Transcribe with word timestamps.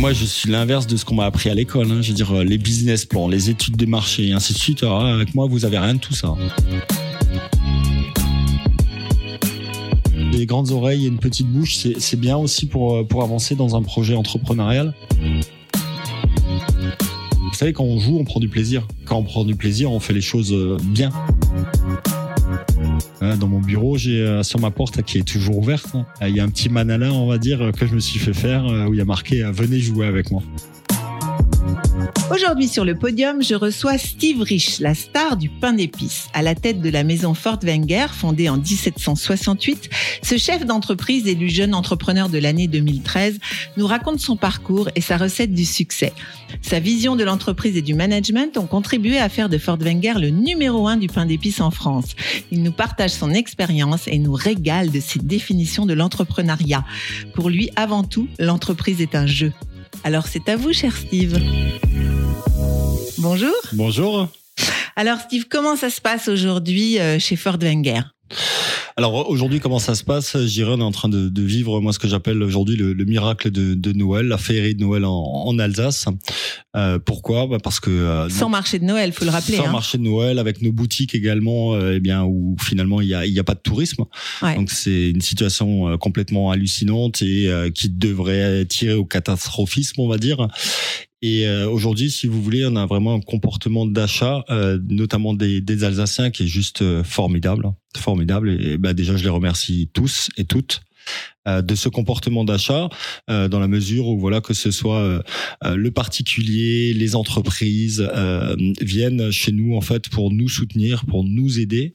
Moi, 0.00 0.14
je 0.14 0.24
suis 0.24 0.50
l'inverse 0.50 0.86
de 0.86 0.96
ce 0.96 1.04
qu'on 1.04 1.16
m'a 1.16 1.26
appris 1.26 1.50
à 1.50 1.54
l'école. 1.54 1.92
hein. 1.92 2.00
Je 2.00 2.08
veux 2.08 2.14
dire, 2.14 2.34
euh, 2.34 2.42
les 2.42 2.56
business 2.56 3.04
plans, 3.04 3.28
les 3.28 3.50
études 3.50 3.76
des 3.76 3.84
marchés, 3.84 4.28
et 4.28 4.32
ainsi 4.32 4.54
de 4.54 4.58
suite. 4.58 4.82
Avec 4.82 5.34
moi, 5.34 5.46
vous 5.46 5.66
avez 5.66 5.76
rien 5.78 5.92
de 5.92 5.98
tout 5.98 6.14
ça. 6.14 6.34
Des 10.32 10.46
grandes 10.46 10.70
oreilles 10.70 11.04
et 11.04 11.08
une 11.08 11.18
petite 11.18 11.48
bouche, 11.48 11.76
c'est 11.76 12.00
c'est 12.00 12.18
bien 12.18 12.38
aussi 12.38 12.64
pour, 12.64 12.96
euh, 12.96 13.04
pour 13.04 13.22
avancer 13.22 13.56
dans 13.56 13.76
un 13.76 13.82
projet 13.82 14.14
entrepreneurial. 14.14 14.94
Vous 17.38 17.54
savez, 17.54 17.74
quand 17.74 17.84
on 17.84 18.00
joue, 18.00 18.16
on 18.18 18.24
prend 18.24 18.40
du 18.40 18.48
plaisir. 18.48 18.88
Quand 19.04 19.18
on 19.18 19.22
prend 19.24 19.44
du 19.44 19.54
plaisir, 19.54 19.92
on 19.92 20.00
fait 20.00 20.14
les 20.14 20.22
choses 20.22 20.54
euh, 20.54 20.78
bien. 20.82 21.10
Hein, 23.30 23.36
Dans 23.36 23.46
mon 23.46 23.60
bureau, 23.60 23.96
j'ai 23.96 24.20
euh, 24.20 24.42
sur 24.42 24.58
ma 24.60 24.70
porte 24.70 25.02
qui 25.02 25.18
est 25.18 25.22
toujours 25.22 25.58
ouverte, 25.58 25.94
hein, 25.94 26.04
il 26.26 26.34
y 26.34 26.40
a 26.40 26.44
un 26.44 26.48
petit 26.48 26.68
manala, 26.68 27.12
on 27.12 27.26
va 27.26 27.38
dire, 27.38 27.62
euh, 27.62 27.70
que 27.70 27.86
je 27.86 27.94
me 27.94 28.00
suis 28.00 28.18
fait 28.18 28.32
faire 28.32 28.66
euh, 28.66 28.86
où 28.86 28.94
il 28.94 28.98
y 28.98 29.00
a 29.00 29.04
marqué 29.04 29.44
euh, 29.44 29.52
Venez 29.52 29.78
jouer 29.78 30.06
avec 30.06 30.30
moi. 30.30 30.42
Aujourd'hui 32.32 32.68
sur 32.68 32.84
le 32.84 32.94
podium, 32.94 33.42
je 33.42 33.56
reçois 33.56 33.98
Steve 33.98 34.40
Rich, 34.40 34.78
la 34.78 34.94
star 34.94 35.36
du 35.36 35.48
pain 35.48 35.72
d'épices. 35.72 36.28
À 36.32 36.42
la 36.42 36.54
tête 36.54 36.80
de 36.80 36.88
la 36.88 37.02
maison 37.02 37.34
Fort 37.34 37.58
Wenger, 37.62 38.06
fondée 38.12 38.48
en 38.48 38.56
1768, 38.56 39.90
ce 40.22 40.36
chef 40.36 40.64
d'entreprise 40.64 41.26
élu 41.26 41.48
jeune 41.48 41.74
entrepreneur 41.74 42.28
de 42.28 42.38
l'année 42.38 42.68
2013 42.68 43.38
nous 43.76 43.86
raconte 43.86 44.20
son 44.20 44.36
parcours 44.36 44.88
et 44.94 45.00
sa 45.00 45.16
recette 45.16 45.52
du 45.52 45.64
succès. 45.64 46.12
Sa 46.62 46.78
vision 46.78 47.16
de 47.16 47.24
l'entreprise 47.24 47.76
et 47.76 47.82
du 47.82 47.94
management 47.94 48.56
ont 48.58 48.66
contribué 48.66 49.18
à 49.18 49.28
faire 49.28 49.48
de 49.48 49.58
Fort 49.58 49.78
Wenger 49.78 50.14
le 50.20 50.30
numéro 50.30 50.86
un 50.86 50.96
du 50.96 51.08
pain 51.08 51.26
d'épices 51.26 51.60
en 51.60 51.72
France. 51.72 52.14
Il 52.52 52.62
nous 52.62 52.72
partage 52.72 53.10
son 53.10 53.32
expérience 53.32 54.06
et 54.06 54.18
nous 54.18 54.34
régale 54.34 54.90
de 54.92 55.00
ses 55.00 55.18
définitions 55.18 55.84
de 55.84 55.94
l'entrepreneuriat. 55.94 56.84
Pour 57.34 57.50
lui, 57.50 57.70
avant 57.74 58.04
tout, 58.04 58.28
l'entreprise 58.38 59.00
est 59.00 59.16
un 59.16 59.26
jeu. 59.26 59.52
Alors 60.04 60.26
c'est 60.26 60.48
à 60.48 60.56
vous, 60.56 60.72
cher 60.72 60.96
Steve. 60.96 61.38
Bonjour. 63.18 63.54
Bonjour. 63.72 64.28
Alors 64.96 65.18
Steve, 65.20 65.46
comment 65.48 65.76
ça 65.76 65.90
se 65.90 66.00
passe 66.00 66.28
aujourd'hui 66.28 66.98
euh, 66.98 67.18
chez 67.18 67.36
Ford 67.36 67.58
Wenger? 67.60 68.00
Alors 68.96 69.28
aujourd'hui, 69.30 69.60
comment 69.60 69.78
ça 69.78 69.94
se 69.94 70.04
passe 70.04 70.36
Je 70.36 70.46
dirais, 70.46 70.72
on 70.74 70.80
est 70.80 70.82
en 70.82 70.90
train 70.92 71.08
de, 71.08 71.28
de 71.28 71.42
vivre 71.42 71.80
moi 71.80 71.92
ce 71.92 71.98
que 71.98 72.08
j'appelle 72.08 72.42
aujourd'hui 72.42 72.76
le, 72.76 72.92
le 72.92 73.04
miracle 73.04 73.50
de, 73.50 73.74
de 73.74 73.92
Noël, 73.92 74.26
la 74.26 74.38
féerie 74.38 74.74
de 74.74 74.80
Noël 74.80 75.04
en, 75.04 75.10
en 75.14 75.58
Alsace. 75.58 76.06
Euh, 76.76 76.98
pourquoi? 76.98 77.46
Bah 77.46 77.58
Parce 77.62 77.80
que 77.80 77.90
euh, 77.90 78.28
Sans 78.28 78.48
marché 78.48 78.78
de 78.78 78.84
Noël, 78.84 79.12
faut 79.12 79.24
le 79.24 79.30
rappeler. 79.30 79.56
sans 79.56 79.66
hein. 79.66 79.72
marché 79.72 79.98
de 79.98 80.02
Noël, 80.02 80.38
avec 80.38 80.60
nos 80.62 80.72
boutiques 80.72 81.14
également, 81.14 81.74
euh, 81.74 81.94
eh 81.96 82.00
bien 82.00 82.24
où 82.24 82.56
finalement 82.60 83.00
il 83.00 83.08
y 83.08 83.14
a, 83.14 83.26
y 83.26 83.38
a 83.38 83.44
pas 83.44 83.54
de 83.54 83.60
tourisme. 83.60 84.04
Ouais. 84.42 84.54
Donc 84.54 84.70
c'est 84.70 85.10
une 85.10 85.20
situation 85.22 85.88
euh, 85.88 85.96
complètement 85.96 86.50
hallucinante 86.50 87.22
et 87.22 87.48
euh, 87.48 87.70
qui 87.70 87.88
devrait 87.88 88.64
tirer 88.66 88.94
au 88.94 89.04
catastrophisme, 89.04 90.00
on 90.00 90.08
va 90.08 90.18
dire. 90.18 90.46
Et 91.22 91.46
euh, 91.46 91.68
aujourd'hui, 91.68 92.10
si 92.10 92.26
vous 92.26 92.40
voulez, 92.42 92.66
on 92.66 92.76
a 92.76 92.86
vraiment 92.86 93.14
un 93.14 93.20
comportement 93.20 93.84
d'achat, 93.84 94.42
euh, 94.48 94.78
notamment 94.88 95.34
des, 95.34 95.84
Alsaciens, 95.84 96.30
qui 96.30 96.44
est 96.44 96.46
juste 96.46 96.80
euh, 96.80 97.04
formidable, 97.04 97.66
hein. 97.66 97.76
formidable. 97.96 98.50
Et, 98.50 98.78
bah, 98.78 98.94
déjà, 98.94 99.16
je 99.16 99.24
les 99.24 99.30
remercie 99.30 99.90
tous 99.92 100.30
et 100.36 100.44
toutes 100.44 100.80
de 101.46 101.74
ce 101.74 101.88
comportement 101.88 102.44
d'achat, 102.44 102.88
euh, 103.30 103.48
dans 103.48 103.60
la 103.60 103.68
mesure 103.68 104.06
où 104.06 104.18
voilà 104.18 104.40
que 104.40 104.54
ce 104.54 104.70
soit 104.70 104.98
euh, 105.00 105.22
euh, 105.64 105.74
le 105.74 105.90
particulier, 105.90 106.92
les 106.92 107.16
entreprises 107.16 108.06
euh, 108.14 108.54
viennent 108.80 109.30
chez 109.30 109.52
nous 109.52 109.74
en 109.74 109.80
fait 109.80 110.08
pour 110.10 110.30
nous 110.30 110.48
soutenir, 110.48 111.06
pour 111.06 111.24
nous 111.24 111.58
aider. 111.58 111.94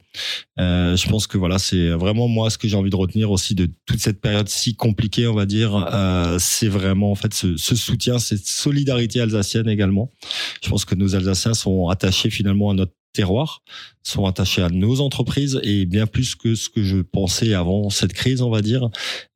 Euh, 0.58 0.96
je 0.96 1.08
pense 1.08 1.26
que 1.26 1.38
voilà, 1.38 1.58
c'est 1.58 1.90
vraiment 1.90 2.28
moi 2.28 2.50
ce 2.50 2.58
que 2.58 2.66
j'ai 2.68 2.76
envie 2.76 2.90
de 2.90 2.96
retenir 2.96 3.30
aussi 3.30 3.54
de 3.54 3.70
toute 3.86 4.00
cette 4.00 4.20
période 4.20 4.48
si 4.48 4.74
compliquée, 4.74 5.26
on 5.26 5.34
va 5.34 5.46
dire. 5.46 5.88
Euh, 5.92 6.38
c'est 6.40 6.68
vraiment 6.68 7.12
en 7.12 7.14
fait 7.14 7.32
ce, 7.32 7.56
ce 7.56 7.76
soutien, 7.76 8.18
cette 8.18 8.46
solidarité 8.46 9.20
alsacienne 9.20 9.68
également. 9.68 10.10
Je 10.62 10.68
pense 10.68 10.84
que 10.84 10.94
nos 10.94 11.14
Alsaciens 11.14 11.54
sont 11.54 11.88
attachés 11.88 12.30
finalement 12.30 12.70
à 12.70 12.74
notre 12.74 12.92
terroir, 13.16 13.62
sont 14.02 14.26
attachés 14.26 14.62
à 14.62 14.68
nos 14.68 15.00
entreprises 15.00 15.58
et 15.62 15.86
bien 15.86 16.06
plus 16.06 16.34
que 16.34 16.54
ce 16.54 16.68
que 16.68 16.82
je 16.82 16.98
pensais 16.98 17.54
avant 17.54 17.90
cette 17.90 18.12
crise, 18.12 18.42
on 18.42 18.50
va 18.50 18.62
dire. 18.62 18.88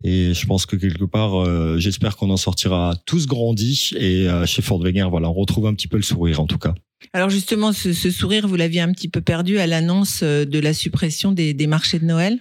Et 0.04 0.32
je 0.34 0.46
pense 0.46 0.66
que 0.66 0.76
quelque 0.76 1.04
part, 1.04 1.40
euh, 1.40 1.78
j'espère 1.78 2.16
qu'on 2.16 2.30
en 2.30 2.36
sortira 2.36 2.94
tous 3.06 3.26
grandis. 3.26 3.92
Et 3.96 4.28
euh, 4.28 4.46
chez 4.46 4.62
Ford 4.62 4.80
Wenger, 4.80 5.08
voilà, 5.10 5.28
on 5.28 5.34
retrouve 5.34 5.66
un 5.66 5.74
petit 5.74 5.88
peu 5.88 5.96
le 5.96 6.02
sourire 6.02 6.40
en 6.40 6.46
tout 6.46 6.58
cas. 6.58 6.74
Alors 7.12 7.30
justement, 7.30 7.72
ce, 7.72 7.92
sourire, 7.92 8.46
vous 8.46 8.56
l'aviez 8.56 8.82
un 8.82 8.92
petit 8.92 9.08
peu 9.08 9.22
perdu 9.22 9.58
à 9.58 9.66
l'annonce 9.66 10.20
euh, 10.22 10.44
de 10.44 10.58
la 10.58 10.74
suppression 10.74 11.32
des 11.32 11.66
marchés 11.66 11.98
de 11.98 12.04
Noël? 12.04 12.38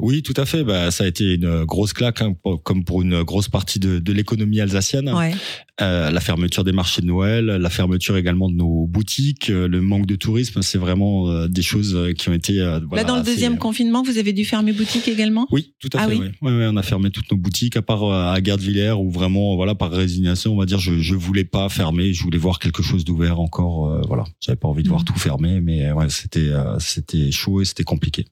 Oui, 0.00 0.22
tout 0.22 0.34
à 0.36 0.46
fait. 0.46 0.62
Bah, 0.62 0.92
ça 0.92 1.02
a 1.04 1.06
été 1.08 1.34
une 1.34 1.64
grosse 1.64 1.92
claque, 1.92 2.22
hein, 2.22 2.32
pour- 2.42 2.62
comme 2.62 2.84
pour 2.84 3.02
une 3.02 3.24
grosse 3.24 3.48
partie 3.48 3.80
de, 3.80 3.98
de 3.98 4.12
l'économie 4.12 4.60
alsacienne. 4.60 5.10
Ouais. 5.12 5.34
Euh, 5.80 6.10
la 6.12 6.20
fermeture 6.20 6.62
des 6.62 6.70
marchés 6.72 7.02
de 7.02 7.06
Noël, 7.06 7.46
la 7.46 7.70
fermeture 7.70 8.16
également 8.16 8.48
de 8.48 8.54
nos 8.54 8.86
boutiques, 8.86 9.50
euh, 9.50 9.66
le 9.66 9.80
manque 9.80 10.06
de 10.06 10.14
tourisme, 10.16 10.62
c'est 10.62 10.78
vraiment 10.78 11.28
euh, 11.30 11.48
des 11.48 11.62
choses 11.62 11.94
euh, 11.96 12.12
qui 12.12 12.28
ont 12.28 12.32
été. 12.32 12.60
euh, 12.60 12.78
voilà, 12.86 13.02
Là, 13.02 13.08
dans 13.08 13.14
le 13.16 13.22
assez, 13.22 13.32
deuxième 13.32 13.58
confinement, 13.58 14.02
vous 14.04 14.18
avez 14.18 14.32
dû 14.32 14.44
fermer 14.44 14.72
boutique 14.72 15.08
également? 15.08 15.46
Oui, 15.50 15.74
tout 15.80 15.88
à 15.94 16.02
Ah 16.02 16.08
fait. 16.08 16.14
oui 16.14 16.20
ouais. 16.42 16.50
Ouais, 16.52 16.66
on 16.70 16.76
a 16.76 16.82
fermé 16.82 17.10
toutes 17.10 17.30
nos 17.32 17.36
boutiques, 17.38 17.76
à 17.76 17.82
part 17.82 18.04
à 18.12 18.40
Gardevillers, 18.40 18.92
où 18.92 19.10
vraiment, 19.10 19.56
voilà, 19.56 19.74
par 19.74 19.90
résignation, 19.90 20.52
on 20.54 20.56
va 20.58 20.66
dire, 20.66 20.78
je 20.78 20.98
je 21.00 21.14
voulais 21.16 21.44
pas 21.44 21.68
fermer, 21.68 22.12
je 22.12 22.22
voulais 22.22 22.38
voir 22.38 22.60
quelque 22.60 22.82
chose 22.84 23.04
d'ouvert 23.04 23.40
encore. 23.40 23.88
euh, 23.88 24.00
voilà, 24.06 24.24
j'avais 24.40 24.56
pas 24.56 24.68
envie 24.68 24.82
de 24.84 24.88
voir 24.88 25.00
Mhm. 25.00 25.06
tout 25.06 25.18
fermé, 25.18 25.60
mais 25.60 25.90
ouais, 25.92 26.08
c'était 26.08 26.48
euh, 26.50 26.78
c'était 26.78 27.30
chaud 27.32 27.60
et 27.62 27.64
c'était 27.64 27.84
compliqué. 27.84 28.26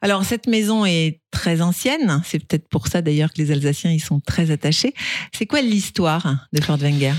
Alors 0.00 0.24
cette 0.24 0.46
maison 0.46 0.84
est 0.84 1.20
très 1.30 1.62
ancienne. 1.62 2.22
C'est 2.24 2.38
peut-être 2.38 2.68
pour 2.68 2.88
ça 2.88 3.02
d'ailleurs 3.02 3.32
que 3.32 3.40
les 3.40 3.50
Alsaciens 3.52 3.90
y 3.90 4.00
sont 4.00 4.20
très 4.20 4.50
attachés. 4.50 4.94
C'est 5.32 5.46
quoi 5.46 5.62
l'histoire 5.62 6.48
de 6.52 6.60
Fort 6.60 6.78
Wenger? 6.78 7.14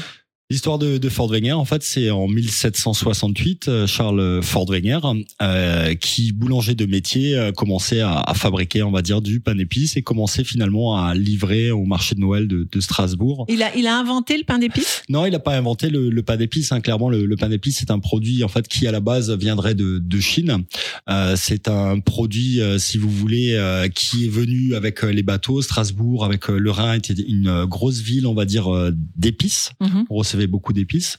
L'histoire 0.53 0.77
de, 0.77 0.99
de 0.99 1.09
Ford 1.09 1.29
Wenger, 1.31 1.53
en 1.53 1.65
fait, 1.65 1.81
c'est 1.81 2.11
en 2.11 2.27
1768, 2.27 3.69
euh, 3.69 3.87
Charles 3.87 4.43
Ford 4.43 4.67
Wenger, 4.69 4.99
euh, 5.41 5.95
qui 5.95 6.31
boulanger 6.31 6.75
de 6.75 6.85
métier, 6.85 7.35
euh, 7.35 7.51
commençait 7.51 8.01
à, 8.01 8.19
à 8.19 8.35
fabriquer, 8.35 8.83
on 8.83 8.91
va 8.91 9.01
dire, 9.01 9.23
du 9.23 9.39
pain 9.39 9.55
d'épices 9.55 9.97
et 9.97 10.03
commençait 10.03 10.43
finalement 10.43 10.95
à 10.95 11.15
livrer 11.15 11.71
au 11.71 11.85
marché 11.85 12.13
de 12.13 12.19
Noël 12.19 12.47
de, 12.47 12.67
de 12.71 12.79
Strasbourg. 12.81 13.47
il 13.49 13.63
a, 13.63 13.75
il 13.75 13.87
a 13.87 13.97
inventé 13.97 14.37
le 14.37 14.43
pain 14.43 14.59
d'épices? 14.59 15.01
Non, 15.09 15.25
il 15.25 15.31
n'a 15.31 15.39
pas 15.39 15.57
inventé 15.57 15.89
le, 15.89 16.11
le 16.11 16.21
pain 16.21 16.37
d'épices. 16.37 16.71
Hein. 16.71 16.81
Clairement, 16.81 17.09
le, 17.09 17.25
le 17.25 17.35
pain 17.35 17.49
d'épices, 17.49 17.79
c'est 17.79 17.89
un 17.89 17.97
produit 17.97 18.43
en 18.43 18.47
fait 18.47 18.67
qui 18.67 18.85
à 18.85 18.91
la 18.91 18.99
base 18.99 19.31
viendrait 19.31 19.73
de, 19.73 19.97
de 19.97 20.19
Chine. 20.19 20.65
Euh, 21.09 21.35
c'est 21.35 21.67
un 21.67 21.97
produit, 21.99 22.61
si 22.77 22.99
vous 22.99 23.09
voulez, 23.09 23.53
euh, 23.53 23.87
qui 23.89 24.25
est 24.25 24.29
venu 24.29 24.75
avec 24.75 25.01
les 25.01 25.23
bateaux. 25.23 25.63
Strasbourg, 25.63 26.23
avec 26.23 26.47
le 26.47 26.69
Rhin, 26.69 26.93
était 26.93 27.13
une 27.13 27.65
grosse 27.65 28.01
ville, 28.01 28.27
on 28.27 28.35
va 28.35 28.45
dire, 28.45 28.69
d'épices. 29.17 29.71
Mhm. 29.81 30.05
On 30.11 30.17
recevait 30.17 30.42
beaucoup 30.47 30.73
d'épices. 30.73 31.17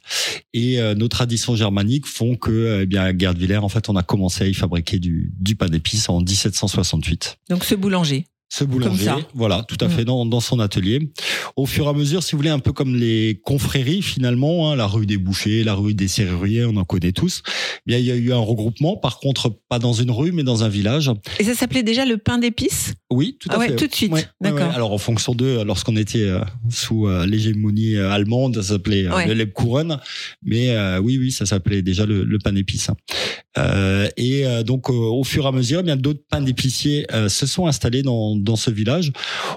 Et 0.53 0.81
euh, 0.81 0.95
nos 0.95 1.09
traditions 1.09 1.57
germaniques 1.57 2.07
font 2.07 2.37
que, 2.37 2.51
euh, 2.51 2.83
eh 2.83 2.87
bien, 2.87 3.03
à 3.03 3.13
Gardevillers, 3.13 3.59
en 3.59 3.69
fait, 3.69 3.89
on 3.89 3.97
a 3.97 4.03
commencé 4.03 4.45
à 4.45 4.47
y 4.47 4.55
fabriquer 4.55 4.99
du, 4.99 5.33
du 5.39 5.57
pain 5.57 5.69
d'épices 5.69 6.09
en 6.09 6.21
1768 6.21 7.39
Donc 7.49 7.65
ce 7.65 7.75
boulanger. 7.75 8.27
Ce 8.57 8.63
boulanger, 8.65 9.11
voilà, 9.35 9.65
tout 9.67 9.77
à 9.81 9.87
Mm. 9.89 9.91
fait 9.91 10.05
dans, 10.05 10.25
dans 10.27 10.41
son 10.41 10.61
atelier. 10.61 11.11
Au 11.57 11.67
fur 11.67 11.87
et 11.87 11.89
à 11.89 11.93
mesure, 11.93 12.23
si 12.23 12.33
vous 12.33 12.39
voulez, 12.39 12.51
un 12.51 12.61
peu 12.61 12.73
comme 12.73 12.95
les 12.95 13.41
confréries 13.45 14.01
finalement, 14.03 14.71
hein, 14.71 14.77
la 14.77 14.87
rue 14.87 15.07
des 15.07 15.17
bouchers, 15.17 15.65
la 15.65 15.75
rue 15.75 15.95
des 15.95 16.07
serruriers, 16.09 16.65
on 16.65 16.77
en 16.77 16.85
connaît 16.85 17.13
tous. 17.13 17.43
Eh 17.47 17.81
Bien, 17.87 17.99
il 17.99 18.05
y 18.05 18.13
a 18.13 18.17
eu 18.17 18.33
un 18.33 18.39
regroupement, 18.39 18.97
par 18.97 19.19
contre, 19.19 19.51
pas 19.69 19.79
dans 19.81 19.93
une 19.93 20.11
rue, 20.11 20.31
mais 20.33 20.45
dans 20.45 20.63
un 20.63 20.69
village. 20.69 21.11
Et 21.41 21.45
ça 21.45 21.55
s'appelait 21.55 21.83
déjà 21.83 22.05
le 22.05 22.17
pain 22.17 22.39
d'épices? 22.39 22.95
Oui, 23.11 23.37
tout 23.41 23.49
à 23.51 23.55
Ah 23.55 23.59
ouais, 23.59 23.69
fait. 23.69 23.77
tout 23.77 23.87
de 23.89 23.95
suite. 23.95 24.13
Ouais, 24.13 24.25
D'accord. 24.41 24.69
ouais. 24.69 24.75
Alors, 24.75 24.93
en 24.93 24.99
fonction 24.99 25.35
de, 25.35 25.63
lorsqu'on 25.65 25.97
était 25.97 26.19
euh, 26.23 26.41
sous 26.71 27.07
euh, 27.09 27.27
l'hégémonie 27.27 27.97
euh, 27.97 28.11
allemande, 28.11 28.55
ça 28.57 28.63
s'appelait 28.63 29.03
le 29.27 29.35
Lebkuchen. 29.35 29.99
Mais 30.43 30.71
euh, 30.71 30.99
oui, 31.01 31.19
oui, 31.19 31.31
ça 31.33 31.45
s'appelait 31.47 31.83
déjà 31.83 32.07
le, 32.07 32.25
le 32.25 32.39
pain 32.39 32.53
d'épices. 32.53 32.91
Euh, 33.59 34.09
et 34.17 34.47
euh, 34.47 34.63
donc, 34.63 34.91
euh, 34.91 34.93
au 34.93 35.23
fur 35.25 35.45
et 35.45 35.49
à 35.49 35.53
mesure, 35.53 35.81
eh 35.81 35.83
bien 35.85 35.97
d'autres 35.97 36.23
pains 36.29 36.41
d'épiciers 36.41 37.07
euh, 37.13 37.29
se 37.29 37.47
sont 37.47 37.67
installés 37.67 38.03
dans, 38.03 38.35
dans 38.45 38.57
ce 38.57 38.71
village, 38.71 39.13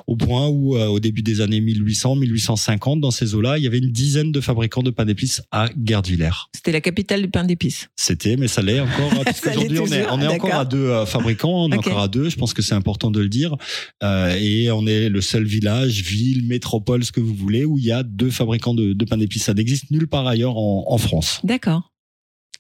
au 0.08 0.16
point 0.16 0.48
où, 0.48 0.76
euh, 0.78 0.88
au 0.88 1.00
début 1.00 1.22
des 1.22 1.42
années 1.42 1.62
1800, 1.62 2.16
1850, 2.16 3.02
dans 3.02 3.12
ces 3.12 3.36
eaux-là, 3.36 3.58
il 3.58 3.64
y 3.64 3.68
avait 3.68 3.78
une 3.80 3.92
dizaine 3.92 4.32
de 4.32 4.42
fabricants 4.42 4.84
de 4.84 4.90
pain 4.90 5.06
d'épices 5.06 5.42
à 5.52 5.68
Gardevillers. 5.78 6.48
C'était 6.56 6.72
la 6.72 6.82
capitale 6.82 7.22
du 7.22 7.28
pain 7.30 7.44
d'épices. 7.44 7.90
C'était, 7.96 8.38
mais 8.38 8.48
ça 8.48 8.62
l'est 8.62 8.80
encore. 8.80 9.12
hein, 9.14 9.24
l'est 9.46 9.58
on 9.58 9.62
est, 9.62 9.68
toujours, 9.68 9.88
on 9.88 10.22
est 10.22 10.26
ah, 10.26 10.32
encore 10.32 10.54
à 10.54 10.66
deux 10.66 10.78
euh, 10.90 11.06
fabricants, 11.06 11.66
on 11.66 11.72
est 11.72 11.78
encore 11.78 12.00
à 12.00 12.08
deux. 12.08 12.30
Je 12.30 12.36
pense 12.38 12.54
que 12.54 12.62
c'est 12.62 12.76
important 12.76 13.12
de 13.12 13.20
le 13.20 13.30
dire. 13.30 13.56
Euh, 14.04 14.36
et 14.40 14.72
on 14.72 14.86
est 14.88 15.10
le 15.10 15.22
seul 15.22 15.44
village, 15.44 16.02
ville, 16.02 16.46
métropole, 16.48 17.04
ce 17.04 17.12
que 17.12 17.20
vous 17.20 17.36
voulez, 17.36 17.66
où 17.66 17.78
il 17.78 17.86
y 17.86 17.92
a 17.92 18.04
deux 18.04 18.30
fabricants 18.32 18.74
de, 18.74 18.94
de 18.94 19.06
pain 19.06 19.18
d'épices. 19.18 19.44
Ça 19.44 19.54
n'existe 19.54 19.92
nulle 19.92 20.08
part 20.08 20.28
ailleurs 20.28 20.58
en, 20.58 20.86
en 20.88 20.98
France. 20.98 21.42
D'accord. 21.44 21.92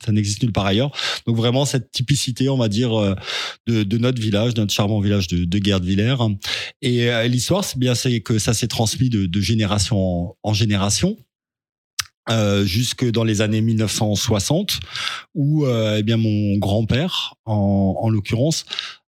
Ça 0.04 0.12
n'existe 0.12 0.44
nulle 0.44 0.52
part 0.52 0.66
ailleurs. 0.66 0.92
Donc 1.26 1.36
vraiment 1.36 1.66
cette 1.66 1.92
typicité, 1.92 2.50
on 2.50 2.58
va 2.58 2.68
dire, 2.70 2.98
euh, 3.00 3.16
de, 3.68 3.84
de 3.84 3.98
notre 3.98 4.22
village, 4.22 4.56
notre 4.56 4.74
charmant 4.74 5.00
village 5.00 5.28
de, 5.28 5.46
de 5.46 5.58
Guerdvillers. 5.60 6.16
Et 6.82 7.10
euh, 7.10 7.28
l'histoire, 7.28 7.64
c'est 7.64 7.80
bien, 7.80 7.96
c'est 7.96 8.22
que 8.22 8.40
ça 8.40 8.54
s'est 8.54 8.68
transmis 8.68 9.10
de, 9.10 9.26
de 9.26 9.42
génération 9.42 9.98
en, 9.98 10.38
en 10.44 10.54
génération. 10.54 11.18
Euh, 12.30 12.66
jusque 12.66 13.10
dans 13.10 13.24
les 13.24 13.40
années 13.40 13.62
1960, 13.62 14.82
où 15.34 15.66
euh, 15.66 15.96
eh 15.98 16.04
bien 16.04 16.18
mon 16.18 16.58
grand-père, 16.58 17.36
en, 17.46 17.96
en 18.02 18.10
l'occurrence, 18.10 18.66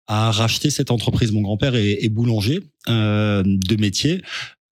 a 0.08 0.32
racheté 0.32 0.70
cette 0.70 0.92
entreprise. 0.92 1.32
Mon 1.32 1.42
grand-père 1.42 1.76
est, 1.76 2.04
est 2.04 2.10
boulanger 2.10 2.60
euh, 2.90 3.44
de 3.46 3.76
métier. 3.76 4.22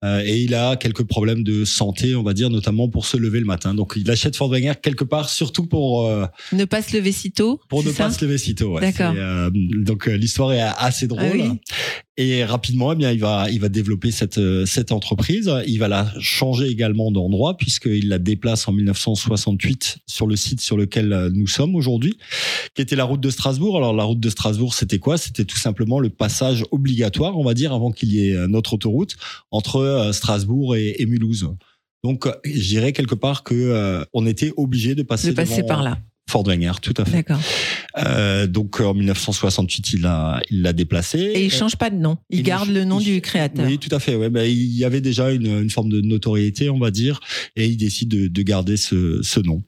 Euh, 0.06 0.22
et 0.24 0.38
il 0.40 0.54
a 0.54 0.76
quelques 0.76 1.02
problèmes 1.04 1.42
de 1.42 1.64
santé, 1.64 2.14
on 2.14 2.22
va 2.22 2.32
dire, 2.32 2.50
notamment 2.50 2.88
pour 2.88 3.06
se 3.06 3.16
lever 3.16 3.40
le 3.40 3.46
matin. 3.46 3.74
Donc, 3.74 3.94
il 3.96 4.08
achète 4.10 4.36
Ford 4.36 4.48
Wenger 4.48 4.74
quelque 4.80 5.04
part, 5.04 5.28
surtout 5.28 5.66
pour 5.66 6.06
euh, 6.06 6.26
Ne 6.52 6.64
pas 6.64 6.82
se 6.82 6.96
lever 6.96 7.12
si 7.12 7.32
tôt. 7.32 7.60
pour 7.68 7.84
ne 7.84 7.90
pas 7.90 8.10
se 8.10 8.24
lever 8.24 8.38
si 8.38 8.54
tôt. 8.54 8.74
ouais. 8.74 8.80
D'accord. 8.80 9.14
Euh, 9.16 9.50
donc, 9.52 10.06
l'histoire 10.06 10.52
est 10.52 10.60
assez 10.60 11.06
drôle. 11.06 11.22
Ah 11.24 11.32
oui. 11.34 11.60
Et 12.18 12.44
rapidement, 12.44 12.92
eh 12.92 12.96
bien, 12.96 13.12
il 13.12 13.20
va, 13.20 13.50
il 13.50 13.60
va 13.60 13.68
développer 13.68 14.10
cette, 14.10 14.38
euh, 14.38 14.64
cette 14.64 14.90
entreprise. 14.90 15.52
Il 15.66 15.78
va 15.78 15.88
la 15.88 16.10
changer 16.18 16.66
également 16.66 17.10
d'endroit 17.10 17.56
puisqu'il 17.58 18.08
la 18.08 18.18
déplace 18.18 18.66
en 18.68 18.72
1968 18.72 19.98
sur 20.06 20.26
le 20.26 20.34
site 20.34 20.60
sur 20.60 20.78
lequel 20.78 21.12
euh, 21.12 21.30
nous 21.30 21.46
sommes 21.46 21.74
aujourd'hui, 21.74 22.16
qui 22.74 22.80
était 22.80 22.96
la 22.96 23.04
route 23.04 23.20
de 23.20 23.28
Strasbourg. 23.28 23.76
Alors, 23.76 23.92
la 23.92 24.04
route 24.04 24.20
de 24.20 24.30
Strasbourg, 24.30 24.72
c'était 24.72 24.98
quoi? 24.98 25.18
C'était 25.18 25.44
tout 25.44 25.58
simplement 25.58 25.98
le 25.98 26.08
passage 26.08 26.64
obligatoire, 26.70 27.38
on 27.38 27.44
va 27.44 27.52
dire, 27.52 27.74
avant 27.74 27.90
qu'il 27.90 28.12
y 28.12 28.28
ait 28.28 28.34
euh, 28.34 28.46
notre 28.46 28.74
autoroute 28.74 29.16
entre 29.50 30.10
Strasbourg 30.12 30.74
et, 30.74 30.96
et 30.98 31.06
Mulhouse. 31.06 31.46
Donc, 32.06 32.28
je 32.44 32.68
dirais 32.68 32.92
quelque 32.92 33.16
part 33.16 33.42
que 33.42 33.54
euh, 33.54 34.04
on 34.12 34.26
était 34.26 34.52
obligé 34.56 34.94
de 34.94 35.02
passer, 35.02 35.30
De 35.30 35.32
passer 35.32 35.56
devant 35.56 35.66
par 35.68 35.82
là. 35.82 35.98
Ford 36.28 36.42
Wenger, 36.46 36.72
tout 36.82 36.94
à 36.96 37.04
fait. 37.04 37.12
D'accord. 37.12 37.40
Euh, 37.98 38.46
donc 38.48 38.80
en 38.80 38.94
1968, 38.94 39.92
il 39.92 40.00
l'a, 40.02 40.40
il 40.50 40.62
l'a 40.62 40.72
déplacé. 40.72 41.18
Et 41.20 41.44
il 41.44 41.52
change 41.52 41.76
pas 41.76 41.88
de 41.88 41.96
nom. 41.96 42.18
Il, 42.30 42.40
Il 42.40 42.42
garde 42.42 42.68
le 42.68 42.84
nom 42.84 42.98
il- 42.98 43.04
du 43.04 43.20
créateur. 43.20 43.64
Oui, 43.64 43.78
tout 43.78 43.94
à 43.94 44.00
fait. 44.00 44.16
Ouais, 44.16 44.28
ben, 44.28 44.42
il 44.42 44.76
y 44.76 44.84
avait 44.84 45.00
déjà 45.00 45.30
une, 45.30 45.46
une 45.46 45.70
forme 45.70 45.88
de 45.88 46.00
notoriété, 46.00 46.68
on 46.68 46.78
va 46.78 46.90
dire, 46.90 47.20
et 47.54 47.66
il 47.66 47.76
décide 47.76 48.08
de, 48.08 48.26
de 48.26 48.42
garder 48.42 48.76
ce, 48.76 49.20
ce 49.22 49.38
nom. 49.40 49.62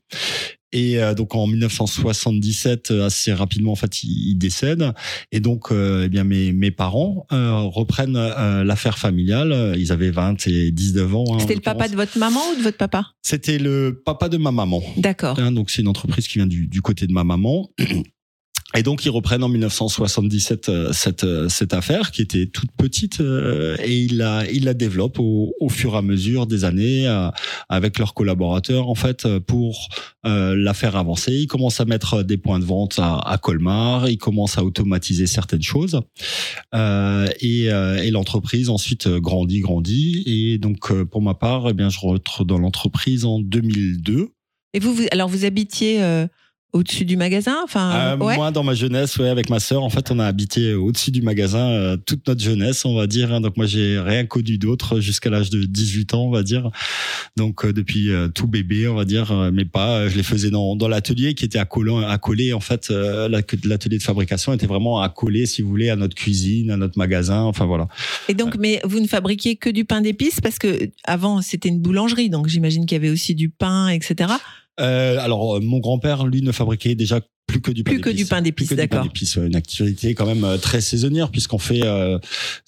Et 0.73 0.99
euh, 1.01 1.15
donc 1.15 1.35
en 1.35 1.47
1977, 1.47 2.91
euh, 2.91 3.07
assez 3.07 3.33
rapidement, 3.33 3.73
en 3.73 3.77
fait, 3.77 4.03
il, 4.03 4.31
il 4.33 4.35
décède. 4.37 4.93
Et 5.33 5.41
donc, 5.41 5.71
euh, 5.73 6.03
eh 6.05 6.09
bien, 6.09 6.25
mes, 6.25 6.53
mes 6.53 6.71
parents 6.71 7.27
euh, 7.33 7.61
reprennent 7.63 8.17
euh, 8.17 8.65
l'affaire 8.65 8.99
familiale. 8.99 9.75
Ils 9.79 9.93
avaient 9.93 10.11
20 10.11 10.47
et 10.47 10.71
19 10.71 11.15
ans. 11.15 11.25
hein, 11.35 11.39
C'était 11.41 11.55
le 11.55 11.61
papa 11.61 11.89
de 11.89 11.97
votre 11.97 12.19
maman 12.19 12.41
ou 12.53 12.59
de 12.59 12.63
votre 12.63 12.77
papa? 12.77 13.07
C'était 13.23 13.59
le 13.59 14.03
papa 14.05 14.29
de 14.29 14.37
ma 14.37 14.53
maman. 14.53 14.83
D'accord. 14.97 15.39
Hein, 15.39 15.53
donc 15.53 15.71
c'est 15.71 15.83
une 15.83 15.89
entreprise 15.89 16.29
qui 16.29 16.39
vient 16.39 16.47
du, 16.47 16.67
du 16.67 16.83
côté 16.83 17.07
de 17.07 17.13
ma 17.13 17.25
maman. 17.25 17.71
Et 18.77 18.83
donc 18.83 19.07
ils 19.07 19.11
reprennent 19.11 19.43
en 19.43 19.49
1977 19.49 20.69
euh, 20.69 20.93
cette 20.93 21.25
euh, 21.25 21.49
cette 21.49 21.73
affaire 21.73 22.11
qui 22.11 22.21
était 22.21 22.47
toute 22.47 22.71
petite 22.73 23.23
euh, 23.23 23.79
et 23.83 23.97
il 23.97 24.19
la 24.19 24.45
il 24.51 24.65
la 24.65 24.75
développe 24.75 25.19
au, 25.19 25.55
au 25.59 25.71
fur 25.71 25.95
et 25.95 25.97
à 25.97 26.03
mesure 26.03 26.47
des 26.47 26.67
années 26.67 27.07
avec 27.71 27.99
leurs 27.99 28.13
collaborateurs 28.13 28.91
en 28.91 28.95
fait 28.95 29.27
pour 29.39 29.89
la 30.25 30.75
faire 30.75 30.97
avancer. 30.97 31.33
Ils 31.33 31.47
commencent 31.47 31.81
à 31.81 31.87
mettre 31.87 32.23
des 32.23 32.37
points 32.37 32.59
de 32.59 32.65
vente 32.65 32.99
à, 32.99 33.19
à 33.19 33.39
Colmar, 33.39 34.09
ils 34.11 34.19
commencent 34.19 34.59
à 34.59 34.65
automatiser 34.65 35.27
certaines 35.27 35.63
choses 35.63 36.01
et, 36.75 37.65
et 37.65 38.11
l'entreprise 38.11 38.69
ensuite 38.69 39.09
grandit 39.09 39.61
grandit 39.61 40.23
et 40.27 40.59
donc 40.59 40.93
pour 41.05 41.23
ma 41.23 41.35
part 41.35 41.71
eh 41.71 41.73
bien 41.73 41.89
je 41.89 41.99
rentre 42.01 42.45
dans 42.45 42.59
l'entreprise 42.59 43.25
en 43.25 43.39
2002 43.39 44.29
Et 44.75 44.79
vous, 44.79 44.93
vous 44.93 45.07
alors 45.11 45.29
vous 45.29 45.45
habitiez 45.45 46.01
au-dessus 46.73 47.05
du 47.05 47.17
magasin 47.17 47.57
Enfin, 47.65 47.91
Euh, 47.95 48.17
ouais. 48.19 48.37
Moi, 48.37 48.51
dans 48.51 48.63
ma 48.63 48.75
jeunesse, 48.75 49.17
ouais, 49.17 49.29
avec 49.29 49.49
ma 49.51 49.59
sœur, 49.61 49.83
en 49.83 49.91
fait, 49.91 50.11
on 50.11 50.19
a 50.19 50.27
habité 50.27 50.75
au-dessus 50.75 51.11
du 51.11 51.23
magasin 51.23 51.67
euh, 51.71 51.97
toute 51.97 52.27
notre 52.29 52.43
jeunesse, 52.43 52.85
on 52.85 52.95
va 52.95 53.07
dire. 53.07 53.33
hein. 53.33 53.41
Donc 53.41 53.57
moi, 53.57 53.67
j'ai 53.67 53.99
rien 53.99 54.27
connu 54.27 54.59
d'autre 54.59 55.01
jusqu'à 55.01 55.31
l'âge 55.31 55.51
de 55.51 55.65
18 55.65 56.15
ans, 56.15 56.25
on 56.27 56.31
va 56.31 56.43
dire. 56.43 56.71
Donc 57.37 57.65
euh, 57.65 57.73
depuis 57.73 58.11
tout 58.35 58.47
bébé, 58.47 58.87
on 58.89 58.95
va 58.95 59.05
dire, 59.05 59.33
mes 59.53 59.65
pas, 59.65 60.09
je 60.09 60.17
les 60.17 60.23
faisais 60.23 60.51
dans, 60.51 60.77
dans 60.77 60.89
l'atelier 60.89 61.35
qui 61.35 61.45
était 61.45 61.59
accolé, 61.59 61.93
accolé 62.07 62.53
en 62.53 62.61
fait. 62.61 62.91
la- 62.91 63.29
l'atelier 63.65 63.99
de 63.99 64.03
fabrication 64.03 64.53
était 64.53 64.67
vraiment 64.67 65.01
accolé, 65.01 65.47
si 65.47 65.63
vous 65.63 65.69
voulez, 65.69 65.91
à 65.91 65.97
notre 65.97 66.15
cuisine, 66.15 66.71
à 66.71 66.77
notre 66.77 66.99
magasin. 66.99 67.43
Enfin 67.43 67.65
voilà. 67.67 67.89
Et 68.29 68.35
donc, 68.35 68.57
mais 68.59 68.81
vous 68.85 69.01
ne 69.01 69.07
fabriquiez 69.07 69.57
que 69.57 69.71
du 69.71 69.85
pain 69.85 70.01
d'épices 70.01 70.41
parce 70.41 70.59
que 70.59 70.91
avant 71.05 71.41
c'était 71.43 71.69
une 71.69 71.81
boulangerie, 71.81 72.31
donc 72.31 72.49
j'imagine 72.49 72.85
qu'il 72.87 72.97
y 72.97 73.01
avait 73.01 73.11
aussi 73.11 73.35
du 73.35 73.49
pain, 73.49 73.89
etc. 73.89 74.31
Euh, 74.81 75.19
alors, 75.21 75.57
euh, 75.57 75.61
mon 75.61 75.79
grand-père, 75.79 76.27
lui, 76.27 76.43
ne 76.43 76.53
fabriquait 76.53 76.95
déjà 76.95 77.21
plus 77.47 77.61
que 77.61 77.71
du 77.71 77.83
pain 77.83 77.93
Plus 77.93 78.01
que 78.01 78.11
du 78.11 78.27
pain 78.27 78.43
d'épices, 78.43 78.75
d'accord. 78.75 79.07
Une 79.37 79.57
activité 79.57 80.15
quand 80.15 80.27
même 80.27 80.45
euh, 80.45 80.59
très 80.59 80.81
saisonnière 80.83 81.31
puisqu'on 81.31 81.59
fait 81.59 81.83
euh, 81.83 82.19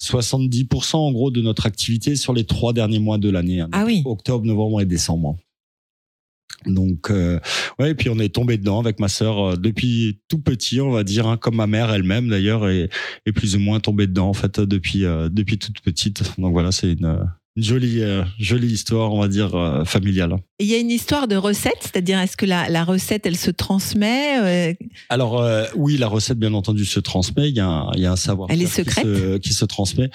70% 0.01 0.95
en 0.95 1.11
gros 1.11 1.29
de 1.31 1.41
notre 1.41 1.67
activité 1.67 2.15
sur 2.15 2.33
les 2.33 2.45
trois 2.45 2.73
derniers 2.73 2.99
mois 2.99 3.17
de 3.19 3.29
l'année. 3.29 3.61
hein. 3.61 3.69
Ah 3.71 3.83
oui. 3.85 4.01
Octobre, 4.05 4.43
novembre 4.45 4.81
et 4.81 4.85
décembre. 4.85 5.37
Donc 6.65 7.09
euh, 7.09 7.39
ouais, 7.79 7.91
et 7.91 7.95
puis 7.95 8.09
on 8.09 8.19
est 8.19 8.29
tombé 8.33 8.57
dedans 8.57 8.79
avec 8.79 8.99
ma 8.99 9.07
sœur 9.07 9.39
euh, 9.39 9.55
depuis 9.55 10.19
tout 10.27 10.37
petit, 10.39 10.79
on 10.79 10.91
va 10.91 11.03
dire, 11.03 11.25
hein, 11.27 11.37
comme 11.37 11.55
ma 11.55 11.65
mère 11.65 11.91
elle-même 11.91 12.27
d'ailleurs 12.27 12.67
est, 12.69 12.89
est 13.25 13.31
plus 13.31 13.55
ou 13.55 13.59
moins 13.59 13.79
tombée 13.79 14.05
dedans 14.05 14.29
en 14.29 14.33
fait 14.33 14.59
depuis 14.59 15.05
euh, 15.05 15.27
depuis 15.29 15.57
toute 15.57 15.81
petite. 15.81 16.21
Donc 16.37 16.53
voilà, 16.53 16.71
c'est 16.71 16.91
une, 16.93 17.19
une 17.57 17.63
jolie 17.63 18.01
euh, 18.01 18.23
jolie 18.39 18.67
histoire, 18.67 19.13
on 19.13 19.19
va 19.19 19.27
dire 19.27 19.53
euh, 19.55 19.83
familiale. 19.83 20.35
Et 20.59 20.63
il 20.63 20.69
y 20.69 20.75
a 20.75 20.77
une 20.77 20.91
histoire 20.91 21.27
de 21.27 21.35
recette, 21.35 21.77
c'est-à-dire 21.81 22.19
est-ce 22.19 22.37
que 22.37 22.45
la, 22.45 22.69
la 22.69 22.83
recette 22.85 23.25
elle 23.25 23.35
se 23.35 23.51
transmet 23.51 24.39
euh, 24.39 24.73
Alors 25.09 25.41
euh, 25.41 25.65
oui, 25.75 25.97
la 25.97 26.07
recette 26.07 26.39
bien 26.39 26.53
entendu 26.53 26.85
se 26.85 26.99
transmet. 27.01 27.49
Il 27.49 27.55
y 27.55 27.59
a 27.59 27.67
un, 27.67 27.91
il 27.95 28.01
y 28.01 28.05
a 28.05 28.11
un 28.11 28.15
savoir. 28.15 28.47
Elle 28.51 28.61
est 28.61 28.65
qui 28.65 28.71
secrète? 28.71 29.05
se, 29.05 29.37
qui 29.37 29.53
se 29.53 29.65
transmet. 29.65 30.09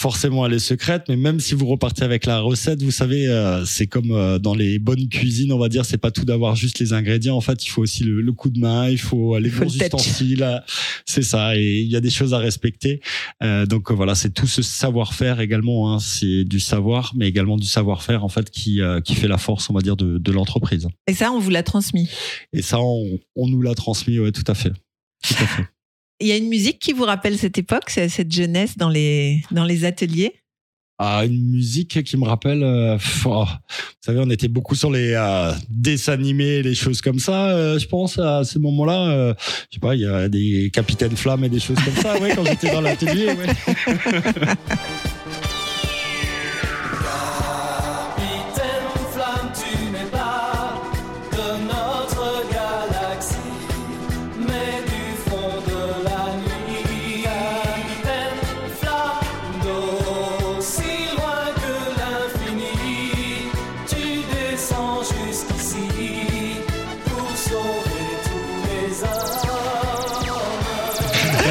Forcément, 0.00 0.46
elle 0.46 0.54
est 0.54 0.58
secrète, 0.58 1.04
mais 1.08 1.16
même 1.16 1.40
si 1.40 1.54
vous 1.54 1.66
repartez 1.66 2.04
avec 2.04 2.24
la 2.24 2.40
recette, 2.40 2.82
vous 2.82 2.90
savez, 2.90 3.26
c'est 3.66 3.86
comme 3.86 4.38
dans 4.38 4.54
les 4.54 4.78
bonnes 4.78 5.08
cuisines, 5.08 5.52
on 5.52 5.58
va 5.58 5.68
dire, 5.68 5.84
c'est 5.84 5.98
pas 5.98 6.10
tout 6.10 6.24
d'avoir 6.24 6.56
juste 6.56 6.78
les 6.78 6.92
ingrédients. 6.92 7.36
En 7.36 7.40
fait, 7.40 7.64
il 7.66 7.68
faut 7.68 7.82
aussi 7.82 8.04
le, 8.04 8.20
le 8.20 8.32
coup 8.32 8.50
de 8.50 8.60
main, 8.60 8.88
il 8.88 8.98
faut 8.98 9.38
les 9.38 9.50
bons 9.50 9.66
ustensiles. 9.66 10.62
C'est 11.04 11.22
ça, 11.22 11.56
et 11.56 11.80
il 11.80 11.90
y 11.90 11.96
a 11.96 12.00
des 12.00 12.10
choses 12.10 12.32
à 12.34 12.38
respecter. 12.38 13.00
Donc 13.42 13.90
voilà, 13.90 14.14
c'est 14.14 14.32
tout 14.32 14.46
ce 14.46 14.62
savoir-faire 14.62 15.40
également. 15.40 15.92
Hein, 15.92 15.98
c'est 15.98 16.44
du 16.44 16.60
savoir, 16.60 16.77
mais 17.14 17.28
également 17.28 17.56
du 17.56 17.66
savoir-faire 17.66 18.24
en 18.24 18.28
fait 18.28 18.50
qui 18.50 18.80
euh, 18.80 19.00
qui 19.00 19.14
fait 19.14 19.28
la 19.28 19.38
force, 19.38 19.68
on 19.70 19.74
va 19.74 19.80
dire, 19.80 19.96
de, 19.96 20.18
de 20.18 20.32
l'entreprise. 20.32 20.88
Et 21.06 21.14
ça, 21.14 21.32
on 21.32 21.38
vous 21.38 21.50
l'a 21.50 21.62
transmis. 21.62 22.08
Et 22.52 22.62
ça, 22.62 22.78
on, 22.80 23.18
on 23.36 23.48
nous 23.48 23.62
l'a 23.62 23.74
transmis, 23.74 24.18
ouais, 24.18 24.32
tout 24.32 24.44
à 24.46 24.54
fait. 24.54 24.70
Tout 25.26 25.34
à 25.40 25.46
fait. 25.46 25.62
Il 26.20 26.26
y 26.26 26.32
a 26.32 26.36
une 26.36 26.48
musique 26.48 26.80
qui 26.80 26.92
vous 26.92 27.04
rappelle 27.04 27.38
cette 27.38 27.58
époque, 27.58 27.90
cette 27.90 28.32
jeunesse 28.32 28.76
dans 28.76 28.88
les, 28.88 29.40
dans 29.52 29.64
les 29.64 29.84
ateliers? 29.84 30.32
Ah, 31.00 31.24
une 31.24 31.50
musique 31.52 32.02
qui 32.02 32.16
me 32.16 32.24
rappelle. 32.24 32.64
euh, 32.64 32.98
oh, 33.24 33.44
vous 33.46 34.04
savez, 34.04 34.18
on 34.18 34.28
était 34.30 34.48
beaucoup 34.48 34.74
sur 34.74 34.90
les 34.90 35.12
euh, 35.12 35.52
dessins 35.68 36.14
animés, 36.14 36.60
les 36.60 36.74
choses 36.74 37.00
comme 37.00 37.20
ça. 37.20 37.50
euh, 37.50 37.78
je 37.78 37.86
pense 37.86 38.18
à 38.18 38.42
ce 38.42 38.58
moment-là. 38.58 39.32
je 39.70 39.74
sais 39.76 39.80
pas, 39.80 39.94
il 39.94 40.00
y 40.00 40.06
a 40.06 40.28
des 40.28 40.70
capitaines 40.72 41.16
flammes 41.16 41.44
et 41.44 41.48
des 41.48 41.60
choses 41.60 41.78
comme 41.84 41.94
ça. 42.02 42.18
Ouais, 42.18 42.34
quand 42.34 42.44
j'étais 42.44 42.72
dans 42.72 42.80
l'atelier. 42.80 43.26
Ouais. 43.28 43.46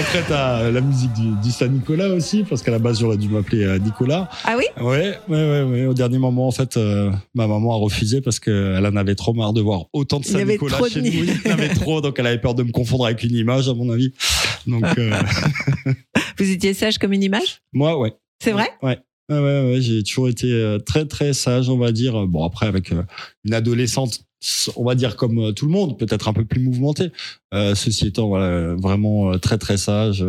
Après, 0.08 0.24
t'as 0.26 0.72
la 0.72 0.80
musique 0.80 1.12
du 1.44 1.52
Saint-Nicolas 1.52 2.08
aussi, 2.08 2.46
parce 2.48 2.64
qu'à 2.64 2.72
la 2.72 2.80
base, 2.80 3.02
j'aurais 3.02 3.18
dû 3.18 3.28
m'appeler 3.28 3.66
euh, 3.66 3.78
Nicolas. 3.78 4.30
Ah 4.46 4.56
oui? 4.58 4.64
Ouais, 4.82 5.18
ouais, 5.28 5.50
ouais, 5.50 5.64
ouais. 5.64 5.86
Au 5.86 5.94
dernier 5.94 6.18
moment, 6.18 6.48
en 6.48 6.52
fait, 6.52 6.78
euh, 6.78 7.12
ma 7.36 7.46
maman 7.46 7.74
a 7.74 7.76
refusé 7.76 8.22
parce 8.22 8.40
qu'elle 8.40 8.86
en 8.86 8.96
avait 8.96 9.16
trop 9.16 9.34
marre 9.34 9.52
de 9.52 9.60
voir 9.60 9.88
autant 9.92 10.22
de 10.22 10.24
trop 10.24 10.86
de 10.86 10.90
chez 10.90 11.02
nous. 11.02 11.08
Il 11.10 11.42
y 11.46 11.50
en 11.50 11.56
avait 11.56 11.74
trop, 11.74 12.00
donc 12.00 12.18
elle 12.20 12.28
avait 12.28 12.40
peur 12.40 12.56
de 12.56 12.64
me 12.64 12.72
confondre 12.72 13.06
avec 13.06 13.22
une 13.22 13.36
image, 13.36 13.68
à 13.68 13.74
mon 13.74 13.90
avis. 13.90 14.14
Donc, 14.66 14.86
euh, 14.98 15.12
Vous 16.40 16.50
étiez 16.50 16.74
sage 16.74 16.98
comme 17.00 17.12
une 17.12 17.24
image? 17.24 17.62
Moi, 17.74 18.00
ouais. 18.00 18.14
C'est 18.42 18.54
vrai? 18.54 18.70
Ouais. 18.82 19.00
Ouais, 19.30 19.40
ouais, 19.40 19.72
ouais, 19.74 19.82
j'ai 19.82 20.04
toujours 20.04 20.30
été 20.30 20.78
très, 20.86 21.06
très 21.06 21.34
sage, 21.34 21.68
on 21.68 21.78
va 21.78 21.92
dire. 21.92 22.28
Bon, 22.28 22.46
après, 22.46 22.66
avec 22.66 22.94
une 23.44 23.54
adolescente, 23.54 24.22
on 24.75 24.84
va 24.84 24.96
dire 24.96 25.15
comme 25.15 25.39
euh, 25.39 25.51
tout 25.51 25.65
le 25.65 25.72
monde, 25.72 25.98
peut-être 25.98 26.27
un 26.27 26.34
peu 26.34 26.46
plus 26.46 26.60
mouvementée. 26.62 27.12
Euh, 27.53 27.75
ceci 27.75 28.08
étant, 28.08 28.27
voilà, 28.27 28.75
vraiment 28.75 29.34
euh, 29.34 29.38
très, 29.38 29.58
très 29.58 29.77
sage. 29.77 30.24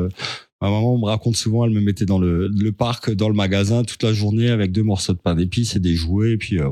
Ma 0.60 0.70
maman 0.70 0.98
me 0.98 1.04
raconte 1.04 1.36
souvent, 1.36 1.64
elle 1.64 1.70
me 1.70 1.80
mettait 1.80 2.04
dans 2.06 2.18
le, 2.18 2.48
le 2.48 2.72
parc, 2.72 3.12
dans 3.12 3.28
le 3.28 3.34
magasin, 3.34 3.84
toute 3.84 4.02
la 4.02 4.12
journée 4.12 4.48
avec 4.50 4.72
deux 4.72 4.82
morceaux 4.82 5.12
de 5.12 5.18
pain 5.18 5.34
d'épices 5.36 5.76
et 5.76 5.80
des 5.80 5.94
jouets. 5.94 6.32
Et 6.32 6.36
puis, 6.36 6.58
euh, 6.58 6.70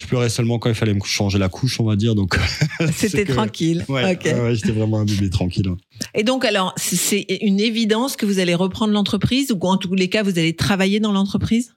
je 0.00 0.06
pleurais 0.06 0.28
seulement 0.28 0.58
quand 0.58 0.68
il 0.68 0.74
fallait 0.74 0.92
me 0.94 1.00
changer 1.04 1.38
la 1.38 1.48
couche, 1.48 1.80
on 1.80 1.84
va 1.84 1.96
dire. 1.96 2.14
Donc 2.14 2.38
C'était 2.92 3.24
que- 3.24 3.32
tranquille. 3.32 3.84
Ouais, 3.88 4.12
Ok. 4.12 4.24
ouais, 4.26 4.40
ouais, 4.40 4.54
j'étais 4.56 4.72
vraiment 4.72 4.98
un 5.00 5.04
bébé 5.06 5.30
tranquille. 5.30 5.70
Et 6.14 6.22
donc, 6.22 6.44
alors, 6.44 6.74
c'est 6.76 7.24
une 7.40 7.60
évidence 7.60 8.16
que 8.16 8.26
vous 8.26 8.40
allez 8.40 8.54
reprendre 8.54 8.92
l'entreprise 8.92 9.52
ou 9.52 9.58
en 9.66 9.76
tous 9.78 9.94
les 9.94 10.08
cas, 10.08 10.22
vous 10.22 10.38
allez 10.38 10.54
travailler 10.54 11.00
dans 11.00 11.12
l'entreprise? 11.12 11.74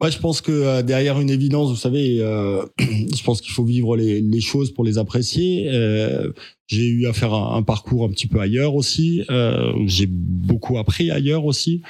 Ouais, 0.00 0.12
je 0.12 0.18
pense 0.20 0.40
que 0.40 0.52
euh, 0.52 0.82
derrière 0.82 1.18
une 1.18 1.30
évidence, 1.30 1.70
vous 1.70 1.76
savez, 1.76 2.18
euh, 2.20 2.64
je 2.78 3.22
pense 3.24 3.40
qu'il 3.40 3.52
faut 3.52 3.64
vivre 3.64 3.96
les, 3.96 4.20
les 4.20 4.40
choses 4.40 4.72
pour 4.72 4.84
les 4.84 4.96
apprécier. 4.96 5.68
Euh, 5.72 6.32
j'ai 6.68 6.86
eu 6.86 7.06
à 7.06 7.12
faire 7.12 7.34
un, 7.34 7.62
parcours 7.64 8.04
un 8.04 8.10
petit 8.10 8.28
peu 8.28 8.38
ailleurs 8.38 8.76
aussi. 8.76 9.24
Euh, 9.28 9.72
j'ai 9.86 10.06
beaucoup 10.06 10.78
appris 10.78 11.10
ailleurs 11.10 11.44
aussi. 11.44 11.82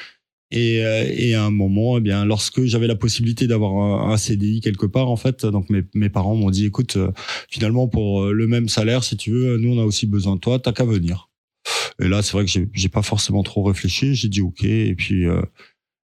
Et, 0.50 0.82
euh, 0.82 1.04
et 1.06 1.34
à 1.34 1.44
un 1.44 1.50
moment, 1.50 1.98
eh 1.98 2.00
bien, 2.00 2.24
lorsque 2.24 2.64
j'avais 2.64 2.86
la 2.86 2.96
possibilité 2.96 3.46
d'avoir 3.46 3.74
un, 3.74 4.10
un 4.10 4.16
CDI 4.16 4.62
quelque 4.62 4.86
part, 4.86 5.10
en 5.10 5.16
fait, 5.16 5.44
donc 5.44 5.68
mes, 5.68 5.82
mes 5.94 6.08
parents 6.08 6.34
m'ont 6.34 6.50
dit, 6.50 6.64
écoute, 6.64 6.96
euh, 6.96 7.12
finalement 7.50 7.88
pour 7.88 8.24
le 8.24 8.46
même 8.46 8.70
salaire, 8.70 9.04
si 9.04 9.18
tu 9.18 9.32
veux, 9.32 9.58
nous 9.58 9.74
on 9.74 9.82
a 9.82 9.84
aussi 9.84 10.06
besoin 10.06 10.36
de 10.36 10.40
toi, 10.40 10.58
t'as 10.58 10.72
qu'à 10.72 10.86
venir. 10.86 11.28
Et 12.00 12.08
là, 12.08 12.22
c'est 12.22 12.32
vrai 12.32 12.46
que 12.46 12.50
j'ai 12.72 12.88
pas 12.88 13.02
forcément 13.02 13.42
trop 13.42 13.62
réfléchi. 13.64 14.14
J'ai 14.14 14.28
dit 14.28 14.40
ok, 14.40 14.64
et 14.64 14.94
puis 14.94 15.26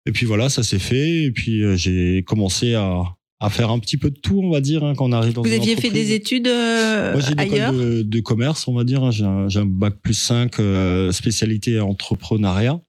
et 0.06 0.12
puis 0.12 0.26
voilà, 0.26 0.48
ça 0.48 0.62
s'est 0.62 0.78
fait. 0.78 1.24
Et 1.24 1.30
puis 1.30 1.62
euh, 1.62 1.76
j'ai 1.76 2.22
commencé 2.26 2.74
à, 2.74 3.02
à 3.40 3.50
faire 3.50 3.70
un 3.70 3.78
petit 3.78 3.96
peu 3.98 4.10
de 4.10 4.18
tout, 4.18 4.40
on 4.42 4.50
va 4.50 4.60
dire, 4.60 4.84
hein, 4.84 4.94
quand 4.96 5.06
on 5.06 5.12
arrive 5.12 5.32
dans 5.34 5.42
Vous 5.42 5.48
une 5.52 5.60
aviez 5.60 5.76
fait 5.76 5.90
des 5.90 6.12
études 6.12 6.46
euh, 6.48 7.12
Moi, 7.12 7.20
j'ai 7.20 7.34
ailleurs 7.38 7.72
de, 7.72 8.02
de 8.02 8.20
commerce, 8.20 8.66
on 8.68 8.74
va 8.74 8.84
dire. 8.84 9.02
hein. 9.04 9.10
J'ai 9.48 9.58
un, 9.58 9.66
bac 9.66 9.94
plus 10.02 10.14
5, 10.14 10.58
euh, 10.60 11.12
spécialité 11.12 11.78
entrepreneuriat. 11.80 12.80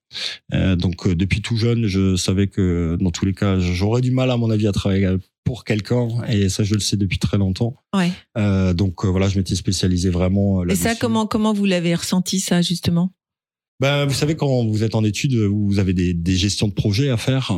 Euh, 0.53 0.75
donc, 0.77 1.09
depuis 1.09 1.41
tout 1.41 1.57
jeune, 1.57 1.87
je 1.87 2.15
savais 2.15 2.47
que 2.47 2.97
dans 3.01 3.11
tous 3.11 3.25
les 3.25 3.33
cas, 3.33 3.59
j'aurais 3.59 4.01
du 4.01 4.11
mal, 4.11 4.31
à 4.31 4.37
mon 4.37 4.49
avis, 4.49 4.67
à 4.67 4.71
travailler 4.71 5.09
pour 5.43 5.65
quelqu'un. 5.65 6.07
Et 6.29 6.47
ça, 6.47 6.63
je 6.63 6.73
le 6.73 6.79
sais 6.79 6.95
depuis 6.95 7.17
très 7.19 7.37
longtemps. 7.37 7.75
Ouais. 7.93 8.11
Donc, 8.73 9.03
voilà, 9.05 9.27
je 9.27 9.37
m'étais 9.37 9.55
spécialisé 9.55 10.09
vraiment. 10.09 10.61
euh, 10.61 10.67
Et 10.69 10.75
ça, 10.75 10.95
comment 10.95 11.27
comment 11.27 11.53
vous 11.53 11.65
l'avez 11.65 11.95
ressenti 11.95 12.39
ça 12.39 12.61
justement? 12.61 13.11
Ben, 13.81 14.05
vous 14.05 14.13
savez, 14.13 14.35
quand 14.35 14.65
vous 14.65 14.83
êtes 14.83 14.95
en 14.95 15.03
études, 15.03 15.35
vous 15.35 15.79
avez 15.79 15.93
des, 15.93 16.13
des 16.13 16.35
gestions 16.35 16.69
de 16.69 16.73
projets 16.73 17.09
à 17.09 17.17
faire. 17.17 17.51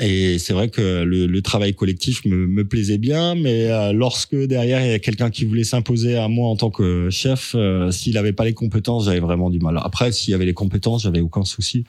Et 0.00 0.38
c'est 0.38 0.52
vrai 0.52 0.68
que 0.68 1.04
le, 1.04 1.26
le 1.26 1.42
travail 1.42 1.74
collectif 1.74 2.24
me, 2.26 2.46
me 2.46 2.66
plaisait 2.66 2.98
bien, 2.98 3.34
mais 3.34 3.70
euh, 3.70 3.92
lorsque 3.92 4.34
derrière, 4.34 4.84
il 4.84 4.90
y 4.90 4.92
a 4.92 4.98
quelqu'un 4.98 5.30
qui 5.30 5.44
voulait 5.44 5.64
s'imposer 5.64 6.16
à 6.16 6.28
moi 6.28 6.48
en 6.48 6.56
tant 6.56 6.70
que 6.70 7.08
chef, 7.08 7.52
euh, 7.54 7.90
s'il 7.90 8.14
n'avait 8.14 8.32
pas 8.32 8.44
les 8.44 8.52
compétences, 8.52 9.06
j'avais 9.06 9.20
vraiment 9.20 9.48
du 9.48 9.60
mal. 9.60 9.80
Après, 9.82 10.12
s'il 10.12 10.32
y 10.32 10.34
avait 10.34 10.44
les 10.44 10.54
compétences, 10.54 11.04
j'avais 11.04 11.20
aucun 11.20 11.44
souci. 11.44 11.84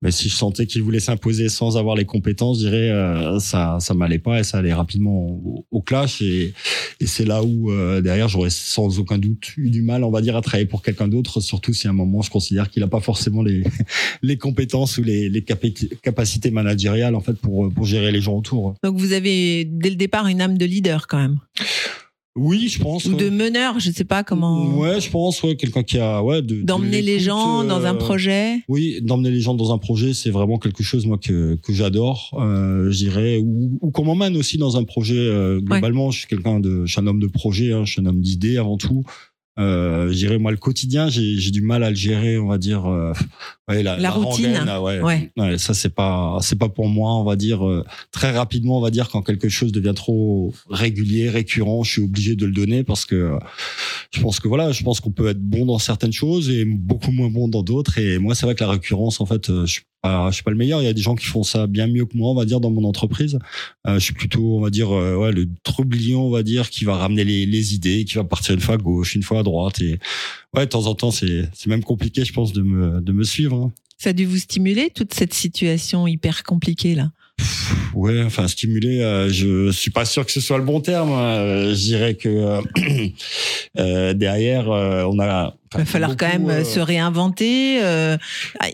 Mais 0.00 0.12
si 0.12 0.28
je 0.28 0.36
sentais 0.36 0.66
qu'il 0.66 0.82
voulait 0.82 1.00
s'imposer 1.00 1.48
sans 1.48 1.76
avoir 1.76 1.96
les 1.96 2.04
compétences, 2.04 2.60
je 2.60 2.68
dirais, 2.68 2.90
euh, 2.90 3.40
ça 3.40 3.78
ça 3.80 3.94
m'allait 3.94 4.20
pas 4.20 4.38
et 4.38 4.44
ça 4.44 4.58
allait 4.58 4.72
rapidement 4.72 5.40
au, 5.70 5.82
clash. 5.82 6.22
Et, 6.22 6.54
et 7.00 7.06
c'est 7.06 7.24
là 7.24 7.42
où, 7.42 7.72
euh, 7.72 8.00
derrière, 8.00 8.28
j'aurais 8.28 8.50
sans 8.50 9.00
aucun 9.00 9.18
doute 9.18 9.52
eu 9.56 9.70
du 9.70 9.82
mal, 9.82 10.04
on 10.04 10.10
va 10.10 10.20
dire, 10.20 10.36
à 10.36 10.42
travailler 10.42 10.66
pour 10.66 10.82
quelqu'un 10.82 11.08
d'autre, 11.08 11.40
surtout 11.40 11.72
si 11.72 11.88
à 11.88 11.90
un 11.90 11.94
moment, 11.94 12.22
je 12.22 12.30
considère 12.30 12.70
qu'il 12.70 12.82
n'a 12.82 12.88
pas 12.88 13.00
forcément 13.00 13.42
les, 13.42 13.64
les 14.22 14.36
compétences 14.38 14.98
ou 14.98 15.02
les, 15.02 15.28
les 15.28 15.44
capacités 16.02 16.50
managériales, 16.50 17.14
en 17.16 17.20
fait, 17.20 17.34
pour, 17.34 17.72
pour 17.72 17.84
gérer 17.84 18.12
les 18.12 18.20
gens 18.20 18.36
autour. 18.36 18.74
Donc 18.84 18.98
vous 18.98 19.12
avez 19.12 19.64
dès 19.64 19.90
le 19.90 19.96
départ 19.96 20.26
une 20.28 20.40
âme 20.40 20.58
de 20.58 20.64
leader 20.64 21.06
quand 21.08 21.18
même 21.18 21.38
Oui, 22.38 22.68
je 22.68 22.80
pense. 22.80 23.04
ou 23.06 23.10
ouais. 23.10 23.16
de 23.16 23.30
meneur, 23.30 23.78
je 23.80 23.90
sais 23.90 24.04
pas 24.04 24.22
comment 24.24 24.76
Ouais, 24.76 25.00
je 25.00 25.10
pense, 25.10 25.42
ouais, 25.42 25.56
quelqu'un 25.56 25.82
qui 25.82 25.98
a, 25.98 26.22
ouais, 26.22 26.40
de, 26.42 26.56
de 26.56 26.62
d'emmener 26.62 27.02
les 27.02 27.18
gens 27.18 27.64
dans 27.64 27.84
un 27.84 27.94
euh, 27.94 27.98
projet. 27.98 28.60
Oui, 28.68 28.98
d'emmener 29.02 29.30
les 29.30 29.40
gens 29.40 29.54
dans 29.54 29.72
un 29.72 29.78
projet, 29.78 30.14
c'est 30.14 30.30
vraiment 30.30 30.58
quelque 30.58 30.82
chose 30.82 31.06
moi 31.06 31.18
que 31.18 31.56
que 31.62 31.72
j'adore, 31.72 32.30
euh, 32.40 32.90
je 32.90 32.96
dirais, 32.96 33.38
ou, 33.38 33.78
ou 33.80 33.90
qu'on 33.90 34.04
m'emmène 34.04 34.36
aussi 34.36 34.58
dans 34.58 34.76
un 34.76 34.84
projet. 34.84 35.16
euh, 35.18 35.60
globalement, 35.60 36.10
je 36.10 36.20
suis 36.20 36.28
quelqu'un 36.28 36.60
de, 36.60 36.86
je 36.86 36.92
suis 36.92 37.00
un 37.00 37.06
homme 37.06 37.20
de 37.20 37.26
projet, 37.26 37.72
hein, 37.72 37.84
je 37.84 37.92
suis 37.92 38.00
un 38.00 38.06
homme 38.06 38.20
d'idées 38.20 38.56
avant 38.56 38.76
tout. 38.76 39.02
Euh, 39.58 40.08
je 40.08 40.14
dirais 40.14 40.38
moi 40.38 40.50
le 40.52 40.56
quotidien, 40.56 41.08
j'ai 41.08 41.50
du 41.50 41.62
mal 41.62 41.82
à 41.82 41.90
le 41.90 41.96
gérer, 41.96 42.38
on 42.38 42.46
va 42.46 42.58
dire. 42.58 42.86
euh, 42.86 43.12
ouais, 43.68 43.82
la, 43.82 43.96
La 43.98 44.10
routine, 44.10 44.56
rengaine, 44.56 44.78
ouais, 44.82 45.00
ouais. 45.00 45.32
ouais, 45.36 45.58
ça 45.58 45.74
c'est 45.74 45.92
pas 45.94 46.38
c'est 46.42 46.58
pas 46.58 46.68
pour 46.68 46.88
moi, 46.88 47.14
on 47.16 47.24
va 47.24 47.34
dire 47.36 47.66
euh, 47.66 47.84
très 48.12 48.30
rapidement, 48.30 48.78
on 48.78 48.80
va 48.80 48.90
dire 48.90 49.08
quand 49.08 49.22
quelque 49.22 49.48
chose 49.48 49.72
devient 49.72 49.94
trop 49.96 50.52
régulier, 50.70 51.28
récurrent, 51.28 51.82
je 51.82 51.90
suis 51.92 52.02
obligé 52.02 52.36
de 52.36 52.46
le 52.46 52.52
donner 52.52 52.84
parce 52.84 53.04
que 53.04 53.32
je 54.14 54.20
pense 54.20 54.38
que 54.40 54.46
voilà, 54.48 54.70
je 54.72 54.82
pense 54.84 55.00
qu'on 55.00 55.10
peut 55.10 55.28
être 55.28 55.40
bon 55.40 55.66
dans 55.66 55.78
certaines 55.78 56.12
choses 56.12 56.48
et 56.50 56.64
beaucoup 56.64 57.10
moins 57.10 57.28
bon 57.28 57.48
dans 57.48 57.62
d'autres. 57.62 57.98
Et 57.98 58.18
moi, 58.18 58.34
c'est 58.34 58.46
vrai 58.46 58.54
que 58.54 58.62
la 58.62 58.70
récurrence, 58.70 59.20
en 59.20 59.26
fait, 59.26 59.50
euh, 59.50 59.66
je 59.66 59.72
suis 59.72 59.82
pas, 60.08 60.30
je 60.30 60.34
suis 60.34 60.42
pas 60.42 60.50
le 60.50 60.56
meilleur. 60.56 60.80
Il 60.82 60.84
y 60.84 60.88
a 60.88 60.92
des 60.92 61.02
gens 61.02 61.14
qui 61.14 61.26
font 61.26 61.42
ça 61.42 61.66
bien 61.66 61.86
mieux 61.86 62.06
que 62.06 62.16
moi, 62.16 62.30
on 62.30 62.34
va 62.34 62.44
dire, 62.44 62.60
dans 62.60 62.70
mon 62.70 62.84
entreprise. 62.84 63.38
Euh, 63.86 63.94
je 63.94 64.04
suis 64.04 64.14
plutôt, 64.14 64.56
on 64.56 64.60
va 64.60 64.70
dire, 64.70 64.90
euh, 64.94 65.30
le 65.30 65.48
trublion, 65.62 66.26
on 66.26 66.30
va 66.30 66.42
dire, 66.42 66.70
qui 66.70 66.84
va 66.84 66.96
ramener 66.96 67.24
les, 67.24 67.46
les 67.46 67.74
idées, 67.74 68.04
qui 68.04 68.14
va 68.14 68.24
partir 68.24 68.54
une 68.54 68.60
fois 68.60 68.74
à 68.74 68.78
gauche, 68.78 69.14
une 69.14 69.22
fois 69.22 69.40
à 69.40 69.42
droite. 69.42 69.80
Et 69.80 69.98
ouais, 70.54 70.64
de 70.66 70.70
temps 70.70 70.86
en 70.86 70.94
temps, 70.94 71.10
c'est, 71.10 71.48
c'est 71.52 71.68
même 71.68 71.84
compliqué, 71.84 72.24
je 72.24 72.32
pense, 72.32 72.52
de 72.52 72.62
me, 72.62 73.00
de 73.00 73.12
me 73.12 73.24
suivre. 73.24 73.56
hein. 73.56 73.72
Ça 74.00 74.10
a 74.10 74.12
dû 74.12 74.26
vous 74.26 74.38
stimuler 74.38 74.90
toute 74.94 75.12
cette 75.12 75.34
situation 75.34 76.06
hyper 76.06 76.44
compliquée 76.44 76.94
là. 76.94 77.10
Ouais, 77.94 78.22
enfin 78.22 78.46
stimuler, 78.48 79.00
euh, 79.00 79.28
je 79.28 79.70
suis 79.72 79.90
pas 79.90 80.04
sûr 80.04 80.24
que 80.24 80.32
ce 80.32 80.40
soit 80.40 80.58
le 80.58 80.64
bon 80.64 80.80
terme. 80.80 81.10
hein. 81.10 81.36
Euh, 81.38 81.70
je 81.74 81.80
dirais 81.80 82.14
que 82.14 82.28
euh, 82.28 82.60
euh, 83.78 84.14
derrière, 84.14 84.70
euh, 84.70 85.04
on 85.04 85.18
a. 85.18 85.54
Il 85.74 85.78
va 85.78 85.84
falloir 85.84 86.16
quand 86.16 86.28
même 86.28 86.48
euh, 86.48 86.64
se 86.64 86.80
réinventer, 86.80 87.82
euh, 87.82 88.16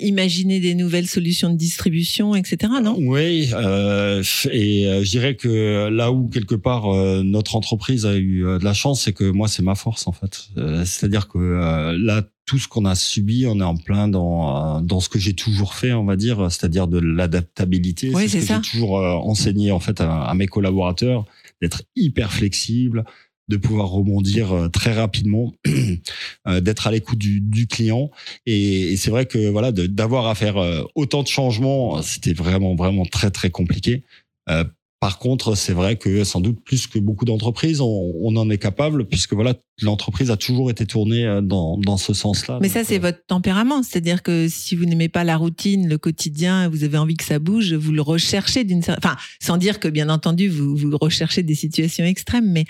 imaginer 0.01 0.61
des 0.61 0.75
nouvelles 0.75 1.09
solutions 1.09 1.51
de 1.51 1.57
distribution, 1.57 2.37
etc. 2.37 2.73
Non? 2.83 2.97
Oui, 3.01 3.51
euh, 3.53 4.23
et 4.53 5.01
je 5.03 5.11
dirais 5.11 5.35
que 5.35 5.89
là 5.89 6.13
où 6.13 6.29
quelque 6.29 6.55
part 6.55 6.87
notre 7.25 7.57
entreprise 7.57 8.07
a 8.07 8.15
eu 8.17 8.43
de 8.43 8.65
la 8.65 8.75
chance, 8.75 9.03
c'est 9.03 9.13
que 9.13 9.25
moi 9.25 9.49
c'est 9.49 9.63
ma 9.63 9.75
force 9.75 10.07
en 10.07 10.13
fait. 10.13 10.49
C'est-à-dire 10.85 11.27
que 11.27 11.97
là 11.99 12.23
tout 12.47 12.59
ce 12.59 12.69
qu'on 12.69 12.85
a 12.85 12.95
subi, 12.95 13.47
on 13.47 13.61
est 13.61 13.65
en 13.65 13.77
plein 13.77 14.09
dans 14.09 14.79
euh, 14.79 14.81
dans 14.81 15.01
ce 15.01 15.09
que 15.09 15.19
j'ai 15.19 15.35
toujours 15.35 15.75
fait, 15.75 15.93
on 15.93 16.05
va 16.05 16.17
dire, 16.17 16.51
c'est-à-dire 16.51 16.89
de 16.89 16.99
l'adaptabilité. 16.99 18.11
Oui, 18.15 18.29
c'est 18.29 18.41
ce 18.41 18.49
que 18.49 18.55
j'ai 18.55 18.71
toujours 18.71 18.99
euh, 18.99 19.13
enseigné 19.13 19.73
en 19.73 19.81
fait 19.81 20.01
à, 20.01 20.25
à 20.25 20.35
mes 20.35 20.47
collaborateurs, 20.47 21.25
d'être 21.63 21.83
hyper 21.97 22.33
flexible, 22.33 23.05
de 23.49 23.57
pouvoir 23.57 23.89
rebondir 23.89 24.53
euh, 24.53 24.69
très 24.69 24.93
rapidement, 24.93 25.55
d'être 26.61 26.87
à 26.87 26.91
l'écoute 26.91 27.19
du, 27.19 27.41
du 27.41 27.67
client. 27.67 28.11
Et, 28.47 28.93
et 28.93 28.97
c'est 28.97 29.11
vrai 29.11 29.27
que 29.27 29.49
voilà, 29.49 29.73
d'avoir 29.73 30.27
à 30.27 30.35
faire 30.35 30.57
autant 30.95 31.23
de 31.23 31.29
changements, 31.29 32.03
c'était 32.03 32.35
vraiment 32.35 32.75
vraiment 32.75 33.07
très 33.07 33.31
très 33.31 33.51
compliqué. 33.51 34.03
Euh, 34.51 34.65
par 35.01 35.19
contre, 35.19 35.55
c'est 35.55 35.75
vrai 35.75 35.97
que 35.97 36.25
sans 36.25 36.41
doute 36.41 36.65
plus 36.65 36.87
que 36.87 36.99
beaucoup 36.99 37.27
d'entreprises, 37.27 37.83
on, 37.83 38.13
on 38.23 38.37
en 38.37 38.49
est 38.49 38.57
capable 38.57 39.07
puisque 39.07 39.35
voilà, 39.35 39.55
l'entreprise 39.83 40.31
a 40.31 40.37
toujours 40.37 40.71
été 40.71 40.87
tournée 40.87 41.25
euh, 41.27 41.41
dans 41.41 41.77
dans 41.79 41.97
ce 41.97 42.15
sens-là. 42.15 42.59
Mais 42.61 42.69
ça, 42.69 42.85
c'est 42.85 42.99
euh, 42.99 43.01
votre 43.01 43.25
tempérament. 43.27 43.83
C'est-à-dire 43.83 44.23
que 44.23 44.47
si 44.49 44.77
vous 44.77 44.85
n'aimez 44.85 45.09
pas 45.09 45.25
la 45.25 45.37
routine, 45.37 45.89
le 45.89 45.99
quotidien, 45.99 46.69
vous 46.69 46.85
avez 46.85 46.97
envie 46.99 47.17
que 47.17 47.25
ça 47.25 47.39
bouge, 47.39 47.75
vous 47.75 47.93
le 47.93 48.03
recherchez 48.03 48.65
d'une 48.65 48.83
certaine... 48.83 49.11
Enfin, 49.11 49.17
sans 49.41 49.57
dire 49.57 49.81
que, 49.81 49.89
bien 49.89 50.09
entendu, 50.09 50.49
vous, 50.49 50.77
vous 50.77 50.97
recherchez 51.01 51.43
des 51.43 51.55
situations 51.57 52.05
extrêmes, 52.05 52.51
mais 52.51 52.65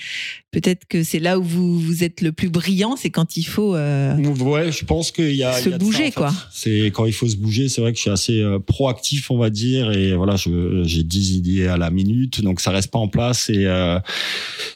peut-être 0.51 0.87
que 0.89 1.03
c'est 1.03 1.19
là 1.19 1.39
où 1.39 1.43
vous, 1.43 1.79
vous 1.79 2.05
êtes 2.05 2.21
le 2.23 2.33
plus 2.33 2.49
brillant, 2.49 2.97
c'est 2.97 3.11
quand 3.11 3.37
il 3.37 3.45
faut... 3.45 3.75
euh, 3.75 4.17
Ouais, 4.41 4.73
je 4.73 4.85
pense 4.85 5.11
qu'il 5.13 5.35
y 5.35 5.43
a 5.45 5.53
Se 5.53 5.69
il 5.69 5.73
y 5.73 5.75
a 5.75 5.79
de 5.79 5.83
ça, 5.83 5.87
bouger, 5.87 6.03
en 6.03 6.07
fait. 6.07 6.13
quoi. 6.13 6.33
C'est 6.53 6.87
quand 6.87 7.05
il 7.07 7.13
faut 7.13 7.29
se 7.29 7.37
bouger, 7.37 7.69
c'est 7.69 7.81
vrai 7.81 7.93
que 7.93 7.97
je 7.99 8.03
suis 8.03 8.11
assez 8.11 8.41
euh, 8.41 8.59
proactif, 8.59 9.31
on 9.31 9.37
va 9.39 9.51
dire, 9.51 9.91
et 9.93 10.15
voilà, 10.15 10.37
je 10.37 10.83
j'ai 10.85 11.03
10 11.03 11.37
idées 11.37 11.67
à 11.67 11.77
la 11.77 11.91
minute, 11.91 12.41
donc 12.43 12.61
ça 12.61 12.71
reste 12.71 12.91
pas 12.91 12.99
en 12.99 13.09
place 13.09 13.51
et 13.51 13.67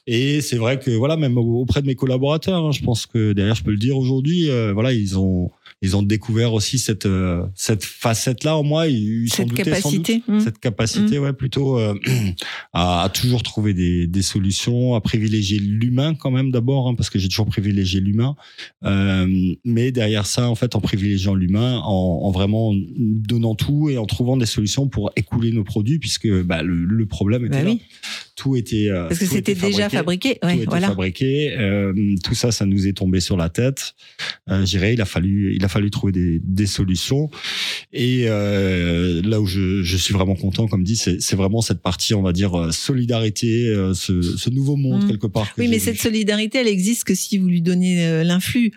et 0.07 0.41
c'est 0.41 0.57
vrai 0.57 0.79
que 0.79 0.91
voilà, 0.91 1.17
même 1.17 1.37
auprès 1.39 1.83
de 1.83 1.87
mes 1.87 1.95
collaborateurs, 1.95 2.18
hein, 2.27 2.71
je 2.73 2.83
pense 2.83 3.07
que 3.07 3.33
derrière, 3.33 3.55
je 3.55 3.63
peux 3.65 3.71
le 3.71 3.77
dire 3.79 3.97
aujourd'hui, 3.97 4.51
euh, 4.51 4.73
voilà, 4.73 4.93
ils 4.93 5.19
ont 5.19 5.51
ils 5.81 5.97
ont 5.97 6.03
découvert 6.03 6.55
aussi 6.55 6.79
cette 6.79 7.07
euh, 7.07 7.45
cette 7.55 7.85
facette 7.85 8.43
là 8.43 8.57
en 8.57 8.65
moi, 8.65 8.89
ils 8.89 9.29
cette 9.31 9.47
doutaient 9.49 9.63
doute 9.63 9.73
capacité. 9.75 10.23
Mmh. 10.27 10.41
cette 10.41 10.59
capacité, 10.59 11.19
ouais, 11.21 11.33
plutôt 11.33 11.79
euh, 11.79 11.95
à, 12.73 13.03
à 13.05 13.09
toujours 13.09 13.43
trouver 13.45 13.75
des, 13.75 14.07
des 14.09 14.23
solutions, 14.23 14.95
à 14.97 15.01
privilégier 15.01 15.59
l'humain 15.61 16.15
quand 16.15 16.33
même 16.33 16.51
d'abord, 16.51 16.89
hein, 16.89 16.95
parce 16.97 17.11
que 17.11 17.19
j'ai 17.19 17.29
toujours 17.29 17.47
privilégié 17.47 18.01
l'humain. 18.01 18.35
Mais 19.65 19.93
derrière 19.93 20.27
ça, 20.27 20.49
en 20.51 20.55
fait, 20.55 20.75
en 20.75 20.81
privilégiant 20.81 21.35
l'humain, 21.35 21.79
en, 21.85 22.21
en 22.25 22.31
vraiment 22.33 22.75
donnant 22.99 23.55
tout 23.55 23.89
et 23.89 23.99
en 23.99 24.07
trouvant 24.07 24.37
des 24.37 24.47
solutions 24.47 24.89
pour 24.89 25.13
écouler 25.17 25.53
nos 25.53 25.65
produits, 25.65 25.99
puisque 25.99 26.29
bah, 26.43 26.63
le, 26.63 26.75
le 26.85 27.07
problème 27.07 27.45
était 27.45 27.59
Bah 27.59 27.63
là. 27.63 27.71
oui, 27.71 27.81
Tout 28.39 28.55
était 28.55 28.89
euh, 28.89 29.09
parce 29.09 29.19
que 29.19 29.27
c'était 29.27 29.51
était 29.53 29.67
déjà 29.67 29.89
fabriqué. 29.91 30.39
Ouais, 30.45 30.53
tout 30.55 30.59
était 30.61 30.67
voilà. 30.67 30.87
fabriqué. 30.89 31.57
Euh, 31.59 31.93
tout 32.23 32.35
ça, 32.35 32.53
ça 32.53 32.67
nous 32.67 32.87
est 32.87 32.93
tombé 32.93 33.19
sur 33.19 33.37
la 33.37 33.49
tête. 33.49 33.97
Euh, 34.49 34.61
je 34.61 34.67
dirais, 34.67 34.95
il 34.95 35.01
a 35.01 35.05
fallu, 35.05 35.57
il 35.57 35.65
a 35.65 35.69
fallu 35.69 35.91
trouver 35.91 36.13
des, 36.13 36.41
des 36.45 36.67
solutions. 36.67 37.31
Et 37.93 38.27
euh, 38.29 39.21
là 39.25 39.41
où 39.41 39.47
je, 39.47 39.83
je 39.83 39.97
suis 39.97 40.15
vraiment 40.15 40.37
content, 40.37 40.69
comme 40.69 40.85
dit, 40.85 40.95
c'est 40.95 41.35
vraiment 41.35 41.63
cette 41.63 41.83
partie, 41.83 42.15
on 42.15 42.23
va 42.23 42.33
dire, 42.33 42.55
euh, 42.57 42.71
solidarité, 42.71 43.75
ce, 43.95 44.23
ce 44.23 44.51
nouveau 44.51 44.77
monde 44.77 45.03
Mm. 45.05 45.09
quelque 45.09 45.27
part. 45.27 45.49
Oui, 45.59 45.67
mais 45.69 45.81
cette 45.81 45.95
vu. 45.97 46.01
solidarité, 46.01 46.59
elle 46.59 46.69
existe 46.69 47.03
que 47.05 47.15
si 47.17 47.39
vous 47.39 47.49
lui 47.49 47.61
donnez 47.61 48.23
l'influx. 48.25 48.71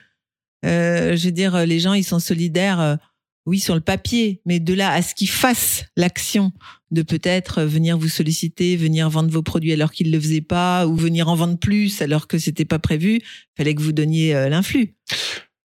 Euh, 0.65 1.15
je 1.15 1.25
veux 1.25 1.31
dire, 1.31 1.65
les 1.65 1.79
gens, 1.79 1.93
ils 1.93 2.03
sont 2.03 2.19
solidaires. 2.19 2.97
Euh, 3.45 3.49
oui, 3.49 3.59
sur 3.59 3.75
le 3.75 3.81
papier, 3.81 4.41
mais 4.45 4.59
de 4.59 4.73
là 4.73 4.91
à 4.91 5.01
ce 5.01 5.15
qu'ils 5.15 5.29
fassent 5.29 5.85
l'action 5.95 6.51
de 6.91 7.01
peut-être 7.01 7.63
venir 7.63 7.97
vous 7.97 8.09
solliciter, 8.09 8.75
venir 8.75 9.09
vendre 9.09 9.31
vos 9.31 9.43
produits 9.43 9.73
alors 9.73 9.91
qu'ils 9.91 10.07
ne 10.07 10.15
le 10.15 10.21
faisaient 10.21 10.41
pas, 10.41 10.87
ou 10.87 10.95
venir 10.95 11.27
en 11.27 11.35
vendre 11.35 11.57
plus 11.57 12.01
alors 12.01 12.27
que 12.27 12.37
c'était 12.37 12.65
pas 12.65 12.79
prévu, 12.79 13.21
fallait 13.57 13.75
que 13.75 13.81
vous 13.81 13.93
donniez 13.93 14.35
euh, 14.35 14.49
l'influx. 14.49 14.95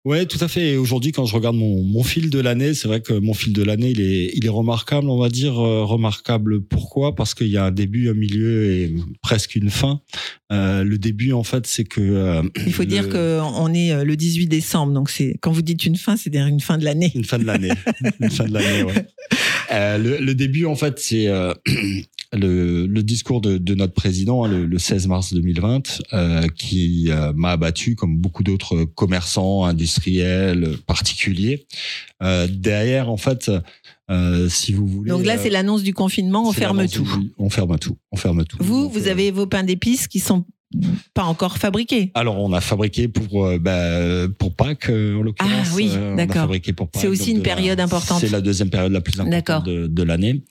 Ouais, 0.06 0.24
tout 0.24 0.38
à 0.40 0.48
fait. 0.48 0.70
Et 0.72 0.76
aujourd'hui, 0.78 1.12
quand 1.12 1.26
je 1.26 1.34
regarde 1.34 1.56
mon, 1.56 1.82
mon 1.82 2.02
fil 2.02 2.30
de 2.30 2.38
l'année, 2.40 2.72
c'est 2.72 2.88
vrai 2.88 3.02
que 3.02 3.12
mon 3.12 3.34
fil 3.34 3.52
de 3.52 3.62
l'année, 3.62 3.90
il 3.90 4.00
est, 4.00 4.30
il 4.34 4.46
est 4.46 4.50
remarquable. 4.50 5.10
On 5.10 5.18
va 5.18 5.28
dire 5.28 5.58
euh, 5.60 5.84
remarquable. 5.84 6.62
Pourquoi? 6.62 7.14
Parce 7.14 7.34
qu'il 7.34 7.48
y 7.48 7.58
a 7.58 7.66
un 7.66 7.70
début, 7.70 8.08
un 8.08 8.14
milieu 8.14 8.72
et 8.72 8.94
presque 9.22 9.56
une 9.56 9.68
fin. 9.68 10.00
Euh, 10.52 10.84
le 10.84 10.96
début, 10.96 11.34
en 11.34 11.42
fait, 11.44 11.66
c'est 11.66 11.84
que. 11.84 12.00
euh, 12.00 12.42
Il 12.66 12.72
faut 12.72 12.82
le- 12.82 12.88
dire 12.88 13.10
qu'on 13.10 13.74
est 13.74 14.02
le 14.04 14.16
18 14.16 14.46
décembre, 14.46 14.94
donc 14.94 15.10
c'est 15.10 15.36
quand 15.42 15.52
vous 15.52 15.60
dites 15.62 15.84
une 15.84 15.96
fin, 15.96 16.16
c'est-à-dire 16.16 16.46
une 16.46 16.60
fin 16.60 16.78
de 16.78 16.84
l'année. 16.86 17.12
Une 17.14 17.24
fin 17.26 17.38
de 17.38 17.44
l'année. 17.44 17.70
une 18.20 18.30
fin 18.30 18.44
de 18.46 18.54
l'année, 18.54 18.82
ouais. 18.84 19.06
Le, 19.98 20.18
le 20.18 20.34
début, 20.34 20.64
en 20.64 20.74
fait, 20.76 20.98
c'est 20.98 21.28
le, 22.32 22.86
le 22.86 23.02
discours 23.02 23.40
de, 23.40 23.58
de 23.58 23.74
notre 23.74 23.92
président 23.92 24.44
hein, 24.44 24.48
le, 24.48 24.64
le 24.66 24.78
16 24.78 25.08
mars 25.08 25.32
2020, 25.32 26.00
euh, 26.12 26.46
qui 26.56 27.06
euh, 27.10 27.32
m'a 27.34 27.50
abattu 27.50 27.96
comme 27.96 28.16
beaucoup 28.18 28.42
d'autres 28.44 28.84
commerçants, 28.84 29.64
industriels, 29.64 30.76
particuliers. 30.86 31.66
Euh, 32.22 32.46
derrière, 32.48 33.10
en 33.10 33.16
fait, 33.16 33.50
euh, 34.10 34.48
si 34.48 34.72
vous 34.72 34.86
voulez. 34.86 35.10
Donc 35.10 35.24
là, 35.24 35.38
c'est 35.38 35.50
l'annonce 35.50 35.82
du 35.82 35.94
confinement, 35.94 36.48
on 36.48 36.52
ferme 36.52 36.86
tout. 36.88 37.02
du- 37.02 37.32
On 37.38 37.50
ferme 37.50 37.78
tout. 37.78 37.96
On 38.12 38.16
ferme 38.16 38.44
tout. 38.44 38.58
Vous, 38.60 38.82
Donc, 38.84 38.92
vous 38.92 39.08
euh, 39.08 39.10
avez 39.10 39.30
vos 39.30 39.46
pains 39.46 39.64
d'épices 39.64 40.06
qui 40.08 40.20
sont 40.20 40.44
pas 41.14 41.24
encore 41.24 41.58
fabriqués. 41.58 42.12
Alors, 42.14 42.38
on 42.38 42.52
a 42.52 42.60
fabriqué 42.60 43.08
pour 43.08 43.46
euh, 43.46 43.58
bah, 43.58 44.28
pour 44.38 44.54
Pâques 44.54 44.88
euh, 44.90 45.18
en 45.18 45.22
l'occurrence. 45.22 45.52
Ah 45.72 45.74
oui, 45.74 45.90
Euh, 45.94 46.14
d'accord. 46.16 46.42
fabriqué 46.42 46.72
pour 46.72 46.88
Pâques, 46.88 47.02
C'est 47.02 47.08
aussi 47.08 47.32
une 47.32 47.38
la- 47.38 47.42
période 47.42 47.80
importante. 47.80 48.20
C'est 48.20 48.30
la 48.30 48.40
deuxième 48.40 48.70
période 48.70 48.92
la 48.92 49.00
plus 49.00 49.20
importante 49.20 49.66
de, 49.66 49.86
de 49.86 50.02
l'année. 50.02 50.44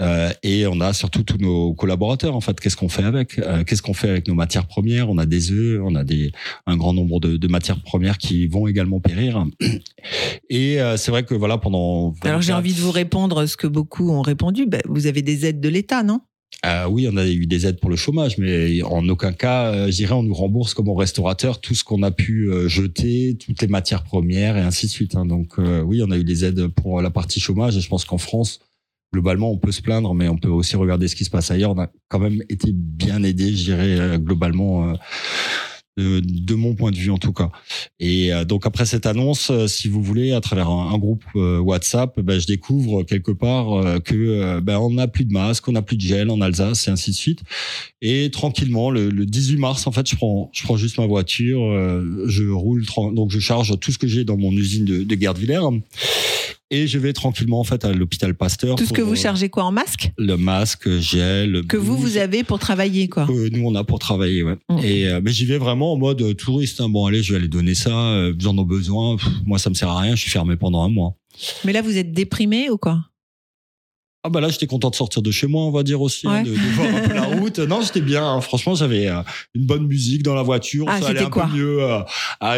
Euh, 0.00 0.30
et 0.42 0.66
on 0.66 0.80
a 0.80 0.92
surtout 0.92 1.22
tous 1.24 1.38
nos 1.38 1.74
collaborateurs. 1.74 2.36
En 2.36 2.40
fait, 2.40 2.58
qu'est-ce 2.60 2.76
qu'on 2.76 2.88
fait 2.88 3.04
avec? 3.04 3.40
Qu'est-ce 3.66 3.82
qu'on 3.82 3.94
fait 3.94 4.10
avec 4.10 4.28
nos 4.28 4.34
matières 4.34 4.66
premières? 4.66 5.10
On 5.10 5.18
a 5.18 5.26
des 5.26 5.50
œufs, 5.52 5.80
on 5.84 5.94
a 5.94 6.04
des 6.04 6.32
un 6.66 6.76
grand 6.76 6.92
nombre 6.92 7.20
de, 7.20 7.36
de 7.36 7.48
matières 7.48 7.80
premières 7.82 8.18
qui 8.18 8.46
vont 8.46 8.66
également 8.68 9.00
périr. 9.00 9.44
Et 10.50 10.78
c'est 10.96 11.10
vrai 11.10 11.24
que 11.24 11.34
voilà 11.34 11.58
pendant. 11.58 12.14
Alors 12.22 12.40
j'ai 12.42 12.52
24 12.52 12.58
envie 12.58 12.74
de 12.74 12.80
vous 12.80 12.90
répondre 12.90 13.46
ce 13.46 13.56
que 13.56 13.66
beaucoup 13.66 14.10
ont 14.10 14.22
répondu. 14.22 14.66
Ben, 14.66 14.80
vous 14.88 15.06
avez 15.06 15.22
des 15.22 15.46
aides 15.46 15.60
de 15.60 15.68
l'État, 15.68 16.02
non? 16.02 16.20
Euh, 16.64 16.86
oui, 16.88 17.08
on 17.12 17.16
a 17.16 17.26
eu 17.26 17.46
des 17.46 17.66
aides 17.66 17.78
pour 17.78 17.90
le 17.90 17.96
chômage, 17.96 18.38
mais 18.38 18.82
en 18.82 19.06
aucun 19.08 19.32
cas, 19.32 19.66
euh, 19.66 19.86
je 19.86 19.96
dirais, 19.96 20.14
on 20.14 20.22
nous 20.22 20.34
rembourse 20.34 20.72
comme 20.72 20.88
aux 20.88 20.94
restaurateurs 20.94 21.60
tout 21.60 21.74
ce 21.74 21.84
qu'on 21.84 22.02
a 22.02 22.10
pu 22.10 22.50
euh, 22.50 22.68
jeter, 22.68 23.36
toutes 23.38 23.60
les 23.60 23.68
matières 23.68 24.02
premières 24.02 24.56
et 24.56 24.60
ainsi 24.62 24.86
de 24.86 24.90
suite. 24.90 25.14
hein. 25.14 25.26
Donc 25.26 25.58
euh, 25.58 25.82
oui, 25.82 26.02
on 26.02 26.10
a 26.10 26.16
eu 26.16 26.24
des 26.24 26.44
aides 26.44 26.68
pour 26.68 27.02
la 27.02 27.10
partie 27.10 27.38
chômage 27.38 27.76
et 27.76 27.80
je 27.80 27.88
pense 27.88 28.06
qu'en 28.06 28.18
France, 28.18 28.60
globalement, 29.12 29.50
on 29.50 29.58
peut 29.58 29.72
se 29.72 29.82
plaindre, 29.82 30.14
mais 30.14 30.28
on 30.28 30.38
peut 30.38 30.48
aussi 30.48 30.76
regarder 30.76 31.06
ce 31.06 31.16
qui 31.16 31.24
se 31.24 31.30
passe 31.30 31.50
ailleurs. 31.50 31.72
On 31.72 31.78
a 31.78 31.90
quand 32.08 32.18
même 32.18 32.42
été 32.48 32.72
bien 32.72 33.22
aidé, 33.22 33.54
je 33.54 33.64
dirais, 33.64 34.18
globalement. 34.18 34.94
De, 35.96 36.54
mon 36.54 36.74
point 36.74 36.90
de 36.90 36.96
vue 36.96 37.10
en 37.10 37.18
tout 37.18 37.32
cas. 37.32 37.50
Et 38.00 38.32
euh, 38.32 38.44
donc 38.44 38.66
après 38.66 38.86
cette 38.86 39.06
annonce, 39.06 39.50
euh, 39.50 39.66
si 39.66 39.88
vous 39.88 40.02
voulez, 40.02 40.32
à 40.32 40.40
travers 40.40 40.68
un, 40.68 40.98
groupe 40.98 41.24
euh, 41.36 41.58
WhatsApp, 41.58 42.18
ben, 42.20 42.38
je 42.40 42.46
découvre 42.46 43.02
quelque 43.02 43.30
part 43.30 44.02
que 44.02 44.60
ben, 44.60 44.78
on 44.78 44.90
n'a 44.90 45.08
plus 45.08 45.24
de 45.24 45.32
masque, 45.32 45.68
on 45.68 45.72
n'a 45.72 45.82
plus 45.82 45.96
de 45.96 46.02
gel 46.02 46.30
en 46.30 46.40
Alsace 46.40 46.88
et 46.88 46.90
ainsi 46.90 47.10
de 47.10 47.16
suite. 47.16 47.40
Et 48.00 48.30
tranquillement, 48.30 48.90
le, 48.90 49.10
le 49.10 49.26
18 49.26 49.56
mars, 49.56 49.86
en 49.86 49.92
fait, 49.92 50.08
je 50.08 50.16
prends, 50.16 50.50
je 50.52 50.62
prends 50.62 50.76
juste 50.76 50.98
ma 50.98 51.06
voiture, 51.06 51.60
je 52.26 52.48
roule, 52.48 52.84
donc 53.12 53.30
je 53.30 53.38
charge 53.38 53.78
tout 53.80 53.92
ce 53.92 53.98
que 53.98 54.06
j'ai 54.06 54.24
dans 54.24 54.36
mon 54.36 54.52
usine 54.52 54.84
de, 54.84 55.02
de 55.02 55.14
Gardevillers. 55.14 55.60
Et 56.70 56.86
je 56.86 56.98
vais 56.98 57.12
tranquillement 57.12 57.60
en 57.60 57.64
fait 57.64 57.84
à 57.84 57.92
l'hôpital 57.92 58.34
Pasteur. 58.34 58.76
Tout 58.76 58.86
ce 58.86 58.92
que 58.92 59.02
vous 59.02 59.12
euh, 59.12 59.16
chargez 59.16 59.48
quoi 59.48 59.64
en 59.64 59.70
masque? 59.72 60.10
Le 60.16 60.36
masque, 60.36 60.88
gel. 60.98 61.64
Que 61.68 61.76
vous, 61.76 61.96
vous 61.96 62.16
avez 62.16 62.42
pour 62.42 62.58
travailler, 62.58 63.08
quoi. 63.08 63.26
que 63.26 63.48
nous 63.50 63.66
on 63.66 63.74
a 63.74 63.84
pour 63.84 63.98
travailler 63.98 64.42
ouais. 64.42 64.56
Et 64.82 65.08
euh, 65.08 65.20
mais 65.22 65.30
j'y 65.30 65.44
vais 65.44 65.58
vraiment 65.58 65.92
en 65.92 65.96
mode 65.98 66.22
euh, 66.22 66.34
touriste 66.34 66.80
hein. 66.80 66.88
bon 66.88 67.06
allez 67.06 67.22
je 67.22 67.32
vais 67.32 67.38
aller 67.38 67.48
donner 67.48 67.74
ça 67.74 67.90
euh, 67.90 68.32
vous 68.38 68.46
en 68.48 68.56
avez 68.56 68.66
besoin 68.66 69.16
Pff, 69.16 69.28
moi 69.44 69.58
ça 69.58 69.68
me 69.70 69.74
sert 69.74 69.88
à 69.90 70.00
rien 70.00 70.14
je 70.16 70.20
suis 70.22 70.30
fermé 70.30 70.56
pendant 70.56 70.82
un 70.82 70.88
mois 70.88 71.14
Mais 71.64 71.72
là, 71.72 71.82
vous 71.82 71.96
êtes 71.96 72.12
déprimé 72.12 72.70
ou 72.70 72.78
quoi? 72.78 73.04
Ah 74.26 74.30
bah 74.30 74.40
là 74.40 74.48
j'étais 74.48 74.66
content 74.66 74.88
de 74.88 74.94
sortir 74.94 75.20
de 75.20 75.30
chez 75.30 75.46
moi 75.46 75.64
on 75.64 75.70
va 75.70 75.82
dire 75.82 76.00
aussi 76.00 76.26
hein, 76.26 76.42
Ouais. 76.42 76.44
de, 76.44 76.50
de 76.50 76.74
voir 76.74 76.88
un 76.94 77.08
peu 77.08 77.14
la 77.20 77.23
non 77.68 77.80
j'étais 77.82 78.00
bien 78.00 78.26
hein. 78.26 78.40
franchement 78.40 78.74
j'avais 78.74 79.08
euh, 79.08 79.20
une 79.54 79.64
bonne 79.64 79.86
musique 79.86 80.22
dans 80.22 80.34
la 80.34 80.42
voiture. 80.42 80.86
Ah, 80.88 81.00
ça 81.00 81.08
allait 81.08 81.18
c'était 81.18 81.26
un 81.26 81.30
quoi 81.30 81.46
peu 81.46 81.56
mieux 81.56 81.82
euh, 81.82 82.00
ah, 82.40 82.56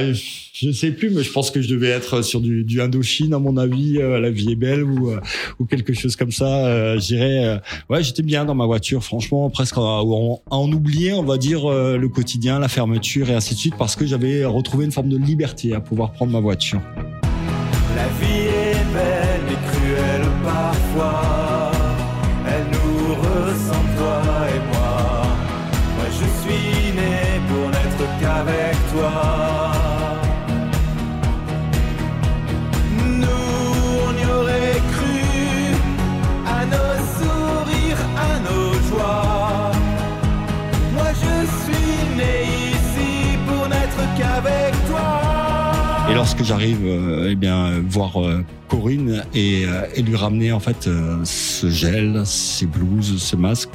je 0.59 0.71
sais 0.71 0.91
plus 0.91 1.11
mais 1.11 1.23
je 1.23 1.31
pense 1.31 1.51
que 1.51 1.61
je 1.61 1.69
devais 1.69 1.89
être 1.89 2.23
sur 2.23 2.41
du, 2.41 2.65
du 2.65 2.81
Indochine 2.81 3.35
à 3.35 3.39
mon 3.39 3.57
avis 3.57 3.99
euh, 3.99 4.19
la 4.21 4.31
vie 4.31 4.53
est 4.53 4.57
belle 4.57 4.83
ou 4.83 5.11
euh, 5.11 5.21
ou 5.59 5.67
quelque 5.67 5.93
chose 5.93 6.17
comme 6.17 6.33
ça 6.33 6.67
euh, 6.67 7.59
ouais 7.91 8.03
j'étais 8.03 8.23
bien 8.23 8.45
dans 8.45 8.55
ma 8.55 8.67
voiture 8.67 9.05
franchement 9.05 9.51
presque 9.51 9.77
à, 9.77 9.81
en, 9.81 10.41
en 10.49 10.73
oublier 10.73 11.13
on 11.13 11.23
va 11.23 11.37
dire 11.37 11.69
le 11.69 12.09
quotidien 12.09 12.59
la 12.59 12.69
fermeture 12.69 13.31
et 13.31 13.35
ainsi 13.35 13.55
de 13.55 13.59
suite 13.59 13.75
parce 13.79 13.97
que 13.97 14.07
j'avais 14.07 14.45
retrouvé 14.45 14.85
une 14.85 14.93
forme 14.93 15.09
de 15.09 15.19
liberté 15.19 15.75
à 15.75 15.81
pouvoir 15.81 16.13
prendre 16.13 16.33
ma 16.33 16.41
voiture 16.41 16.81
lorsque 46.27 46.43
j'arrive, 46.43 46.85
euh, 46.85 47.31
eh 47.31 47.37
bien, 47.37 47.79
voir 47.83 48.21
euh, 48.21 48.45
Corinne 48.67 49.25
et, 49.33 49.65
euh, 49.65 49.87
et 49.95 50.03
lui 50.03 50.17
ramener 50.17 50.51
en 50.51 50.59
fait 50.59 50.89
ce 51.25 51.71
gel, 51.71 52.27
ces 52.27 52.67
blouses, 52.67 53.23
ce 53.23 53.37
masque, 53.37 53.69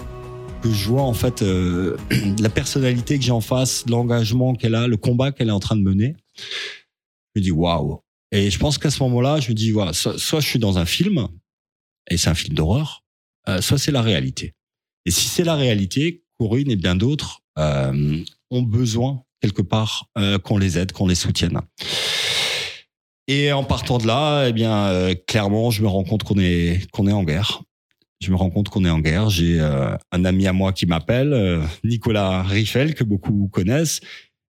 que 0.61 0.69
je 0.69 0.89
vois 0.89 1.03
en 1.03 1.13
fait 1.13 1.41
la 2.41 2.49
personnalité 2.49 3.17
que 3.17 3.23
j'ai 3.23 3.31
en 3.31 3.39
face, 3.39 3.85
l'engagement 3.87 4.53
qu'elle 4.53 4.75
a, 4.75 4.87
le 4.87 4.97
combat 4.97 5.31
qu'elle 5.31 5.47
est 5.47 5.53
en 5.53 5.61
train 5.61 5.77
de 5.77 5.81
mener, 5.81 6.17
je 6.35 7.39
me 7.39 7.41
dis 7.41 7.51
waouh. 7.51 8.01
Et 8.33 8.51
je 8.51 8.59
pense 8.59 8.77
qu'à 8.77 8.89
ce 8.89 9.01
moment-là, 9.03 9.39
je 9.39 9.47
me 9.47 9.53
dis 9.53 9.71
voilà, 9.71 9.93
soit, 9.93 10.41
je 10.41 10.45
suis 10.45 10.59
dans 10.59 10.77
un 10.77 10.85
film 10.85 11.29
et 12.09 12.17
c'est 12.17 12.29
un 12.29 12.35
film 12.35 12.53
d'horreur, 12.53 13.05
soit 13.61 13.77
c'est 13.77 13.93
la 13.93 14.01
réalité. 14.01 14.55
Et 15.05 15.11
si 15.11 15.29
c'est 15.29 15.45
la 15.45 15.55
réalité, 15.55 16.25
Corinne 16.37 16.69
et 16.69 16.75
bien 16.75 16.97
d'autres 16.97 17.43
ont 17.55 18.61
besoin 18.61 19.23
quelque 19.39 19.61
part 19.61 20.09
qu'on 20.43 20.57
les 20.57 20.77
aide, 20.77 20.91
qu'on 20.91 21.07
les 21.07 21.15
soutienne. 21.15 21.61
Et 23.27 23.51
en 23.51 23.63
partant 23.63 23.97
de 23.97 24.07
là, 24.07 24.47
eh 24.47 24.53
bien, 24.53 24.88
euh, 24.88 25.15
clairement, 25.27 25.71
je 25.71 25.81
me 25.84 25.88
rends 25.88 26.03
compte 26.03 26.23
qu'on 26.23 26.39
est 26.39 26.88
en 26.93 27.23
guerre. 27.23 27.63
Je 28.21 28.29
me 28.29 28.36
rends 28.36 28.51
compte 28.51 28.69
qu'on 28.69 28.86
est 28.86 28.89
en 28.89 28.99
guerre. 28.99 29.29
J'ai 29.29 29.60
euh, 29.60 29.95
un 30.12 30.25
ami 30.25 30.47
à 30.47 30.53
moi 30.53 30.73
qui 30.73 30.86
m'appelle, 30.86 31.34
euh, 31.34 31.63
Nicolas 31.84 32.43
Riffel, 32.43 32.93
que 32.93 33.03
beaucoup 33.03 33.49
connaissent. 33.51 33.99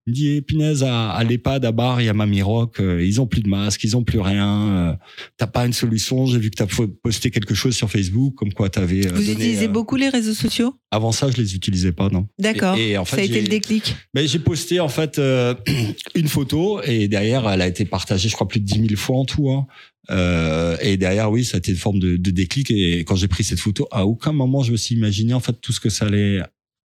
Il 0.06 0.10
me 0.10 0.14
dit, 0.16 0.28
eh, 0.30 0.42
punaise, 0.42 0.82
à, 0.82 1.10
à 1.10 1.22
l'EHPAD, 1.22 1.64
à 1.64 1.70
Bar, 1.70 2.00
il 2.00 2.06
y 2.06 2.08
a 2.08 2.12
Mamie 2.12 2.42
Rock, 2.42 2.80
euh, 2.80 3.04
ils 3.04 3.20
ont 3.20 3.26
plus 3.28 3.40
de 3.40 3.48
masques, 3.48 3.84
ils 3.84 3.96
ont 3.96 4.02
plus 4.02 4.18
rien. 4.18 4.68
euh, 4.68 4.92
T'as 5.36 5.46
pas 5.46 5.64
une 5.64 5.72
solution 5.72 6.26
J'ai 6.26 6.38
vu 6.40 6.50
que 6.50 6.56
t'as 6.56 6.66
posté 7.02 7.30
quelque 7.30 7.54
chose 7.54 7.76
sur 7.76 7.88
Facebook, 7.88 8.34
comme 8.34 8.52
quoi 8.52 8.68
t'avais. 8.68 9.06
euh, 9.06 9.10
Vous 9.10 9.20
donné, 9.20 9.32
utilisez 9.32 9.68
beaucoup 9.68 9.94
les 9.94 10.08
réseaux 10.08 10.34
sociaux? 10.34 10.74
Avant 10.90 11.12
ça, 11.12 11.30
je 11.30 11.36
les 11.36 11.54
utilisais 11.54 11.92
pas, 11.92 12.08
non. 12.08 12.26
D'accord. 12.38 12.76
Et, 12.76 12.90
et 12.90 12.98
en 12.98 13.04
fait, 13.04 13.14
Ça 13.16 13.22
a 13.22 13.24
été 13.24 13.40
le 13.40 13.46
déclic. 13.46 13.94
mais 14.12 14.26
j'ai 14.26 14.40
posté 14.40 14.80
en 14.80 14.88
fait 14.88 15.18
une 16.14 16.28
photo 16.28 16.80
et 16.82 17.06
derrière 17.08 17.48
elle 17.48 17.62
a 17.62 17.66
été 17.68 17.84
partagée, 17.84 18.28
je 18.28 18.34
crois 18.34 18.48
plus 18.48 18.60
de 18.60 18.64
10 18.66 18.74
000 18.88 18.96
fois 18.96 19.18
en 19.18 19.24
tout. 19.24 19.50
Hein. 19.50 19.66
Euh, 20.10 20.76
et 20.80 20.96
derrière, 20.96 21.30
oui, 21.30 21.44
ça 21.44 21.56
a 21.56 21.58
été 21.58 21.70
une 21.70 21.76
forme 21.78 22.00
de, 22.00 22.16
de 22.16 22.30
déclic. 22.32 22.72
Et 22.72 23.00
quand 23.04 23.14
j'ai 23.14 23.28
pris 23.28 23.44
cette 23.44 23.60
photo, 23.60 23.86
à 23.92 24.04
aucun 24.04 24.32
moment 24.32 24.62
je 24.64 24.72
me 24.72 24.76
suis 24.76 24.96
imaginé 24.96 25.32
en 25.32 25.40
fait 25.40 25.52
tout 25.60 25.72
ce 25.72 25.78
que 25.78 25.90
ça 25.90 26.06
allait 26.06 26.40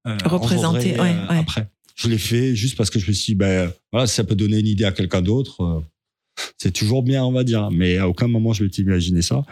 euh, 0.08 0.16
Représenter, 0.26 0.92
engendrer, 0.94 1.00
ouais, 1.02 1.16
ouais. 1.32 1.38
après. 1.40 1.68
Je 1.98 2.10
l'ai 2.10 2.18
fait 2.18 2.56
juste 2.56 2.78
parce 2.78 2.90
que 2.90 3.00
je 3.00 3.08
me 3.08 3.14
suis 3.14 3.34
dit, 3.34 3.36
ben 3.36 3.72
voilà, 3.92 4.08
ça 4.08 4.24
peut 4.24 4.36
donner 4.36 4.60
une 4.60 4.68
idée 4.68 4.86
à 4.86 4.92
quelqu'un 4.92 5.22
d'autre. 5.22 5.62
euh, 5.62 5.82
c'est 6.58 6.72
toujours 6.72 7.04
bien, 7.04 7.24
on 7.24 7.32
va 7.32 7.44
dire. 7.44 7.72
Mais 7.72 7.98
à 7.98 8.08
aucun 8.08 8.28
moment 8.28 8.54
je 8.54 8.64
m'étais 8.64 8.82
imaginé 8.84 9.22
ça. 9.22 9.44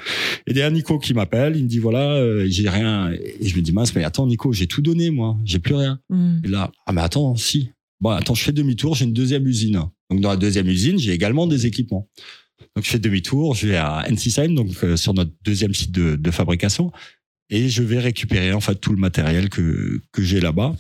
Et 0.47 0.53
derrière 0.53 0.71
Nico 0.71 0.99
qui 0.99 1.13
m'appelle, 1.13 1.55
il 1.55 1.63
me 1.63 1.67
dit 1.69 1.79
voilà, 1.79 2.13
euh, 2.15 2.45
j'ai 2.47 2.69
rien. 2.69 3.11
Et 3.11 3.47
je 3.47 3.55
me 3.55 3.61
dis 3.61 3.71
mince, 3.71 3.95
mais 3.95 4.03
attends 4.03 4.27
Nico, 4.27 4.53
j'ai 4.53 4.67
tout 4.67 4.81
donné 4.81 5.09
moi, 5.09 5.37
j'ai 5.43 5.59
plus 5.59 5.75
rien. 5.75 5.99
Hmm. 6.09 6.37
Et 6.43 6.47
là, 6.47 6.71
ah 6.85 6.93
mais 6.93 7.01
attends, 7.01 7.35
si. 7.35 7.69
Bon, 7.99 8.11
attends, 8.11 8.35
je 8.35 8.43
fais 8.43 8.51
demi-tour, 8.51 8.95
j'ai 8.95 9.05
une 9.05 9.13
deuxième 9.13 9.47
usine. 9.47 9.81
Donc 10.11 10.21
dans 10.21 10.29
la 10.29 10.37
deuxième 10.37 10.67
usine, 10.67 10.99
j'ai 10.99 11.13
également 11.13 11.47
des 11.47 11.65
équipements. 11.65 12.07
Donc 12.75 12.85
je 12.85 12.89
fais 12.89 12.99
demi-tour, 12.99 13.55
je 13.55 13.67
vais 13.67 13.77
à 13.77 14.05
Ensisheim, 14.11 14.53
donc 14.53 14.71
euh, 14.83 14.97
sur 14.97 15.13
notre 15.13 15.31
deuxième 15.43 15.73
site 15.73 15.91
de, 15.91 16.15
de 16.15 16.31
fabrication, 16.31 16.91
et 17.49 17.69
je 17.69 17.83
vais 17.83 17.99
récupérer 17.99 18.53
en 18.53 18.59
fait 18.59 18.75
tout 18.75 18.91
le 18.91 18.97
matériel 18.97 19.49
que 19.49 19.99
que 20.11 20.21
j'ai 20.21 20.39
là-bas. 20.41 20.75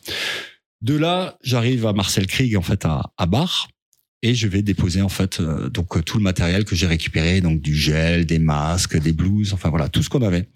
De 0.81 0.95
là, 0.95 1.37
j'arrive 1.43 1.85
à 1.85 1.93
Marcel 1.93 2.27
Krieg 2.27 2.55
en 2.55 2.61
fait 2.61 2.85
à, 2.85 3.11
à 3.17 3.25
Bar. 3.25 3.69
et 4.21 4.35
je 4.35 4.47
vais 4.47 4.61
déposer 4.61 5.01
en 5.01 5.09
fait 5.09 5.39
euh, 5.39 5.69
donc 5.69 5.95
euh, 5.97 6.01
tout 6.01 6.17
le 6.17 6.23
matériel 6.23 6.65
que 6.65 6.75
j'ai 6.75 6.87
récupéré, 6.87 7.41
donc 7.41 7.61
du 7.61 7.75
gel, 7.75 8.25
des 8.25 8.39
masques, 8.39 8.97
des 8.97 9.13
blouses, 9.13 9.53
enfin 9.53 9.69
voilà 9.69 9.89
tout 9.89 10.03
ce 10.03 10.09
qu'on 10.09 10.21
avait. 10.21 10.49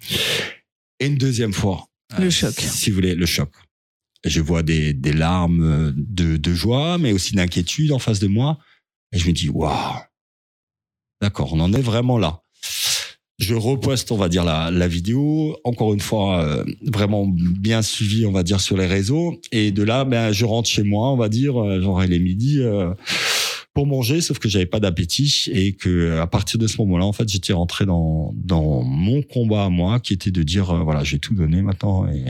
Et 0.99 1.07
une 1.07 1.17
deuxième 1.17 1.53
fois, 1.53 1.87
Le 2.17 2.25
euh, 2.25 2.29
choc. 2.31 2.53
si 2.57 2.89
vous 2.89 2.95
voulez, 2.95 3.15
le 3.15 3.25
choc. 3.25 3.51
Je 4.25 4.41
vois 4.41 4.63
des, 4.63 4.93
des 4.93 5.13
larmes 5.13 5.93
de, 5.95 6.35
de 6.37 6.53
joie, 6.53 6.97
mais 6.97 7.13
aussi 7.13 7.35
d'inquiétude 7.35 7.91
en 7.93 7.99
face 7.99 8.19
de 8.19 8.27
moi, 8.27 8.59
et 9.13 9.17
je 9.19 9.25
me 9.27 9.31
dis 9.33 9.49
waouh, 9.49 9.95
d'accord, 11.21 11.53
on 11.53 11.59
en 11.61 11.71
est 11.73 11.81
vraiment 11.81 12.17
là. 12.17 12.41
Je 13.39 13.55
reposte, 13.55 14.11
on 14.11 14.17
va 14.17 14.29
dire, 14.29 14.43
la, 14.43 14.69
la 14.69 14.87
vidéo. 14.87 15.57
Encore 15.63 15.93
une 15.93 16.01
fois, 16.01 16.43
euh, 16.43 16.63
vraiment 16.83 17.25
bien 17.27 17.81
suivi, 17.81 18.25
on 18.25 18.31
va 18.31 18.43
dire, 18.43 18.59
sur 18.59 18.77
les 18.77 18.85
réseaux. 18.85 19.39
Et 19.51 19.71
de 19.71 19.81
là, 19.81 20.03
ben, 20.05 20.31
je 20.31 20.45
rentre 20.45 20.69
chez 20.69 20.83
moi, 20.83 21.11
on 21.11 21.17
va 21.17 21.29
dire, 21.29 21.57
euh, 21.57 21.81
genre 21.81 22.03
il 22.03 22.11
est 22.13 22.19
midi, 22.19 22.59
euh, 22.59 22.93
pour 23.73 23.87
manger, 23.87 24.19
sauf 24.19 24.39
que 24.39 24.49
j'avais 24.49 24.65
pas 24.65 24.81
d'appétit 24.81 25.49
et 25.53 25.73
que 25.73 26.19
à 26.19 26.27
partir 26.27 26.59
de 26.59 26.67
ce 26.67 26.77
moment-là, 26.81 27.05
en 27.05 27.13
fait, 27.13 27.29
j'étais 27.29 27.53
rentré 27.53 27.85
dans 27.85 28.33
dans 28.35 28.83
mon 28.83 29.21
combat 29.21 29.65
à 29.65 29.69
moi, 29.69 29.99
qui 30.01 30.13
était 30.13 30.31
de 30.31 30.43
dire, 30.43 30.71
euh, 30.71 30.83
voilà, 30.83 31.05
j'ai 31.05 31.19
tout 31.19 31.33
donné 31.33 31.61
maintenant 31.61 32.05
et 32.07 32.25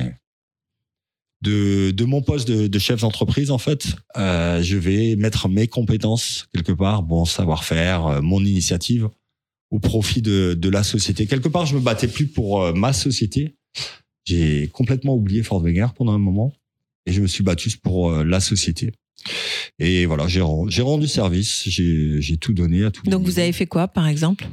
de, 1.42 1.92
de 1.92 2.06
mon 2.06 2.22
poste 2.22 2.48
de, 2.48 2.68
de 2.68 2.80
chef 2.80 3.02
d'entreprise, 3.02 3.50
en 3.50 3.58
fait, 3.58 3.96
euh, 4.18 4.62
je 4.62 4.78
vais 4.78 5.16
mettre 5.16 5.48
mes 5.48 5.68
compétences 5.68 6.48
quelque 6.54 6.74
part, 6.74 7.02
bon 7.02 7.26
savoir-faire, 7.26 8.08
euh, 8.08 8.22
mon 8.22 8.42
initiative 8.42 9.10
au 9.72 9.80
profit 9.80 10.22
de, 10.22 10.54
de 10.54 10.70
la 10.70 10.84
société. 10.84 11.26
Quelque 11.28 11.48
part, 11.50 11.66
je 11.66 11.76
me 11.76 11.80
battais 11.80 12.08
plus 12.08 12.28
pour 12.28 12.62
euh, 12.64 12.74
ma 12.74 12.94
société. 12.94 13.56
J'ai 14.26 14.68
complètement 14.74 15.16
oublié 15.16 15.44
Fort 15.44 15.62
Wenger 15.64 15.88
pendant 15.96 16.14
un 16.14 16.18
moment 16.20 16.54
et 17.06 17.12
je 17.12 17.22
me 17.22 17.28
suis 17.28 17.44
battu 17.44 17.70
pour 17.82 18.12
euh, 18.12 18.24
la 18.24 18.40
société. 18.40 18.92
Et 19.80 20.06
voilà, 20.06 20.28
j'ai 20.28 20.42
ren- 20.42 20.68
j'ai 20.70 20.82
rendu 20.82 21.08
service, 21.08 21.64
j'ai 21.68 22.38
tout 22.38 22.54
donné 22.54 22.84
à 22.84 22.92
tout. 22.92 23.04
Donc 23.04 23.24
vous 23.24 23.40
avez 23.40 23.52
fait 23.52 23.66
quoi, 23.68 23.88
par 23.88 24.08
exemple? 24.08 24.48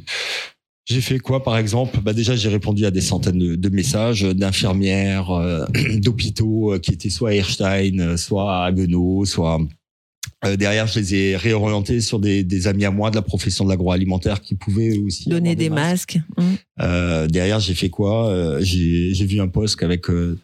J'ai 0.89 1.01
fait 1.01 1.19
quoi, 1.19 1.43
par 1.43 1.59
exemple? 1.59 2.01
Bah 2.01 2.13
Déjà, 2.13 2.37
j'ai 2.37 2.49
répondu 2.49 2.85
à 2.87 2.91
des 2.93 3.01
centaines 3.01 3.39
de, 3.39 3.57
de 3.57 3.69
messages 3.71 4.23
d'infirmières, 4.23 5.31
euh, 5.31 5.67
d'hôpitaux 5.99 6.79
qui 6.81 6.93
étaient 6.93 7.11
soit 7.11 7.31
à 7.31 7.35
Erstein, 7.35 8.17
soit 8.17 8.63
à 8.63 8.67
Haguenau, 8.67 9.25
soit... 9.25 9.59
euh, 10.45 10.57
derrière, 10.57 10.87
je 10.87 10.99
les 11.01 11.15
ai 11.15 11.37
réorientés 11.37 12.01
sur 12.01 12.19
des, 12.19 12.45
des 12.45 12.67
amis 12.67 12.85
à 12.85 12.91
moi 12.91 13.11
de 13.11 13.17
la 13.17 13.23
profession 13.23 13.65
de 13.65 13.71
l'agroalimentaire 13.71 14.41
qui 14.41 14.55
pouvaient 14.55 14.97
aussi... 14.99 15.29
Donner 15.29 15.57
des 15.57 15.71
masques. 15.71 16.19
Hum. 16.37 16.57
Euh, 16.81 17.27
derrière, 17.27 17.61
j'ai 17.61 17.75
fait 17.75 17.91
quoi? 17.91 18.29
Euh, 18.31 18.61
J'ai 18.63 19.27
vu 19.27 19.41
un 19.41 19.49
poste 19.49 19.83
euh, 19.83 20.37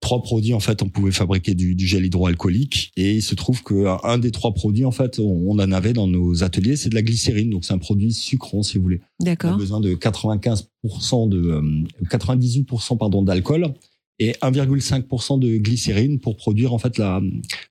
trois 0.00 0.22
produits, 0.22 0.54
en 0.54 0.60
fait, 0.60 0.82
on 0.82 0.88
pouvait 0.88 1.12
fabriquer 1.12 1.54
du, 1.54 1.74
du 1.74 1.86
gel 1.86 2.04
hydroalcoolique. 2.04 2.92
Et 2.96 3.14
il 3.14 3.22
se 3.22 3.34
trouve 3.34 3.62
qu'un 3.62 3.98
un 4.04 4.18
des 4.18 4.30
trois 4.30 4.52
produits, 4.52 4.84
en 4.84 4.90
fait, 4.90 5.18
on, 5.18 5.22
on 5.48 5.58
en 5.58 5.72
avait 5.72 5.92
dans 5.92 6.06
nos 6.06 6.44
ateliers, 6.44 6.76
c'est 6.76 6.90
de 6.90 6.94
la 6.94 7.02
glycérine. 7.02 7.50
Donc, 7.50 7.64
c'est 7.64 7.72
un 7.72 7.78
produit 7.78 8.12
sucrant, 8.12 8.62
si 8.62 8.76
vous 8.76 8.84
voulez. 8.84 9.00
On 9.20 9.24
a 9.24 9.30
D'accord. 9.30 9.56
besoin 9.56 9.80
de 9.80 9.94
95% 9.94 11.28
de 11.28 11.38
euh, 11.38 11.84
98% 12.10 12.98
pardon 12.98 13.22
d'alcool 13.22 13.72
et 14.18 14.32
1,5% 14.42 15.38
de 15.38 15.56
glycérine 15.58 16.20
pour 16.20 16.36
produire 16.36 16.72
en 16.72 16.78
fait 16.78 16.98
la 16.98 17.20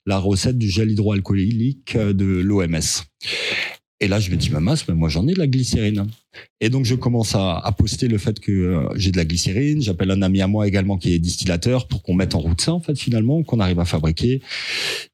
la 0.05 0.17
recette 0.17 0.57
du 0.57 0.69
gel 0.69 0.91
hydroalcoolique 0.91 1.95
euh, 1.95 2.13
de 2.13 2.25
l'OMS. 2.25 2.81
Et 3.99 4.09
là, 4.09 4.19
je 4.19 4.29
me 4.31 4.35
dis, 4.35 4.49
ma 4.49 4.59
masse, 4.59 4.85
mais 4.89 4.95
moi, 4.95 5.07
j'en 5.07 5.25
ai 5.29 5.33
de 5.33 5.39
la 5.39 5.47
glycérine. 5.47 6.07
Et 6.59 6.69
donc, 6.69 6.83
je 6.83 6.93
commence 6.93 7.35
à, 7.35 7.57
à 7.57 7.71
poster 7.71 8.09
le 8.09 8.17
fait 8.17 8.37
que 8.37 8.51
euh, 8.51 8.89
j'ai 8.95 9.13
de 9.13 9.17
la 9.17 9.23
glycérine. 9.23 9.81
J'appelle 9.81 10.11
un 10.11 10.21
ami 10.21 10.41
à 10.41 10.47
moi 10.47 10.67
également 10.67 10.97
qui 10.97 11.13
est 11.13 11.19
distillateur 11.19 11.87
pour 11.87 12.03
qu'on 12.03 12.13
mette 12.13 12.35
en 12.35 12.39
route 12.39 12.59
ça, 12.59 12.73
en 12.73 12.81
fait, 12.81 12.99
finalement, 12.99 13.43
qu'on 13.43 13.61
arrive 13.61 13.79
à 13.79 13.85
fabriquer. 13.85 14.41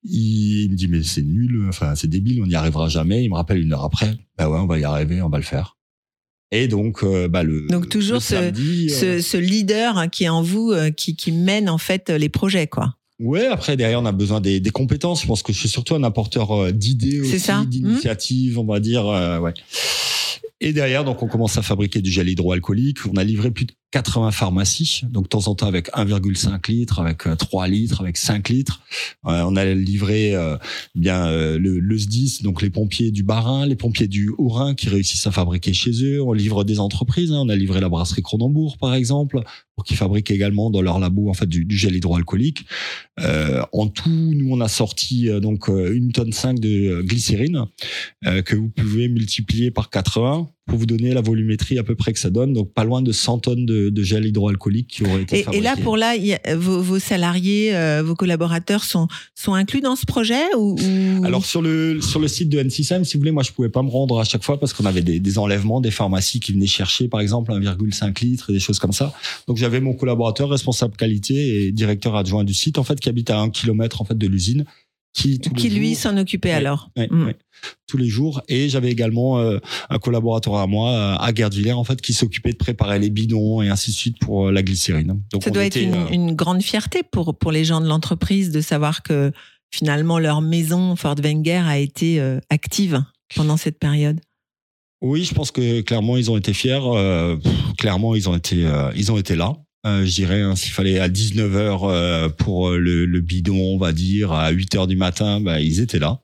Il, 0.04 0.70
me 0.72 0.76
dit, 0.76 0.88
mais 0.88 1.04
c'est 1.04 1.22
nul, 1.22 1.68
enfin, 1.70 1.94
c'est 1.94 2.08
débile, 2.08 2.42
on 2.42 2.48
n'y 2.48 2.56
arrivera 2.56 2.90
jamais. 2.90 3.24
Il 3.24 3.30
me 3.30 3.36
rappelle 3.36 3.62
une 3.62 3.74
heure 3.74 3.84
après, 3.84 4.16
bah 4.38 4.50
ouais, 4.50 4.58
on 4.58 4.66
va 4.66 4.80
y 4.80 4.84
arriver, 4.84 5.22
on 5.22 5.30
va 5.30 5.38
le 5.38 5.44
faire. 5.44 5.78
Et 6.52 6.68
donc, 6.68 7.04
euh, 7.04 7.28
bah, 7.28 7.44
le. 7.44 7.68
Donc, 7.68 7.90
toujours 7.90 8.16
le 8.18 8.22
ce- 8.22 8.36
euh, 8.36 8.90
Ce, 8.90 9.22
ce 9.22 9.38
leader 9.38 9.98
hein, 9.98 10.08
qui 10.08 10.24
est 10.24 10.30
en 10.30 10.42
vous, 10.42 10.72
euh, 10.72 10.90
qui, 10.90 11.16
qui 11.16 11.32
mène 11.32 11.70
en 11.70 11.78
fait 11.78 12.10
les 12.10 12.30
projets, 12.30 12.68
quoi. 12.68 12.96
Ouais, 13.20 13.46
après 13.48 13.76
derrière 13.76 14.00
on 14.02 14.06
a 14.06 14.14
besoin 14.14 14.40
des, 14.40 14.62
des 14.62 14.70
compétences. 14.70 15.22
Je 15.24 15.28
pense 15.28 15.44
que 15.44 15.52
je 15.52 15.60
suis 15.60 15.68
surtout 15.68 15.94
un 15.94 16.04
apporteur 16.04 16.72
d'idées 16.72 17.20
aussi. 17.20 17.36
Mmh. 17.52 17.66
d'initiatives, 17.66 18.58
on 18.60 18.64
va 18.66 18.80
dire. 18.80 19.06
ouais. 19.42 19.54
Et 20.62 20.74
derrière, 20.74 21.04
donc 21.06 21.22
on 21.24 21.28
commence 21.28 21.58
à 21.58 21.62
fabriquer 21.62 22.02
du 22.02 22.12
gel 22.12 22.30
hydroalcoolique. 22.30 23.00
On 23.12 23.16
a 23.18 23.24
livré 23.24 23.52
plus 23.52 23.66
de 23.66 23.74
80 23.92 24.32
pharmacies, 24.32 25.02
donc 25.10 25.24
de 25.24 25.30
temps 25.30 25.48
en 25.48 25.56
temps 25.56 25.68
avec 25.68 25.90
1,5 25.94 26.70
litres, 26.72 27.00
avec 27.00 27.26
euh, 27.26 27.36
3 27.36 27.68
litres, 27.68 28.02
avec 28.02 28.18
5 28.18 28.50
litres. 28.50 28.82
Euh, 29.26 29.44
on 29.48 29.56
a 29.56 29.66
livré 29.66 30.36
euh, 30.36 30.58
bien 30.96 31.28
euh, 31.28 31.58
le, 31.58 31.80
le 31.80 31.98
SDIS, 31.98 32.40
donc 32.44 32.62
les 32.62 32.70
pompiers 32.70 33.12
du 33.12 33.24
Bas-Rhin, 33.24 33.66
les 33.66 33.76
pompiers 33.76 34.08
du 34.08 34.30
Haut-Rhin 34.38 34.76
qui 34.76 34.90
réussissent 34.90 35.28
à 35.28 35.32
fabriquer 35.32 35.74
chez 35.74 35.92
eux. 36.04 36.22
On 36.22 36.34
livre 36.34 36.64
des 36.64 36.80
entreprises. 36.80 37.32
hein. 37.32 37.40
On 37.42 37.50
a 37.50 37.56
livré 37.56 37.80
la 37.82 37.90
brasserie 37.90 38.22
Cronenbourg, 38.22 38.78
par 38.78 38.94
exemple, 38.94 39.42
pour 39.76 39.84
qu'ils 39.84 39.98
fabriquent 39.98 40.32
également 40.32 40.70
dans 40.70 40.82
leur 40.82 41.00
labo 41.00 41.30
en 41.30 41.34
fait 41.34 41.48
du, 41.48 41.66
du 41.66 41.78
gel 41.78 41.96
hydroalcoolique. 41.96 42.66
Euh, 43.22 43.64
en 43.74 43.88
tout, 43.88 44.10
nous 44.10 44.50
on 44.52 44.62
a 44.62 44.68
sorti 44.68 45.30
euh, 45.30 45.40
donc 45.40 45.70
euh, 45.70 45.94
une 45.96 46.12
tonne 46.12 46.32
5 46.32 46.60
de 46.60 46.70
euh, 46.70 47.04
glycérine 47.04 47.66
euh, 48.26 48.42
que 48.42 48.56
vous 48.56 48.70
pouvez 48.70 49.08
multiplier 49.10 49.72
par 49.72 49.90
80 49.90 50.50
pour 50.70 50.78
vous 50.78 50.86
donner 50.86 51.14
la 51.14 51.22
volumétrie 51.22 51.78
à 51.80 51.84
peu 51.84 51.96
près 51.96 52.14
que 52.14 52.20
ça 52.20 52.30
donne. 52.30 52.54
Donc 52.54 52.72
pas 52.74 52.84
loin 52.84 53.02
de 53.02 53.12
100 53.12 53.40
tonnes 53.40 53.66
de, 53.66 53.90
de 53.90 54.04
gel 54.04 54.26
hydroalcoolique 54.26 54.88
qui 54.88 55.04
auraient 55.06 55.24
été 55.24 55.40
Et, 55.40 55.58
et 55.58 55.62
là, 55.62 55.76
pour 55.76 55.98
là, 55.98 56.16
il 56.16 56.26
y 56.28 56.34
a- 56.34 56.56
vos, 56.56 56.82
vos 56.82 57.00
salariés, 57.00 57.76
euh, 57.76 58.04
vos 58.06 58.16
collaborateurs 58.16 58.84
sont, 58.84 59.08
sont 59.36 59.54
inclus 59.54 59.82
dans 59.82 59.96
ce 59.96 60.06
projet 60.06 60.42
ou, 60.58 60.76
ou- 60.80 61.26
Alors 61.26 61.44
sur 61.46 61.62
le 61.62 62.00
sur 62.02 62.20
le 62.20 62.28
site 62.28 62.50
de 62.50 62.60
N6M, 62.62 63.04
si 63.04 63.16
vous 63.16 63.22
voulez, 63.22 63.32
moi 63.32 63.44
je 63.44 63.52
pouvais 63.52 63.70
pas 63.70 63.84
me 63.84 63.90
rendre 63.90 64.20
à 64.20 64.24
chaque 64.24 64.44
fois 64.44 64.60
parce 64.60 64.74
qu'on 64.74 64.86
avait 64.86 65.02
des, 65.02 65.20
des 65.20 65.38
enlèvements, 65.40 65.82
des 65.82 65.92
pharmacies 65.92 66.40
qui 66.40 66.54
venaient 66.54 66.68
chercher 66.68 67.08
par 67.08 67.20
exemple 67.20 67.52
1,5 67.52 68.24
litre 68.24 68.50
et 68.52 68.54
des 68.54 68.60
choses 68.60 68.80
comme 68.80 68.94
ça. 68.94 69.14
Donc 69.48 69.58
j'avais 69.58 69.82
mon 69.82 69.94
collaborateur 69.94 70.50
responsable 70.50 70.96
qualité 70.96 71.66
et 71.66 71.72
directeur 71.72 72.16
adjoint 72.16 72.44
du 72.44 72.54
site 72.54 72.78
en 72.78 72.84
fait 72.84 73.00
qui 73.00 73.10
habite 73.10 73.30
à 73.32 73.40
un 73.40 73.50
kilomètre 73.50 74.02
en 74.02 74.06
fait 74.06 74.18
de 74.18 74.28
l'usine 74.28 74.66
qui 75.22 75.40
tous 75.40 75.50
les 75.54 75.56
qui 75.62 75.70
lui 75.70 75.96
s'en 75.96 76.18
occupait 76.18 76.50
Ouais, 76.50 76.56
alors 76.56 76.90
Ouais, 76.98 77.08
Mm. 77.12 77.26
ouais. 77.26 77.36
tous 77.88 77.98
les 77.98 78.08
jours. 78.08 78.42
Et 78.48 78.70
j'avais 78.70 78.90
également 78.92 79.40
euh, 79.40 79.60
un 79.90 80.00
collaborateur 80.00 80.56
à 80.56 80.68
moi, 80.68 80.92
euh, 80.92 81.16
à 81.20 81.32
en 81.78 81.84
fait, 81.84 82.02
qui 82.02 82.14
s'occupait 82.14 82.52
de 82.52 82.58
préparer 82.58 83.00
les 83.00 83.10
bidons 83.10 83.62
et 83.62 83.70
ainsi 83.70 83.92
de 83.92 83.96
suite 83.96 84.20
pour 84.20 84.48
euh, 84.48 84.52
la 84.52 84.62
glycérine. 84.64 85.22
Donc 85.32 85.44
Ça 85.44 85.50
doit 85.50 85.66
était, 85.66 85.84
être 85.84 85.88
une, 85.88 86.02
euh, 86.02 86.10
une 86.12 86.36
grande 86.36 86.62
fierté 86.62 87.02
pour, 87.04 87.38
pour 87.38 87.52
les 87.52 87.66
gens 87.66 87.82
de 87.82 87.88
l'entreprise 87.88 88.52
de 88.52 88.62
savoir 88.62 89.04
que 89.04 89.32
finalement 89.72 90.20
leur 90.20 90.42
maison 90.42 90.96
Fort 90.96 91.16
Wenger 91.22 91.62
a 91.66 91.78
été 91.80 92.20
euh, 92.20 92.40
active 92.50 93.04
pendant 93.36 93.58
cette 93.58 93.78
période. 93.80 94.20
Oui, 95.02 95.24
je 95.24 95.34
pense 95.34 95.52
que 95.52 95.82
clairement 95.82 96.18
ils 96.18 96.30
ont 96.32 96.38
été 96.38 96.54
fiers. 96.54 96.80
clairement 97.78 98.16
ils 98.16 98.28
ont 98.28 98.36
été, 98.36 98.68
ils 98.96 99.12
ont 99.12 99.18
été 99.18 99.36
là. 99.36 99.54
Euh, 99.86 100.06
je 100.06 100.12
dirais, 100.14 100.42
hein, 100.42 100.56
s'il 100.58 100.74
fallait 100.74 101.00
à 101.00 101.08
19h 101.08 102.34
pour 102.36 102.68
euh, 102.70 102.78
le, 102.78 103.06
le 103.06 103.22
bidon, 103.22 103.56
on 103.56 103.78
va 103.78 103.94
dire, 103.94 104.34
à 104.34 104.52
8h 104.52 104.88
du 104.88 104.98
matin, 104.98 105.40
bah, 105.40 105.62
ils 105.62 105.80
étaient 105.80 106.00
là. 106.00 106.20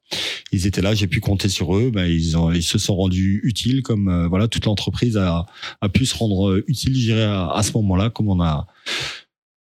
Ils 0.52 0.68
étaient 0.68 0.82
là, 0.82 0.94
j'ai 0.94 1.08
pu 1.08 1.22
compter 1.22 1.48
sur 1.48 1.76
eux. 1.78 1.90
Bah, 1.90 2.06
ils, 2.08 2.36
ont, 2.38 2.52
ils 2.52 2.64
se 2.64 2.78
sont 2.78 2.96
rendus 2.96 3.40
utiles, 3.44 3.82
comme 3.82 4.10
euh, 4.10 4.28
voilà 4.28 4.50
toute 4.50 4.66
l'entreprise 4.66 5.16
a, 5.18 5.46
a 5.80 5.90
pu 5.90 6.06
se 6.06 6.16
rendre 6.18 6.50
euh, 6.52 6.66
utile, 6.68 6.94
je 6.96 7.00
dirais, 7.00 7.24
à, 7.24 7.50
à 7.52 7.64
ce 7.64 7.72
moment-là, 7.76 8.10
comme 8.10 8.30
on 8.30 8.42
a 8.42 8.68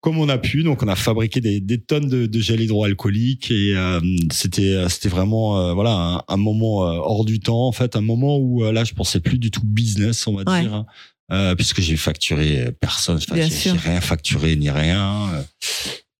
comme 0.02 0.16
on 0.18 0.30
a 0.30 0.38
pu. 0.38 0.62
Donc, 0.62 0.82
on 0.82 0.88
a 0.88 0.96
fabriqué 0.96 1.40
des, 1.42 1.60
des 1.60 1.78
tonnes 1.78 2.08
de, 2.08 2.24
de 2.26 2.40
gel 2.40 2.60
hydroalcoolique 2.62 3.50
et 3.50 3.76
euh, 3.76 4.00
c'était 4.32 4.88
c'était 4.88 5.10
vraiment 5.10 5.58
euh, 5.60 5.74
voilà 5.74 5.90
un, 5.92 6.22
un 6.26 6.36
moment 6.38 6.86
euh, 6.88 6.92
hors 6.96 7.24
du 7.26 7.38
temps. 7.40 7.66
En 7.66 7.72
fait, 7.72 7.96
un 7.96 8.00
moment 8.00 8.38
où 8.38 8.64
euh, 8.64 8.72
là, 8.72 8.84
je 8.84 8.94
pensais 8.94 9.20
plus 9.20 9.38
du 9.38 9.50
tout 9.50 9.60
business, 9.64 10.26
on 10.26 10.34
va 10.36 10.50
Ouais. 10.50 10.62
dire, 10.62 10.72
hein, 10.74 10.86
euh, 11.32 11.54
puisque 11.54 11.80
j'ai 11.80 11.96
facturé 11.96 12.72
personne. 12.80 13.16
Enfin, 13.16 13.34
Bien 13.34 13.48
j'ai 13.48 13.70
rien 13.72 14.00
facturé 14.00 14.56
ni 14.56 14.70
rien. 14.70 15.32
euh. 15.34 15.42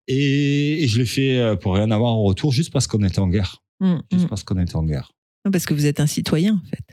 et, 0.08 0.84
et 0.84 0.88
je 0.88 0.98
l'ai 0.98 1.06
fait 1.06 1.38
euh, 1.38 1.56
pour 1.56 1.74
rien 1.74 1.90
avoir 1.90 2.12
en 2.12 2.22
retour, 2.22 2.52
juste 2.52 2.72
parce 2.72 2.86
qu'on 2.86 3.02
était 3.04 3.18
en 3.18 3.28
guerre. 3.28 3.62
Mm, 3.80 3.96
Juste 4.12 4.24
mm. 4.24 4.28
parce 4.28 4.42
qu'on 4.44 4.58
était 4.58 4.76
en 4.76 4.84
guerre. 4.84 5.12
Parce 5.50 5.64
que 5.66 5.74
vous 5.74 5.86
êtes 5.86 6.00
un 6.00 6.06
citoyen 6.06 6.60
en 6.64 6.68
fait. 6.68 6.84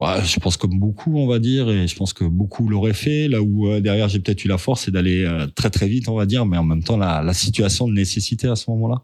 Ouais, 0.00 0.24
je 0.24 0.38
pense 0.38 0.56
comme 0.56 0.78
beaucoup, 0.78 1.18
on 1.18 1.26
va 1.26 1.40
dire, 1.40 1.68
et 1.70 1.88
je 1.88 1.96
pense 1.96 2.12
que 2.12 2.22
beaucoup 2.24 2.68
l'auraient 2.68 2.92
fait. 2.94 3.26
Là 3.26 3.42
où 3.42 3.68
euh, 3.68 3.80
derrière 3.80 4.08
j'ai 4.08 4.20
peut-être 4.20 4.44
eu 4.44 4.48
la 4.48 4.58
force, 4.58 4.82
c'est 4.84 4.90
d'aller 4.92 5.24
euh, 5.24 5.46
très 5.48 5.70
très 5.70 5.88
vite, 5.88 6.08
on 6.08 6.14
va 6.14 6.24
dire, 6.26 6.46
mais 6.46 6.56
en 6.56 6.62
même 6.62 6.84
temps 6.84 6.96
la, 6.96 7.22
la 7.22 7.34
situation 7.34 7.88
de 7.88 7.94
nécessité 7.94 8.46
à 8.46 8.54
ce 8.54 8.70
moment-là. 8.70 9.02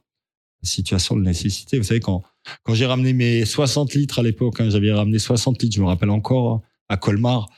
La 0.63 0.69
situation 0.69 1.17
de 1.17 1.23
nécessité. 1.23 1.79
Vous 1.79 1.85
savez 1.85 2.01
quand 2.01 2.23
quand 2.63 2.75
j'ai 2.75 2.87
ramené 2.87 3.13
mes 3.13 3.45
60 3.45 3.95
litres 3.95 4.19
à 4.19 4.23
l'époque, 4.23 4.61
hein, 4.61 4.69
j'avais 4.71 4.93
ramené 4.93 5.19
60 5.19 5.63
litres, 5.63 5.75
je 5.75 5.81
me 5.81 5.87
rappelle 5.87 6.11
encore 6.11 6.61
à 6.89 6.97
Colmar, 6.97 7.49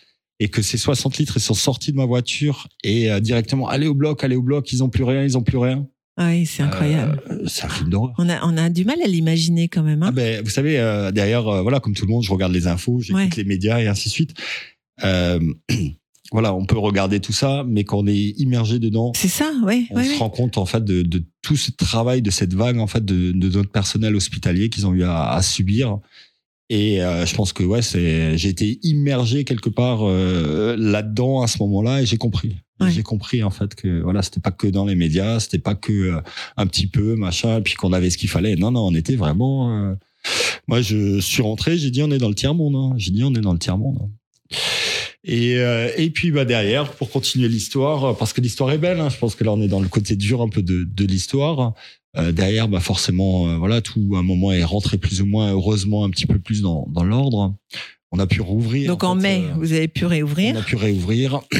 et 0.40 0.48
que 0.48 0.62
ces 0.62 0.76
60 0.78 1.18
litres 1.18 1.36
ils 1.36 1.40
sont 1.42 1.54
sortis 1.54 1.92
de 1.92 1.96
ma 1.96 2.04
voiture 2.06 2.66
et 2.84 3.10
euh, 3.10 3.20
directement 3.20 3.68
allez 3.68 3.86
au 3.86 3.94
bloc, 3.94 4.22
allez 4.24 4.36
au 4.36 4.42
bloc, 4.42 4.70
ils 4.72 4.82
ont 4.84 4.88
plus 4.90 5.04
rien, 5.04 5.22
ils 5.22 5.36
ont 5.38 5.42
plus 5.42 5.58
rien. 5.58 5.86
Ah 6.18 6.28
Oui, 6.28 6.46
c'est 6.46 6.62
incroyable. 6.62 7.20
Euh, 7.30 7.42
c'est 7.46 7.64
un 7.64 7.68
film 7.68 7.90
d'horreur. 7.90 8.14
On, 8.16 8.28
a, 8.30 8.40
on 8.46 8.56
a 8.56 8.70
du 8.70 8.84
mal 8.86 8.96
à 9.04 9.06
l'imaginer 9.06 9.68
quand 9.68 9.82
même. 9.82 10.02
hein. 10.02 10.06
Ah 10.08 10.12
ben, 10.12 10.42
vous 10.42 10.48
savez, 10.50 10.78
euh, 10.78 11.10
euh, 11.14 11.62
voilà, 11.62 11.78
comme 11.80 11.94
tout 11.94 12.06
le 12.06 12.10
monde, 12.12 12.22
je 12.22 12.32
regarde 12.32 12.52
les 12.52 12.66
infos, 12.66 13.00
j'écoute 13.00 13.20
Ouais. 13.22 13.28
les 13.36 13.44
médias 13.44 13.80
et 13.80 13.86
ainsi 13.86 14.08
de 14.08 14.12
suite. 14.14 14.34
Euh, 15.04 15.38
voilà, 16.32 16.54
on 16.54 16.64
peut 16.64 16.78
regarder 16.78 17.20
tout 17.20 17.32
ça, 17.34 17.64
mais 17.68 17.84
quand 17.84 17.98
on 17.98 18.06
est 18.06 18.34
immergé 18.38 18.78
dedans, 18.78 19.12
c'est 19.14 19.28
ça, 19.28 19.52
oui. 19.64 19.88
on 19.90 20.02
se 20.02 20.18
rend 20.18 20.30
compte 20.30 20.56
en 20.58 20.64
fait 20.66 20.82
de, 20.84 21.02
de 21.02 21.22
tout 21.42 21.56
ce 21.56 21.70
travail, 21.70 22.22
de 22.22 22.30
cette 22.30 22.54
vague 22.54 22.78
en 22.78 22.86
fait 22.86 23.04
de, 23.04 23.32
de 23.32 23.48
notre 23.50 23.70
personnel 23.70 24.16
hospitalier 24.16 24.70
qu'ils 24.70 24.86
ont 24.86 24.94
eu 24.94 25.02
à, 25.04 25.32
à 25.32 25.42
subir. 25.42 25.98
Et 26.68 27.00
euh, 27.02 27.24
je 27.26 27.34
pense 27.34 27.52
que 27.52 27.62
ouais, 27.62 27.80
c'est 27.82 28.36
j'ai 28.36 28.48
été 28.48 28.78
immergé 28.82 29.44
quelque 29.44 29.70
part 29.70 30.00
euh, 30.02 30.74
là-dedans 30.76 31.42
à 31.42 31.46
ce 31.46 31.58
moment-là 31.62 32.02
et 32.02 32.06
j'ai 32.06 32.16
compris. 32.16 32.56
Ouais. 32.80 32.90
J'ai 32.90 33.02
compris 33.04 33.42
en 33.42 33.50
fait 33.50 33.74
que 33.74 34.02
voilà, 34.02 34.20
c'était 34.22 34.40
pas 34.40 34.50
que 34.50 34.66
dans 34.66 34.84
les 34.84 34.96
médias, 34.96 35.38
c'était 35.40 35.58
pas 35.60 35.74
que 35.76 35.92
euh, 35.92 36.20
un 36.56 36.66
petit 36.66 36.86
peu 36.88 37.14
machin, 37.14 37.60
puis 37.62 37.74
qu'on 37.74 37.92
avait 37.92 38.10
ce 38.10 38.18
qu'il 38.18 38.28
fallait. 38.28 38.56
Non, 38.56 38.70
non, 38.72 38.86
on 38.86 38.94
était 38.94 39.16
vraiment. 39.16 39.70
euh, 39.90 39.94
Moi, 40.66 40.82
je 40.82 41.20
suis 41.20 41.42
rentré, 41.42 41.78
j'ai 41.78 41.90
dit 41.90 42.02
on 42.02 42.10
est 42.10 42.18
dans 42.18 42.28
le 42.28 42.34
tiers 42.34 42.54
monde. 42.54 42.74
Hein. 42.74 42.94
J'ai 42.98 43.12
dit 43.12 43.22
on 43.24 43.34
est 43.34 43.40
dans 43.40 43.52
le 43.52 43.58
tiers 43.60 43.78
monde. 43.78 43.98
hein. 44.02 44.10
Et 45.28 45.56
euh, 45.58 45.90
et 45.96 46.10
puis 46.10 46.30
bah 46.30 46.44
derrière 46.44 46.92
pour 46.92 47.10
continuer 47.10 47.48
l'histoire, 47.48 48.16
parce 48.16 48.32
que 48.32 48.40
l'histoire 48.40 48.70
est 48.70 48.78
belle. 48.78 49.00
Hein, 49.00 49.08
je 49.10 49.18
pense 49.18 49.34
que 49.34 49.42
là 49.44 49.52
on 49.52 49.60
est 49.60 49.66
dans 49.68 49.80
le 49.80 49.88
côté 49.88 50.14
dur 50.16 50.40
un 50.40 50.48
peu 50.48 50.62
de 50.62 50.84
de 50.84 51.04
l'histoire. 51.04 51.74
Euh, 52.16 52.32
derrière, 52.32 52.66
bah 52.68 52.80
forcément, 52.80 53.46
euh, 53.48 53.56
voilà, 53.58 53.82
tout 53.82 54.12
à 54.14 54.20
un 54.20 54.22
moment 54.22 54.50
est 54.52 54.64
rentré 54.64 54.96
plus 54.96 55.20
ou 55.20 55.26
moins 55.26 55.50
heureusement 55.52 56.04
un 56.04 56.10
petit 56.10 56.24
peu 56.26 56.38
plus 56.38 56.62
dans, 56.62 56.86
dans 56.88 57.04
l'ordre. 57.04 57.54
On 58.12 58.18
a 58.18 58.26
pu 58.26 58.40
rouvrir. 58.40 58.86
Donc 58.88 59.04
en, 59.04 59.16
fait, 59.16 59.20
mai, 59.22 59.42
euh, 59.44 59.54
vous 59.58 59.72
avez 59.72 59.88
pu 59.88 60.06
réouvrir. 60.06 60.54
on 60.54 60.58
a 60.60 60.62
pu 60.62 60.76
réouvrir. 60.76 61.40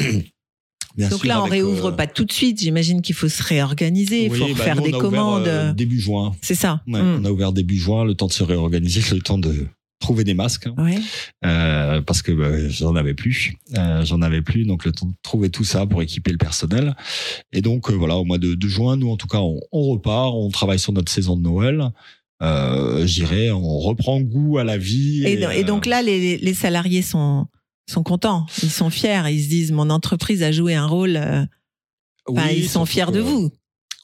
Bien 0.97 1.09
Donc 1.09 1.19
sûr, 1.19 1.27
là, 1.27 1.43
on 1.43 1.45
réouvre 1.45 1.87
euh, 1.89 1.91
pas 1.91 2.07
tout 2.07 2.25
de 2.25 2.31
suite. 2.31 2.59
J'imagine 2.59 3.03
qu'il 3.03 3.13
faut 3.13 3.29
se 3.29 3.43
réorganiser, 3.43 4.25
il 4.25 4.31
oui, 4.31 4.39
faut 4.39 4.47
bah, 4.55 4.63
faire 4.63 4.81
des 4.81 4.89
ouvert, 4.89 4.99
commandes. 4.99 5.47
euh, 5.47 5.71
début 5.73 5.99
juin. 5.99 6.35
C'est 6.41 6.55
ça. 6.55 6.81
Ouais, 6.87 6.99
Mm. 7.03 7.19
On 7.21 7.25
a 7.25 7.29
ouvert 7.31 7.51
début 7.53 7.77
juin, 7.77 8.03
le 8.03 8.15
temps 8.15 8.25
de 8.25 8.33
se 8.33 8.41
réorganiser, 8.43 9.01
le 9.13 9.21
temps 9.21 9.37
de 9.37 9.67
trouver 9.99 10.23
des 10.23 10.33
masques, 10.33 10.67
hein, 10.67 10.75
Ouais. 10.77 10.99
euh, 11.45 12.01
parce 12.01 12.21
que 12.21 12.31
bah, 12.31 12.69
j'en 12.69 12.95
avais 12.95 13.13
plus, 13.13 13.55
euh, 13.77 14.05
j'en 14.05 14.21
avais 14.21 14.41
plus, 14.41 14.65
donc 14.65 14.85
le 14.85 14.91
temps 14.91 15.07
de 15.07 15.13
trouver 15.23 15.49
tout 15.49 15.63
ça 15.63 15.85
pour 15.85 16.01
équiper 16.01 16.31
le 16.31 16.37
personnel. 16.37 16.95
Et 17.51 17.61
donc 17.61 17.89
euh, 17.89 17.93
voilà, 17.93 18.15
au 18.17 18.23
mois 18.23 18.37
de, 18.37 18.53
de 18.53 18.67
juin, 18.67 18.95
nous 18.97 19.09
en 19.09 19.17
tout 19.17 19.27
cas, 19.27 19.39
on, 19.39 19.59
on 19.71 19.81
repart, 19.91 20.33
on 20.33 20.49
travaille 20.49 20.79
sur 20.79 20.93
notre 20.93 21.11
saison 21.11 21.35
de 21.35 21.41
Noël. 21.41 21.89
Euh, 22.43 23.07
J'irai, 23.07 23.49
on 23.51 23.79
reprend 23.79 24.21
goût 24.21 24.59
à 24.59 24.63
la 24.63 24.77
vie. 24.77 25.23
Et, 25.25 25.41
et 25.59 25.63
donc 25.63 25.85
là, 25.87 26.01
les, 26.03 26.37
les 26.37 26.53
salariés 26.53 27.01
sont 27.01 27.47
sont 27.89 28.03
contents, 28.03 28.45
ils 28.61 28.69
sont 28.69 28.89
fiers, 28.89 29.23
ils 29.31 29.43
se 29.43 29.49
disent 29.49 29.71
mon 29.71 29.89
entreprise 29.89 30.43
a 30.43 30.51
joué 30.51 30.75
un 30.75 30.85
rôle. 30.85 31.19
oui, 32.27 32.41
ils 32.57 32.69
sont 32.69 32.85
fiers 32.85 33.11
de 33.11 33.19
vous. 33.21 33.49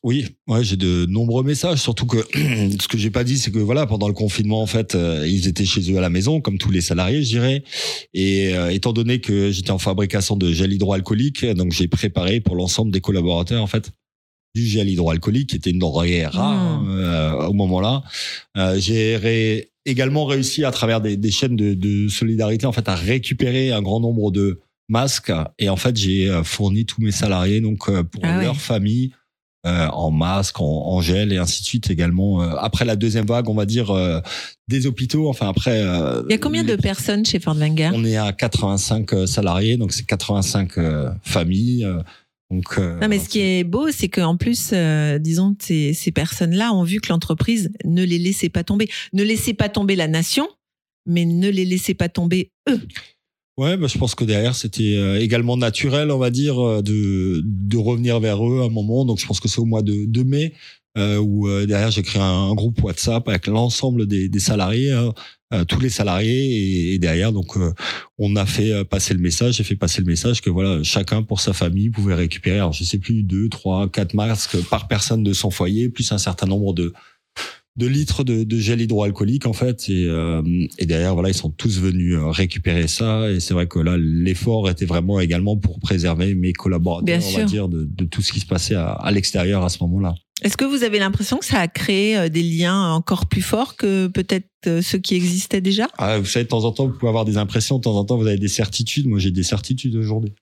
Oui, 0.04 0.26
ouais, 0.48 0.66
j'ai 0.66 0.76
de 0.76 1.06
nombreux 1.06 1.44
messages. 1.44 1.80
Surtout 1.80 2.06
que 2.06 2.18
ce 2.34 2.88
que 2.89 2.98
j'ai 2.98 3.10
pas 3.10 3.24
dit, 3.24 3.38
c'est 3.38 3.52
que 3.52 3.60
voilà, 3.60 3.86
pendant 3.86 4.10
le 4.10 4.13
confinement, 4.13 4.62
en 4.62 4.66
fait, 4.66 4.96
euh, 4.96 5.26
ils 5.26 5.48
étaient 5.48 5.63
chez 5.66 5.89
eux 5.92 5.98
à 5.98 6.02
la 6.02 6.10
maison, 6.10 6.42
comme 6.42 6.58
tous 6.58 6.72
les 6.72 6.82
salariés, 6.82 7.24
je 7.24 7.30
dirais. 7.30 7.63
Et 8.13 8.54
euh, 8.54 8.70
étant 8.70 8.92
donné 8.92 9.22
que 9.22 9.50
j'étais 9.52 9.72
en 9.72 9.78
fabrication 9.80 10.36
de 10.36 10.52
gel 10.52 10.74
hydroalcoolique, 10.74 11.46
donc 11.46 11.72
j'ai 11.72 11.88
préparé 11.88 12.42
pour 12.42 12.56
l'ensemble 12.58 12.92
des 12.92 13.00
collaborateurs, 13.00 13.63
en 13.63 13.68
fait, 13.68 13.92
du 14.56 14.66
gel 14.66 14.89
hydroalcoolique, 14.89 15.52
qui 15.52 15.56
était 15.56 15.70
une 15.70 15.80
denrée 15.80 16.26
rare 16.26 16.82
Mmh. 16.82 16.88
euh, 17.00 17.48
au 17.48 17.54
moment-là. 17.54 18.04
Euh, 18.58 18.78
j'ai 18.80 19.16
ré- 19.16 19.70
également 19.86 20.26
réussi 20.26 20.66
à 20.66 20.72
travers 20.72 21.00
des, 21.00 21.16
des 21.16 21.32
chaînes 21.32 21.56
de, 21.56 21.74
de 21.76 22.10
solidarité, 22.10 22.66
en 22.66 22.74
fait, 22.74 22.89
à 22.89 22.96
récupérer 22.96 23.72
un 23.72 23.82
grand 23.82 24.02
nombre 24.02 24.32
de 24.32 24.60
masques. 24.89 25.32
Et 25.60 25.70
en 25.70 25.78
fait, 25.78 25.96
j'ai 25.96 26.30
euh, 26.30 26.44
fourni 26.44 26.86
tous 26.86 27.02
mes 27.02 27.12
salariés, 27.12 27.62
donc 27.62 27.86
pour 27.86 28.22
Ah 28.26 28.42
leur 28.44 28.58
famille 28.58 29.12
euh, 29.65 29.88
en 29.88 30.12
masque, 30.12 30.60
en, 30.60 30.65
en 30.65 31.02
gel 31.02 31.32
et 31.32 31.38
ainsi 31.38 31.62
de 31.62 31.65
suite 31.65 31.89
également. 31.89 32.41
euh, 32.43 32.56
après 32.60 32.84
la 32.86 32.95
deuxième 32.95 33.26
vague, 33.26 33.47
on 33.49 33.54
va 33.54 33.65
dire 33.65 33.91
euh, 33.91 34.19
des 34.67 34.88
hôpitaux. 34.88 35.30
Enfin 35.30 35.47
après. 35.49 35.80
Il 35.82 36.32
y 36.32 36.34
a 36.34 36.38
combien 36.38 36.63
de 36.63 36.76
personnes 36.76 37.26
chez 37.26 37.39
Ford 37.39 37.56
Wenger 37.56 37.91
On 37.93 38.04
est 38.04 38.17
à 38.17 38.34
85 38.34 39.13
euh, 39.13 39.26
salariés, 39.26 39.78
donc 39.78 39.93
c'est 39.93 40.04
85 40.06 40.78
euh, 40.78 41.10
familles. 41.23 41.88
donc. 42.52 42.78
Non, 42.78 43.08
mais 43.08 43.19
ce 43.19 43.30
qui 43.30 43.39
est 43.39 43.63
beau, 43.63 43.89
c'est 43.91 44.10
qu'en 44.10 44.36
plus, 44.38 44.73
disons, 45.19 45.56
ces, 45.60 45.93
ces 45.93 46.12
personnes-là 46.12 46.73
ont 46.73 46.84
vu 46.84 46.99
que 46.99 47.10
l'entreprise 47.10 47.71
ne 47.86 48.04
les 48.04 48.19
laissait 48.19 48.49
pas 48.49 48.63
tomber. 48.63 48.89
Ne 49.13 49.23
laissait 49.23 49.54
pas 49.54 49.69
tomber 49.69 49.95
la 49.95 50.08
nation, 50.08 50.47
mais 51.06 51.26
ne 51.26 51.49
les 51.49 51.65
laissait 51.65 51.93
pas 51.93 52.10
tomber 52.10 52.52
eux. 52.69 52.82
Ouais, 53.58 53.78
bah, 53.78 53.86
je 53.88 53.98
pense 54.00 54.16
que 54.16 54.24
derrière 54.24 54.56
c'était 54.56 54.96
euh, 54.96 55.20
également 55.22 55.58
naturel, 55.58 56.10
on 56.10 56.18
va 56.18 56.32
dire, 56.32 56.60
euh, 56.60 56.82
de 56.82 57.42
de 57.46 57.78
revenir 57.78 58.20
vers 58.20 58.44
eux 58.48 58.62
à 58.62 58.66
un 58.66 58.70
moment. 58.70 59.06
Donc 59.06 59.20
je 59.20 59.28
pense 59.28 59.39
que 59.39 59.48
c'est 59.48 59.60
au 59.60 59.66
mois 59.66 59.84
de, 59.84 60.06
de 60.06 60.24
mai 60.24 60.54
euh, 60.98 61.18
où 61.18 61.48
euh, 61.48 61.66
derrière 61.66 61.92
j'ai 61.92 62.04
créé 62.04 62.22
un, 62.22 62.54
groupe 62.54 62.82
WhatsApp 62.84 63.28
avec 63.28 63.48
l'ensemble 63.48 64.06
des, 64.08 64.30
des 64.30 64.39
salariés, 64.39 64.92
hein, 64.92 65.13
euh, 65.54 65.66
tous 65.66 65.80
les 65.80 65.89
salariés, 65.89 66.32
et, 66.32 66.94
et 66.94 67.00
derrière 67.00 67.32
donc 67.32 67.58
euh, 67.58 67.74
on 68.18 68.36
a 68.36 68.46
fait 68.46 68.84
passer 68.86 69.13
le 69.13 69.20
message, 69.20 69.56
j'ai 69.56 69.63
fait 69.63 69.76
passer 69.76 70.02
le 70.02 70.08
message 70.08 70.42
que 70.42 70.50
voilà 70.50 70.84
chacun 70.84 71.24
pour 71.24 71.39
sa 71.39 71.54
famille 71.54 71.89
pouvait 71.89 72.16
récupérer, 72.16 72.58
alors 72.58 72.74
je 72.74 72.84
sais 72.84 73.00
plus 73.00 73.24
deux, 73.24 73.50
trois, 73.50 73.89
quatre 73.89 74.13
masques 74.13 74.58
par 74.70 74.88
personne 74.88 75.24
de 75.24 75.34
son 75.34 75.50
foyer, 75.50 75.89
plus 75.89 76.12
un 76.12 76.18
certain 76.18 76.46
nombre 76.46 76.74
de 76.74 76.94
de 77.75 77.88
litres 77.88 78.23
de, 78.23 78.43
de 78.43 78.57
gel 78.59 78.81
hydroalcoolique 78.81 79.45
en 79.45 79.53
fait. 79.53 79.89
Et, 79.89 80.05
euh, 80.07 80.41
et 80.77 80.86
derrière 80.86 81.13
voilà 81.13 81.29
ils 81.29 81.36
sont 81.36 81.49
tous 81.49 81.79
venus 81.79 82.15
euh, 82.15 82.29
récupérer 82.29 82.88
ça. 82.88 83.29
Et 83.31 83.39
c'est 83.39 83.53
vrai 83.53 83.67
que 83.67 83.79
là 83.79 83.97
l'effort 83.97 84.69
était 84.69 84.86
vraiment 84.86 85.19
également 85.19 85.57
pour 85.57 85.79
préserver 85.79 86.36
mes 86.36 86.53
collaborateurs 86.53 87.05
Bien 87.05 87.27
on 87.27 87.38
va 87.38 87.43
dire 87.45 87.69
de, 87.69 87.83
de 87.83 88.05
tout 88.05 88.21
ce 88.21 88.31
qui 88.31 88.39
se 88.39 88.45
passait 88.45 88.75
à, 88.75 88.91
à 88.91 89.12
l'extérieur 89.12 89.63
à 89.63 89.69
ce 89.69 89.79
moment-là. 89.83 90.15
Est-ce 90.41 90.57
que 90.57 90.65
vous 90.65 90.83
avez 90.83 90.99
l'impression 90.99 91.38
que 91.38 91.45
ça 91.45 91.59
a 91.59 91.67
créé 91.67 92.17
euh, 92.17 92.29
des 92.29 92.43
liens 92.43 92.91
encore 92.91 93.27
plus 93.27 93.41
forts 93.41 93.75
que 93.75 94.07
peut-être 94.07 94.49
euh, 94.67 94.81
ceux 94.81 94.97
qui 94.97 95.15
existaient 95.15 95.62
déjà? 95.62 95.88
Ah, 95.97 96.19
vous 96.19 96.25
savez 96.25 96.43
de 96.43 96.49
temps 96.49 96.65
en 96.65 96.71
temps 96.71 96.88
vous 96.88 96.93
pouvez 96.97 97.09
avoir 97.09 97.25
des 97.25 97.38
impressions. 97.38 97.77
De 97.77 97.83
temps 97.83 97.95
en 97.95 98.03
temps 98.03 98.17
vous 98.17 98.27
avez 98.27 98.38
des 98.38 98.47
certitudes. 98.49 99.07
Moi 99.07 99.19
j'ai 99.19 99.31
des 99.31 99.43
certitudes 99.43 99.95
aujourd'hui 99.95 100.33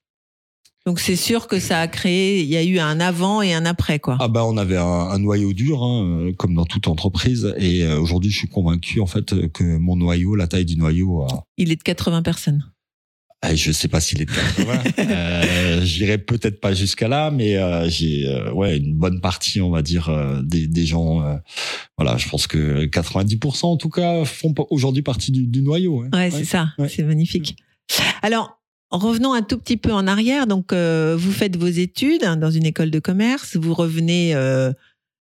Donc 0.87 0.99
c'est 0.99 1.15
sûr 1.15 1.47
que 1.47 1.59
ça 1.59 1.79
a 1.79 1.87
créé, 1.87 2.41
il 2.41 2.47
y 2.47 2.57
a 2.57 2.63
eu 2.63 2.79
un 2.79 2.99
avant 2.99 3.41
et 3.43 3.53
un 3.53 3.65
après, 3.65 3.99
quoi. 3.99 4.17
ah 4.19 4.27
bah 4.27 4.43
on 4.45 4.57
avait 4.57 4.77
un, 4.77 4.83
un 4.83 5.19
noyau 5.19 5.53
dur 5.53 5.83
hein, 5.83 6.03
euh, 6.03 6.33
comme 6.33 6.55
dans 6.55 6.65
toute 6.65 6.87
entreprise 6.87 7.53
et 7.57 7.83
euh, 7.83 7.99
aujourd'hui 7.99 8.31
je 8.31 8.37
suis 8.39 8.47
convaincu 8.47 8.99
en 8.99 9.05
fait 9.05 9.31
euh, 9.33 9.47
que 9.47 9.77
mon 9.77 9.95
noyau 9.95 10.35
la 10.35 10.47
taille 10.47 10.65
du 10.65 10.77
noyau 10.77 11.21
a, 11.21 11.43
Il 11.57 11.71
est 11.71 11.75
de 11.75 11.83
80 11.83 12.23
personnes. 12.23 12.65
Ah, 13.43 13.53
Je 13.55 13.71
sais 13.71 13.87
pas 13.87 13.99
s'il 13.99 14.21
est 14.21 14.25
de 14.25 14.31
80. 14.31 14.83
euh, 15.11 15.81
J'irai 15.83 16.17
peut-être 16.19 16.59
pas 16.59 16.73
jusqu'à 16.73 17.07
là, 17.07 17.29
mais 17.31 17.57
euh, 17.57 17.87
j'ai 17.89 18.27
euh, 18.27 18.51
ouais 18.51 18.77
une 18.77 18.93
bonne 18.95 19.19
partie, 19.21 19.61
on 19.61 19.69
va 19.71 19.81
dire, 19.83 20.09
des, 20.43 20.67
des 20.67 20.85
gens. 20.85 21.21
voilà, 21.97 22.17
je 22.17 22.27
pense 22.29 22.45
que 22.47 22.85
90% 22.85 23.65
en 23.65 23.77
tout 23.77 23.89
cas 23.89 24.25
font 24.25 24.53
aujourd'hui 24.71 25.01
partie 25.03 25.31
du, 25.31 25.45
du 25.47 25.61
noyau. 25.61 26.01
hein. 26.01 26.09
Ouais, 26.13 26.29
c'est 26.31 26.43
ça, 26.45 26.69
ouais. 26.79 26.87
c'est 26.89 27.03
magnifique. 27.03 27.55
Alors, 28.21 28.60
revenons 28.99 29.33
un 29.33 29.41
tout 29.41 29.57
petit 29.57 29.77
peu 29.77 29.91
en 29.91 30.05
arrière. 30.07 30.47
Donc, 30.47 30.73
euh, 30.73 31.15
vous 31.17 31.31
faites 31.31 31.55
vos 31.57 31.67
études 31.67 32.23
hein, 32.23 32.37
dans 32.37 32.51
une 32.51 32.65
école 32.65 32.91
de 32.91 32.99
commerce, 32.99 33.55
vous 33.55 33.73
revenez 33.73 34.35
euh, 34.35 34.71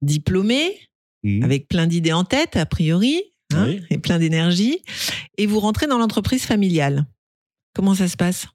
diplômé, 0.03 0.79
Mhm. 1.25 1.44
avec 1.44 1.68
plein 1.68 1.87
d'idées 1.87 2.12
en 2.12 2.25
tête, 2.25 2.57
a 2.57 2.66
priori, 2.66 3.22
hein, 3.55 3.66
Oui. 3.68 3.81
et 3.90 3.98
plein 3.98 4.18
d'énergie, 4.18 4.81
et 5.38 5.46
vous 5.46 5.61
rentrez 5.61 5.87
dans 5.87 5.98
l'entreprise 5.98 6.42
familiale. 6.42 7.07
Comment 7.75 7.94
ça 7.94 8.09
se 8.09 8.16
passe? 8.16 8.46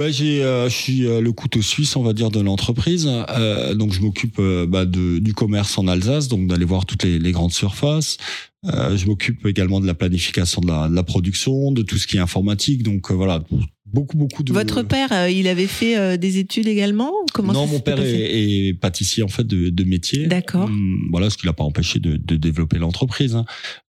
Bah, 0.00 0.10
j'ai, 0.10 0.42
euh, 0.42 0.70
je 0.70 0.74
suis 0.74 1.06
euh, 1.06 1.20
le 1.20 1.30
couteau 1.30 1.60
suisse, 1.60 1.94
on 1.94 2.02
va 2.02 2.14
dire, 2.14 2.30
de 2.30 2.40
l'entreprise. 2.40 3.06
Euh, 3.06 3.74
donc, 3.74 3.92
je 3.92 4.00
m'occupe 4.00 4.38
euh, 4.38 4.66
bah, 4.66 4.86
de, 4.86 5.18
du 5.18 5.34
commerce 5.34 5.76
en 5.76 5.86
Alsace, 5.88 6.26
donc 6.28 6.46
d'aller 6.46 6.64
voir 6.64 6.86
toutes 6.86 7.02
les, 7.02 7.18
les 7.18 7.32
grandes 7.32 7.52
surfaces. 7.52 8.16
Euh, 8.64 8.96
je 8.96 9.04
m'occupe 9.04 9.44
également 9.44 9.78
de 9.78 9.86
la 9.86 9.92
planification 9.92 10.62
de 10.62 10.68
la, 10.68 10.88
de 10.88 10.94
la 10.94 11.02
production, 11.02 11.70
de 11.70 11.82
tout 11.82 11.98
ce 11.98 12.06
qui 12.06 12.16
est 12.16 12.20
informatique. 12.20 12.82
Donc, 12.82 13.12
voilà, 13.12 13.44
beaucoup, 13.92 14.16
beaucoup 14.16 14.42
de. 14.42 14.52
Votre 14.52 14.82
père, 14.82 15.12
euh, 15.12 15.30
il 15.30 15.48
avait 15.48 15.66
fait 15.66 15.96
euh, 15.98 16.16
des 16.16 16.38
études 16.38 16.66
également 16.68 17.12
Comment 17.32 17.52
non, 17.52 17.66
mon 17.66 17.80
père 17.80 18.00
est, 18.00 18.68
est 18.68 18.74
pâtissier 18.74 19.22
en 19.22 19.28
fait 19.28 19.46
de, 19.46 19.70
de 19.70 19.84
métier. 19.84 20.26
D'accord. 20.26 20.64
Hum, 20.64 21.08
Voilà, 21.10 21.30
ce 21.30 21.36
qui 21.36 21.46
l'a 21.46 21.52
pas 21.52 21.64
empêché 21.64 21.98
de, 22.00 22.16
de 22.16 22.36
développer 22.36 22.78
l'entreprise. 22.78 23.34
hein. 23.34 23.44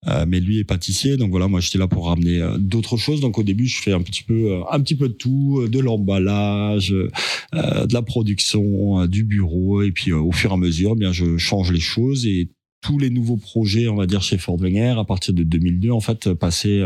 Euh, 0.07 0.25
mais 0.27 0.39
lui 0.39 0.59
est 0.59 0.63
pâtissier, 0.63 1.17
donc 1.17 1.31
voilà, 1.31 1.47
moi 1.47 1.59
j'étais 1.59 1.77
là 1.77 1.87
pour 1.87 2.07
ramener 2.07 2.39
d'autres 2.59 2.97
choses. 2.97 3.21
Donc 3.21 3.37
au 3.37 3.43
début, 3.43 3.67
je 3.67 3.81
fais 3.81 3.93
un 3.93 4.01
petit 4.01 4.23
peu, 4.23 4.59
un 4.71 4.79
petit 4.79 4.95
peu 4.95 5.07
de 5.09 5.13
tout, 5.13 5.65
de 5.69 5.79
l'emballage, 5.79 6.89
de 6.89 7.93
la 7.93 8.01
production, 8.01 9.05
du 9.05 9.23
bureau, 9.23 9.81
et 9.81 9.91
puis 9.91 10.11
au 10.11 10.31
fur 10.31 10.51
et 10.51 10.53
à 10.53 10.57
mesure, 10.57 10.93
eh 10.95 10.99
bien 10.99 11.11
je 11.11 11.37
change 11.37 11.71
les 11.71 11.79
choses 11.79 12.25
et 12.25 12.49
tous 12.81 12.97
les 12.97 13.11
nouveaux 13.11 13.37
projets, 13.37 13.87
on 13.87 13.95
va 13.95 14.07
dire 14.07 14.23
chez 14.23 14.39
Ford 14.39 14.57
Wenger, 14.57 14.95
à 14.97 15.03
partir 15.05 15.33
de 15.35 15.43
2002, 15.43 15.91
en 15.91 15.99
fait, 15.99 16.33
passaient 16.33 16.81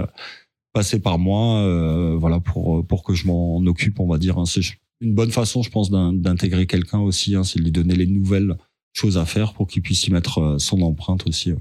passaient 0.75 0.99
par 0.99 1.17
moi, 1.17 1.59
euh, 1.61 2.15
voilà 2.19 2.39
pour 2.39 2.85
pour 2.85 3.03
que 3.03 3.13
je 3.15 3.25
m'en 3.25 3.57
occupe, 3.65 3.99
on 3.99 4.07
va 4.07 4.17
dire. 4.19 4.37
hein. 4.37 4.45
C'est 4.45 4.61
une 5.01 5.15
bonne 5.15 5.31
façon, 5.31 5.63
je 5.63 5.69
pense, 5.71 5.89
d'in- 5.89 6.13
d'intégrer 6.13 6.67
quelqu'un 6.67 6.99
aussi, 6.99 7.33
hein, 7.35 7.43
c'est 7.43 7.57
de 7.59 7.63
lui 7.63 7.71
donner 7.71 7.95
les 7.95 8.05
nouvelles 8.07 8.55
choses 8.93 9.17
à 9.17 9.25
faire 9.25 9.53
pour 9.53 9.67
qu'il 9.67 9.81
puisse 9.81 10.05
y 10.07 10.11
mettre 10.11 10.37
euh, 10.39 10.57
son 10.59 10.81
empreinte 10.81 11.25
aussi. 11.27 11.51
ouais. 11.53 11.59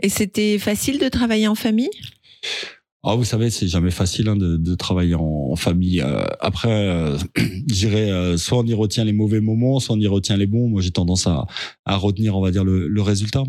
Et 0.00 0.08
c'était 0.10 0.58
facile 0.58 0.98
de 0.98 1.08
travailler 1.08 1.48
en 1.48 1.54
famille? 1.54 1.90
Ah, 3.08 3.14
vous 3.14 3.24
savez, 3.24 3.50
c'est 3.50 3.68
jamais 3.68 3.92
facile 3.92 4.28
hein, 4.28 4.36
de, 4.36 4.56
de 4.56 4.74
travailler 4.74 5.14
en, 5.14 5.22
en 5.52 5.56
famille. 5.56 6.00
Euh, 6.00 6.24
après, 6.40 6.88
euh, 6.88 7.16
je 7.36 7.72
dirais, 7.72 8.10
euh, 8.10 8.36
soit 8.36 8.58
on 8.58 8.66
y 8.66 8.74
retient 8.74 9.04
les 9.04 9.12
mauvais 9.12 9.40
moments, 9.40 9.78
soit 9.80 9.94
on 9.96 10.00
y 10.00 10.08
retient 10.08 10.36
les 10.36 10.46
bons. 10.48 10.68
Moi, 10.68 10.82
j'ai 10.82 10.90
tendance 10.90 11.26
à, 11.28 11.46
à 11.84 11.96
retenir, 11.96 12.36
on 12.36 12.40
va 12.40 12.50
dire, 12.50 12.64
le, 12.64 12.88
le 12.88 13.02
résultat. 13.02 13.44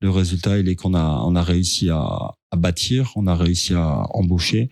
Le 0.00 0.10
résultat, 0.10 0.58
il 0.58 0.68
est 0.68 0.76
qu'on 0.76 0.94
a, 0.94 1.20
on 1.26 1.34
a 1.36 1.42
réussi 1.42 1.90
à, 1.90 2.32
bâtir, 2.56 3.12
on 3.16 3.26
a 3.26 3.34
réussi 3.34 3.74
à 3.74 4.06
embaucher, 4.10 4.70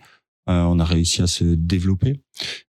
euh, 0.49 0.61
on 0.63 0.79
a 0.79 0.85
réussi 0.85 1.21
à 1.21 1.27
se 1.27 1.43
développer. 1.43 2.21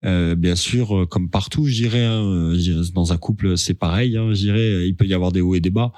Euh, 0.04 0.34
bien 0.34 0.56
sûr, 0.56 0.96
euh, 0.96 1.06
comme 1.06 1.28
partout, 1.28 1.66
je 1.66 1.74
dirais, 1.74 2.04
hein, 2.04 2.52
je 2.54 2.58
dirais, 2.58 2.86
dans 2.94 3.12
un 3.12 3.18
couple, 3.18 3.58
c'est 3.58 3.74
pareil. 3.74 4.16
Hein, 4.16 4.32
je 4.32 4.40
dirais, 4.40 4.86
il 4.86 4.96
peut 4.96 5.06
y 5.06 5.14
avoir 5.14 5.32
des 5.32 5.40
hauts 5.40 5.54
et 5.54 5.60
des 5.60 5.70
bas. 5.70 5.92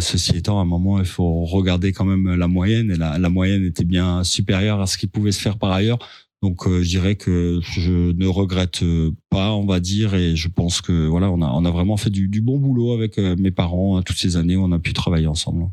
Ceci 0.00 0.36
étant, 0.36 0.58
à 0.58 0.62
un 0.62 0.64
moment, 0.64 0.98
il 0.98 1.04
faut 1.04 1.44
regarder 1.44 1.92
quand 1.92 2.04
même 2.04 2.34
la 2.34 2.48
moyenne 2.48 2.90
et 2.90 2.96
la, 2.96 3.18
la 3.18 3.28
moyenne 3.28 3.64
était 3.64 3.84
bien 3.84 4.24
supérieure 4.24 4.80
à 4.80 4.86
ce 4.86 4.98
qui 4.98 5.06
pouvait 5.06 5.30
se 5.30 5.40
faire 5.40 5.58
par 5.58 5.70
ailleurs. 5.70 5.98
Donc, 6.42 6.66
euh, 6.66 6.82
je 6.82 6.88
dirais 6.88 7.14
que 7.16 7.60
je 7.62 8.12
ne 8.12 8.26
regrette 8.26 8.82
euh, 8.82 9.10
pas, 9.30 9.52
on 9.52 9.64
va 9.66 9.80
dire, 9.80 10.14
et 10.14 10.36
je 10.36 10.48
pense 10.48 10.80
que 10.82 11.06
voilà, 11.06 11.30
on 11.30 11.40
a 11.42 11.46
on 11.48 11.64
a 11.64 11.70
vraiment 11.70 11.96
fait 11.96 12.10
du, 12.10 12.28
du 12.28 12.40
bon 12.42 12.58
boulot 12.58 12.92
avec 12.92 13.18
euh, 13.18 13.34
mes 13.38 13.50
parents 13.50 13.96
hein, 13.96 14.02
toutes 14.02 14.18
ces 14.18 14.36
années. 14.36 14.56
On 14.56 14.70
a 14.72 14.78
pu 14.78 14.92
travailler 14.92 15.26
ensemble. 15.26 15.64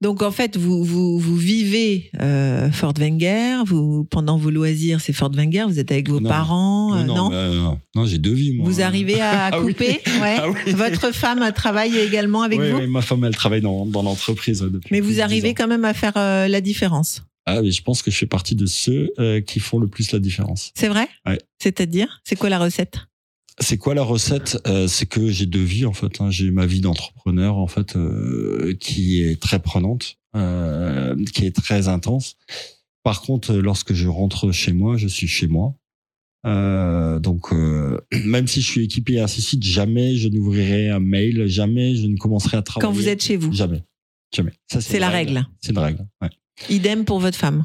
Donc 0.00 0.22
en 0.22 0.32
fait, 0.32 0.56
vous 0.56 0.82
vous, 0.82 1.20
vous 1.20 1.36
vivez 1.36 2.10
euh, 2.20 2.68
Fort 2.72 2.94
Wenger, 2.98 3.58
vous 3.64 4.04
pendant 4.10 4.36
vos 4.36 4.50
loisirs, 4.50 5.00
c'est 5.00 5.12
Fort 5.12 5.30
Wenger, 5.32 5.66
vous 5.68 5.78
êtes 5.78 5.92
avec 5.92 6.08
vos 6.10 6.18
Non. 6.18 6.28
parents, 6.28 6.96
euh, 6.96 7.04
non, 7.04 7.30
euh, 7.32 7.70
non, 7.94 8.04
j'ai 8.04 8.18
deux 8.18 8.32
vies. 8.32 8.54
Moi. 8.54 8.68
Vous 8.68 8.80
arrivez 8.80 9.20
à 9.20 9.46
Ah 9.52 9.60
oui. 9.60 9.72
couper 9.72 10.00
ouais. 10.20 10.36
Ah 10.40 10.48
oui. 10.50 10.72
Votre 10.72 11.14
femme 11.14 11.48
travaille 11.54 11.96
également 11.96 12.42
avec 12.42 12.58
vous, 12.58 12.76
ouais, 12.76 12.86
ma 12.88 13.02
femme, 13.02 13.22
elle 13.22 13.36
travaille 13.36 13.60
dans, 13.60 13.86
dans 13.86 14.02
l'entreprise 14.02 14.60
depuis. 14.62 14.88
mais 14.90 15.00
vous 15.00 15.20
arrivez 15.20 15.42
10 15.42 15.50
ans. 15.50 15.54
quand 15.58 15.68
même 15.68 15.84
à 15.84 15.94
faire 15.94 16.14
la 16.16 16.60
différence. 16.60 17.22
Ah 17.50 17.60
oui, 17.62 17.72
je 17.72 17.82
pense 17.82 18.02
que 18.02 18.10
je 18.10 18.16
fais 18.16 18.26
partie 18.26 18.54
de 18.54 18.66
ceux 18.66 19.10
euh, 19.18 19.40
qui 19.40 19.58
font 19.60 19.78
le 19.78 19.88
plus 19.88 20.12
la 20.12 20.18
différence. 20.18 20.72
C'est 20.74 20.88
vrai? 20.88 21.08
Ouais. 21.26 21.38
C'est-à-dire, 21.62 22.20
c'est 22.24 22.36
quoi 22.36 22.48
la 22.50 22.58
recette? 22.58 22.98
C'est 23.60 23.76
quoi 23.78 23.94
la 23.94 24.02
recette? 24.02 24.58
Euh, 24.66 24.86
C'est 24.86 25.06
que 25.06 25.28
j'ai 25.30 25.46
deux 25.46 25.62
vies 25.64 25.86
en 25.86 25.92
fait. 25.92 26.20
hein. 26.20 26.30
J'ai 26.30 26.50
ma 26.50 26.66
vie 26.66 26.80
d'entrepreneur 26.80 27.56
en 27.56 27.66
fait 27.66 27.96
euh, 27.96 28.74
qui 28.78 29.22
est 29.22 29.40
très 29.40 29.58
prenante, 29.60 30.16
euh, 30.36 31.16
qui 31.34 31.46
est 31.46 31.56
très 31.56 31.88
intense. 31.88 32.36
Par 33.02 33.22
contre, 33.22 33.54
lorsque 33.54 33.94
je 33.94 34.06
rentre 34.08 34.52
chez 34.52 34.72
moi, 34.72 34.96
je 34.96 35.08
suis 35.08 35.26
chez 35.28 35.46
moi. 35.48 35.74
Donc, 37.20 37.52
même 38.24 38.46
si 38.46 38.60
je 38.60 38.66
suis 38.70 38.84
équipé 38.84 39.20
à 39.20 39.26
ce 39.28 39.40
site, 39.40 39.62
jamais 39.62 40.16
je 40.16 40.28
n'ouvrirai 40.28 40.90
un 40.90 41.00
mail, 41.00 41.46
jamais 41.46 41.96
je 41.96 42.06
ne 42.06 42.16
commencerai 42.16 42.56
à 42.56 42.62
travailler. 42.62 42.86
quand 42.88 42.94
vous 42.96 43.08
êtes 43.08 43.22
chez 43.22 43.36
vous 43.36 43.52
Jamais, 43.52 43.82
jamais. 44.34 44.52
Ça, 44.70 44.80
C'est 44.80 44.98
la 44.98 45.08
règle. 45.08 45.44
C'est 45.60 45.72
une 45.72 45.78
règle. 45.78 46.06
Ouais. 46.22 46.28
Idem 46.68 47.04
pour 47.04 47.20
votre 47.20 47.36
femme. 47.36 47.64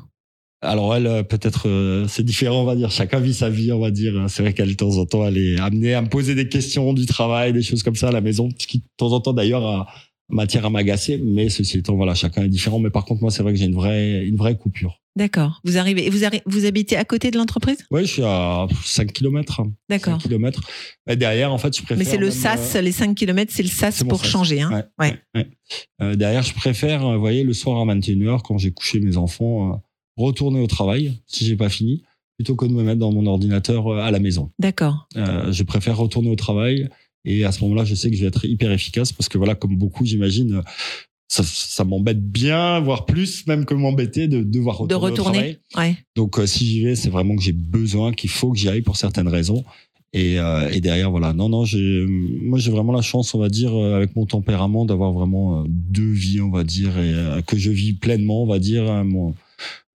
Alors 0.62 0.96
elle, 0.96 1.08
euh, 1.08 1.24
peut-être, 1.24 1.68
euh, 1.68 2.08
c'est 2.08 2.24
différent, 2.24 2.62
on 2.62 2.66
va 2.66 2.76
dire. 2.76 2.90
Chacun 2.90 3.20
vit 3.20 3.34
sa 3.34 3.50
vie, 3.50 3.72
on 3.74 3.80
va 3.80 3.92
dire. 3.92 4.26
C'est 4.30 4.44
vrai 4.44 4.54
qu'elle, 4.54 4.70
de 4.70 4.74
temps 4.76 4.98
en 4.98 5.06
temps, 5.06 5.28
elle 5.28 5.38
est 5.38 5.60
amenée 5.60 5.94
à 5.94 6.02
me 6.02 6.08
poser 6.08 6.36
des 6.36 6.48
questions 6.48 6.94
du 6.94 7.06
travail, 7.06 7.52
des 7.52 7.62
choses 7.62 7.84
comme 7.84 7.96
ça 7.96 8.08
à 8.08 8.12
la 8.12 8.22
maison, 8.22 8.50
ce 8.58 8.66
qui, 8.66 8.80
de 8.80 8.86
temps 8.98 9.12
en 9.12 9.20
temps, 9.20 9.34
d'ailleurs, 9.34 9.66
a 9.66 9.88
matière 10.30 10.66
à 10.66 10.70
m'agacer. 10.70 11.18
Mais 11.18 11.50
ceci 11.50 11.80
étant, 11.80 11.96
voilà, 11.96 12.16
chacun 12.16 12.44
est 12.44 12.50
différent. 12.50 12.80
Mais 12.80 12.90
par 12.90 13.04
contre, 13.04 13.22
moi, 13.22 13.32
c'est 13.32 13.44
vrai 13.44 13.52
que 13.52 13.60
j'ai 13.60 13.66
une 13.66 13.76
vraie, 13.76 14.26
une 14.26 14.38
vraie 14.38 14.58
coupure. 14.58 15.03
D'accord. 15.15 15.62
Vous 15.63 15.78
arrivez 15.78 16.06
et 16.08 16.10
vous, 16.10 16.23
arri- 16.23 16.41
vous 16.47 16.65
habitez 16.65 16.95
à 16.97 17.06
côté 17.06 17.30
de 17.30 17.38
l'entreprise? 17.38 17.78
Ouais, 17.91 18.02
je 18.02 18.12
suis 18.13 18.23
à 18.23 18.67
5 18.84 19.13
km. 19.13 19.62
D'accord. 19.89 20.19
5 20.21 20.28
km. 20.30 20.62
Mais 21.08 21.15
derrière, 21.15 21.54
en 21.54 21.58
fait, 21.58 21.76
je 21.78 21.84
préfère. 21.84 21.97
Mais 21.97 22.04
c'est 22.06 22.17
le 22.17 22.32
SAS, 22.32 22.76
euh, 22.76 22.82
les 22.82 22.91
5 22.91 23.15
km, 23.15 23.52
c'est 23.54 23.63
le 23.63 23.69
SAS 23.69 24.04
pour 24.04 24.19
SAS. 24.21 24.30
changer. 24.32 24.62
Hein 24.62 24.71
Ouais, 24.71 24.84
Ouais. 24.99 25.12
ouais, 25.36 25.41
ouais. 25.41 25.47
Euh, 26.02 26.15
derrière, 26.15 26.41
je 26.41 26.54
préfère, 26.54 27.06
euh, 27.06 27.13
vous 27.15 27.19
voyez, 27.19 27.43
le 27.43 27.54
soir 27.54 27.80
à 27.80 27.86
21h, 27.86 28.41
quand 28.43 28.58
j'ai 28.58 28.71
couché 28.71 28.99
mes 28.99 29.17
enfants, 29.17 29.73
euh, 29.73 29.76
retourner 30.17 30.60
au 30.60 30.67
travail, 30.67 31.19
si 31.28 31.45
j'ai 31.45 31.56
pas 31.56 31.69
fini, 31.69 32.04
plutôt 32.38 32.56
que 32.56 32.65
de 32.65 32.71
me 32.73 32.82
mettre 32.84 32.99
dans 32.99 33.12
mon 33.12 33.26
ordinateur 33.28 33.88
euh, 33.93 33.99
à 33.99 34.10
la 34.10 34.19
maison. 34.19 34.52
D'accord. 34.58 35.08
Euh, 35.15 35.52
je 35.52 35.63
préfère 35.63 35.97
retourner 35.97 36.30
au 36.32 36.36
travail 36.36 36.89
et 37.26 37.45
à 37.45 37.52
ce 37.52 37.62
moment-là, 37.63 37.86
je 37.86 37.93
sais 37.95 38.10
que 38.10 38.15
je 38.17 38.21
vais 38.21 38.28
être 38.28 38.45
hyper 38.45 38.71
efficace 38.71 39.13
parce 39.13 39.30
que 39.30 39.38
voilà, 39.38 39.54
comme 39.54 39.76
beaucoup, 39.78 40.06
j'imagine, 40.06 40.56
euh, 40.56 40.62
ça, 41.34 41.43
ça 41.46 41.84
m'embête 41.84 42.22
bien, 42.24 42.80
voire 42.80 43.06
plus 43.06 43.48
même 43.48 43.65
que 43.65 43.74
m'embêter 43.74 44.28
de 44.28 44.43
devoir 44.43 44.78
retourner, 44.78 44.89
De 44.89 44.96
au 44.96 45.12
retourner. 45.12 45.58
travail. 45.72 45.89
Ouais. 45.91 45.98
Donc 46.15 46.38
euh, 46.39 46.46
si 46.46 46.65
j'y 46.65 46.84
vais, 46.84 46.96
c'est 46.96 47.10
vraiment 47.10 47.36
que 47.36 47.41
j'ai 47.41 47.54
besoin, 47.54 48.13
qu'il 48.13 48.30
faut 48.30 48.52
que 48.52 48.58
j'y 48.58 48.69
aille 48.69 48.82
pour 48.82 48.98
certaines 48.98 49.28
raisons. 49.28 49.63
Et, 50.15 50.38
euh, 50.39 50.69
et 50.72 50.80
derrière, 50.80 51.10
voilà. 51.10 51.34
Non, 51.34 51.50
non, 51.50 51.65
j'ai, 51.65 52.06
moi, 52.08 52.60
j'ai 52.60 52.69
vraiment 52.69 52.93
la 52.93 53.02
chance, 53.02 53.34
on 53.34 53.39
va 53.39 53.50
dire, 53.50 53.74
euh, 53.76 53.96
avec 53.96 54.15
mon 54.15 54.28
tempérament, 54.28 54.86
d'avoir 54.86 55.12
vraiment 55.12 55.63
deux 55.67 56.12
vies, 56.12 56.39
on 56.39 56.52
va 56.52 56.63
dire, 56.63 56.91
et 57.00 57.41
que 57.48 57.58
je 57.58 57.72
vis 57.72 57.93
pleinement, 57.93 58.43
on 58.43 58.46
va 58.46 58.60
dire, 58.60 58.84
hein, 58.91 59.04
mon, 59.06 59.34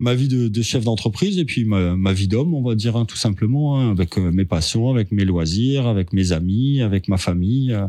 ma 0.01 0.14
vie 0.14 0.27
de, 0.27 0.48
de 0.48 0.62
chef 0.62 0.83
d'entreprise 0.85 1.38
et 1.38 1.44
puis 1.44 1.64
ma, 1.64 1.94
ma 1.94 2.12
vie 2.12 2.27
d'homme, 2.27 2.53
on 2.53 2.62
va 2.62 2.74
dire, 2.74 2.96
hein, 2.96 3.05
tout 3.05 3.16
simplement, 3.16 3.79
hein, 3.79 3.92
avec 3.92 4.18
euh, 4.18 4.33
mes 4.33 4.44
passions, 4.44 4.90
avec 4.90 5.12
mes 5.12 5.24
loisirs, 5.24 5.87
avec 5.87 6.12
mes 6.12 6.33
amis, 6.33 6.81
avec 6.83 7.07
ma 7.07 7.16
famille. 7.16 7.72
euh. 7.72 7.87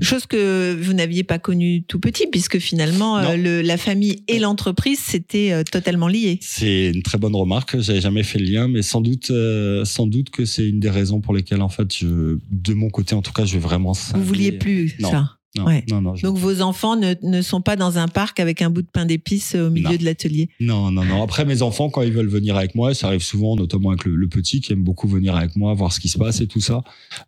Chose 0.00 0.26
que 0.26 0.74
vous 0.80 0.92
n'aviez 0.94 1.22
pas 1.22 1.38
connue 1.38 1.82
tout 1.82 2.00
petit, 2.00 2.26
puisque 2.26 2.58
finalement, 2.58 3.18
euh, 3.18 3.36
le, 3.36 3.60
la 3.62 3.76
famille 3.76 4.24
et 4.28 4.38
l'entreprise, 4.38 4.98
c'était 4.98 5.52
euh, 5.52 5.62
totalement 5.64 6.08
lié. 6.08 6.38
C'est 6.40 6.90
une 6.90 7.02
très 7.02 7.18
bonne 7.18 7.36
remarque. 7.36 7.78
J'avais 7.80 8.00
jamais 8.00 8.22
fait 8.22 8.38
le 8.38 8.46
lien, 8.46 8.68
mais 8.68 8.82
sans 8.82 9.00
doute, 9.00 9.30
euh, 9.30 9.84
sans 9.84 10.06
doute 10.06 10.30
que 10.30 10.44
c'est 10.44 10.66
une 10.68 10.80
des 10.80 10.90
raisons 10.90 11.20
pour 11.20 11.34
lesquelles, 11.34 11.62
en 11.62 11.68
fait, 11.68 11.94
je, 11.94 12.38
de 12.50 12.74
mon 12.74 12.90
côté, 12.90 13.14
en 13.14 13.22
tout 13.22 13.32
cas, 13.32 13.44
je 13.44 13.52
vais 13.54 13.58
vraiment. 13.58 13.92
Vous 14.14 14.24
vouliez 14.24 14.52
plus 14.52 14.94
Non. 14.98 15.10
ça. 15.10 15.36
Non, 15.56 15.66
Ouais. 15.66 15.84
non, 15.90 16.00
non, 16.00 16.14
je- 16.16 16.22
Donc 16.26 16.38
vos 16.38 16.62
enfants 16.62 16.96
ne, 16.96 17.14
ne 17.22 17.42
sont 17.42 17.60
pas 17.60 17.76
dans 17.76 17.98
un 17.98 18.08
parc 18.08 18.40
avec 18.40 18.62
un 18.62 18.70
bout 18.70 18.80
de 18.82 18.86
pain 18.90 19.04
d'épices 19.04 19.54
au 19.54 19.68
milieu 19.70 19.98
de 19.98 20.04
l'atelier? 20.04 20.48
non, 20.60 20.90
non, 20.90 21.04
non. 21.04 21.22
Après, 21.22 21.44
mes 21.44 21.60
enfants, 21.62 21.90
quand 21.90 22.02
ils 22.02 22.12
veulent 22.12 22.28
venir 22.28 22.56
avec 22.56 22.74
moi, 22.74 22.94
ça 22.94 23.08
arrive 23.08 23.22
souvent, 23.22 23.54
notamment 23.56 23.90
avec 23.90 24.04
le, 24.04 24.14
le 24.16 24.28
petit, 24.28 24.60
qui 24.60 24.72
aime 24.72 24.82
beaucoup 24.82 25.08
venir 25.08 25.36
avec 25.36 25.54
moi, 25.56 25.74
voir 25.74 25.92
ce 25.92 26.00
qui 26.00 26.08
se 26.08 26.16
passe 26.18 26.40
et 26.40 26.46
tout 26.46 26.60
ça. 26.60 26.82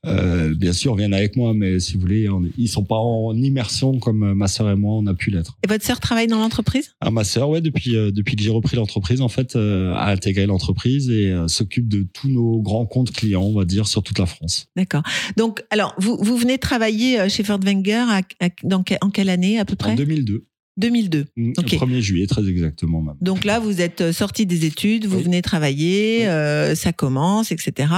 Euh, 0.07 0.55
bien 0.55 0.73
sûr, 0.73 0.95
viennent 0.97 1.15
avec 1.15 1.37
moi, 1.37 1.53
mais 1.55 1.81
si 1.81 1.95
vous 1.95 2.01
voulez, 2.01 2.29
on, 2.29 2.43
ils 2.57 2.69
sont 2.69 2.85
pas 2.85 2.97
en 2.97 3.35
immersion 3.37 3.99
comme 3.99 4.23
euh, 4.23 4.35
ma 4.35 4.49
sœur 4.49 4.71
et 4.71 4.75
moi, 4.77 4.95
on 4.95 5.07
a 5.07 5.15
pu 5.15 5.31
l'être. 5.31 5.57
Et 5.65 5.69
votre 5.69 5.85
sœur 5.85 6.01
travaille 6.01 6.27
dans 6.27 6.39
l'entreprise? 6.39 6.95
Ah, 7.01 7.11
ma 7.11 7.25
sœur, 7.25 7.49
ouais, 7.51 7.61
depuis 7.61 7.97
euh, 7.97 8.11
depuis 8.11 8.37
que 8.37 8.43
j'ai 8.43 8.51
repris 8.51 8.77
l'entreprise, 8.77 9.21
en 9.21 9.29
fait, 9.29 9.57
euh, 9.57 9.93
a 9.95 10.11
intégré 10.11 10.47
l'entreprise 10.47 11.11
et 11.11 11.31
euh, 11.31 11.49
s'occupe 11.49 11.89
de 11.89 12.07
tous 12.13 12.29
nos 12.29 12.61
grands 12.63 12.87
comptes 12.87 13.13
clients, 13.13 13.43
on 13.43 13.55
va 13.55 13.65
dire, 13.65 13.87
sur 13.87 14.03
toute 14.03 14.19
la 14.19 14.27
France. 14.27 14.67
D'accord. 14.77 15.03
Donc, 15.37 15.63
alors, 15.71 15.95
vous, 15.99 16.17
vous 16.21 16.37
venez 16.37 16.59
travailler 16.59 17.21
euh, 17.21 17.29
chez 17.29 17.45
Ford 17.45 17.61
Wenger 17.63 18.05
à- 18.19 18.45
à- 18.47 18.49
dans 18.63 18.83
que- 18.83 18.95
en 19.01 19.11
quelle 19.11 19.29
année 19.31 19.59
à 19.59 19.65
peu 19.65 19.77
près 19.77 19.93
En 19.93 19.95
2002, 19.97 20.45
2002. 20.77 21.27
mm, 21.37 21.53
Ok. 21.59 21.71
le 21.73 21.79
1er 21.79 22.01
juillet, 22.01 22.27
très 22.27 22.47
exactement 22.49 23.01
même. 23.03 23.15
Donc 23.21 23.45
là, 23.45 23.61
vous 23.61 23.81
êtes 23.81 24.01
euh, 24.01 24.13
sorti 24.13 24.47
des 24.47 24.65
études, 24.65 25.07
vous 25.07 25.19
Oui. 25.19 25.23
venez 25.25 25.43
travailler, 25.43 26.19
Oui. 26.21 26.27
euh, 26.27 26.75
ça 26.75 26.93
commence, 26.93 27.53
etc. 27.53 27.93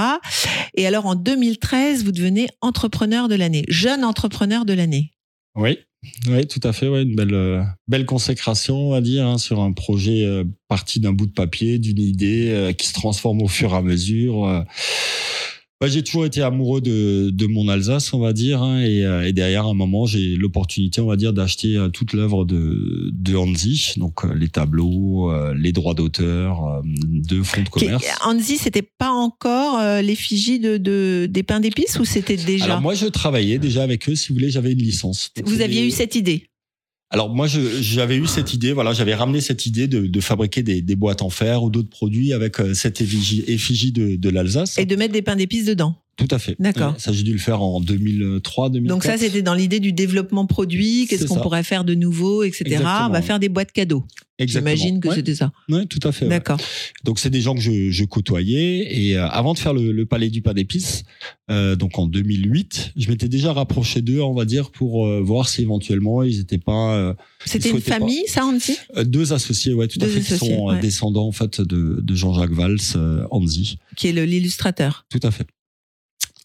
Et 0.75 0.85
alors 0.85 1.05
en 1.05 1.15
2013, 1.15 2.03
vous 2.03 2.11
devenez 2.11 2.47
entrepreneur 2.61 3.27
de 3.27 3.35
l'année, 3.35 3.63
jeune 3.67 4.03
entrepreneur 4.03 4.63
de 4.65 4.73
l'année. 4.73 5.11
Oui, 5.55 5.79
oui, 6.29 6.45
tout 6.45 6.59
à 6.63 6.71
fait. 6.71 6.87
Ouais, 6.87 7.01
une 7.01 7.15
belle, 7.15 7.33
euh, 7.33 7.63
belle 7.87 8.05
consécration, 8.05 8.75
on 8.89 8.91
va 8.91 9.01
dire, 9.01 9.25
hein, 9.25 9.39
sur 9.39 9.59
un 9.59 9.71
projet 9.73 10.23
euh, 10.23 10.43
parti 10.67 10.99
d'un 10.99 11.13
bout 11.13 11.25
de 11.25 11.31
papier, 11.33 11.79
d'une 11.79 11.97
idée 11.99 12.75
qui 12.77 12.85
se 12.87 12.93
transforme 12.93 13.41
au 13.41 13.47
fur 13.47 13.73
et 13.73 13.77
à 13.77 13.81
mesure. 13.81 14.63
Ouais, 15.79 15.91
j'ai 15.91 16.01
toujours 16.03 16.25
été 16.25 16.41
amoureux 16.41 16.81
de, 16.81 17.29
de 17.29 17.45
mon 17.45 17.67
Alsace, 17.67 18.11
on 18.11 18.17
va 18.19 18.33
dire, 18.33 18.63
hein, 18.63 18.81
et, 18.81 19.05
euh, 19.05 19.27
et 19.27 19.31
derrière, 19.31 19.67
à 19.67 19.69
un 19.69 19.73
moment, 19.75 20.07
j'ai 20.07 20.35
l'opportunité, 20.35 21.01
on 21.01 21.05
va 21.05 21.17
dire, 21.17 21.33
d'acheter 21.33 21.75
euh, 21.77 21.89
toute 21.89 22.13
l'œuvre 22.13 22.45
de, 22.45 23.11
de 23.13 23.35
Hansi, 23.35 23.93
donc 23.97 24.25
euh, 24.25 24.33
les 24.33 24.47
tableaux, 24.47 25.31
les 25.53 25.71
droits 25.73 25.93
d'auteur, 25.93 26.81
de 26.83 27.43
fonds 27.43 27.61
de 27.61 27.69
commerce. 27.69 28.03
Anzi, 28.25 28.57
c'était 28.57 28.81
pas 28.81 29.11
encore 29.11 29.79
l'effigie 30.01 30.59
de, 30.59 30.77
de- 30.77 31.27
des 31.29 31.43
pains 31.43 31.59
d'épices 31.59 31.99
ou 31.99 32.05
c'était 32.05 32.37
déjà? 32.37 32.65
Alors 32.65 32.81
moi, 32.81 32.95
je 32.95 33.05
travaillais 33.05 33.59
déjà 33.59 33.83
avec 33.83 34.09
eux. 34.09 34.15
Si 34.15 34.29
vous 34.29 34.33
voulez, 34.35 34.49
j'avais 34.49 34.71
une 34.71 34.79
licence. 34.79 35.31
Vous 35.45 35.61
aviez 35.61 35.85
eu 35.85 35.91
cette 35.91 36.15
idée? 36.15 36.47
Alors 37.09 37.33
moi, 37.33 37.47
j'avais 37.47 38.17
eu 38.17 38.27
cette 38.27 38.53
idée, 38.53 38.73
voilà, 38.73 38.91
j'avais 38.91 39.15
ramené 39.15 39.39
cette 39.39 39.65
idée 39.65 39.87
de, 39.87 40.07
de 40.07 40.19
fabriquer 40.19 40.61
des, 40.61 40.95
boîtes 40.95 41.21
en 41.21 41.29
fer 41.29 41.63
ou 41.63 41.69
d'autres 41.69 41.89
produits 41.89 42.33
avec 42.33 42.59
euh, 42.59 42.73
cette 42.73 42.99
effigie, 42.99 43.45
effigie 43.47 43.93
de, 43.93 44.17
de 44.17 44.29
l'Alsace. 44.29 44.77
et 44.77 44.85
de 44.85 44.95
mettre 44.97 45.13
des 45.13 45.21
pains 45.21 45.37
d'épices 45.37 45.65
dedans. 45.65 45.95
Tout 46.17 46.27
à 46.31 46.39
fait. 46.39 46.55
D'accord. 46.59 46.93
Ouais, 46.93 46.99
ça, 46.99 47.11
j'ai 47.13 47.21
dû 47.23 47.31
le 47.31 47.37
faire 47.37 47.61
en 47.61 47.79
2003, 47.79 48.69
2004. 48.71 48.89
Donc 48.95 49.03
ça, 49.03 49.17
c'était 49.17 49.43
dans 49.43 49.53
l'idée 49.53 49.79
du 49.79 49.93
développement 49.93 50.45
produit, 50.47 51.05
qu'est-ce 51.07 51.25
qu'on 51.25 51.39
pourrait 51.39 51.63
faire 51.63 51.83
de 51.83 51.93
nouveau, 51.93 52.43
etc. 52.43 52.63
Exactement, 52.65 53.05
On 53.07 53.11
va 53.11 53.21
faire 53.21 53.39
des 53.39 53.49
boîtes 53.49 53.71
cadeaux. 53.71 54.03
J'imagine 54.39 54.99
que 54.99 55.07
Ouais, 55.07 55.15
c'était 55.15 55.33
ça. 55.33 55.51
ouais, 55.69 55.85
tout 55.87 55.99
à 56.03 56.11
fait. 56.11 56.25
ouais. 56.25 56.29
D'accord. 56.29 56.59
Donc 57.03 57.17
c'est 57.17 57.31
des 57.31 57.41
gens 57.41 57.55
que 57.55 57.61
je, 57.61 57.89
je 57.89 58.03
côtoyais 58.03 58.87
et 58.95 59.15
euh, 59.17 59.27
avant 59.27 59.53
de 59.55 59.59
faire 59.59 59.73
le, 59.73 59.91
le 59.91 60.05
palais 60.05 60.29
du 60.29 60.43
pain 60.43 60.53
d'épices, 60.53 61.03
euh, 61.49 61.75
donc 61.75 61.97
en 61.97 62.05
2008, 62.05 62.91
je 62.95 63.09
m'étais 63.09 63.29
déjà 63.29 63.51
rapproché 63.53 64.01
d'eux, 64.03 64.21
on 64.21 64.33
va 64.35 64.45
dire, 64.45 64.69
pour 64.71 65.07
euh, 65.07 65.21
voir 65.21 65.49
si 65.49 65.63
éventuellement 65.63 66.21
ils 66.21 66.37
n'étaient 66.37 66.59
pas 66.59 66.95
euh, 66.95 67.13
C'était 67.45 67.69
une 67.71 67.81
pas. 67.81 67.97
famille, 67.97 68.23
ça, 68.27 68.45
Anzi 68.45 68.77
euh, 68.95 69.03
deux 69.03 69.33
associés, 69.33 69.73
ouais, 69.73 69.87
tout 69.87 69.99
à 70.01 70.07
fait, 70.07 70.19
qui 70.21 70.37
sont 70.37 70.69
euh, 70.69 70.73
ouais. 70.73 70.79
descendants 70.81 71.27
en 71.27 71.31
fait 71.31 71.59
de, 71.61 71.99
de 72.01 72.15
Jean-Jacques 72.15 72.53
Valls, 72.53 72.77
euh, 72.95 73.25
Anzi. 73.31 73.79
Qui 73.95 74.07
est 74.09 74.25
l'illustrateur. 74.25 75.05
Tout 75.09 75.19
à 75.23 75.31
fait. 75.31 75.47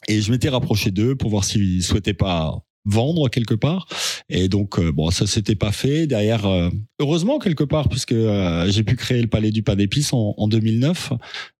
Et 0.08 0.20
je 0.20 0.30
m'étais 0.30 0.48
rapproché 0.48 0.90
d'eux 0.90 1.14
pour 1.14 1.30
voir 1.30 1.44
s'ils 1.44 1.82
souhaitaient 1.82 2.14
pas 2.14 2.62
vendre 2.84 3.28
quelque 3.28 3.54
part. 3.54 3.86
Et 4.28 4.48
donc, 4.48 4.78
euh, 4.78 4.92
bon, 4.92 5.10
ça 5.10 5.26
s'était 5.26 5.54
pas 5.54 5.72
fait. 5.72 6.06
Derrière, 6.06 6.46
euh, 6.46 6.70
heureusement 6.98 7.38
quelque 7.38 7.64
part, 7.64 7.88
puisque 7.88 8.12
euh, 8.12 8.70
j'ai 8.70 8.82
pu 8.82 8.96
créer 8.96 9.22
le 9.22 9.28
Palais 9.28 9.50
du 9.50 9.62
Pain 9.62 9.76
d'épices 9.76 10.12
en, 10.12 10.34
en 10.36 10.48
2009, 10.48 11.12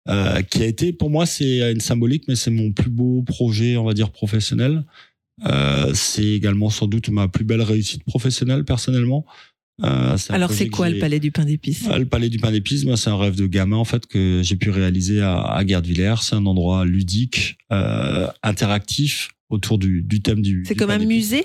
euh, 0.09 0.43
qui 0.43 0.63
a 0.63 0.67
été, 0.67 0.93
pour 0.93 1.11
moi, 1.11 1.27
c'est 1.27 1.73
une 1.73 1.81
symbolique, 1.81 2.25
mais 2.29 2.37
c'est 2.37 2.51
mon 2.51 2.73
plus 2.73 2.91
beau 2.91 3.23
projet, 3.23 3.77
on 3.77 3.85
va 3.85 3.95
dire, 3.95 4.11
professionnel. 4.11 4.85
C'est 5.95 6.25
également 6.25 6.71
sans 6.71 6.87
doute 6.87 7.09
ma 7.09 7.27
plus 7.27 7.45
belle 7.45 7.63
réussite 7.63 8.05
professionnelle, 8.05 8.65
personnellement. 8.65 9.25
Euh, 9.83 10.17
Alors, 10.29 10.51
c'est 10.53 10.69
quoi 10.69 10.91
le 10.91 10.99
palais 10.99 11.19
du 11.19 11.33
pain 11.33 11.45
d'épices? 11.45 11.87
Ah, 11.91 11.99
Le 11.99 12.07
palais 12.07 12.29
du 12.29 12.39
pain 12.39 12.53
d'épices, 12.53 12.85
moi, 12.85 12.97
c'est 12.97 13.11
un 13.11 13.17
rêve 13.17 13.37
de 13.37 13.47
gamin 13.47 13.77
en 13.77 13.85
fait 13.85 14.07
que 14.07 14.41
j'ai 14.45 14.57
pu 14.57 14.71
réaliser 14.71 15.21
à, 15.21 15.41
à 15.41 15.65
Guerdvillers. 15.65 16.17
C'est 16.21 16.37
un 16.37 16.47
endroit 16.47 16.85
ludique, 16.85 17.57
euh, 17.73 18.29
interactif 18.43 19.31
autour 19.49 19.79
du, 19.79 20.03
du 20.03 20.21
thème 20.21 20.43
du. 20.43 20.65
C'est 20.67 20.75
comme 20.75 20.91
un 20.91 20.99
musée? 20.99 21.45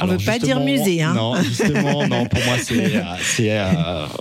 On 0.00 0.06
veut 0.06 0.16
pas 0.16 0.38
dire 0.38 0.58
musée, 0.60 1.02
hein. 1.02 1.12
Non, 1.14 1.34
justement, 1.42 2.06
non. 2.08 2.26
Pour 2.26 2.42
moi, 2.44 2.56
c'est 2.58 2.96
euh, 2.96 3.02
c'est 3.20 3.50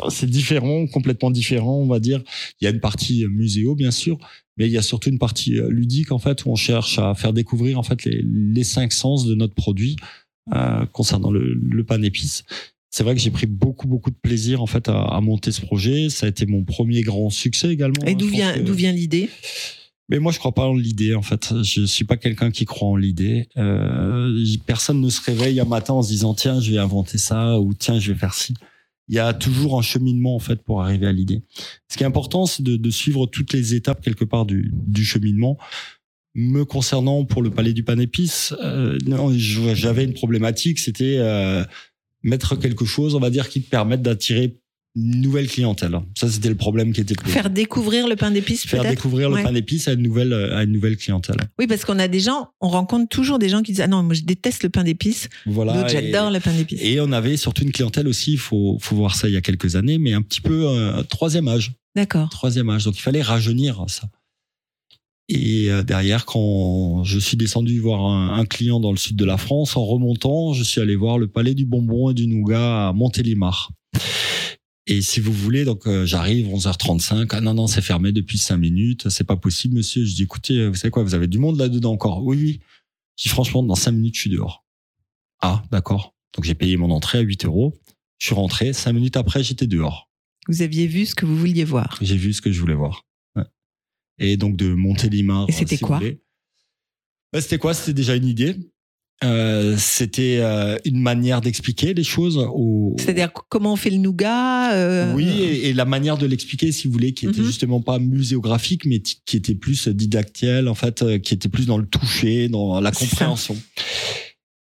c'est 0.10 0.30
différent, 0.30 0.86
complètement 0.88 1.32
différent, 1.32 1.78
on 1.78 1.88
va 1.88 2.00
dire. 2.00 2.22
Il 2.60 2.66
y 2.66 2.68
a 2.68 2.72
une 2.72 2.82
partie 2.82 3.26
muséo, 3.28 3.74
bien 3.74 3.92
sûr, 3.92 4.18
mais 4.58 4.66
il 4.68 4.72
y 4.72 4.78
a 4.78 4.82
surtout 4.82 5.10
une 5.10 5.20
partie 5.20 5.60
ludique 5.70 6.12
en 6.12 6.20
fait 6.20 6.44
où 6.44 6.50
on 6.52 6.56
cherche 6.56 7.00
à 7.00 7.16
faire 7.16 7.32
découvrir 7.32 7.80
en 7.80 7.84
fait 7.84 8.04
les, 8.04 8.22
les 8.22 8.64
cinq 8.66 8.92
sens 8.92 9.26
de 9.26 9.34
notre 9.34 9.56
produit 9.56 9.96
euh, 10.54 10.86
concernant 10.88 11.32
le, 11.32 11.54
le 11.54 11.84
pain 11.86 12.00
d'épices. 12.00 12.44
C'est 12.92 13.04
vrai 13.04 13.16
que 13.16 13.22
j'ai 13.22 13.32
pris 13.32 13.48
beaucoup 13.48 13.88
beaucoup 13.88 14.12
de 14.12 14.16
plaisir 14.22 14.62
en 14.62 14.68
fait 14.68 14.88
à, 14.90 15.02
à 15.02 15.22
monter 15.22 15.52
ce 15.52 15.62
projet. 15.62 16.10
Ça 16.10 16.26
a 16.26 16.30
été 16.30 16.46
mon 16.46 16.64
premier 16.64 17.02
grand 17.02 17.30
succès 17.30 17.70
également. 17.72 18.06
Et 18.06 18.12
hein. 18.12 18.16
d'où 18.16 18.28
vient, 18.28 18.54
que- 18.54 18.60
d'où 18.60 18.74
vient 18.74 18.92
l'idée? 18.92 19.30
Mais 20.10 20.20
moi, 20.20 20.34
je 20.34 20.40
crois 20.40 20.54
pas 20.54 20.68
en 20.68 20.76
l'idée, 20.76 21.16
en 21.16 21.22
fait. 21.22 21.54
Je 21.64 21.86
suis 21.86 22.04
pas 22.04 22.18
quelqu'un 22.18 22.52
qui 22.52 22.66
croit 22.66 22.90
en 22.90 22.98
l'idée. 22.98 23.48
Euh, 23.56 24.38
personne 24.66 25.00
ne 25.00 25.10
se 25.10 25.22
réveille 25.22 25.58
un 25.62 25.66
matin 25.66 25.94
en 25.94 26.02
se 26.04 26.10
disant 26.10 26.34
tiens, 26.34 26.60
je 26.60 26.70
vais 26.72 26.80
inventer 26.80 27.18
ça 27.18 27.62
ou 27.62 27.74
tiens, 27.74 27.98
je 27.98 28.12
vais 28.12 28.20
faire 28.20 28.34
ci. 28.34 28.54
Il 29.08 29.16
y 29.16 29.20
a 29.20 29.34
toujours 29.34 29.80
un 29.80 29.82
cheminement 29.82 30.36
en 30.36 30.40
fait 30.40 30.62
pour 30.64 30.82
arriver 30.82 31.08
à 31.08 31.14
l'idée. 31.14 31.44
Ce 31.88 31.96
qui 31.96 32.04
est 32.04 32.06
important, 32.06 32.46
c'est 32.46 32.62
de, 32.62 32.76
de 32.76 32.90
suivre 32.90 33.26
toutes 33.26 33.54
les 33.54 33.74
étapes 33.74 34.02
quelque 34.02 34.26
part 34.26 34.46
du, 34.46 34.74
du 34.74 35.06
cheminement. 35.06 35.58
Me 36.36 36.66
concernant 36.66 37.24
pour 37.24 37.42
le 37.42 37.50
palais 37.50 37.72
du 37.74 37.84
pain 37.84 37.96
d'épices, 37.96 38.54
euh, 38.64 38.98
j'avais 39.74 40.04
une 40.04 40.14
problématique, 40.14 40.80
c'était 40.80 41.18
euh, 41.20 41.64
mettre 42.24 42.56
quelque 42.56 42.86
chose, 42.86 43.16
on 43.16 43.20
va 43.20 43.30
dire, 43.30 43.50
qui 43.50 43.62
te 43.62 43.70
permette 43.70 44.02
d'attirer 44.02 44.58
une 44.96 45.22
nouvelle 45.22 45.48
clientèle. 45.48 45.98
Ça, 46.18 46.30
c'était 46.30 46.50
le 46.50 46.56
problème 46.56 46.92
qui 46.92 47.00
était 47.00 47.16
posé. 47.16 47.32
Faire 47.32 47.50
découvrir 47.50 48.10
le 48.10 48.18
pain 48.18 48.30
d'épices 48.30 48.68
Faire 48.68 48.84
découvrir 48.84 49.30
le 49.30 49.36
Ouais. 49.36 49.44
pain 49.44 49.54
d'épices 49.54 49.88
à 49.88 49.94
une 49.94 50.02
nouvelle 50.02 50.34
à 50.34 50.64
une 50.64 50.72
nouvelle 50.74 50.98
clientèle. 50.98 51.38
Oui, 51.58 51.66
parce 51.66 51.86
qu'on 51.86 51.98
a 51.98 52.10
des 52.10 52.20
gens, 52.20 52.50
on 52.60 52.68
rencontre 52.68 53.08
toujours 53.08 53.40
des 53.40 53.48
gens 53.48 53.62
qui 53.62 53.72
disent 53.72 53.80
Ah 53.82 53.88
non, 53.88 54.04
moi 54.04 54.14
je 54.16 54.24
déteste 54.24 54.64
le 54.64 54.70
pain 54.70 54.84
d'épices. 54.84 55.30
Voilà. 55.46 55.74
D'autres, 55.78 55.90
j'adore 55.90 56.30
le 56.30 56.42
pain 56.42 56.52
d'épices. 56.52 56.82
Et 56.84 57.00
on 57.00 57.12
avait 57.14 57.38
surtout 57.38 57.64
une 57.64 57.72
clientèle 57.72 58.06
aussi, 58.08 58.34
il 58.34 58.38
faut, 58.38 58.78
faut 58.82 58.98
voir 58.98 59.16
ça 59.16 59.30
il 59.30 59.34
y 59.34 59.38
a 59.38 59.42
quelques 59.42 59.78
années, 59.78 59.98
mais 59.98 60.12
un 60.12 60.22
petit 60.22 60.42
peu 60.42 60.68
euh, 60.68 61.02
troisième 61.04 61.48
âge. 61.48 61.72
D'accord. 61.96 62.28
Troisième 62.30 62.70
âge. 62.70 62.84
Donc 62.84 62.98
il 62.98 63.02
fallait 63.02 63.22
rajeunir 63.22 63.86
ça. 63.88 64.10
Et 65.34 65.72
euh, 65.72 65.82
derrière, 65.82 66.26
quand 66.26 67.06
je 67.06 67.18
suis 67.18 67.38
descendu 67.38 67.80
voir 67.80 68.06
un, 68.06 68.38
un 68.38 68.46
client 68.46 68.82
dans 68.82 68.92
le 68.92 68.98
sud 68.98 69.16
de 69.16 69.24
la 69.24 69.38
France, 69.38 69.78
en 69.78 69.86
remontant, 69.86 70.52
je 70.52 70.62
suis 70.62 70.82
allé 70.82 70.98
voir 70.98 71.18
le 71.18 71.28
palais 71.28 71.56
du 71.56 71.66
bonbon 71.66 72.10
et 72.10 72.14
du 72.14 72.28
nougat 72.28 72.90
à 72.90 72.94
Montélimar. 72.94 73.72
Et 74.88 75.02
si 75.02 75.22
vous 75.22 75.32
voulez, 75.32 75.64
donc 75.64 75.88
euh, 75.88 76.06
j'arrive 76.06 76.48
11h35. 76.48 77.30
Ah 77.32 77.40
non 77.40 77.54
non, 77.54 77.68
c'est 77.68 77.82
fermé 77.82 78.12
depuis 78.12 78.38
5 78.38 78.58
minutes. 78.58 79.08
C'est 79.08 79.24
pas 79.24 79.38
possible, 79.38 79.76
monsieur. 79.76 80.04
Je 80.04 80.14
dis 80.14 80.24
écoutez, 80.24 80.68
vous 80.68 80.76
savez 80.76 80.92
quoi, 80.92 81.04
vous 81.04 81.14
avez 81.14 81.28
du 81.28 81.40
monde 81.40 81.58
là-dedans 81.58 81.94
encore? 81.94 82.26
Oui 82.26 82.38
oui. 82.38 82.60
Je 83.16 83.24
dis 83.24 83.30
franchement, 83.30 83.64
dans 83.64 83.76
5 83.76 83.92
minutes, 83.92 84.16
je 84.16 84.22
suis 84.22 84.30
dehors. 84.30 84.66
Ah 85.42 85.64
d'accord. 85.72 86.14
Donc 86.36 86.44
j'ai 86.44 86.56
payé 86.56 86.76
mon 86.76 86.92
entrée 86.92 87.20
à 87.20 87.22
8 87.22 87.46
euros. 87.46 87.80
Je 88.18 88.26
suis 88.26 88.36
rentré. 88.36 88.74
5 88.74 88.92
minutes 88.92 89.16
après, 89.16 89.44
j'étais 89.44 89.68
dehors. 89.68 90.10
Vous 90.50 90.62
aviez 90.62 90.88
vu 90.88 91.06
ce 91.06 91.16
que 91.16 91.26
vous 91.26 91.38
vouliez 91.38 91.64
voir. 91.64 91.98
J'ai 92.02 92.18
vu 92.18 92.34
ce 92.34 92.42
que 92.42 92.52
je 92.52 92.60
voulais 92.60 92.76
voir. 92.76 93.06
Et 94.24 94.38
donc 94.38 94.56
de 94.56 94.74
Montélimar. 94.74 95.46
Et 95.50 95.52
c'était 95.52 95.76
si 95.78 95.82
vous 95.84 95.88
quoi. 95.88 96.00
Bah, 97.34 97.42
C'était 97.42 97.58
quoi? 97.58 97.74
C'était 97.74 97.94
déjà 97.94 98.16
une 98.16 98.26
idée. 98.28 98.56
Euh, 99.24 99.76
c'était 99.78 100.38
euh, 100.42 100.78
une 100.84 101.00
manière 101.00 101.42
d'expliquer 101.42 101.94
les 101.94 102.04
choses. 102.04 102.44
C'est-à-dire 102.98 103.32
comment 103.50 103.74
on 103.74 103.76
fait 103.76 103.92
le 103.92 103.98
nougat 103.98 104.74
euh, 104.74 105.14
Oui, 105.14 105.28
et, 105.42 105.70
et 105.70 105.74
la 105.74 105.86
manière 105.86 106.18
de 106.18 106.26
l'expliquer, 106.26 106.72
si 106.72 106.88
vous 106.88 106.94
voulez, 106.94 107.14
qui 107.14 107.28
était 107.28 107.40
Mhm. 107.42 107.46
justement 107.46 107.82
pas 107.82 108.00
muséographique, 108.00 108.86
mais 108.86 109.00
qui 109.02 109.38
était 109.38 109.54
plus 109.54 109.88
didactiel, 109.90 110.68
en 110.68 110.74
fait, 110.74 111.04
euh, 111.04 111.20
qui 111.20 111.36
était 111.36 111.50
plus 111.50 111.68
dans 111.68 111.78
le 111.78 111.86
toucher, 111.86 112.50
dans 112.50 112.80
la 112.82 112.92
compréhension. 112.92 113.56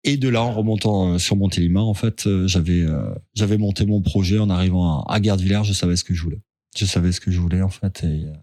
Et 0.03 0.17
de 0.17 0.27
là, 0.29 0.41
en 0.41 0.53
remontant 0.53 1.13
euh, 1.13 1.17
sur 1.19 1.35
Montélimar, 1.35 1.85
en 1.87 1.93
fait, 1.93 2.25
euh, 2.25 2.47
j'avais 2.47 2.81
euh, 2.81 3.13
j'avais 3.35 3.57
monté 3.59 3.85
mon 3.85 4.01
projet 4.01 4.39
en 4.39 4.49
arrivant 4.49 5.01
à, 5.01 5.13
à 5.13 5.19
Gardevillers, 5.19 5.63
je 5.65 5.73
savais 5.73 5.95
ce 5.97 6.03
que 6.03 6.15
je 6.15 6.23
voulais. 6.23 6.41
Je 6.75 6.85
savais 6.85 7.11
ce 7.11 7.19
que 7.19 7.29
je 7.31 7.39
voulais, 7.39 7.61
en 7.61 7.69
fait. 7.69 8.03
Et, 8.03 8.07
euh, 8.25 8.33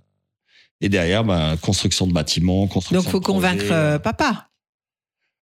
et 0.81 0.89
derrière, 0.89 1.25
bah, 1.25 1.57
construction 1.61 2.07
de 2.07 2.13
bâtiments, 2.13 2.67
construction 2.67 3.03
Donc 3.03 3.11
faut 3.11 3.21
de 3.21 3.25
convaincre 3.25 3.71
euh, 3.71 3.99
papa. 3.99 4.49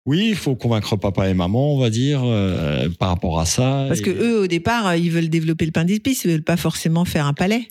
Oui, 0.06 0.28
il 0.30 0.36
faut 0.36 0.56
convaincre 0.56 0.96
papa 0.96 1.30
et 1.30 1.34
maman, 1.34 1.76
on 1.76 1.80
va 1.80 1.90
dire, 1.90 2.22
euh, 2.24 2.90
par 3.00 3.10
rapport 3.10 3.40
à 3.40 3.46
ça. 3.46 3.86
Parce 3.88 4.02
que 4.02 4.10
Et- 4.10 4.16
eux, 4.16 4.40
au 4.42 4.48
départ, 4.48 4.88
euh, 4.88 4.98
ils 4.98 5.12
veulent 5.12 5.30
développer 5.30 5.66
le 5.66 5.72
pain 5.72 5.86
d'épices, 5.86 6.24
ils 6.24 6.32
veulent 6.32 6.44
pas 6.44 6.58
forcément 6.58 7.06
faire 7.06 7.26
un 7.28 7.34
palais. 7.34 7.68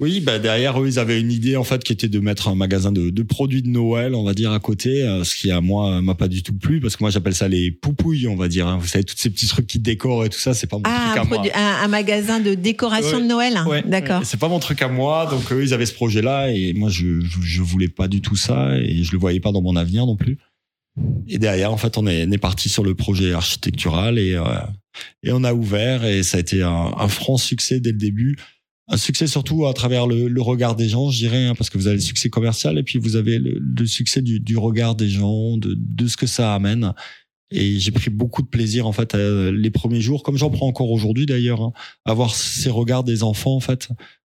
Oui, 0.00 0.20
bah 0.20 0.38
derrière 0.38 0.80
eux, 0.80 0.86
ils 0.86 1.00
avaient 1.00 1.20
une 1.20 1.32
idée 1.32 1.56
en 1.56 1.64
fait 1.64 1.82
qui 1.82 1.92
était 1.92 2.08
de 2.08 2.20
mettre 2.20 2.46
un 2.46 2.54
magasin 2.54 2.92
de, 2.92 3.10
de 3.10 3.22
produits 3.24 3.62
de 3.62 3.68
Noël, 3.68 4.14
on 4.14 4.22
va 4.22 4.32
dire 4.32 4.52
à 4.52 4.60
côté, 4.60 5.02
euh, 5.02 5.24
ce 5.24 5.34
qui 5.34 5.50
à 5.50 5.60
moi 5.60 6.00
m'a 6.00 6.14
pas 6.14 6.28
du 6.28 6.44
tout 6.44 6.52
plu 6.56 6.78
parce 6.78 6.94
que 6.96 7.02
moi 7.02 7.10
j'appelle 7.10 7.34
ça 7.34 7.48
les 7.48 7.72
poupouilles, 7.72 8.28
on 8.28 8.36
va 8.36 8.46
dire. 8.46 8.68
hein. 8.68 8.78
Vous 8.80 8.86
savez, 8.86 9.02
tous 9.02 9.16
ces 9.18 9.28
petits 9.28 9.48
trucs 9.48 9.66
qui 9.66 9.80
décorent 9.80 10.24
et 10.24 10.28
tout 10.28 10.38
ça, 10.38 10.54
c'est 10.54 10.68
pas 10.68 10.76
mon 10.76 10.84
Ah, 10.86 11.14
truc 11.16 11.18
un, 11.18 11.36
à 11.36 11.40
moi. 11.40 11.46
un- 11.52 11.84
un 11.84 11.88
magasin 11.88 12.38
de 12.38 12.54
décoration 12.54 13.16
Ouais. 13.16 13.22
de 13.22 13.26
Noël. 13.26 13.56
hein. 13.56 13.66
Ouais, 13.66 13.82
D'accord. 13.84 14.22
C'est 14.24 14.38
pas 14.38 14.48
mon 14.48 14.60
truc 14.60 14.82
à 14.82 14.88
moi, 14.88 15.26
donc 15.28 15.50
eux 15.50 15.64
ils 15.64 15.74
avaient 15.74 15.84
ce 15.86 15.94
projet-là 15.94 16.52
et 16.52 16.74
moi 16.74 16.90
je, 16.90 17.20
je 17.20 17.38
je 17.42 17.62
voulais 17.62 17.88
pas 17.88 18.06
du 18.06 18.20
tout 18.20 18.36
ça 18.36 18.78
et 18.78 19.02
je 19.02 19.10
le 19.10 19.18
voyais 19.18 19.40
pas 19.40 19.50
dans 19.50 19.62
mon 19.62 19.74
avenir 19.74 20.06
non 20.06 20.14
plus. 20.14 20.38
Et 21.26 21.38
derrière, 21.38 21.72
en 21.72 21.76
fait, 21.76 21.98
on 21.98 22.06
est, 22.06 22.24
on 22.26 22.30
est 22.30 22.38
parti 22.38 22.68
sur 22.68 22.84
le 22.84 22.94
projet 22.94 23.32
architectural 23.32 24.16
et 24.18 24.34
euh, 24.34 24.44
et 25.24 25.32
on 25.32 25.42
a 25.42 25.54
ouvert 25.54 26.04
et 26.04 26.22
ça 26.22 26.36
a 26.36 26.40
été 26.40 26.62
un, 26.62 26.92
un 26.96 27.08
franc 27.08 27.36
succès 27.36 27.80
dès 27.80 27.90
le 27.90 27.98
début. 27.98 28.36
Un 28.88 28.96
succès 28.96 29.26
surtout 29.26 29.66
à 29.66 29.74
travers 29.74 30.06
le, 30.06 30.28
le 30.28 30.42
regard 30.42 30.74
des 30.74 30.88
gens, 30.88 31.10
je 31.10 31.18
dirais, 31.18 31.44
hein, 31.46 31.54
parce 31.54 31.68
que 31.70 31.76
vous 31.78 31.86
avez 31.86 31.96
le 31.96 32.02
succès 32.02 32.30
commercial 32.30 32.78
et 32.78 32.82
puis 32.82 32.98
vous 32.98 33.16
avez 33.16 33.38
le, 33.38 33.58
le 33.58 33.86
succès 33.86 34.22
du, 34.22 34.40
du 34.40 34.56
regard 34.56 34.94
des 34.94 35.08
gens, 35.10 35.58
de, 35.58 35.74
de 35.78 36.06
ce 36.06 36.16
que 36.16 36.26
ça 36.26 36.54
amène. 36.54 36.94
Et 37.50 37.78
j'ai 37.78 37.92
pris 37.92 38.10
beaucoup 38.10 38.42
de 38.42 38.48
plaisir 38.48 38.86
en 38.86 38.92
fait 38.92 39.14
les 39.14 39.70
premiers 39.70 40.00
jours, 40.00 40.22
comme 40.22 40.36
j'en 40.36 40.50
prends 40.50 40.66
encore 40.66 40.90
aujourd'hui 40.90 41.24
d'ailleurs, 41.26 41.62
hein, 41.62 41.72
à 42.04 42.12
voir 42.12 42.34
ces 42.34 42.68
regards 42.70 43.04
des 43.04 43.22
enfants 43.22 43.56
en 43.56 43.60
fait, 43.60 43.88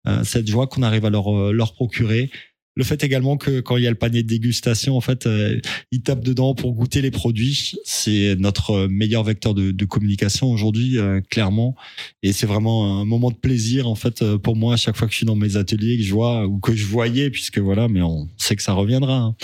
euh, 0.08 0.24
cette 0.24 0.47
joie 0.47 0.68
qu'on 0.68 0.84
arrive 0.84 1.06
à 1.06 1.10
leur 1.10 1.34
euh, 1.34 1.53
leur 1.53 1.74
procurer. 1.74 2.30
Le 2.76 2.84
fait 2.84 3.03
également 3.03 3.38
que 3.38 3.61
quand 3.61 3.78
il 3.78 3.84
y 3.84 3.88
a 3.88 3.89
le 3.89 3.95
panier 3.95 4.21
de 4.21 4.28
dégustation, 4.28 4.97
en 4.97 5.01
fait, 5.01 5.26
euh, 5.28 5.59
ils 5.91 6.01
tapent 6.01 6.23
dedans 6.23 6.55
pour 6.55 6.73
goûter 6.73 7.01
les 7.01 7.11
produits. 7.11 7.73
C'est 7.86 8.36
notre 8.38 8.88
meilleur 8.88 9.23
vecteur 9.23 9.53
de, 9.53 9.71
de 9.71 9.86
communication 9.86 10.51
aujourd'hui, 10.51 10.97
euh, 10.97 11.21
clairement. 11.30 11.76
Et 12.21 12.34
c'est 12.34 12.45
vraiment 12.47 12.99
un 12.99 13.05
moment 13.05 13.32
de 13.32 13.36
plaisir, 13.38 13.88
en 13.88 13.95
fait, 13.95 14.21
euh, 14.21 14.38
pour 14.38 14.55
moi, 14.55 14.73
à 14.73 14.78
chaque 14.78 14.97
fois 14.97 15.07
que 15.07 15.13
je 15.13 15.17
suis 15.17 15.26
dans 15.26 15.36
mes 15.36 15.55
ateliers, 15.55 15.97
que 15.97 16.03
je 16.03 16.13
vois 16.13 16.45
ou 16.45 16.59
que 16.59 16.76
je 16.76 16.86
voyais, 16.86 17.30
puisque 17.30 17.59
voilà, 17.59 17.88
mais 17.88 18.01
on 18.01 18.28
sait 18.38 18.55
que 18.55 18.63
ça 18.63 18.73
reviendra. 18.73 19.17
hein. 19.19 19.36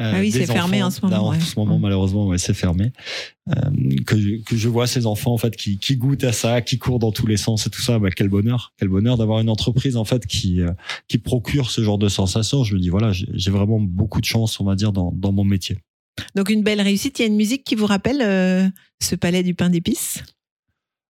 Euh, 0.00 0.12
Ah 0.14 0.20
oui, 0.20 0.30
c'est 0.30 0.46
fermé 0.46 0.82
en 0.82 0.90
ce 0.90 1.00
moment, 1.00 1.16
Là, 1.16 1.22
en 1.22 1.30
ouais. 1.32 1.40
ce 1.40 1.58
moment, 1.58 1.78
Mm. 1.78 1.82
malheureusement, 1.82 2.26
ouais, 2.28 2.38
c'est 2.38 2.54
fermé. 2.54 2.92
Euh, 3.48 3.70
que, 4.06 4.18
je- 4.20 4.42
que 4.44 4.56
je 4.56 4.68
vois 4.68 4.88
ces 4.88 5.06
enfants 5.06 5.32
en 5.32 5.38
fait 5.38 5.54
qui, 5.56 5.78
qui 5.78 5.96
goûtent 5.96 6.24
à 6.24 6.32
ça, 6.32 6.60
qui 6.62 6.78
courent 6.78 6.98
dans 6.98 7.12
tous 7.12 7.28
les 7.28 7.36
sens 7.36 7.64
et 7.66 7.70
tout 7.70 7.80
ça, 7.80 7.96
bah, 8.00 8.08
quel 8.14 8.28
bonheur, 8.28 8.72
quel 8.76 8.88
bonheur 8.88 9.16
d'avoir 9.16 9.38
une 9.40 9.48
entreprise 9.48 9.96
en 9.96 10.04
fait 10.04 10.26
qui 10.26 10.60
euh, 10.62 10.72
qui 11.06 11.18
procure 11.18 11.70
ce 11.70 11.80
genre 11.80 11.96
de 11.96 12.08
sensations. 12.08 12.64
Je 12.64 12.75
me 12.76 12.80
dis 12.80 12.88
voilà, 12.88 13.12
j'ai 13.12 13.50
vraiment 13.50 13.80
beaucoup 13.80 14.20
de 14.20 14.26
chance, 14.26 14.60
on 14.60 14.64
va 14.64 14.74
dire, 14.74 14.92
dans, 14.92 15.12
dans 15.12 15.32
mon 15.32 15.44
métier. 15.44 15.78
Donc 16.34 16.48
une 16.48 16.62
belle 16.62 16.80
réussite. 16.80 17.18
Il 17.18 17.22
y 17.22 17.24
a 17.24 17.28
une 17.28 17.36
musique 17.36 17.64
qui 17.64 17.74
vous 17.74 17.86
rappelle 17.86 18.22
euh, 18.22 18.68
ce 19.02 19.14
palais 19.16 19.42
du 19.42 19.54
pain 19.54 19.68
d'épices? 19.68 20.22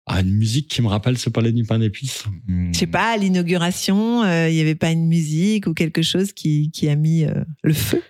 Ah, 0.06 0.20
une 0.20 0.34
musique 0.34 0.68
qui 0.68 0.82
me 0.82 0.88
rappelle 0.88 1.18
ce 1.18 1.30
palais 1.30 1.52
du 1.52 1.64
pain 1.64 1.78
d'épices? 1.78 2.24
Hmm. 2.46 2.72
Je 2.72 2.78
sais 2.78 2.86
pas, 2.86 3.12
à 3.12 3.16
l'inauguration, 3.16 4.22
euh, 4.22 4.48
il 4.48 4.54
y 4.54 4.60
avait 4.60 4.74
pas 4.74 4.90
une 4.90 5.06
musique 5.06 5.66
ou 5.66 5.74
quelque 5.74 6.02
chose 6.02 6.32
qui, 6.32 6.70
qui 6.70 6.88
a 6.88 6.96
mis 6.96 7.24
euh, 7.24 7.42
le 7.62 7.74
feu? 7.74 8.02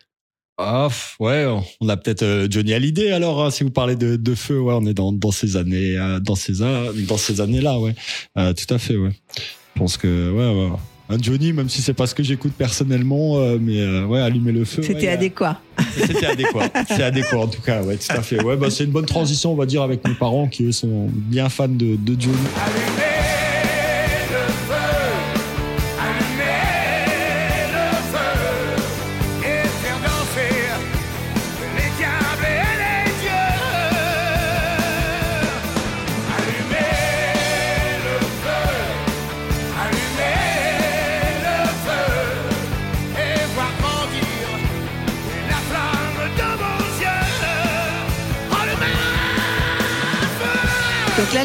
Ah, 0.56 0.88
ouais, 1.18 1.46
on 1.80 1.88
a 1.88 1.96
peut-être 1.96 2.46
Johnny 2.48 2.74
Hallyday 2.74 3.10
alors, 3.10 3.44
hein, 3.44 3.50
si 3.50 3.64
vous 3.64 3.70
parlez 3.70 3.96
de, 3.96 4.14
de 4.14 4.34
feu, 4.36 4.60
ouais, 4.60 4.74
on 4.76 4.86
est 4.86 4.94
dans, 4.94 5.12
dans 5.12 5.32
ces 5.32 5.56
années, 5.56 5.96
dans 6.22 6.36
ces, 6.36 6.60
dans 7.08 7.16
ces 7.18 7.40
années-là, 7.40 7.80
ouais. 7.80 7.96
Euh, 8.38 8.52
tout 8.54 8.72
à 8.72 8.78
fait, 8.78 8.96
ouais. 8.96 9.10
Je 9.36 9.80
pense 9.80 9.96
que, 9.96 10.30
ouais, 10.30 10.70
ouais. 10.70 10.76
Un 11.10 11.18
Johnny, 11.20 11.52
même 11.52 11.68
si 11.68 11.82
c'est 11.82 11.92
pas 11.92 12.06
ce 12.06 12.14
que 12.14 12.22
j'écoute 12.22 12.52
personnellement, 12.56 13.36
euh, 13.36 13.58
mais 13.60 13.78
euh, 13.80 14.06
ouais, 14.06 14.20
allumer 14.20 14.52
le 14.52 14.64
feu. 14.64 14.82
C'était 14.82 15.02
ouais, 15.02 15.08
adéquat. 15.08 15.60
C'était 15.94 16.26
adéquat. 16.26 16.70
C'est 16.88 17.02
adéquat 17.02 17.38
en 17.38 17.46
tout 17.46 17.60
cas, 17.60 17.82
ouais, 17.82 17.96
tout 17.96 18.10
à 18.10 18.22
fait. 18.22 18.42
Ouais, 18.42 18.56
bah, 18.56 18.70
c'est 18.70 18.84
une 18.84 18.90
bonne 18.90 19.04
transition, 19.04 19.52
on 19.52 19.56
va 19.56 19.66
dire, 19.66 19.82
avec 19.82 20.06
mes 20.08 20.14
parents 20.14 20.48
qui 20.48 20.64
eux 20.64 20.72
sont 20.72 21.08
bien 21.12 21.50
fans 21.50 21.68
de, 21.68 21.96
de 21.96 22.20
Johnny. 22.20 22.36
Allumez 22.56 23.13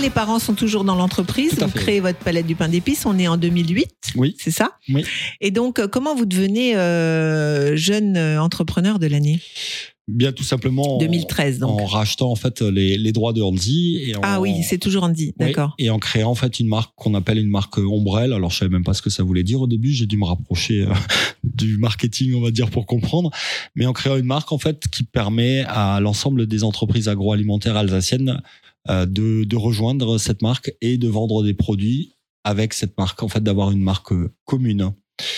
les 0.10 0.14
parents 0.16 0.40
sont 0.40 0.56
toujours 0.56 0.84
dans 0.84 0.96
l'entreprise. 0.96 1.54
Vous 1.60 1.68
fait. 1.70 1.80
créez 1.80 2.00
votre 2.00 2.18
palette 2.18 2.48
du 2.48 2.56
pain 2.56 2.68
d'épices. 2.68 3.06
On 3.06 3.20
est 3.20 3.28
en 3.28 3.38
2008. 3.38 3.88
Oui. 4.16 4.36
C'est 4.40 4.50
ça? 4.50 4.72
Oui. 4.92 5.04
Et 5.40 5.52
donc, 5.52 5.78
euh, 5.78 5.88
comment 5.88 6.16
vous 6.16 6.26
devenez 6.26 6.76
euh, 6.76 7.76
jeune 7.76 8.18
euh, 8.18 8.42
entrepreneur 8.42 8.98
de 8.98 9.06
l'année? 9.06 9.40
Bien 10.08 10.32
tout 10.32 10.44
simplement. 10.44 10.96
en- 10.96 10.98
2013 10.98 11.60
donc. 11.60 11.80
En 11.80 11.86
rachetant 11.86 12.32
en 12.32 12.36
fait 12.36 12.62
les, 12.64 12.98
les 12.98 13.12
droits 13.12 13.34
de 13.34 13.44
Andy. 13.44 14.00
Et 14.08 14.16
en, 14.16 14.22
Ah 14.24 14.42
oui, 14.42 14.64
c'est 14.68 14.80
toujours 14.80 15.04
Andy, 15.04 15.36
Oui, 15.40 15.46
d'accord. 15.46 15.76
et 15.78 15.92
en 15.92 16.00
créant 16.00 16.32
en 16.32 16.36
fait 16.36 16.60
une 16.60 16.68
marque 16.68 16.92
qu'on 16.96 17.14
appelle 17.14 17.38
une 17.38 17.52
marque 17.52 17.78
ombrelle. 17.78 18.34
Alors 18.34 18.50
je 18.50 18.58
savais 18.58 18.72
même 18.72 18.84
pas 18.84 18.96
ce 18.96 19.04
que 19.04 19.12
ça 19.12 19.22
voulait 19.22 19.44
dire 19.44 19.62
au 19.62 19.68
début. 19.68 19.92
J'ai 19.92 20.08
dû 20.08 20.18
me 20.18 20.26
rapprocher 20.26 20.82
euh, 20.82 20.94
du 21.44 21.78
marketing, 21.78 22.34
on 22.34 22.42
va 22.42 22.50
dire, 22.50 22.72
pour 22.72 22.88
comprendre. 22.88 23.30
Mais 23.76 23.86
en 23.86 23.94
créant 23.94 24.18
une 24.18 24.26
marque 24.26 24.52
en 24.52 24.58
fait 24.58 24.86
qui 24.92 25.04
permet 25.04 25.64
à 25.68 26.00
l'ensemble 26.00 26.48
des 26.48 26.64
entreprises 26.64 27.08
agroalimentaires 27.08 27.78
alsaciennes 27.78 28.42
de, 28.90 29.44
de 29.44 29.56
rejoindre 29.56 30.18
cette 30.18 30.42
marque 30.42 30.74
et 30.82 30.98
de 30.98 31.08
vendre 31.08 31.44
des 31.44 31.54
produits 31.54 32.14
avec 32.44 32.74
cette 32.74 32.98
marque. 32.98 33.22
En 33.24 33.28
fait, 33.28 33.44
d'avoir 33.44 33.72
une 33.72 33.82
marque 33.82 34.12
euh, 34.14 34.32
commune. 34.46 34.94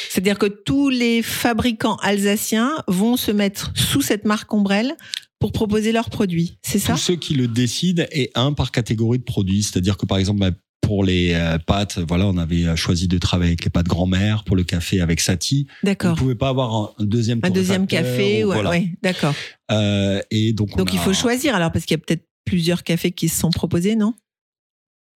C'est-à-dire 0.10 0.38
que 0.38 0.46
tous 0.46 0.90
les 0.90 1.22
fabricants 1.24 1.96
alsaciens 1.98 2.72
vont 2.88 3.18
se 3.18 3.32
mettre 3.32 3.72
sous 3.76 4.02
cette 4.02 4.26
marque 4.26 4.54
ombrelle 4.54 4.96
pour 5.40 5.52
proposer 5.52 5.92
leurs 5.92 6.10
produits. 6.12 6.60
C'est 6.62 6.78
ça? 6.78 6.94
Tous 6.94 7.00
ceux 7.00 7.16
qui 7.16 7.34
le 7.34 7.48
décident 7.48 8.04
et 8.12 8.30
un 8.36 8.54
par 8.54 8.72
catégorie 8.72 9.18
de 9.18 9.24
produits. 9.24 9.64
C'est-à-dire 9.64 9.98
que 9.98 10.06
par 10.06 10.20
exemple, 10.20 10.40
bah, 10.40 10.52
pour 10.82 11.04
les 11.04 11.34
euh, 11.34 11.58
pâtes, 11.58 11.98
voilà, 12.08 12.28
on 12.28 12.38
avait 12.38 12.66
euh, 12.66 12.76
choisi 12.76 13.08
de 13.08 13.18
travailler 13.18 13.52
avec 13.52 13.64
les 13.64 13.72
pâtes 13.72 13.88
grand-mère. 13.88 14.44
Pour 14.44 14.56
le 14.56 14.64
café, 14.64 15.02
avec 15.02 15.20
Satie. 15.20 15.66
On 15.84 15.88
ne 15.88 15.92
D'accord. 15.92 16.16
pouvait 16.16 16.36
pas 16.36 16.50
avoir 16.50 16.76
un, 17.00 17.04
deuxième 17.04 17.40
Un 17.42 17.50
deuxième 17.50 17.88
café, 17.88 18.44
ou- 18.44 18.50
ouais, 18.50 18.54
voilà. 18.54 18.70
ouais, 18.70 18.90
d'accord. 19.02 19.34
Euh, 19.72 20.22
et 20.30 20.54
donc, 20.54 20.70
on 20.74 20.78
Donc 20.78 20.94
il 20.94 21.00
faut 21.00 21.14
choisir 21.14 21.56
alors 21.56 21.72
parce 21.72 21.86
qu'il 21.86 21.96
y 21.98 22.00
a 22.00 22.04
peut-être 22.06 22.26
plusieurs 22.46 22.84
cafés 22.84 23.12
qui 23.12 23.30
se 23.30 23.40
sont 23.40 23.50
proposés, 23.50 23.96
non? 23.96 24.14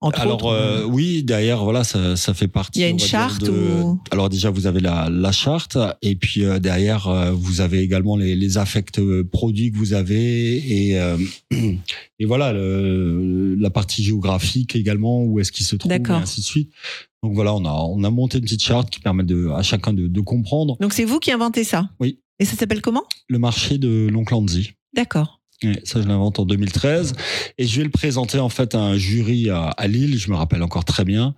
Entre 0.01 0.19
Alors 0.19 0.35
autres. 0.43 0.47
euh, 0.53 0.83
oui, 0.83 1.23
derrière 1.23 1.63
voilà, 1.63 1.83
ça, 1.85 2.15
ça 2.17 2.33
fait 2.33 2.49
partie. 2.49 2.79
Il 2.79 2.81
y 2.81 2.85
a 2.85 2.89
une 2.89 2.97
dire, 2.97 3.07
charte 3.07 3.43
de- 3.45 3.81
ou- 3.81 3.99
Alors 4.11 4.29
déjà 4.29 4.51
vous 4.51 4.67
avez 4.67 4.81
la, 4.81 5.09
la 5.09 5.31
charte 5.31 5.77
et 6.01 6.15
puis 6.15 6.43
euh, 6.43 6.59
derrière 6.59 7.07
euh, 7.07 7.31
vous 7.31 7.61
avez 7.61 7.79
également 7.79 8.17
les, 8.17 8.35
les 8.35 8.57
affects 8.57 8.99
euh, 8.99 9.23
produits 9.23 9.71
que 9.71 9.77
vous 9.77 9.93
avez 9.93 10.57
et 10.89 10.99
euh, 10.99 11.17
et 12.19 12.25
voilà 12.25 12.51
le- 12.53 13.55
la 13.55 13.69
partie 13.69 14.03
géographique 14.03 14.75
également 14.75 15.23
où 15.23 15.39
est-ce 15.39 15.51
qu'il 15.51 15.65
se 15.65 15.75
trouve 15.77 15.91
et 15.91 16.01
ainsi 16.21 16.41
de 16.41 16.45
suite. 16.45 16.71
Donc 17.23 17.33
voilà, 17.33 17.55
on 17.55 17.65
a 17.65 17.71
on 17.71 18.03
a 18.03 18.09
monté 18.11 18.37
une 18.37 18.43
petite 18.43 18.61
charte 18.63 18.89
qui 18.91 18.99
permet 18.99 19.23
de 19.23 19.47
à 19.49 19.63
chacun 19.63 19.93
de, 19.93 20.07
de 20.07 20.21
comprendre 20.21 20.77
Donc 20.81 20.93
c'est 20.93 21.05
vous 21.05 21.19
qui 21.19 21.31
inventez 21.31 21.63
ça? 21.63 21.89
Oui. 21.99 22.19
Et 22.37 22.45
ça 22.45 22.55
s'appelle 22.57 22.81
comment? 22.81 23.03
Le 23.29 23.39
marché 23.39 23.77
de 23.77 24.07
l'oncle 24.11 24.35
Andy. 24.35 24.73
D'accord. 24.93 25.34
Ça, 25.83 26.01
je 26.01 26.07
l'invente 26.07 26.39
en 26.39 26.45
2013. 26.45 27.13
Et 27.57 27.65
je 27.65 27.77
vais 27.77 27.83
le 27.83 27.89
présenter 27.89 28.39
en 28.39 28.49
fait 28.49 28.75
à 28.75 28.79
un 28.79 28.97
jury 28.97 29.49
à, 29.49 29.67
à 29.67 29.87
Lille, 29.87 30.17
je 30.17 30.29
me 30.29 30.35
rappelle 30.35 30.63
encore 30.63 30.85
très 30.85 31.05
bien. 31.05 31.33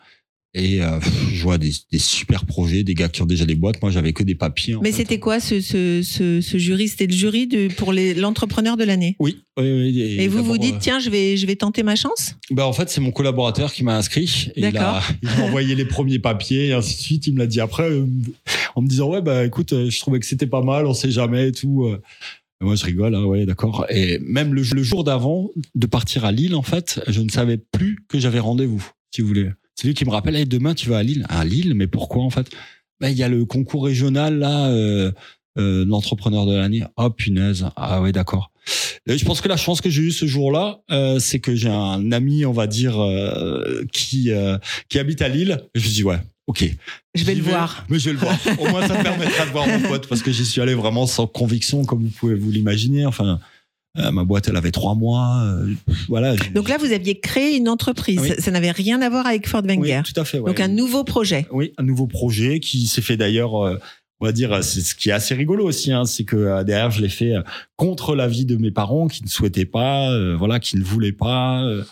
Et 0.53 0.81
euh, 0.81 0.99
je 1.33 1.43
vois 1.43 1.59
des, 1.59 1.71
des 1.91 1.99
super 1.99 2.45
projets, 2.45 2.83
des 2.83 2.95
gars 2.95 3.09
qui 3.09 3.21
ont 3.21 3.27
déjà 3.27 3.45
des 3.45 3.53
boîtes. 3.53 3.79
Moi, 3.81 3.91
j'avais 3.91 4.11
que 4.13 4.23
des 4.23 4.33
papiers. 4.33 4.73
en 4.73 4.81
Mais 4.81 4.91
c'était 4.91 5.19
quoi 5.19 5.39
ce, 5.39 5.61
ce, 5.61 6.01
ce, 6.01 6.41
ce 6.41 6.57
jury? 6.57 6.87
C'était 6.87 7.05
le 7.05 7.13
jury 7.13 7.45
de, 7.45 7.67
pour 7.75 7.93
l'entrepreneur 7.93 8.75
de 8.75 8.83
l'année? 8.83 9.15
Oui. 9.19 9.37
oui, 9.59 9.71
oui, 9.71 10.01
Et, 10.17 10.27
vous 10.27 10.43
vous 10.43 10.57
dites, 10.57 10.75
euh, 10.75 10.79
tiens, 10.81 10.99
je 10.99 11.11
vais, 11.11 11.37
je 11.37 11.45
vais 11.45 11.57
tenter 11.57 11.83
ma 11.83 11.95
chance? 11.95 12.33
Bah, 12.49 12.65
en 12.65 12.73
fait, 12.73 12.89
c'est 12.89 13.01
mon 13.01 13.11
collaborateur 13.11 13.71
qui 13.71 13.83
m'a 13.83 13.97
inscrit. 13.97 14.49
Et 14.55 14.61
Il 14.61 14.71
D'accord. 14.71 14.95
a, 14.95 15.03
il 15.21 15.29
m'a 15.29 15.43
envoyé 15.43 15.75
les 15.75 15.85
premiers 15.85 16.17
papiers 16.19 16.69
et 16.69 16.73
ainsi 16.73 16.95
de 16.95 17.01
suite. 17.01 17.27
Il 17.27 17.33
me 17.33 17.39
l'a 17.39 17.47
dit 17.47 17.59
après, 17.59 17.91
euh, 17.91 18.07
en 18.73 18.81
me 18.81 18.87
disant 18.87 19.09
ouais 19.09 19.21
bah 19.21 19.45
écoute, 19.45 19.71
je 19.89 19.99
trouvais 19.99 20.19
que 20.19 20.25
c'était 20.25 20.47
pas 20.47 20.63
mal, 20.63 20.87
on 20.87 20.93
sait 20.95 21.11
jamais 21.11 21.49
et 21.49 21.51
tout. 21.51 21.87
Moi, 22.61 22.75
je 22.75 22.85
rigole, 22.85 23.13
hein, 23.15 23.23
ouais, 23.23 23.45
d'accord. 23.45 23.85
Et 23.89 24.19
même 24.19 24.53
le, 24.53 24.63
le 24.63 24.83
jour 24.83 25.03
d'avant 25.03 25.49
de 25.75 25.87
partir 25.87 26.25
à 26.25 26.31
Lille, 26.31 26.55
en 26.55 26.63
fait, 26.63 27.01
je 27.07 27.21
ne 27.21 27.29
savais 27.29 27.57
plus 27.57 27.99
que 28.07 28.19
j'avais 28.19 28.39
rendez-vous, 28.39 28.85
si 29.13 29.21
vous 29.21 29.27
voulez. 29.27 29.51
C'est 29.75 29.87
lui 29.87 29.93
qui 29.93 30.05
me 30.05 30.09
rappelle, 30.09 30.35
hey, 30.35 30.45
demain 30.45 30.73
tu 30.73 30.89
vas 30.89 30.97
à 30.97 31.03
Lille. 31.03 31.25
À 31.29 31.45
Lille, 31.45 31.75
mais 31.75 31.85
pourquoi 31.87 32.23
en 32.23 32.31
fait? 32.31 32.49
Ben, 32.99 33.09
Il 33.09 33.17
y 33.17 33.21
a 33.23 33.29
le 33.29 33.45
concours 33.45 33.85
régional 33.85 34.39
là, 34.39 34.69
euh, 34.69 35.11
euh, 35.59 35.85
l'entrepreneur 35.85 36.47
de 36.47 36.55
l'année. 36.55 36.83
Oh 36.97 37.11
punaise, 37.11 37.67
ah 37.75 38.01
ouais 38.01 38.11
d'accord. 38.11 38.51
Je 39.05 39.23
pense 39.23 39.39
que 39.39 39.47
la 39.47 39.55
chance 39.55 39.79
que 39.79 39.89
j'ai 39.89 40.01
eue 40.01 40.11
ce 40.11 40.25
jour-là, 40.25 40.81
euh, 40.91 41.19
c'est 41.19 41.39
que 41.39 41.55
j'ai 41.55 41.69
un 41.69 42.11
ami, 42.11 42.45
on 42.45 42.51
va 42.51 42.67
dire, 42.67 42.99
euh, 42.99 43.83
qui 43.93 44.31
euh, 44.31 44.57
qui 44.89 44.99
habite 44.99 45.21
à 45.21 45.29
Lille. 45.29 45.61
Je 45.75 45.87
me 45.87 45.93
dis 45.93 46.03
ouais, 46.03 46.19
ok. 46.47 46.65
Je 47.15 47.23
vais 47.23 47.35
le 47.35 47.43
voir. 47.43 47.85
Mais 47.89 47.99
je 47.99 48.05
vais 48.09 48.13
le 48.13 48.19
voir. 48.19 48.37
Au 48.59 48.67
moins, 48.67 48.87
ça 48.87 48.97
me 48.97 49.03
permettra 49.03 49.45
de 49.45 49.51
voir 49.51 49.67
mon 49.67 49.79
pote 49.87 50.07
parce 50.07 50.21
que 50.21 50.31
j'y 50.31 50.45
suis 50.45 50.61
allé 50.61 50.73
vraiment 50.73 51.05
sans 51.07 51.27
conviction, 51.27 51.85
comme 51.85 52.03
vous 52.03 52.09
pouvez 52.09 52.35
vous 52.35 52.49
l'imaginer. 52.51 53.05
Enfin, 53.05 53.39
euh, 53.97 54.11
ma 54.11 54.23
boîte, 54.23 54.47
elle 54.47 54.55
avait 54.55 54.71
trois 54.71 54.95
mois. 54.95 55.41
euh, 55.43 55.73
voilà. 56.07 56.35
Donc 56.53 56.69
là, 56.69 56.77
vous 56.77 56.91
aviez 56.91 57.19
créé 57.19 57.57
une 57.57 57.67
entreprise. 57.69 58.19
Oui. 58.21 58.29
Ça, 58.29 58.41
ça 58.41 58.51
n'avait 58.51 58.71
rien 58.71 59.01
à 59.01 59.09
voir 59.09 59.25
avec 59.25 59.47
oui, 59.53 59.61
Wenger. 59.77 60.01
tout 60.05 60.19
à 60.19 60.25
fait. 60.25 60.39
ouais. 60.39 60.49
Donc 60.51 60.59
un 60.59 60.67
nouveau 60.67 61.03
projet. 61.03 61.47
Oui, 61.51 61.73
un 61.77 61.83
nouveau 61.83 62.07
projet 62.07 62.59
qui 62.59 62.85
s'est 62.87 63.01
fait 63.01 63.17
d'ailleurs, 63.17 63.65
euh, 63.65 63.79
on 64.19 64.25
va 64.25 64.31
dire, 64.31 64.63
c'est 64.63 64.81
ce 64.81 64.95
qui 64.95 65.09
est 65.09 65.11
assez 65.11 65.35
rigolo 65.35 65.65
aussi, 65.67 65.91
hein, 65.91 66.05
c'est 66.05 66.23
que 66.23 66.35
euh, 66.35 66.63
derrière 66.63 66.89
je 66.89 67.01
l'ai 67.01 67.09
fait 67.09 67.35
euh, 67.35 67.41
contre 67.75 68.15
l'avis 68.15 68.45
de 68.45 68.55
mes 68.57 68.71
parents 68.71 69.07
qui 69.07 69.23
ne 69.23 69.29
souhaitaient 69.29 69.65
pas, 69.65 70.09
euh, 70.11 70.35
voilà, 70.35 70.59
qui 70.59 70.75
ne 70.77 70.83
voulaient 70.83 71.11
pas, 71.11 71.61
euh, 71.63 71.83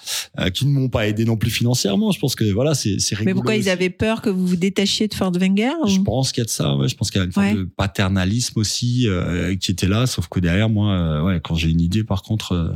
qui 0.53 0.65
ne 0.65 0.71
m'ont 0.71 0.89
pas 0.89 1.07
aidé 1.07 1.23
non 1.25 1.37
plus 1.37 1.51
financièrement. 1.51 2.11
Je 2.11 2.19
pense 2.19 2.33
que 2.35 2.43
voilà, 2.51 2.73
c'est 2.73 2.95
rigolo. 3.11 3.25
Mais 3.25 3.33
pourquoi 3.33 3.55
ils 3.55 3.69
avaient 3.69 3.91
peur 3.91 4.21
que 4.23 4.29
vous 4.31 4.47
vous 4.47 4.55
détachiez 4.55 5.07
de 5.07 5.13
Fort 5.13 5.31
Wenger 5.37 5.69
ou- 5.83 5.87
Je 5.87 5.99
pense 6.01 6.31
qu'il 6.31 6.41
y 6.41 6.43
a 6.43 6.45
de 6.45 6.49
ça, 6.49 6.75
ouais. 6.75 6.87
Je 6.87 6.95
pense 6.95 7.11
qu'il 7.11 7.19
y 7.19 7.21
a 7.21 7.25
une 7.25 7.31
forme 7.31 7.45
Ouais. 7.45 7.53
de 7.53 7.63
paternalisme 7.77 8.59
aussi 8.59 9.07
euh, 9.07 9.55
qui 9.55 9.71
était 9.71 9.87
là, 9.87 10.07
sauf 10.07 10.27
que 10.27 10.39
derrière 10.39 10.69
moi, 10.69 11.23
ouais, 11.23 11.39
quand 11.43 11.53
j'ai 11.55 11.69
une 11.69 11.81
idée, 11.81 12.03
par 12.03 12.23
contre, 12.23 12.73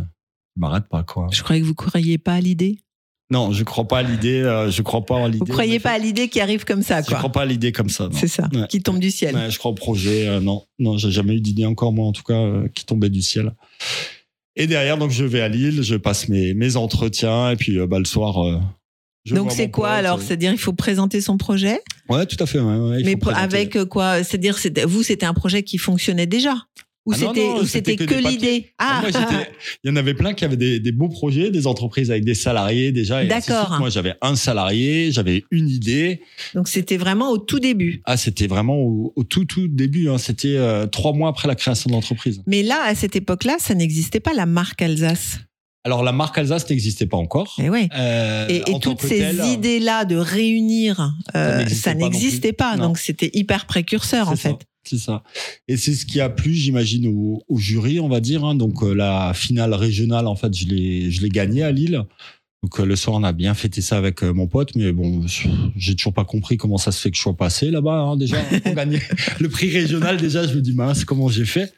m'arrête 0.55 0.85
pas 0.89 1.03
quoi. 1.03 1.27
Je 1.31 1.41
croyais 1.41 1.61
que 1.61 1.65
vous 1.65 1.73
croyiez 1.75 2.17
pas 2.17 2.33
à 2.33 2.41
l'idée. 2.41 2.79
Non, 3.31 3.51
je 3.51 3.63
crois 3.63 3.87
pas 3.87 3.99
à 3.99 4.03
l'idée. 4.03 4.41
euh, 4.41 4.71
je 4.71 4.81
crois 4.81 5.05
pas 5.05 5.23
à 5.23 5.27
l'idée. 5.27 5.39
Vous 5.39 5.45
croyez 5.45 5.79
pas 5.79 5.91
à 5.91 5.97
l'idée 5.99 6.29
qui 6.29 6.39
arrive 6.41 6.65
comme 6.65 6.81
ça, 6.81 7.01
Je 7.01 7.05
crois 7.07 7.19
quoi. 7.19 7.31
pas 7.31 7.41
à 7.43 7.45
l'idée 7.45 7.71
comme 7.71 7.89
ça. 7.89 8.09
C'est 8.11 8.27
ça, 8.27 8.49
Ouais. 8.53 8.65
qui 8.69 8.81
tombe 8.81 8.99
du 8.99 9.11
ciel. 9.11 9.35
Ouais, 9.35 9.51
je 9.51 9.59
crois 9.59 9.71
au 9.71 9.75
projet. 9.75 10.27
euh, 10.27 10.39
non, 10.39 10.63
non, 10.79 10.97
j'ai 10.97 11.11
jamais 11.11 11.35
eu 11.35 11.41
d'idée 11.41 11.65
encore 11.65 11.93
moi 11.93 12.07
en 12.07 12.11
tout 12.11 12.23
cas 12.23 12.33
euh, 12.41 12.67
qui 12.73 12.85
tombait 12.85 13.09
du 13.11 13.21
ciel. 13.21 13.53
Et 14.55 14.65
derrière, 14.67 14.97
donc 14.97 15.11
je 15.11 15.23
vais 15.23 15.41
à 15.41 15.47
Lille, 15.47 15.83
je 15.83 15.95
passe 15.95 16.27
mes 16.27 16.53
mes 16.53 16.75
entretiens 16.75 17.51
et 17.51 17.55
puis 17.55 17.77
bah, 17.87 17.99
le 17.99 18.05
soir. 18.05 18.35
je 19.25 19.35
Donc 19.35 19.51
c'est 19.51 19.69
quoi 19.69 19.91
alors? 19.91 20.21
C'est-à-dire 20.21 20.51
il 20.51 20.57
faut 20.57 20.73
présenter 20.73 21.21
son 21.21 21.37
projet, 21.37 21.79
Ouais, 22.09 22.25
tout 22.25 22.35
à 22.39 22.45
fait. 22.47 22.59
ouais, 22.59 23.03
mais 23.03 23.15
avec 23.35 23.83
quoi? 23.85 24.23
C'est-à-dire 24.23 24.57
vous 24.87 25.03
c'était 25.03 25.25
un 25.27 25.33
projet 25.35 25.61
qui 25.63 25.77
fonctionnait 25.77 26.25
déjà? 26.25 26.55
Ou 27.05 27.13
Ah 27.13 27.17
c'était 27.17 27.47
ou 27.47 27.65
c'était 27.65 27.95
que 27.95 28.13
l'idée 28.13 28.71
Ah, 28.77 28.99
moi, 29.01 29.09
j'étais- 29.09 29.49
il 29.83 29.89
y 29.89 29.93
en 29.93 29.95
avait 29.95 30.13
plein 30.13 30.33
qui 30.33 30.45
avaient 30.45 30.57
des, 30.57 30.79
des 30.79 30.91
beaux 30.91 31.07
projets, 31.09 31.49
des 31.49 31.65
entreprises 31.65 32.11
avec 32.11 32.23
des 32.25 32.35
salariés 32.35 32.91
déjà. 32.91 33.23
D'accord. 33.25 33.77
Moi, 33.79 33.89
j'avais 33.89 34.13
un 34.21 34.35
salarié, 34.35 35.11
j'avais 35.11 35.43
une 35.51 35.69
idée. 35.69 36.21
Donc 36.53 36.67
c'était 36.67 36.97
vraiment 36.97 37.31
au 37.31 37.37
tout 37.37 37.59
début. 37.59 38.01
Ah, 38.05 38.17
c'était 38.17 38.47
vraiment 38.47 38.75
au, 38.77 39.13
au 39.15 39.23
tout 39.23 39.45
tout 39.45 39.67
début. 39.67 40.09
Hein. 40.09 40.17
C'était 40.17 40.55
euh, 40.57 40.85
trois 40.87 41.13
mois 41.13 41.29
après 41.29 41.47
la 41.47 41.55
création 41.55 41.89
de 41.89 41.95
l'entreprise. 41.95 42.41
Mais 42.45 42.63
là 42.63 42.81
à 42.85 42.93
cette 42.95 43.15
époque-là, 43.15 43.55
ça 43.59 43.73
n'existait 43.75 44.19
pas 44.19 44.33
la 44.33 44.45
marque 44.45 44.81
Alsace. 44.81 45.39
Alors 45.85 46.03
la 46.03 46.11
marque 46.11 46.37
Alsace 46.37 46.69
n'existait 46.69 47.07
pas 47.07 47.17
encore. 47.17 47.55
Et 47.57 47.69
ouais. 47.69 47.87
Euh, 47.97 48.45
Et, 48.49 48.57
et 48.69 48.79
toutes 48.81 49.01
ces 49.01 49.33
idées-là 49.53 50.03
de 50.05 50.17
réunir, 50.17 51.13
euh, 51.35 51.65
ça 51.67 51.95
non 51.95 52.01
n'existait 52.09 52.53
pas. 52.53 52.75
Donc 52.77 52.97
c'était 52.97 53.31
hyper 53.33 53.65
précurseur 53.65 54.27
en 54.29 54.35
ça, 54.35 54.49
fait. 54.49 54.57
C'est 54.89 54.97
ça. 54.97 55.21
Et 55.67 55.77
c'est 55.77 55.93
ce 55.93 56.03
qui 56.03 56.19
a 56.19 56.29
plu, 56.29 56.51
j'imagine, 56.51 57.05
au, 57.05 57.57
jury, 57.57 57.99
on 57.99 58.09
va 58.09 58.21
dire. 58.21 58.43
hein. 58.43 58.55
Donc 58.55 58.81
euh, 58.81 58.95
la 58.95 59.35
finale 59.35 59.75
régionale, 59.75 60.25
en 60.25 60.35
fait, 60.35 60.51
je 60.51 60.65
l'ai, 60.65 61.29
gagnée 61.29 61.61
à 61.61 61.71
Lille. 61.71 62.05
Donc 62.63 62.79
euh, 62.79 62.85
le 62.85 62.95
soir, 62.95 63.15
on 63.15 63.23
a 63.23 63.31
bien 63.31 63.53
fêté 63.53 63.81
ça 63.81 63.99
avec 63.99 64.23
euh, 64.23 64.33
mon 64.33 64.47
pote, 64.47 64.75
mais 64.75 64.91
bon, 64.91 65.23
j'ai 65.75 65.95
toujours 65.95 66.15
pas 66.15 66.25
compris 66.25 66.57
comment 66.57 66.79
ça 66.79 66.91
se 66.91 66.99
fait 67.01 67.11
que 67.11 67.17
je 67.17 67.21
sois 67.21 67.37
passé 67.37 67.69
là-bas. 67.69 67.99
hein, 67.99 68.17
déjà, 68.17 68.37
pour 68.63 68.73
gagner 68.73 68.99
le 69.39 69.47
prix 69.47 69.69
régional, 69.69 70.17
déjà, 70.17 70.47
je 70.47 70.55
me 70.55 70.61
dis 70.61 70.73
mince, 70.73 71.05
comment 71.05 71.29
j'ai 71.29 71.45
fait? 71.45 71.71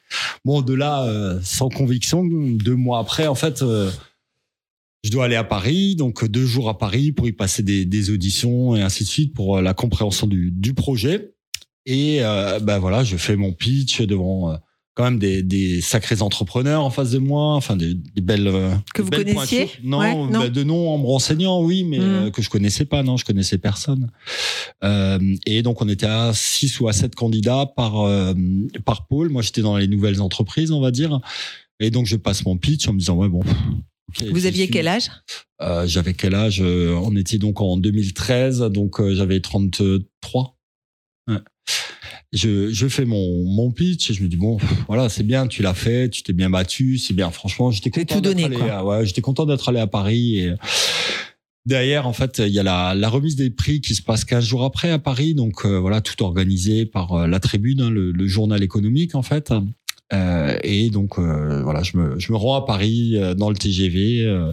Bon, 0.45 0.61
de 0.61 0.73
là, 0.73 1.37
sans 1.43 1.67
conviction, 1.67 2.23
deux 2.23 2.75
mois 2.75 2.99
après, 2.99 3.27
en 3.27 3.35
fait. 3.35 3.59
je 3.59 5.11
dois 5.11 5.25
aller 5.25 5.35
à 5.35 5.43
Paris, 5.43 5.97
donc 5.97 6.25
deux 6.25 6.45
jours 6.45 6.69
à 6.69 6.77
Paris 6.77 7.11
pour 7.11 7.27
y 7.27 7.33
passer 7.33 7.61
des, 7.61 8.09
auditions 8.09 8.77
et 8.77 8.81
ainsi 8.81 9.03
de 9.03 9.09
suite 9.09 9.33
pour 9.33 9.59
la 9.59 9.73
compréhension 9.73 10.29
du 10.31 10.73
projet. 10.73 11.33
Et 11.85 12.19
euh, 12.21 12.59
ben 12.59 12.79
voilà, 12.79 13.03
je 13.03 13.17
fais 13.17 13.35
mon 13.35 13.53
pitch 13.53 14.01
devant 14.01 14.51
euh, 14.51 14.55
quand 14.93 15.05
même 15.05 15.19
des, 15.19 15.41
des 15.41 15.81
sacrés 15.81 16.21
entrepreneurs 16.21 16.83
en 16.83 16.89
face 16.89 17.11
de 17.11 17.17
moi, 17.17 17.55
enfin 17.55 17.75
des, 17.75 17.93
des 17.95 18.21
belles 18.21 18.47
euh, 18.47 18.71
Que 18.93 19.01
des 19.01 19.03
vous 19.03 19.09
belles 19.09 19.25
connaissiez 19.33 19.65
pointures. 19.65 19.79
Non, 19.83 19.99
Ouais, 19.99 20.13
non. 20.15 20.39
ben, 20.41 20.49
de 20.49 20.63
nom 20.63 20.89
en 20.89 20.97
me 20.97 21.05
renseignant, 21.05 21.61
oui, 21.63 21.83
mais 21.83 21.97
Mm. 21.99 22.31
que 22.31 22.41
je 22.41 22.49
connaissais 22.49 22.85
pas, 22.85 23.01
non, 23.03 23.17
je 23.17 23.25
connaissais 23.25 23.57
personne. 23.57 24.11
Et 25.45 25.61
donc 25.63 25.81
on 25.81 25.87
était 25.89 26.05
à 26.07 26.31
six 26.33 26.79
ou 26.79 26.87
à 26.87 26.93
sept 26.93 27.15
candidats 27.15 27.65
par 27.75 27.93
par 28.85 29.07
pôle. 29.07 29.29
Moi, 29.29 29.41
j'étais 29.41 29.61
dans 29.61 29.77
les 29.77 29.87
nouvelles 29.87 30.21
entreprises, 30.21 30.71
on 30.71 30.81
va 30.81 30.91
dire. 30.91 31.19
Et 31.79 31.89
donc 31.89 32.05
je 32.05 32.15
passe 32.15 32.45
mon 32.45 32.57
pitch 32.57 32.87
en 32.87 32.93
me 32.93 32.99
disant 32.99 33.15
ouais 33.15 33.29
bon. 33.29 33.41
Vous 34.31 34.45
aviez 34.45 34.65
suis. 34.65 34.73
quel 34.73 34.87
âge? 34.89 35.09
Euh, 35.61 35.87
J'avais 35.87 36.13
quel 36.13 36.35
âge? 36.35 36.61
On 36.61 37.15
était 37.15 37.37
donc 37.37 37.61
en 37.61 37.77
2013, 37.77 38.59
donc 38.63 38.99
euh, 38.99 39.15
j'avais 39.15 39.39
33. 39.39 40.57
Je, 42.33 42.71
je 42.71 42.87
fais 42.87 43.03
mon, 43.03 43.43
mon 43.43 43.71
pitch 43.71 44.09
et 44.09 44.13
je 44.13 44.23
me 44.23 44.29
dis 44.29 44.37
bon 44.37 44.57
voilà 44.87 45.09
c'est 45.09 45.23
bien 45.23 45.47
tu 45.47 45.61
l'as 45.61 45.73
fait 45.73 46.09
tu 46.09 46.23
t'es 46.23 46.31
bien 46.31 46.49
battu 46.49 46.97
c'est 46.97 47.13
bien. 47.13 47.29
Franchement 47.29 47.71
j'étais 47.71 47.89
content 47.89 48.15
tout 48.15 48.21
d'être 48.21 48.23
donné, 48.35 48.45
allé 48.45 48.55
quoi. 48.55 48.71
à- 48.71 48.83
ouais 48.85 49.05
j'étais 49.05 49.19
content 49.21 49.45
d'être 49.45 49.67
allé 49.67 49.79
à 49.79 49.87
Paris 49.87 50.39
et 50.39 50.53
derrière 51.65 52.07
en 52.07 52.13
fait 52.13 52.39
il 52.39 52.53
y 52.53 52.59
a 52.59 52.63
la, 52.63 52.95
la 52.95 53.09
remise 53.09 53.35
des 53.35 53.49
prix 53.49 53.81
qui 53.81 53.95
se 53.95 54.01
passe 54.01 54.23
15 54.23 54.45
jours 54.45 54.63
après 54.63 54.89
à 54.91 54.97
Paris. 54.99 55.33
Donc 55.35 55.65
euh, 55.65 55.77
voilà 55.77 55.99
tout 55.99 56.23
organisé 56.23 56.85
par 56.85 57.11
euh, 57.13 57.27
la 57.27 57.39
Tribune 57.41 57.81
hein, 57.81 57.89
le, 57.89 58.11
le 58.13 58.27
journal 58.27 58.63
économique 58.63 59.13
en 59.13 59.23
fait 59.23 59.51
Euh, 60.13 60.57
et 60.63 60.89
donc 60.89 61.17
euh, 61.17 61.61
voilà, 61.63 61.83
je 61.83 61.95
me, 61.97 62.19
je 62.19 62.31
me 62.31 62.37
rends 62.37 62.55
à 62.55 62.65
Paris 62.65 63.13
euh, 63.15 63.33
dans 63.33 63.49
le 63.49 63.55
TGV. 63.55 64.25
euh, 64.25 64.51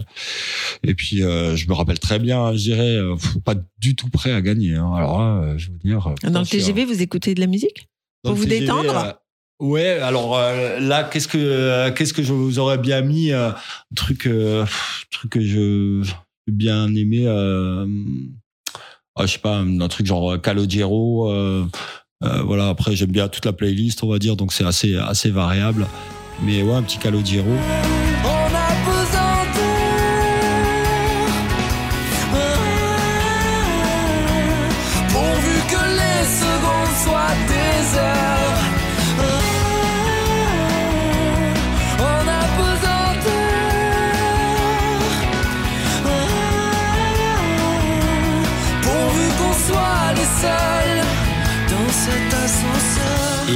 et 0.83 0.93
puis 0.95 1.21
euh, 1.21 1.55
je 1.55 1.67
me 1.67 1.73
rappelle 1.73 1.99
très 1.99 2.19
bien, 2.19 2.41
hein, 2.41 2.53
je 2.53 2.59
dirais, 2.59 2.95
euh, 2.95 3.15
pas 3.43 3.55
du 3.79 3.95
tout 3.95 4.09
prêt 4.09 4.31
à 4.31 4.41
gagner. 4.41 4.75
hein. 4.75 4.91
Alors 4.95 5.19
là, 5.19 5.41
euh, 5.43 5.57
je 5.57 5.69
veux 5.71 5.77
dire. 5.83 6.13
Dans 6.23 6.39
le 6.39 6.45
TGV, 6.45 6.85
vous 6.85 7.01
écoutez 7.01 7.35
de 7.35 7.41
la 7.41 7.47
musique 7.47 7.87
Pour 8.23 8.35
vous 8.35 8.45
TGV, 8.45 8.61
détendre? 8.61 9.19
Ouais, 9.61 9.99
alors 9.99 10.37
euh, 10.37 10.79
là, 10.79 11.03
qu'est-ce 11.03 11.27
que 11.27 11.37
euh, 11.37 11.91
qu'est-ce 11.91 12.13
que 12.13 12.23
je 12.23 12.31
vous 12.31 12.59
aurais 12.59 12.77
bien 12.77 13.01
mis 13.01 13.33
euh, 13.33 13.49
un 13.49 13.95
truc 13.95 14.25
euh, 14.27 14.65
truc 15.11 15.31
que 15.31 15.41
je 15.41 16.01
bien 16.47 16.95
aimé 16.95 17.23
euh, 17.27 17.85
ah, 19.15 19.25
je 19.25 19.33
sais 19.33 19.39
pas 19.39 19.57
un 19.57 19.87
truc 19.89 20.05
genre 20.05 20.31
euh, 20.31 20.37
Calogero 20.37 21.29
euh, 22.23 22.41
voilà, 22.43 22.69
après 22.69 22.95
j'aime 22.95 23.11
bien 23.11 23.27
toute 23.27 23.45
la 23.45 23.53
playlist, 23.53 24.03
on 24.03 24.07
va 24.09 24.19
dire, 24.19 24.35
donc 24.35 24.53
c'est 24.53 24.65
assez 24.65 24.95
assez 24.97 25.29
variable. 25.29 25.87
Mais 26.43 26.63
ouais, 26.63 26.73
un 26.73 26.83
petit 26.83 26.97
Calogero. 26.97 27.49
On 27.49 28.08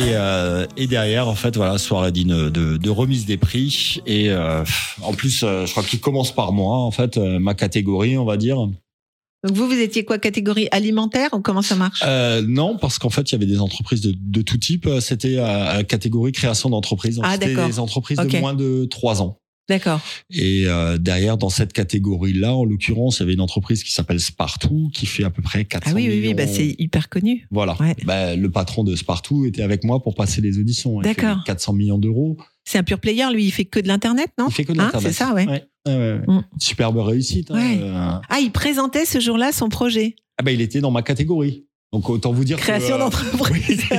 Et, 0.05 0.15
euh, 0.15 0.65
et 0.75 0.87
derrière, 0.87 1.27
en 1.29 1.35
fait, 1.35 1.55
voilà, 1.55 1.77
soirée 1.77 2.11
d'une- 2.11 2.49
de, 2.49 2.75
de 2.77 2.89
remise 2.89 3.25
des 3.25 3.37
prix. 3.37 4.01
Et 4.05 4.29
euh, 4.31 4.63
en 5.01 5.13
plus, 5.13 5.43
euh, 5.43 5.65
je 5.65 5.71
crois 5.71 5.83
qu'il 5.83 5.99
commence 6.01 6.33
par 6.33 6.51
moi, 6.51 6.77
en 6.77 6.91
fait, 6.91 7.17
euh, 7.17 7.39
ma 7.39 7.53
catégorie, 7.53 8.17
on 8.17 8.25
va 8.25 8.35
dire. 8.35 8.57
Donc 8.57 9.55
vous, 9.55 9.65
vous 9.67 9.79
étiez 9.79 10.03
quoi 10.03 10.17
Catégorie 10.19 10.67
alimentaire 10.71 11.29
ou 11.33 11.39
comment 11.39 11.61
ça 11.61 11.75
marche? 11.75 12.01
Euh, 12.05 12.41
non, 12.45 12.77
parce 12.77 12.97
qu'en 12.99 13.09
fait, 13.09 13.29
il 13.29 13.33
y 13.33 13.35
avait 13.35 13.45
des 13.45 13.59
entreprises 13.61 14.01
de, 14.01 14.13
de 14.17 14.41
tout 14.41 14.57
type. 14.57 14.89
C'était 14.99 15.37
à, 15.37 15.69
à 15.69 15.83
catégorie 15.83 16.31
création 16.33 16.69
d'entreprise. 16.69 17.19
Ah, 17.23 17.33
C'était 17.33 17.55
des 17.55 17.79
entreprises 17.79 18.19
Ok. 18.19 18.27
de 18.29 18.39
moins 18.39 18.53
de 18.53 18.85
trois 18.85 19.21
ans. 19.21 19.37
D'accord. 19.69 20.01
Et 20.29 20.65
euh, 20.67 20.97
derrière, 20.97 21.37
dans 21.37 21.49
cette 21.49 21.71
catégorie-là, 21.71 22.53
en 22.53 22.65
l'occurrence, 22.65 23.17
il 23.17 23.19
y 23.21 23.23
avait 23.23 23.33
une 23.33 23.41
entreprise 23.41 23.83
qui 23.83 23.91
s'appelle 23.93 24.19
Spartoo, 24.19 24.89
qui 24.93 25.05
fait 25.05 25.23
à 25.23 25.29
peu 25.29 25.41
près 25.41 25.63
400 25.65 25.91
Ah 25.91 25.95
oui, 25.95 26.07
oui, 26.09 26.21
oui, 26.21 26.33
bah 26.33 26.47
c'est 26.47 26.75
hyper 26.77 27.07
connu. 27.09 27.47
Voilà. 27.49 27.75
Ouais. 27.79 27.95
Bah, 28.03 28.35
le 28.35 28.51
patron 28.51 28.83
de 28.83 28.95
Spartoo 28.95 29.45
était 29.45 29.61
avec 29.61 29.83
moi 29.85 30.01
pour 30.03 30.15
passer 30.15 30.41
les 30.41 30.59
auditions. 30.59 30.99
D'accord. 30.99 31.43
400 31.45 31.73
millions 31.73 31.97
d'euros. 31.97 32.37
C'est 32.65 32.77
un 32.77 32.83
pur 32.83 32.99
player, 32.99 33.25
lui, 33.33 33.45
il 33.45 33.51
fait 33.51 33.65
que 33.65 33.79
de 33.79 33.87
l'internet, 33.87 34.29
non? 34.37 34.47
Il 34.49 34.53
fait 34.53 34.65
que 34.65 34.73
de 34.73 34.79
Hein, 34.79 34.85
l'internet. 34.93 35.11
c'est 35.11 35.17
ça, 35.17 35.33
ouais. 35.33 35.63
Mm. 35.85 36.41
Superbe 36.59 36.97
réussite. 36.97 37.51
hein. 37.51 37.77
Euh, 37.81 38.11
Ah, 38.29 38.39
il 38.41 38.51
présentait 38.51 39.05
ce 39.05 39.19
jour-là 39.19 39.51
son 39.51 39.69
projet. 39.69 40.15
Ah 40.37 40.43
bah, 40.43 40.51
il 40.51 40.61
était 40.61 40.81
dans 40.81 40.91
ma 40.91 41.01
catégorie. 41.03 41.65
Donc 41.93 42.09
autant 42.09 42.33
vous 42.33 42.43
dire 42.43 42.57
Création 42.57 42.95
que, 42.97 43.01
euh, 43.01 43.05
d'entreprise. 43.05 43.83
oui. 43.91 43.97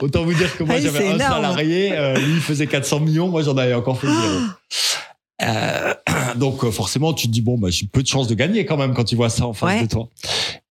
autant 0.00 0.24
vous 0.24 0.32
dire 0.34 0.56
que 0.56 0.62
moi 0.64 0.76
Ah 0.78 0.80
j'avais 0.80 1.00
un 1.08 1.14
énorme. 1.16 1.32
salarié, 1.42 1.92
euh, 1.92 2.16
lui 2.16 2.34
il 2.34 2.40
faisait 2.40 2.66
400 2.68 3.00
millions, 3.00 3.28
moi 3.28 3.42
j'en 3.42 3.56
avais 3.56 3.74
encore 3.74 3.98
fait 4.00 4.06
zéro. 4.06 4.38
Ah. 5.40 5.42
Euh, 5.42 5.94
donc 6.36 6.64
euh, 6.64 6.70
forcément 6.70 7.12
tu 7.12 7.26
te 7.26 7.32
dis 7.32 7.40
bon 7.42 7.58
bah 7.58 7.68
j'ai 7.70 7.86
peu 7.88 8.02
de 8.02 8.06
chances 8.06 8.28
de 8.28 8.34
gagner 8.34 8.64
quand 8.64 8.76
même 8.76 8.94
quand 8.94 9.04
tu 9.04 9.16
vois 9.16 9.28
ça 9.30 9.46
en 9.46 9.52
face 9.52 9.68
Ouais. 9.74 9.82
de 9.82 9.88
toi. 9.88 10.08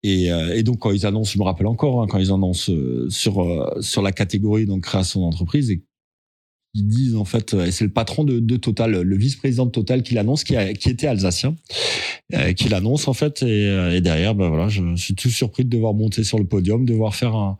Et, 0.03 0.31
euh, 0.31 0.55
et 0.55 0.63
donc 0.63 0.79
quand 0.79 0.91
ils 0.91 1.05
annoncent, 1.05 1.31
je 1.33 1.39
me 1.39 1.43
rappelle 1.43 1.67
encore 1.67 2.01
hein, 2.01 2.07
quand 2.09 2.17
ils 2.17 2.31
annoncent 2.31 2.71
sur 3.09 3.41
euh, 3.43 3.77
sur 3.81 4.01
la 4.01 4.11
catégorie 4.11 4.65
donc 4.65 4.81
création 4.81 5.21
d'entreprise 5.21 5.69
et 5.69 5.83
disent 6.83 7.15
en 7.15 7.25
fait 7.25 7.53
euh, 7.53 7.65
et 7.65 7.71
c'est 7.71 7.85
le 7.85 7.91
patron 7.91 8.23
de, 8.23 8.39
de 8.39 8.57
Total, 8.57 8.91
le 9.01 9.17
vice-président 9.17 9.65
de 9.65 9.71
Total 9.71 10.03
qui 10.03 10.13
l'annonce, 10.13 10.43
qui, 10.43 10.55
a- 10.55 10.73
qui 10.73 10.89
était 10.89 11.07
alsacien, 11.07 11.55
euh, 12.33 12.53
qui 12.53 12.69
l'annonce 12.69 13.07
en 13.07 13.13
fait 13.13 13.41
et, 13.43 13.65
euh, 13.67 13.95
et 13.95 14.01
derrière 14.01 14.35
ben 14.35 14.49
voilà 14.49 14.67
je 14.69 14.95
suis 14.95 15.15
tout 15.15 15.29
surpris 15.29 15.63
de 15.65 15.69
devoir 15.69 15.93
monter 15.93 16.23
sur 16.23 16.37
le 16.37 16.45
podium, 16.45 16.85
de 16.85 16.91
devoir 16.93 17.15
faire 17.15 17.35
un 17.35 17.57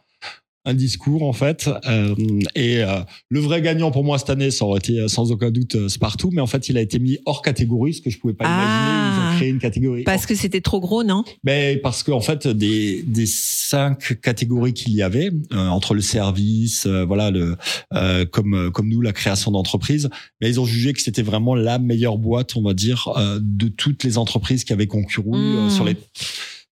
un 0.68 0.74
discours 0.74 1.24
en 1.24 1.34
fait. 1.34 1.70
Euh, 1.88 2.14
et 2.56 2.84
euh, 2.84 3.00
le 3.30 3.40
vrai 3.40 3.62
gagnant 3.62 3.90
pour 3.92 4.04
moi 4.04 4.20
cette 4.20 4.30
année 4.30 4.52
ça 4.52 4.66
aurait 4.66 4.80
été 4.80 5.00
euh, 5.00 5.08
sans 5.08 5.32
aucun 5.32 5.50
doute 5.50 5.76
euh, 5.76 5.88
Spartoo. 5.90 6.30
Mais 6.32 6.42
en 6.42 6.48
fait 6.48 6.70
il 6.70 6.78
a 6.78 6.82
été 6.82 7.00
mis 7.00 7.18
hors 7.26 7.42
catégorie 7.42 7.94
ce 7.94 8.02
que 8.02 8.10
je 8.10 8.20
pouvais 8.20 8.34
pas 8.34 8.46
Ah. 8.48 8.52
imaginer. 8.54 9.08
Ils 9.08 9.34
ont 9.34 9.38
créé 9.38 9.50
une 9.50 9.60
catégorie 9.60 10.04
Parce 10.04 10.26
que 10.26 10.36
c'était 10.36 10.62
trop 10.62 10.80
gros, 10.80 11.04
non? 11.04 11.24
Mais 11.44 11.78
parce 11.78 12.04
que 12.04 12.12
en 12.12 12.22
fait 12.22 12.48
des 12.48 13.02
des 13.08 13.26
cinq 13.26 14.20
catégories 14.22 14.74
qu'il 14.74 14.94
y 14.94 15.02
avait 15.02 15.32
euh, 15.54 15.68
entre 15.70 15.94
le 15.94 16.02
service 16.02 16.86
euh, 16.86 17.06
voilà 17.06 17.32
le 17.32 17.56
euh, 17.94 18.26
comme 18.26 18.72
comme 18.72 18.90
nous 18.90 19.02
la 19.02 19.14
création 19.14 19.52
d'entreprise 19.52 20.10
mais 20.42 20.50
ils 20.50 20.60
ont 20.60 20.66
jugé 20.66 20.94
que 20.94 21.02
c'était 21.02 21.22
vraiment 21.22 21.56
la 21.56 21.80
meilleure 21.80 22.18
boîte 22.18 22.56
on 22.58 22.62
va 22.62 22.74
dire 22.74 23.14
euh, 23.18 23.40
de 23.42 23.68
toutes 23.70 24.04
les 24.04 24.18
entreprises 24.18 24.64
qui 24.66 24.74
avaient 24.74 24.88
concouru 24.88 25.38
euh, 25.38 25.68
Mm. 25.68 25.70
sur 25.70 25.86
les 25.86 25.96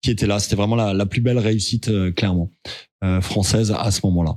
qui 0.02 0.10
étaient 0.10 0.26
là. 0.26 0.38
C'était 0.38 0.56
vraiment 0.56 0.76
la, 0.76 0.94
la 0.94 1.04
plus 1.04 1.20
belle 1.20 1.38
réussite 1.38 1.88
euh, 1.88 2.10
clairement 2.10 2.50
française 3.20 3.74
à 3.76 3.90
ce 3.90 4.00
moment-là 4.04 4.36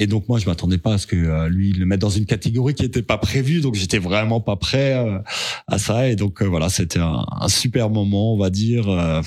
et 0.00 0.06
donc 0.06 0.28
moi 0.28 0.38
je 0.38 0.46
m'attendais 0.46 0.78
pas 0.78 0.94
à 0.94 0.98
ce 0.98 1.06
que 1.08 1.16
euh, 1.16 1.48
lui 1.48 1.72
le 1.72 1.84
mette 1.84 2.00
dans 2.00 2.08
une 2.08 2.26
catégorie 2.26 2.74
qui 2.74 2.84
était 2.84 3.02
pas 3.02 3.18
prévue 3.18 3.60
donc 3.60 3.74
j'étais 3.74 3.98
vraiment 3.98 4.40
pas 4.40 4.54
prêt 4.54 4.94
euh, 4.94 5.18
à 5.66 5.78
ça 5.78 6.08
et 6.08 6.14
donc 6.14 6.40
euh, 6.40 6.46
voilà 6.46 6.68
c'était 6.68 7.00
un, 7.00 7.26
un 7.40 7.48
super 7.48 7.90
moment 7.90 8.34
on 8.34 8.38
va 8.38 8.50
dire 8.50 8.88
euh, 8.88 9.20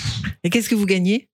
Et 0.45 0.49
qu'est-ce 0.49 0.69
que 0.69 0.75
vous 0.75 0.85
gagnez? 0.85 1.27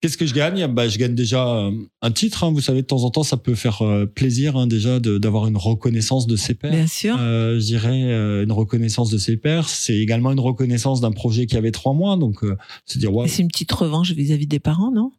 Qu'est-ce 0.00 0.16
que 0.16 0.26
je 0.26 0.34
gagne? 0.34 0.66
Bah, 0.66 0.88
Je 0.88 0.98
gagne 0.98 1.14
déjà 1.14 1.46
euh, 1.46 1.70
un 2.00 2.10
titre. 2.10 2.42
hein. 2.42 2.50
Vous 2.50 2.60
savez, 2.60 2.82
de 2.82 2.86
temps 2.88 3.04
en 3.04 3.10
temps, 3.10 3.22
ça 3.22 3.36
peut 3.36 3.54
faire 3.54 3.82
euh, 3.82 4.04
plaisir 4.04 4.56
hein, 4.56 4.66
déjà 4.66 4.98
d'avoir 4.98 5.46
une 5.46 5.56
reconnaissance 5.56 6.26
de 6.26 6.34
ses 6.34 6.54
pairs. 6.54 6.72
Bien 6.72 6.88
sûr. 6.88 7.14
Euh, 7.20 7.60
je 7.60 7.64
dirais 7.66 8.02
euh, 8.02 8.42
une 8.42 8.50
reconnaissance 8.50 9.10
de 9.10 9.18
ses 9.18 9.36
pairs. 9.36 9.68
C'est 9.68 9.94
également 9.96 10.32
une 10.32 10.40
reconnaissance 10.40 11.00
d'un 11.00 11.12
projet 11.12 11.46
qui 11.46 11.56
avait 11.56 11.70
trois 11.70 11.92
mois. 11.94 12.16
Donc, 12.16 12.42
euh, 12.42 12.56
c'est 12.84 12.98
dire, 12.98 13.14
ouais, 13.14 13.28
c'est 13.28 13.42
une 13.42 13.48
petite 13.48 13.70
revanche 13.70 14.10
vis-à-vis 14.10 14.48
des 14.48 14.58
parents, 14.58 14.90
non? 14.90 15.12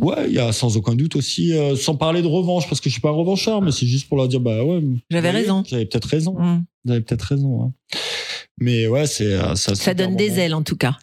Ouais, 0.00 0.24
il 0.28 0.34
y 0.34 0.38
a 0.38 0.52
sans 0.52 0.76
aucun 0.76 0.94
doute 0.94 1.16
aussi, 1.16 1.52
euh, 1.52 1.76
sans 1.76 1.96
parler 1.96 2.22
de 2.22 2.26
revanche, 2.26 2.68
parce 2.68 2.80
que 2.80 2.88
je 2.88 2.94
suis 2.94 3.00
pas 3.00 3.10
un 3.10 3.12
revanchard, 3.12 3.62
mais 3.62 3.72
c'est 3.72 3.86
juste 3.86 4.08
pour 4.08 4.16
leur 4.16 4.28
dire, 4.28 4.40
bah 4.40 4.64
ouais, 4.64 4.82
J'avais 5.10 5.30
raison. 5.30 5.62
J'avais 5.66 5.86
peut-être 5.86 6.06
raison. 6.08 6.34
Mm. 6.38 6.64
Vous 6.84 6.92
avez 6.92 7.00
peut-être 7.00 7.22
raison. 7.22 7.62
hein. 7.62 7.72
Mais 8.60 8.86
ouais, 8.86 9.06
c'est 9.06 9.32
euh, 9.34 9.54
ça. 9.56 9.74
Ça 9.74 9.94
donne 9.94 10.16
des 10.16 10.38
ailes, 10.38 10.54
en 10.54 10.62
tout 10.62 10.76
cas. 10.76 10.96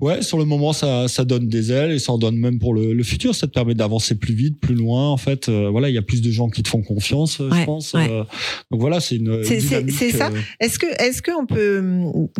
Ouais, 0.00 0.22
sur 0.22 0.38
le 0.38 0.44
moment, 0.44 0.72
ça, 0.72 1.06
ça 1.08 1.24
donne 1.24 1.48
des 1.48 1.70
ailes 1.72 1.92
et 1.92 1.98
ça 2.00 2.12
en 2.12 2.18
donne 2.18 2.36
même 2.36 2.58
pour 2.58 2.74
le, 2.74 2.92
le 2.92 3.02
futur. 3.04 3.34
Ça 3.34 3.46
te 3.46 3.52
permet 3.52 3.74
d'avancer 3.74 4.16
plus 4.16 4.34
vite, 4.34 4.60
plus 4.60 4.74
loin. 4.74 5.08
En 5.08 5.16
fait, 5.16 5.48
Euh, 5.48 5.70
voilà, 5.70 5.88
il 5.88 5.94
y 5.94 5.98
a 5.98 6.02
plus 6.02 6.20
de 6.20 6.30
gens 6.30 6.48
qui 6.50 6.62
te 6.62 6.68
font 6.68 6.82
confiance, 6.82 7.38
Ouais, 7.38 7.60
je 7.60 7.64
pense. 7.64 7.92
ouais. 7.94 8.10
Euh, 8.10 8.24
donc 8.70 8.80
voilà, 8.80 9.00
c'est 9.00 9.16
une. 9.16 9.42
C'est- 9.44 9.60
ça. 9.60 10.30
Est-ce 10.60 10.78
que, 10.78 10.86
est-ce 11.00 11.22
qu'on 11.22 11.46
peut, 11.46 11.82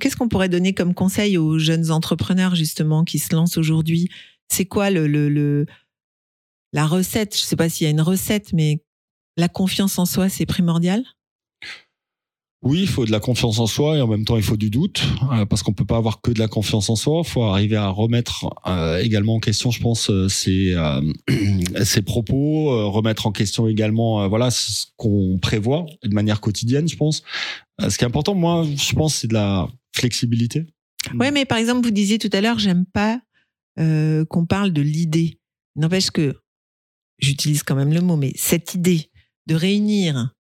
qu'est-ce 0.01 0.17
qu'on 0.17 0.29
pourrait 0.29 0.49
donner 0.49 0.73
comme 0.75 0.95
conseil 0.95 1.39
aux 1.39 1.59
jeunes 1.59 1.91
entrepreneurs 1.91 2.55
justement 2.55 3.05
qui 3.05 3.19
se 3.19 3.35
lancent 3.35 3.57
aujourd'hui? 3.57 4.09
C'est 4.49 4.67
quoi 4.67 4.91
le, 4.91 5.07
le, 5.07 5.29
le, 5.29 5.67
la 6.75 6.87
recette 6.87 7.35
Je 7.35 7.43
sais 7.43 7.57
pas 7.57 7.70
s'il 7.70 7.87
y 7.87 7.89
a 7.89 7.91
une 7.91 8.03
recette, 8.03 8.53
mais 8.53 8.83
la 9.39 9.49
confiance 9.49 9.99
en 9.99 10.05
soi, 10.05 10.29
c'est 10.29 10.45
primordial? 10.45 11.03
Oui, 12.62 12.81
il 12.81 12.89
faut 12.89 13.05
de 13.05 13.11
la 13.11 13.20
confiance 13.20 13.59
en 13.59 13.66
soi 13.66 13.99
et 13.99 14.01
en 14.01 14.07
même 14.07 14.25
temps, 14.25 14.39
il 14.39 14.43
faut 14.43 14.57
du 14.57 14.70
doute 14.70 15.03
euh, 15.33 15.45
parce 15.45 15.62
qu'on 15.62 15.75
peut 15.75 15.85
pas 15.85 15.99
avoir 15.99 16.22
que 16.22 16.31
de 16.31 16.39
la 16.39 16.49
confiance 16.49 16.89
en 16.89 16.97
soi. 16.97 17.20
Il 17.22 17.29
faut 17.29 17.43
arriver 17.43 17.77
à 17.77 17.89
remettre 17.89 18.47
euh, 18.66 19.03
également 19.03 19.35
en 19.35 19.41
question, 19.41 19.70
je 19.70 19.81
pense, 19.81 20.09
euh, 20.09 20.29
ses, 20.29 20.72
euh, 20.72 21.03
ses 21.85 22.01
propos, 22.01 22.91
remettre 22.91 23.27
en 23.27 23.33
question 23.33 23.68
également, 23.68 24.22
euh, 24.22 24.29
voilà, 24.29 24.51
ce 24.51 24.87
qu'on 24.97 25.39
prévoit 25.41 25.85
de 26.03 26.14
manière 26.14 26.41
quotidienne, 26.41 26.89
je 26.89 26.97
pense. 26.97 27.22
Ce 27.87 27.99
qui 27.99 28.05
est 28.05 28.07
important, 28.07 28.35
moi, 28.35 28.64
je 28.64 28.95
pense, 28.95 29.16
c'est 29.16 29.29
de 29.29 29.35
la 29.35 29.68
flexibilité. 29.95 30.64
Ouais, 31.18 31.31
mais 31.31 31.45
par 31.45 31.59
exemple, 31.59 31.85
vous 31.85 31.93
disiez 31.93 32.18
tout 32.18 32.31
à 32.33 32.41
l'heure, 32.41 32.59
j'aime 32.59 32.87
pas 32.87 33.20
euh, 33.79 34.25
qu'on 34.25 34.47
parle 34.47 34.72
de 34.72 34.83
l'idée. 34.83 35.39
N'empêche 35.77 36.11
que 36.11 36.35
j'utilise 37.19 37.62
quand 37.62 37.75
même 37.75 37.93
le 37.93 38.01
mot, 38.01 38.17
mais 38.17 38.33
cette 38.37 38.75
idée 38.75 39.11
de 39.47 39.55
réunir 39.55 40.35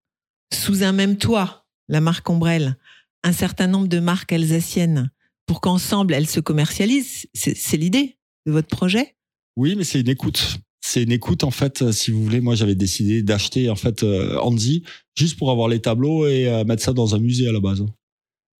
sous 0.52 0.82
un 0.82 0.92
même 0.92 1.16
toit 1.16 1.66
la 1.88 2.00
marque 2.00 2.28
Ombrelle, 2.30 2.76
un 3.22 3.32
certain 3.32 3.66
nombre 3.66 3.88
de 3.88 4.00
marques 4.00 4.32
alsaciennes 4.32 5.10
pour 5.46 5.60
qu'ensemble 5.60 6.14
elles 6.14 6.26
se 6.28 6.40
commercialisent, 6.40 7.26
c'est 7.34 7.76
l'idée 7.76 8.16
de 8.46 8.52
votre 8.52 8.68
projet? 8.68 9.14
Oui, 9.56 9.74
mais 9.76 9.84
c'est 9.84 10.00
une 10.00 10.08
écoute. 10.08 10.58
C'est 10.84 11.02
une 11.02 11.12
écoute 11.12 11.44
en 11.44 11.50
fait. 11.50 11.82
euh, 11.82 11.92
Si 11.92 12.10
vous 12.10 12.22
voulez, 12.22 12.40
moi 12.40 12.54
j'avais 12.54 12.74
décidé 12.74 13.22
d'acheter 13.22 13.70
en 13.70 13.76
fait 13.76 14.02
euh, 14.02 14.38
Andy 14.38 14.84
juste 15.16 15.38
pour 15.38 15.50
avoir 15.50 15.68
les 15.68 15.80
tableaux 15.80 16.26
et 16.26 16.48
euh, 16.48 16.64
mettre 16.64 16.82
ça 16.82 16.92
dans 16.92 17.14
un 17.14 17.18
musée 17.18 17.48
à 17.48 17.52
la 17.52 17.60
base. 17.60 17.84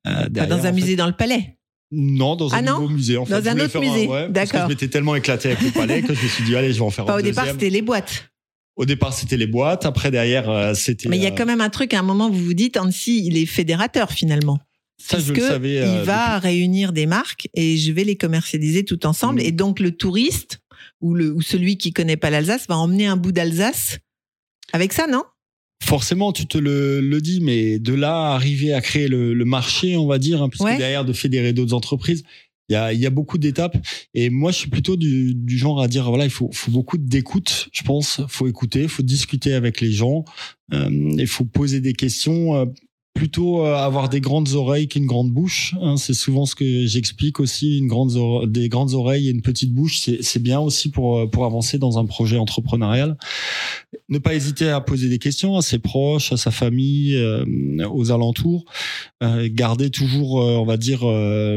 Euh, 0.06 0.28
derrière, 0.28 0.48
dans 0.56 0.64
un 0.64 0.68
fait- 0.68 0.72
musée 0.72 0.96
dans 0.96 1.06
le 1.06 1.16
palais? 1.16 1.58
Non, 1.94 2.36
dans 2.36 2.52
un 2.52 2.58
Ah 2.58 2.62
non 2.62 2.80
nouveau 2.80 2.88
musée. 2.94 3.16
En 3.16 3.24
fait. 3.24 3.40
Dans 3.40 3.48
un 3.48 3.58
autre 3.60 3.78
musée. 3.80 4.06
ouais, 4.06 4.08
parce 4.08 4.26
que 4.26 4.32
D'accord. 4.32 4.62
Je 4.64 4.68
m'étais 4.68 4.88
tellement 4.88 5.14
éclaté 5.14 5.48
avec 5.52 5.62
le 5.62 5.70
palais 5.70 6.02
que 6.02 6.14
je 6.14 6.22
me 6.22 6.28
suis 6.28 6.44
dit 6.44 6.56
allez, 6.56 6.72
je 6.72 6.78
vais 6.78 6.84
en 6.84 6.90
faire 6.90 7.04
Pas 7.04 7.14
un 7.14 7.18
au 7.18 7.22
départ, 7.22 7.46
c'était 7.46 7.70
les 7.70 7.82
boîtes. 7.82 8.28
Au 8.76 8.84
départ, 8.84 9.12
c'était 9.12 9.36
les 9.36 9.46
boîtes. 9.46 9.86
Après, 9.86 10.10
derrière, 10.10 10.50
euh, 10.50 10.74
c'était. 10.74 11.08
Mais 11.08 11.16
il 11.16 11.22
y 11.22 11.26
a 11.26 11.30
euh, 11.30 11.34
quand 11.36 11.46
même 11.46 11.60
un 11.60 11.70
truc, 11.70 11.94
à 11.94 12.00
un 12.00 12.02
moment, 12.02 12.28
vous 12.28 12.44
vous 12.44 12.54
dites, 12.54 12.76
Annecy, 12.76 13.24
il 13.24 13.36
est 13.36 13.46
fédérateur 13.46 14.10
finalement. 14.10 14.58
ça, 14.98 15.18
je 15.20 15.32
le 15.32 15.40
savais. 15.40 15.78
euh, 15.80 15.98
il 16.00 16.04
va 16.04 16.38
réunir 16.40 16.92
des 16.92 17.06
marques 17.06 17.48
et 17.54 17.76
je 17.76 17.92
vais 17.92 18.02
les 18.04 18.16
commercialiser 18.16 18.84
tout 18.84 19.06
ensemble. 19.06 19.40
Mm. 19.40 19.46
Et 19.46 19.52
donc 19.52 19.78
le 19.78 19.92
touriste 19.92 20.58
ou, 21.00 21.14
le, 21.14 21.32
ou 21.32 21.40
celui 21.40 21.76
qui 21.78 21.92
connaît 21.92 22.16
pas 22.16 22.30
l'Alsace 22.30 22.66
va 22.68 22.76
emmener 22.76 23.06
un 23.06 23.16
bout 23.16 23.30
d'Alsace 23.32 23.98
avec 24.72 24.92
ça, 24.92 25.06
non? 25.06 25.22
Forcément, 25.84 26.32
tu 26.32 26.46
te 26.46 26.56
le, 26.58 27.00
le 27.00 27.20
dis, 27.20 27.40
mais 27.40 27.78
de 27.78 27.92
là 27.94 28.30
à 28.30 28.34
arriver 28.34 28.72
à 28.72 28.80
créer 28.80 29.08
le, 29.08 29.34
le 29.34 29.44
marché, 29.44 29.96
on 29.96 30.06
va 30.06 30.18
dire, 30.18 30.42
hein, 30.42 30.48
puisque 30.48 30.64
Ouais. 30.64 30.76
derrière 30.78 31.04
de 31.04 31.12
fédérer 31.12 31.52
d'autres 31.52 31.74
entreprises, 31.74 32.24
il 32.70 32.72
y 32.72 32.76
a, 32.76 32.92
y 32.94 33.04
a 33.04 33.10
beaucoup 33.10 33.36
d'étapes. 33.36 33.76
Et 34.14 34.30
moi, 34.30 34.50
je 34.50 34.56
suis 34.56 34.70
plutôt 34.70 34.96
du, 34.96 35.34
du 35.34 35.58
genre 35.58 35.82
à 35.82 35.88
dire, 35.88 36.08
voilà, 36.08 36.24
il 36.24 36.30
faut, 36.30 36.48
faut 36.52 36.70
beaucoup 36.70 36.96
d'écoute, 36.96 37.68
je 37.72 37.82
pense. 37.82 38.22
faut 38.28 38.48
écouter, 38.48 38.88
faut 38.88 39.02
discuter 39.02 39.52
avec 39.52 39.82
les 39.82 39.92
gens. 39.92 40.24
Euh, 40.72 40.88
Il 41.18 41.26
faut 41.26 41.44
poser 41.44 41.80
des 41.80 41.92
questions. 41.92 42.72
Plutôt 43.14 43.64
euh, 43.64 43.74
avoir 43.76 44.08
des 44.08 44.20
grandes 44.20 44.52
oreilles 44.54 44.88
qu'une 44.88 45.06
grande 45.06 45.30
bouche. 45.30 45.74
hein. 45.80 45.96
c'est 45.96 46.14
souvent 46.14 46.46
ce 46.46 46.54
que 46.54 46.86
j'explique 46.86 47.40
aussi. 47.40 47.78
Une 47.78 47.86
grande 47.86 48.12
des 48.50 48.68
grandes 48.68 48.92
oreilles 48.94 49.28
et 49.28 49.30
une 49.30 49.40
petite 49.42 49.72
bouche, 49.72 50.00
c'est 50.20 50.42
bien 50.42 50.60
aussi 50.60 50.90
pour 50.90 51.18
euh, 51.20 51.26
pour 51.26 51.44
avancer 51.44 51.78
dans 51.78 51.98
un 51.98 52.04
projet 52.06 52.36
entrepreneurial. 52.38 53.16
Ne 54.08 54.18
pas 54.18 54.34
hésiter 54.34 54.68
à 54.68 54.80
poser 54.80 55.08
des 55.08 55.18
questions 55.18 55.56
à 55.56 55.62
ses 55.62 55.78
proches, 55.78 56.32
à 56.32 56.36
sa 56.36 56.50
famille, 56.50 57.16
euh, 57.16 57.44
aux 57.90 58.10
alentours. 58.10 58.64
Euh, 59.22 59.48
garder 59.50 59.90
toujours, 59.90 60.42
euh, 60.42 60.56
on 60.56 60.64
va 60.66 60.76
dire, 60.76 61.00
euh, 61.08 61.56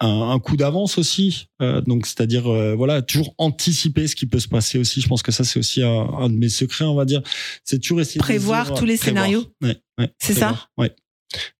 un, 0.00 0.30
un 0.30 0.38
coup 0.40 0.56
d'avance 0.56 0.98
aussi. 0.98 1.46
Euh, 1.62 1.80
donc, 1.82 2.06
c'est-à-dire, 2.06 2.48
euh, 2.48 2.74
voilà, 2.74 3.02
toujours 3.02 3.34
anticiper 3.38 4.08
ce 4.08 4.16
qui 4.16 4.26
peut 4.26 4.40
se 4.40 4.48
passer 4.48 4.78
aussi. 4.78 5.00
Je 5.00 5.06
pense 5.06 5.22
que 5.22 5.30
ça, 5.30 5.44
c'est 5.44 5.58
aussi 5.58 5.82
un, 5.82 6.08
un 6.18 6.28
de 6.28 6.34
mes 6.34 6.48
secrets, 6.48 6.84
on 6.86 6.94
va 6.96 7.04
dire. 7.04 7.22
C'est 7.64 7.78
toujours 7.78 8.00
essayer 8.00 8.18
de 8.18 8.24
Prévoir 8.24 8.64
se 8.66 8.70
dire, 8.72 8.78
tous 8.80 8.86
les 8.86 8.96
prévoir. 8.96 9.24
scénarios 9.26 9.44
Ouais, 9.62 9.76
ouais, 9.98 10.10
C'est 10.18 10.34
Ouais. 10.76 10.94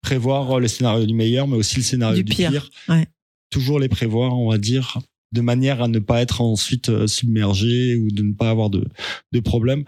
Prévoir 0.03 0.53
euh, 0.53 0.61
le 0.61 0.69
scénario 0.69 1.05
du 1.07 1.15
meilleur, 1.15 1.49
mais 1.49 1.57
aussi 1.57 1.77
le 1.77 1.83
scénario 1.83 2.17
Du 2.17 2.25
du, 2.25 2.35
pire. 2.35 2.51
pire. 2.51 2.71
Ouais. 2.89 3.07
Toujours 3.51 3.79
les 3.81 3.89
prévoir, 3.89 4.39
on 4.39 4.51
va 4.51 4.59
dire, 4.59 4.99
de 5.33 5.41
manière 5.41 5.83
à 5.83 5.89
ne 5.89 5.99
pas 5.99 6.21
être 6.23 6.41
ensuite 6.41 6.89
euh, 6.91 7.07
submergé 7.07 7.97
ou 7.97 8.09
de 8.11 8.23
ne 8.23 8.33
pas 8.35 8.51
avoir 8.51 8.71
de, 8.71 8.87
de 9.33 9.41
problème. 9.41 9.85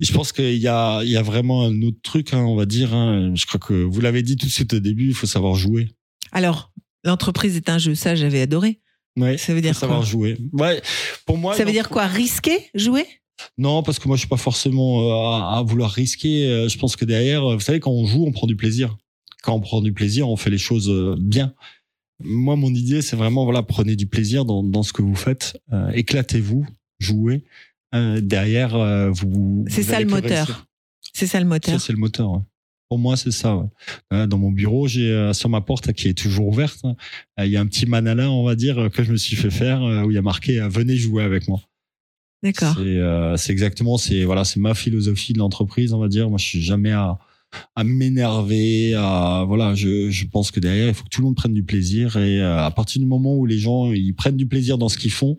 Et 0.00 0.04
je 0.04 0.12
pense 0.12 0.32
qu'il 0.32 0.56
y 0.56 0.68
a, 0.68 1.02
il 1.02 1.10
y 1.10 1.16
a 1.16 1.22
vraiment 1.22 1.64
un 1.66 1.82
autre 1.82 1.98
truc, 2.02 2.32
hein, 2.32 2.38
on 2.44 2.56
va 2.56 2.64
dire. 2.64 2.94
hein. 2.94 3.32
Je 3.34 3.44
crois 3.46 3.60
que 3.60 3.74
vous 3.74 4.00
l'avez 4.00 4.22
dit 4.22 4.36
tout 4.36 4.46
de 4.46 4.50
suite 4.52 4.72
au 4.74 4.78
début, 4.78 5.08
il 5.08 5.14
faut 5.14 5.26
savoir 5.26 5.54
jouer. 5.54 5.88
Alors, 6.32 6.72
l'entreprise 7.04 7.56
est 7.56 7.68
un 7.68 7.78
jeu, 7.78 7.94
ça 7.94 8.14
j'avais 8.14 8.40
adoré. 8.40 8.80
Ouais, 9.16 9.36
Ça 9.36 9.52
veut 9.52 9.60
dire 9.60 9.74
savoir 9.74 9.98
quoi? 10.00 10.06
jouer. 10.08 10.38
Ouais, 10.52 10.80
pour 11.26 11.36
moi. 11.38 11.54
Ça 11.56 11.64
veut 11.64 11.72
dire 11.72 11.88
quoi? 11.88 12.06
Risquer? 12.06 12.70
Jouer? 12.74 13.04
Non, 13.56 13.82
parce 13.82 13.98
que 13.98 14.08
moi, 14.08 14.16
je 14.16 14.20
suis 14.20 14.28
pas 14.28 14.36
forcément 14.36 15.02
euh, 15.02 15.12
à, 15.12 15.58
à 15.58 15.62
vouloir 15.62 15.90
risquer. 15.90 16.48
Euh, 16.48 16.68
Je 16.68 16.78
pense 16.78 16.96
que 16.96 17.04
derrière, 17.04 17.44
euh, 17.44 17.54
vous 17.54 17.60
savez, 17.60 17.80
quand 17.80 17.90
on 17.92 18.04
joue, 18.06 18.24
on 18.26 18.32
prend 18.32 18.46
du 18.46 18.56
plaisir. 18.56 18.96
Quand 19.42 19.54
on 19.54 19.60
prend 19.60 19.80
du 19.80 19.92
plaisir, 19.92 20.28
on 20.28 20.36
fait 20.36 20.50
les 20.50 20.58
choses 20.58 20.90
bien. 21.20 21.54
Moi, 22.20 22.56
mon 22.56 22.74
idée, 22.74 23.00
c'est 23.02 23.14
vraiment, 23.16 23.44
voilà, 23.44 23.62
prenez 23.62 23.94
du 23.94 24.06
plaisir 24.06 24.44
dans, 24.44 24.64
dans 24.64 24.82
ce 24.82 24.92
que 24.92 25.02
vous 25.02 25.14
faites. 25.14 25.60
Euh, 25.72 25.90
Éclatez-vous, 25.92 26.66
jouez. 26.98 27.44
Euh, 27.94 28.20
derrière, 28.20 28.74
euh, 28.74 29.10
vous. 29.10 29.64
C'est 29.68 29.84
ça 29.84 30.00
le 30.00 30.06
moteur. 30.06 30.66
C'est 31.12 31.26
ça 31.28 31.38
le 31.40 31.46
moteur. 31.46 31.78
Ça, 31.78 31.86
c'est 31.86 31.92
le 31.92 31.98
moteur. 31.98 32.30
ouais. 32.32 32.40
Pour 32.88 32.98
moi, 32.98 33.16
c'est 33.16 33.30
ça. 33.30 33.54
ouais. 34.10 34.26
Dans 34.26 34.38
mon 34.38 34.50
bureau, 34.50 34.88
j'ai 34.88 35.30
sur 35.34 35.48
ma 35.50 35.60
porte 35.60 35.92
qui 35.92 36.08
est 36.08 36.14
toujours 36.18 36.48
ouverte, 36.48 36.80
hein, 36.84 36.96
il 37.38 37.50
y 37.50 37.56
a 37.56 37.60
un 37.60 37.66
petit 37.66 37.84
manala, 37.86 38.30
on 38.30 38.44
va 38.44 38.54
dire, 38.56 38.88
que 38.92 39.04
je 39.04 39.12
me 39.12 39.16
suis 39.18 39.36
fait 39.36 39.50
faire, 39.50 39.82
où 39.82 40.10
il 40.10 40.14
y 40.14 40.18
a 40.18 40.22
marqué 40.22 40.58
"Venez 40.70 40.96
jouer 40.96 41.22
avec 41.22 41.48
moi". 41.48 41.60
D'accord. 42.42 42.74
C'est 42.76 42.82
euh, 42.82 43.36
c'est 43.36 43.52
exactement, 43.52 43.98
c'est 43.98 44.24
voilà, 44.24 44.44
c'est 44.44 44.60
ma 44.60 44.74
philosophie 44.74 45.32
de 45.32 45.38
l'entreprise, 45.38 45.92
on 45.92 45.98
va 45.98 46.08
dire. 46.08 46.28
Moi, 46.28 46.38
je 46.38 46.46
suis 46.46 46.62
jamais 46.62 46.92
à 46.92 47.18
m'énerver, 47.82 48.94
à 48.94 49.44
voilà, 49.46 49.74
je, 49.74 50.10
je 50.10 50.26
pense 50.26 50.50
que 50.50 50.60
derrière, 50.60 50.88
il 50.88 50.94
faut 50.94 51.04
que 51.04 51.08
tout 51.08 51.20
le 51.20 51.26
monde 51.26 51.36
prenne 51.36 51.54
du 51.54 51.64
plaisir 51.64 52.16
et 52.16 52.40
euh, 52.40 52.64
à 52.64 52.70
partir 52.70 53.00
du 53.00 53.06
moment 53.06 53.34
où 53.36 53.46
les 53.46 53.58
gens 53.58 53.92
ils 53.92 54.14
prennent 54.14 54.36
du 54.36 54.46
plaisir 54.46 54.78
dans 54.78 54.88
ce 54.88 54.98
qu'ils 54.98 55.10
font, 55.10 55.38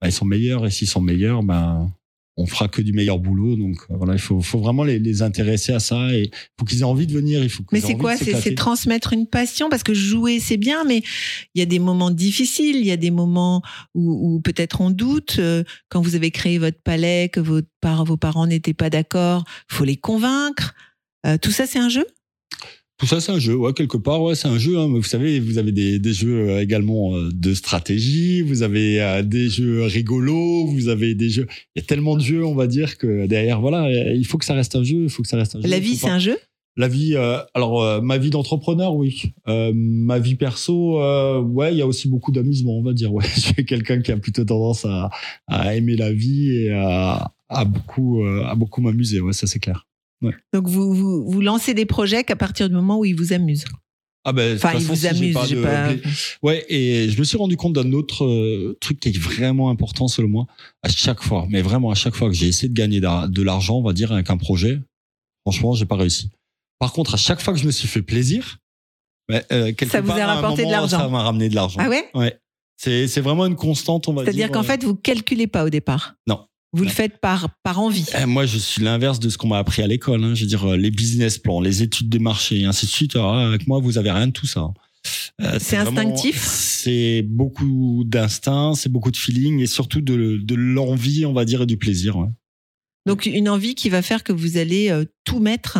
bah, 0.00 0.08
ils 0.08 0.12
sont 0.12 0.24
meilleurs 0.24 0.66
et 0.66 0.70
s'ils 0.70 0.88
sont 0.88 1.00
meilleurs, 1.00 1.42
ben 1.42 1.92
on 2.36 2.46
fera 2.46 2.66
que 2.68 2.80
du 2.80 2.92
meilleur 2.92 3.18
boulot. 3.18 3.56
Donc 3.56 3.76
euh, 3.90 3.96
voilà, 3.96 4.14
il 4.14 4.18
faut, 4.18 4.40
faut 4.40 4.58
vraiment 4.58 4.84
les, 4.84 4.98
les 4.98 5.22
intéresser 5.22 5.72
à 5.72 5.80
ça 5.80 6.12
et 6.14 6.30
faut 6.58 6.64
qu'ils 6.64 6.80
aient 6.80 6.84
envie 6.84 7.06
de 7.06 7.12
venir. 7.12 7.42
Il 7.42 7.50
faut 7.50 7.62
Mais 7.72 7.80
c'est 7.80 7.96
quoi? 7.96 8.16
C'est 8.16 8.54
transmettre 8.54 9.12
une 9.12 9.26
passion 9.26 9.68
parce 9.68 9.82
que 9.82 9.94
jouer 9.94 10.40
c'est 10.40 10.56
bien, 10.56 10.84
mais 10.84 11.02
il 11.54 11.58
y 11.58 11.62
a 11.62 11.66
des 11.66 11.78
moments 11.78 12.10
difficiles, 12.10 12.76
il 12.76 12.86
y 12.86 12.90
a 12.90 12.96
des 12.96 13.10
moments 13.10 13.62
où, 13.94 14.36
où 14.36 14.40
peut-être 14.40 14.80
on 14.80 14.90
doute. 14.90 15.36
euh, 15.38 15.62
Quand 15.88 16.00
vous 16.00 16.14
avez 16.14 16.30
créé 16.30 16.58
votre 16.58 16.80
palais, 16.82 17.28
que 17.28 17.40
vos, 17.40 17.60
vos 17.82 18.16
parents 18.16 18.46
n'étaient 18.46 18.74
pas 18.74 18.90
d'accord, 18.90 19.44
faut 19.68 19.84
les 19.84 19.96
convaincre. 19.96 20.74
Euh, 21.26 21.36
tout 21.38 21.50
ça 21.50 21.66
c'est 21.66 21.78
un 21.78 21.88
jeu? 21.88 22.06
Tout 23.02 23.08
ça, 23.08 23.20
c'est 23.20 23.32
un 23.32 23.40
jeu, 23.40 23.56
ouais, 23.56 23.72
quelque 23.72 23.96
part, 23.96 24.22
ouais, 24.22 24.36
c'est 24.36 24.46
un 24.46 24.58
jeu. 24.58 24.78
Hein, 24.78 24.86
mais 24.86 24.98
vous 24.98 25.02
savez, 25.02 25.40
vous 25.40 25.58
avez 25.58 25.72
des, 25.72 25.98
des 25.98 26.12
jeux 26.12 26.50
euh, 26.50 26.60
également 26.60 27.16
euh, 27.16 27.30
de 27.34 27.52
stratégie, 27.52 28.42
vous 28.42 28.62
avez 28.62 29.02
euh, 29.02 29.24
des 29.24 29.48
jeux 29.48 29.82
rigolos, 29.82 30.68
vous 30.68 30.86
avez 30.86 31.16
des 31.16 31.28
jeux. 31.28 31.48
Il 31.74 31.80
y 31.80 31.82
a 31.82 31.84
tellement 31.84 32.14
de 32.14 32.22
jeux, 32.22 32.44
on 32.44 32.54
va 32.54 32.68
dire 32.68 32.98
que 32.98 33.26
derrière, 33.26 33.60
voilà, 33.60 33.90
il 33.90 34.24
faut 34.24 34.38
que 34.38 34.44
ça 34.44 34.54
reste 34.54 34.76
un 34.76 34.84
jeu, 34.84 35.02
il 35.02 35.10
faut 35.10 35.22
que 35.22 35.28
ça 35.28 35.36
reste 35.36 35.56
un 35.56 35.60
jeu. 35.60 35.68
La 35.68 35.80
vie 35.80 35.96
c'est 35.96 36.10
un 36.10 36.20
jeu? 36.20 36.38
La 36.76 36.86
vie, 36.86 37.16
euh, 37.16 37.38
alors 37.54 37.82
euh, 37.82 38.00
ma 38.00 38.18
vie 38.18 38.30
d'entrepreneur, 38.30 38.94
oui. 38.94 39.32
Euh, 39.48 39.72
ma 39.74 40.20
vie 40.20 40.36
perso, 40.36 41.00
ouais, 41.42 41.74
il 41.74 41.78
y 41.78 41.82
a 41.82 41.88
aussi 41.88 42.06
beaucoup 42.06 42.30
d'amusement, 42.30 42.78
on 42.78 42.84
va 42.84 42.92
dire. 42.92 43.12
Ouais, 43.12 43.24
je 43.34 43.40
suis 43.40 43.66
quelqu'un 43.66 44.00
qui 44.00 44.12
a 44.12 44.16
plutôt 44.16 44.44
tendance 44.44 44.84
à, 44.84 45.10
à 45.48 45.74
aimer 45.74 45.96
la 45.96 46.12
vie 46.12 46.56
et 46.56 46.70
à, 46.70 47.32
à 47.48 47.64
beaucoup, 47.64 48.24
à 48.24 48.54
beaucoup 48.54 48.80
m'amuser. 48.80 49.20
Ouais, 49.20 49.32
ça 49.32 49.48
c'est 49.48 49.58
clair. 49.58 49.88
Donc 50.52 50.68
vous, 50.68 50.92
vous, 50.94 51.24
vous 51.30 51.40
lancez 51.40 51.74
des 51.74 51.86
projets 51.86 52.24
qu'à 52.24 52.36
partir 52.36 52.68
du 52.68 52.74
moment 52.74 52.98
où 52.98 53.04
ils 53.04 53.14
vous 53.16 53.32
amusent. 53.32 53.64
Ah 54.24 54.32
ben, 54.32 54.52
de 54.52 54.56
Enfin, 54.56 54.74
ils 54.74 54.84
vous 54.86 54.94
si 54.94 55.08
amusent. 55.08 55.34
pas 55.34 55.46
de- 55.48 56.00
Ouais, 56.42 56.64
et 56.68 57.08
je 57.10 57.18
me 57.18 57.24
suis 57.24 57.36
rendu 57.36 57.56
compte 57.56 57.72
d'un 57.72 57.92
autre 57.92 58.24
euh, 58.24 58.76
truc 58.80 59.00
qui 59.00 59.08
est 59.08 59.18
vraiment 59.18 59.68
important 59.68 60.06
selon 60.06 60.28
moi. 60.28 60.46
À 60.82 60.88
chaque 60.88 61.22
fois, 61.22 61.46
mais 61.50 61.60
vraiment 61.60 61.90
à 61.90 61.96
chaque 61.96 62.14
fois 62.14 62.28
que 62.28 62.34
j'ai 62.34 62.46
essayé 62.46 62.68
de 62.68 62.74
gagner 62.74 63.00
de 63.00 63.42
l'argent, 63.42 63.78
on 63.78 63.82
va 63.82 63.92
dire, 63.92 64.12
avec 64.12 64.30
un 64.30 64.36
projet, 64.36 64.78
franchement, 65.44 65.74
j'ai 65.74 65.86
pas 65.86 65.96
réussi. 65.96 66.30
Par 66.78 66.92
contre, 66.92 67.14
à 67.14 67.16
chaque 67.16 67.40
fois 67.40 67.52
que 67.52 67.58
je 67.58 67.66
me 67.66 67.72
suis 67.72 67.88
fait 67.88 68.02
plaisir, 68.02 68.58
ben, 69.28 69.42
euh, 69.50 69.72
quelque 69.72 69.90
Ça 69.90 70.00
vous 70.00 70.12
a 70.12 70.16
part, 70.16 70.36
rapporté 70.36 70.62
de 70.62 70.66
moment, 70.66 70.80
l'argent. 70.80 70.98
Ça 70.98 71.08
m'a 71.08 71.22
ramené 71.22 71.48
de 71.48 71.54
l'argent. 71.56 71.80
Ah 71.82 71.88
ouais? 71.88 72.08
Ouais. 72.14 72.38
C'est 72.76 73.06
c'est 73.08 73.20
vraiment 73.20 73.46
une 73.46 73.56
constante, 73.56 74.08
on 74.08 74.12
va 74.12 74.22
dire. 74.22 74.32
C'est-à-dire 74.32 74.52
qu'en 74.52 74.60
euh, 74.60 74.64
fait 74.64 74.82
vous 74.84 74.94
calculez 74.94 75.46
pas 75.48 75.64
au 75.64 75.70
départ? 75.70 76.14
Non. 76.28 76.46
Vous 76.74 76.84
le 76.84 76.88
faites 76.90 77.18
par, 77.20 77.48
par 77.62 77.80
envie. 77.80 78.06
eh, 78.18 78.24
moi, 78.24 78.46
je 78.46 78.56
suis 78.56 78.82
l'inverse 78.82 79.20
de 79.20 79.28
ce 79.28 79.36
qu'on 79.36 79.48
m'a 79.48 79.58
appris 79.58 79.82
à 79.82 79.86
l'école. 79.86 80.24
Hein. 80.24 80.34
Je 80.34 80.40
veux 80.42 80.46
dire, 80.46 80.70
euh, 80.70 80.76
les 80.76 80.90
business 80.90 81.36
plans, 81.38 81.60
les 81.60 81.82
études 81.82 82.08
des 82.08 82.18
marchés, 82.18 82.60
et 82.60 82.64
ainsi 82.64 82.86
de 82.86 82.90
suite. 82.90 83.14
Alors, 83.14 83.36
avec 83.36 83.66
moi, 83.66 83.78
vous 83.80 83.98
avez 83.98 84.10
rien 84.10 84.26
de 84.28 84.32
tout 84.32 84.46
ça. 84.46 84.68
Euh, 85.42 85.58
C'est 85.60 85.76
instinctif 85.76 86.42
C'est 86.42 87.22
beaucoup 87.28 88.04
d'instinct, 88.06 88.74
c'est 88.74 88.88
beaucoup 88.88 89.10
de 89.10 89.16
feeling 89.16 89.58
et 89.60 89.66
surtout 89.66 90.00
de, 90.00 90.38
de 90.42 90.54
l'envie, 90.54 91.26
on 91.26 91.32
va 91.32 91.44
dire, 91.44 91.62
et 91.62 91.66
du 91.66 91.76
plaisir. 91.76 92.16
ouais. 92.16 92.28
Donc 93.04 93.26
une 93.26 93.48
envie 93.48 93.74
qui 93.74 93.88
va 93.90 94.00
faire 94.00 94.22
que 94.22 94.32
vous 94.32 94.56
allez 94.58 94.88
euh, 94.90 95.04
tout 95.24 95.40
mettre. 95.40 95.78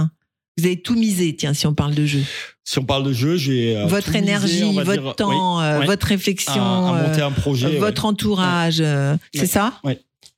Vous 0.59 0.67
allez 0.67 0.83
tout 0.83 0.97
miser, 0.97 1.35
tiens, 1.37 1.55
si 1.55 1.67
on 1.67 1.73
parle 1.75 1.95
de 1.95 2.05
jeu. 2.05 2.21
Si 2.65 2.79
on 2.79 2.85
parle 2.85 3.05
de 3.05 3.13
jeu, 3.13 3.37
j'ai 3.37 3.77
euh, 3.77 3.87
votre 3.87 4.09
misé, 4.09 4.19
énergie, 4.19 4.73
votre 4.75 4.93
dire, 4.93 5.15
temps, 5.17 5.59
oui, 5.59 5.65
euh, 5.65 5.79
ouais, 5.81 5.87
votre 5.87 6.07
réflexion, 6.09 6.61
à, 6.61 6.99
à 6.99 7.09
monter 7.09 7.23
euh, 7.23 7.27
un 7.29 7.31
projet. 7.31 7.67
ouais. 7.69 7.79
votre 7.79 8.05
entourage. 8.05 8.81
euh, 8.81 9.17
C'est 9.33 9.47
ça? 9.47 9.81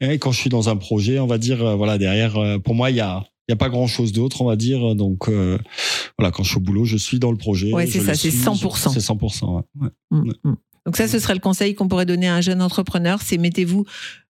Et 0.01 0.18
quand 0.18 0.32
je 0.32 0.40
suis 0.40 0.51
dans 0.51 0.68
un 0.68 0.76
projet, 0.76 1.18
on 1.18 1.26
va 1.26 1.38
dire, 1.38 1.64
euh, 1.64 1.74
voilà, 1.76 1.99
derrière, 1.99 2.36
euh, 2.36 2.59
pour 2.59 2.74
moi, 2.74 2.90
il 2.90 2.97
y 2.97 3.01
a, 3.01 3.24
il 3.49 3.53
y 3.53 3.55
a 3.55 3.57
pas 3.57 3.68
grand 3.68 3.86
chose 3.86 4.12
d'autre, 4.12 4.40
on 4.40 4.47
va 4.47 4.57
dire. 4.57 4.95
Donc, 4.95 5.28
euh, 5.28 5.59
voilà, 6.18 6.30
quand 6.30 6.42
je 6.42 6.51
suis 6.51 6.59
au 6.59 6.61
boulot, 6.61 6.84
je 6.84 6.97
suis 6.97 7.18
dans 7.18 7.30
le 7.30 7.38
projet. 7.38 7.72
Ouais, 7.72 7.86
c'est 7.86 8.01
ça, 8.01 8.14
c'est 8.14 8.30
suis, 8.30 8.40
100%. 8.40 8.92
C'est 8.92 9.01
100%. 9.01 9.62
ouais. 9.80 9.88
Mm, 10.11 10.32
mm. 10.45 10.57
Donc 10.86 10.97
ça, 10.97 11.09
ce 11.09 11.18
serait 11.18 11.34
le 11.34 11.40
conseil 11.40 11.74
qu'on 11.74 11.88
pourrait 11.88 12.07
donner 12.07 12.28
à 12.28 12.34
un 12.34 12.40
jeune 12.42 12.61
entrepreneur, 12.61 13.20
c'est 13.22 13.38
mettez-vous 13.38 13.86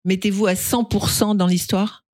mettez-vous 0.05 0.47
à 0.47 0.55
100% 0.55 1.37
dans 1.37 1.47
l'histoire? 1.47 2.05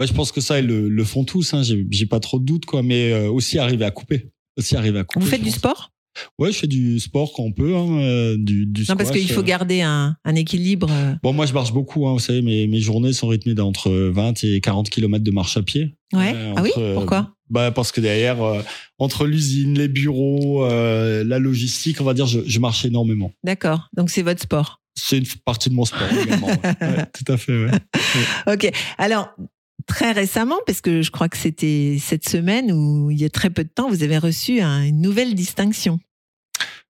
Ouais, 0.00 0.06
je 0.06 0.12
pense 0.12 0.32
que 0.32 0.40
ça, 0.40 0.60
ils 0.60 0.66
le, 0.66 0.88
le 0.88 1.04
font 1.04 1.24
tous. 1.24 1.54
Hein, 1.54 1.62
j'ai, 1.62 2.06
pas 2.06 2.20
trop 2.20 2.38
de 2.38 2.44
doutes, 2.44 2.66
quoi. 2.66 2.82
Mais 2.82 3.12
euh, 3.12 3.30
aussi 3.30 3.58
arriver 3.58 3.84
à 3.84 3.90
couper. 3.90 4.32
Aussi 4.58 4.76
arriver 4.76 5.00
à 5.00 5.04
couper. 5.04 5.24
Vous 5.24 5.30
faites 5.30 5.42
du 5.42 5.50
sport? 5.50 5.91
Ouais, 6.38 6.52
je 6.52 6.58
fais 6.58 6.66
du 6.66 7.00
sport 7.00 7.32
quand 7.34 7.42
on 7.44 7.52
peut, 7.52 7.74
hein, 7.74 7.98
euh, 8.00 8.36
du, 8.38 8.66
du 8.66 8.84
Non, 8.88 8.96
parce 8.96 9.10
qu'il 9.10 9.30
faut 9.30 9.40
euh. 9.40 9.44
garder 9.44 9.80
un, 9.82 10.16
un 10.24 10.34
équilibre. 10.34 10.88
euh. 10.90 11.14
Bon, 11.22 11.32
moi, 11.32 11.46
je 11.46 11.52
marche 11.52 11.72
beaucoup. 11.72 12.06
Hein, 12.06 12.12
vous 12.12 12.18
savez, 12.18 12.42
mes, 12.42 12.66
mes 12.66 12.80
journées 12.80 13.12
sont 13.12 13.28
rythmées 13.28 13.54
d'entre 13.54 13.90
20 13.90 14.44
et 14.44 14.60
40 14.60 14.90
km 14.90 15.24
de 15.24 15.30
marche 15.30 15.56
à 15.56 15.62
pied. 15.62 15.94
Ouais. 16.12 16.32
Euh, 16.34 16.52
ah 16.56 16.62
oui? 16.62 16.70
Pourquoi? 16.94 17.34
Bah 17.48 17.70
parce 17.70 17.92
que 17.92 18.00
derrière, 18.00 18.42
euh, 18.42 18.62
entre 18.98 19.26
l'usine, 19.26 19.76
les 19.78 19.88
bureaux, 19.88 20.64
euh, 20.64 21.22
la 21.24 21.38
logistique, 21.38 22.00
on 22.00 22.04
va 22.04 22.14
dire, 22.14 22.26
je, 22.26 22.40
je 22.46 22.58
marche 22.60 22.84
énormément. 22.86 23.30
D'accord. 23.44 23.88
Donc 23.94 24.08
c'est 24.10 24.22
votre 24.22 24.40
sport. 24.42 24.80
C'est 24.94 25.18
une 25.18 25.26
partie 25.44 25.68
de 25.70 25.74
mon 25.74 25.84
sport 25.84 26.08
également. 26.22 26.46
ouais. 26.80 27.06
Tout 27.14 27.30
à 27.32 27.36
fait. 27.36 27.64
Ouais. 27.64 27.70
Ok. 28.46 28.70
Alors, 28.98 29.28
très 29.86 30.12
récemment, 30.12 30.58
parce 30.66 30.80
que 30.80 31.02
je 31.02 31.10
crois 31.10 31.28
que 31.28 31.36
c'était 31.36 31.96
cette 32.00 32.28
semaine 32.28 32.72
ou 32.72 33.10
il 33.10 33.20
y 33.20 33.24
a 33.24 33.30
très 33.30 33.50
peu 33.50 33.64
de 33.64 33.68
temps, 33.68 33.88
vous 33.88 34.02
avez 34.02 34.18
reçu 34.18 34.60
un- 34.60 34.82
une 34.84 35.00
nouvelle 35.00 35.34
distinction. 35.34 35.98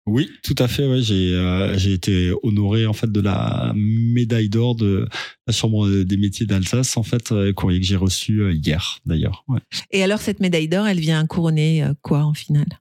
Oui, 0.05 0.27
tout 0.43 0.55
à 0.57 0.67
fait. 0.67 0.87
Ouais, 0.87 1.01
j'ai 1.03 1.33
euh, 1.35 1.77
j'ai 1.77 1.93
été 1.93 2.31
honoré 2.41 2.87
en 2.87 2.93
fait 2.93 3.11
de 3.11 3.21
la 3.21 3.73
médaille 3.75 4.49
d'or 4.49 4.73
de 4.75 5.07
la 5.45 5.53
Chambre 5.53 5.87
des 6.03 6.17
métiers 6.17 6.47
d'Alsace 6.47 6.97
en 6.97 7.03
fait, 7.03 7.31
euh, 7.31 7.53
courrier 7.53 7.79
que 7.79 7.85
j'ai 7.85 7.95
reçu 7.95 8.41
euh, 8.41 8.53
hier 8.53 8.99
d'ailleurs. 9.05 9.43
Ouais. 9.47 9.59
Et 9.91 10.01
alors, 10.03 10.19
cette 10.19 10.39
médaille 10.39 10.67
d'or, 10.67 10.87
elle 10.87 10.99
vient 10.99 11.23
couronner 11.27 11.83
euh, 11.83 11.93
quoi 12.01 12.23
en 12.23 12.33
finale? 12.33 12.79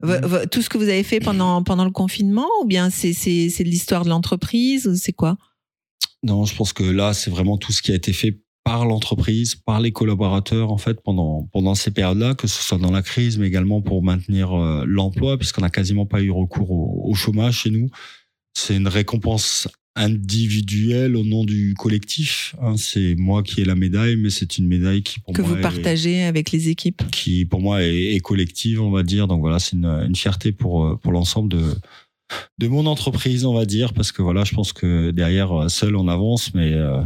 Vo- 0.00 0.46
Tout 0.50 0.62
ce 0.62 0.68
que 0.68 0.78
vous 0.78 0.88
avez 0.88 1.02
fait 1.02 1.20
pendant, 1.20 1.62
pendant 1.62 1.84
le 1.84 1.90
confinement 1.90 2.46
ou 2.62 2.66
bien 2.66 2.90
c'est 2.90 3.12
c'est- 3.14 3.48
c'est 3.48 3.64
de 3.64 3.68
l'histoire 3.68 4.04
de 4.04 4.10
l'entreprise 4.10 4.86
ou 4.86 4.94
c'est 4.94 5.12
quoi? 5.12 5.36
Non, 6.22 6.44
je 6.44 6.54
pense 6.54 6.72
que 6.72 6.82
là, 6.84 7.14
c'est 7.14 7.30
vraiment 7.30 7.56
tout 7.56 7.72
ce 7.72 7.80
qui 7.82 7.92
a 7.92 7.94
été 7.94 8.12
fait 8.12 8.38
par 8.70 8.84
l'entreprise, 8.90 9.54
par 9.54 9.80
les 9.80 9.92
collaborateurs 9.92 10.70
en 10.70 10.78
fait 10.78 10.98
pendant 11.06 11.48
pendant 11.54 11.74
ces 11.74 11.90
périodes-là, 11.90 12.34
que 12.34 12.46
ce 12.46 12.60
soit 12.62 12.78
dans 12.86 12.90
la 12.90 13.02
crise, 13.02 13.38
mais 13.38 13.46
également 13.52 13.80
pour 13.88 14.02
maintenir 14.02 14.46
euh, 14.52 14.84
l'emploi, 14.86 15.38
puisqu'on 15.38 15.62
n'a 15.62 15.70
quasiment 15.70 16.06
pas 16.06 16.20
eu 16.20 16.30
recours 16.30 16.70
au, 16.70 17.02
au 17.10 17.14
chômage 17.14 17.56
chez 17.62 17.70
nous. 17.70 17.88
C'est 18.60 18.76
une 18.76 18.88
récompense 18.88 19.68
individuelle 19.96 21.16
au 21.16 21.24
nom 21.24 21.44
du 21.44 21.74
collectif. 21.78 22.54
hein. 22.60 22.74
C'est 22.76 23.14
moi 23.16 23.42
qui 23.42 23.60
ai 23.60 23.64
la 23.64 23.74
médaille, 23.74 24.16
mais 24.16 24.30
c'est 24.30 24.58
une 24.58 24.66
médaille 24.66 25.02
qui 25.02 25.20
pour 25.20 25.32
que 25.34 25.42
moi 25.42 25.50
vous 25.52 25.56
est- 25.58 25.60
partagez 25.62 26.22
avec 26.24 26.50
les 26.50 26.68
équipes. 26.68 27.02
qui 27.10 27.44
pour 27.44 27.60
moi 27.60 27.82
est, 27.82 28.14
est 28.16 28.20
collective, 28.20 28.80
on 28.82 28.90
va 28.90 29.02
dire. 29.02 29.28
Donc 29.28 29.40
voilà, 29.40 29.58
c'est 29.58 29.76
une, 29.76 29.86
une 29.86 30.16
fierté 30.16 30.52
pour 30.52 30.84
euh, 30.84 30.96
pour 30.96 31.12
l'ensemble 31.12 31.48
de 31.50 31.62
de 32.58 32.68
mon 32.68 32.84
entreprise, 32.84 33.46
on 33.46 33.54
va 33.54 33.64
dire, 33.64 33.94
parce 33.94 34.12
que 34.12 34.20
voilà, 34.20 34.44
je 34.44 34.54
pense 34.54 34.72
que 34.74 35.10
derrière 35.12 35.50
euh, 35.52 35.68
seul 35.68 35.96
on 35.96 36.08
avance, 36.08 36.52
mais 36.54 36.72
euh, 36.74 37.00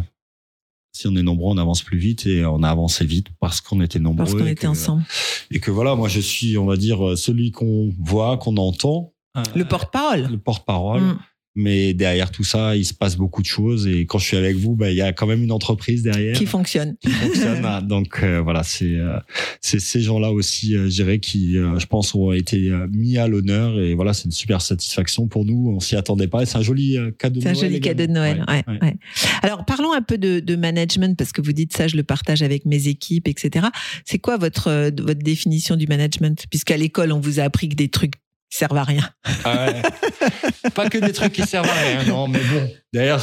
si 0.93 1.07
on 1.09 1.17
est 1.17 1.23
nombreux, 1.23 1.53
on 1.55 1.59
avance 1.59 1.83
plus 1.83 1.99
vite 1.99 2.27
et 2.27 2.45
on 2.45 2.63
a 2.63 2.69
avancé 2.69 3.05
vite 3.05 3.29
parce 3.41 3.61
qu'on 3.61 3.81
était 3.81 3.99
nombreux. 3.99 4.25
Parce 4.25 4.35
qu'on 4.35 4.47
et 4.47 4.51
était 4.53 4.63
que- 4.67 4.73
ensemble. 4.73 5.05
Et 5.51 5.59
que 5.59 5.71
voilà, 5.71 5.95
moi 5.97 6.09
je 6.09 6.21
suis, 6.21 6.59
on 6.59 6.67
va 6.67 6.77
dire, 6.77 7.05
euh, 7.07 7.17
celui 7.17 7.51
qu'on 7.51 7.91
voit, 7.99 8.37
qu'on 8.37 8.57
entend, 8.59 9.13
euh, 9.37 9.43
Le 9.55 9.65
porte-parole. 9.65 10.29
le 10.31 10.39
porte-parole. 10.39 11.01
Mm. 11.01 11.19
Mais 11.55 11.93
derrière 11.93 12.31
tout 12.31 12.45
ça, 12.45 12.77
il 12.77 12.85
se 12.87 12.95
passe 12.95 13.17
beaucoup 13.17 13.43
de 13.43 13.47
choses. 13.47 13.87
Et 13.87 14.07
quand 14.07 14.19
je 14.19 14.25
suis 14.27 14.37
avec 14.39 14.57
vous, 14.57 14.75
bah, 14.75 14.91
il 14.91 14.97
y 14.97 15.03
a 15.03 15.13
quand 15.13 15.27
même 15.27 15.43
une 15.43 15.53
entreprise 15.53 16.03
derrière 16.03 16.35
Qui 16.35 16.47
fonctionne. 16.47 16.97
qui 17.01 17.11
fonctionne. 17.11 17.63
Donc 17.87 18.21
euh, 18.23 18.41
voilà, 18.41 18.63
c'est 18.63 18.95
euh, 18.97 19.19
c'est 19.61 19.79
ces 19.79 20.01
gens-là 20.01 20.33
aussi, 20.33 20.75
euh, 20.77 20.85
je 20.85 20.95
dirais, 20.95 21.19
qui, 21.19 21.59
euh, 21.59 21.79
je 21.79 21.85
pense, 21.87 22.15
ont 22.15 22.33
été 22.33 22.71
mis 22.91 23.19
à 23.19 23.29
l'honneur. 23.29 23.79
Et 23.79 23.95
voilà, 23.95 24.15
c'est 24.15 24.25
une 24.25 24.31
super 24.33 24.63
satisfaction 24.63 25.27
pour 25.29 25.45
nous. 25.45 25.73
On 25.77 25.81
s'y 25.81 25.95
attendait 25.97 26.27
pas. 26.29 26.43
Et 26.43 26.47
c'est 26.47 26.57
un 26.57 26.63
joli 26.63 26.97
cadeau 27.19 27.41
de 27.41 27.43
C'est 27.45 27.51
un 27.51 27.53
Noël. 27.53 27.67
joli 27.69 27.81
cadeau 27.81 28.07
de 28.07 28.13
Noël. 28.13 28.45
ouais, 28.49 28.65
Ouais. 28.81 28.97
Alors, 29.43 29.65
parlons 29.67 29.93
un 29.93 30.03
peu 30.03 30.17
de, 30.19 30.41
de 30.41 30.57
management, 30.57 31.17
parce 31.19 31.33
que 31.33 31.43
vous 31.43 31.53
dites 31.53 31.75
ça, 31.77 31.87
je 31.87 31.97
le 31.97 32.03
partage 32.03 32.43
avec 32.43 32.65
mes 32.65 32.89
équipes, 32.89 33.29
etc. 33.29 33.67
C'est 34.07 34.19
quoi 34.19 34.39
votre, 34.39 34.91
votre 35.03 35.23
définition 35.23 35.77
du 35.77 35.87
management? 35.87 36.45
Puisqu'à 36.49 36.77
l'école, 36.79 37.13
on 37.13 37.21
vous 37.21 37.41
a 37.41 37.43
appris 37.43 37.69
que 37.69 37.75
des 37.75 37.89
trucs 37.89 38.15
qui 38.53 38.59
servent 38.59 38.77
à 38.77 38.85
rien. 38.85 39.09
Ah 39.45 39.67
ouais. 39.67 40.71
pas 40.75 40.91
que 40.91 40.99
des 40.99 41.13
trucs 41.13 41.33
qui 41.33 41.43
servent 41.43 41.69
à 41.69 41.73
rien, 41.73 42.05
non, 42.05 42.29
mais 42.29 42.39
bon. 42.39 42.71
D'ailleurs, 42.93 43.23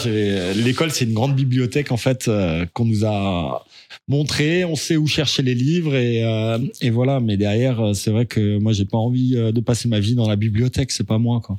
l'école, 0.56 0.90
c'est 0.90 1.06
une 1.06 1.14
grande 1.14 1.36
bibliothèque, 1.36 1.92
en 1.92 1.98
fait, 1.98 2.28
euh, 2.28 2.66
qu'on 2.74 2.86
nous 2.86 3.06
a 3.06 3.64
montré. 4.08 4.66
On 4.66 4.76
sait 4.76 4.98
où 4.98 5.06
chercher 5.06 5.44
les 5.44 5.54
livres 5.54 5.96
et, 5.96 6.24
euh, 6.24 6.58
et 6.82 6.90
voilà. 6.90 7.20
Mais 7.20 7.38
derrière, 7.38 7.80
euh, 7.80 7.94
c'est 7.94 8.10
vrai 8.10 8.26
que 8.26 8.58
moi, 8.58 8.74
j'ai 8.74 8.86
pas 8.86 8.98
envie 8.98 9.36
de 9.36 9.60
passer 9.62 9.88
ma 9.88 10.00
vie 10.00 10.16
dans 10.16 10.28
la 10.28 10.36
bibliothèque. 10.36 10.90
C'est 10.90 11.06
pas 11.08 11.20
moi, 11.20 11.42
quoi. 11.42 11.58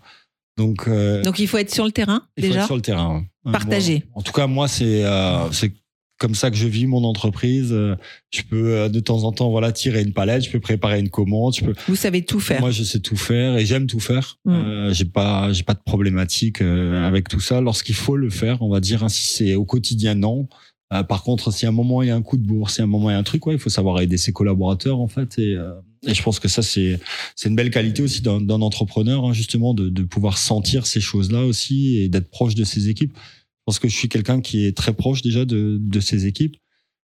Donc, 0.56 0.88
euh, 0.88 1.22
Donc, 1.22 1.38
il 1.38 1.46
faut 1.46 1.58
être 1.58 1.72
sur 1.72 1.84
le 1.84 1.92
terrain, 1.92 2.22
il 2.36 2.42
faut 2.42 2.48
déjà 2.48 2.60
être 2.60 2.66
sur 2.66 2.76
le 2.76 2.82
terrain. 2.82 3.24
ouais. 3.44 3.52
Partager. 3.52 4.02
Moi, 4.08 4.12
en 4.16 4.22
tout 4.22 4.32
cas, 4.32 4.46
moi, 4.48 4.66
c'est 4.66 5.04
euh, 5.04 5.50
c'est 5.52 5.72
comme 6.20 6.34
ça 6.34 6.50
que 6.50 6.56
je 6.56 6.68
vis 6.68 6.86
mon 6.86 7.02
entreprise. 7.02 7.70
Euh, 7.72 7.96
Je 8.30 8.42
peux 8.42 8.74
euh, 8.74 8.88
de 8.88 9.00
temps 9.00 9.24
en 9.24 9.32
temps, 9.32 9.50
voilà, 9.50 9.72
tirer 9.72 10.02
une 10.02 10.12
palette. 10.12 10.44
Je 10.44 10.50
peux 10.50 10.60
préparer 10.60 11.00
une 11.00 11.08
commande. 11.08 11.56
Je 11.56 11.64
peux 11.64 11.74
Vous 11.88 11.96
savez 11.96 12.22
tout 12.22 12.38
faire. 12.38 12.60
moi, 12.60 12.70
je 12.70 12.84
sais 12.84 13.00
tout 13.00 13.16
faire 13.16 13.56
et 13.56 13.66
j'aime 13.66 13.86
tout 13.86 14.00
faire. 14.00 14.38
Mm. 14.44 14.50
Euh, 14.52 14.92
j'ai 14.92 15.06
pas, 15.06 15.52
j'ai 15.52 15.64
pas 15.64 15.74
de 15.74 15.80
problématique 15.84 16.60
euh, 16.60 17.08
avec 17.08 17.28
tout 17.28 17.40
ça. 17.40 17.60
Lorsqu'il 17.60 17.94
faut 17.96 18.16
le 18.16 18.30
faire, 18.30 18.62
on 18.62 18.68
va 18.68 18.80
dire, 18.80 19.02
hein, 19.02 19.08
si 19.08 19.26
c'est 19.26 19.54
au 19.54 19.64
quotidien, 19.64 20.14
non. 20.14 20.46
Euh, 20.92 21.02
par 21.04 21.22
contre, 21.22 21.52
si 21.52 21.66
à 21.66 21.68
un 21.68 21.72
moment 21.72 22.02
il 22.02 22.08
y 22.08 22.10
a 22.10 22.16
un 22.16 22.22
coup 22.22 22.36
de 22.36 22.44
bourse, 22.46 22.74
si 22.74 22.80
à 22.80 22.84
un 22.84 22.88
moment 22.88 23.10
il 23.10 23.12
y 23.12 23.16
a 23.16 23.18
un 23.18 23.22
truc, 23.22 23.46
ouais, 23.46 23.54
il 23.54 23.60
faut 23.60 23.70
savoir 23.70 24.00
aider 24.00 24.16
ses 24.16 24.32
collaborateurs 24.32 24.98
en 24.98 25.06
fait. 25.08 25.38
Et, 25.38 25.54
euh, 25.54 25.72
et 26.06 26.14
je 26.14 26.22
pense 26.22 26.40
que 26.40 26.48
ça 26.48 26.62
c'est, 26.62 26.98
c'est 27.36 27.48
une 27.48 27.54
belle 27.54 27.70
qualité 27.70 28.02
aussi 28.02 28.22
d'un, 28.22 28.48
entrepreneur, 28.48 29.24
hein, 29.24 29.32
justement, 29.32 29.72
de, 29.72 29.88
de 29.88 30.02
pouvoir 30.02 30.36
sentir 30.36 30.86
ces 30.86 31.00
choses-là 31.00 31.44
aussi 31.44 31.98
et 31.98 32.08
d'être 32.08 32.30
proche 32.30 32.54
de 32.54 32.64
ses 32.64 32.88
équipes. 32.88 33.16
Pense 33.70 33.78
que 33.78 33.86
je 33.86 33.94
suis 33.94 34.08
quelqu'un 34.08 34.40
qui 34.40 34.66
est 34.66 34.76
très 34.76 34.92
proche 34.92 35.22
déjà 35.22 35.44
de, 35.44 35.78
de 35.80 36.00
ses 36.00 36.26
équipes, 36.26 36.56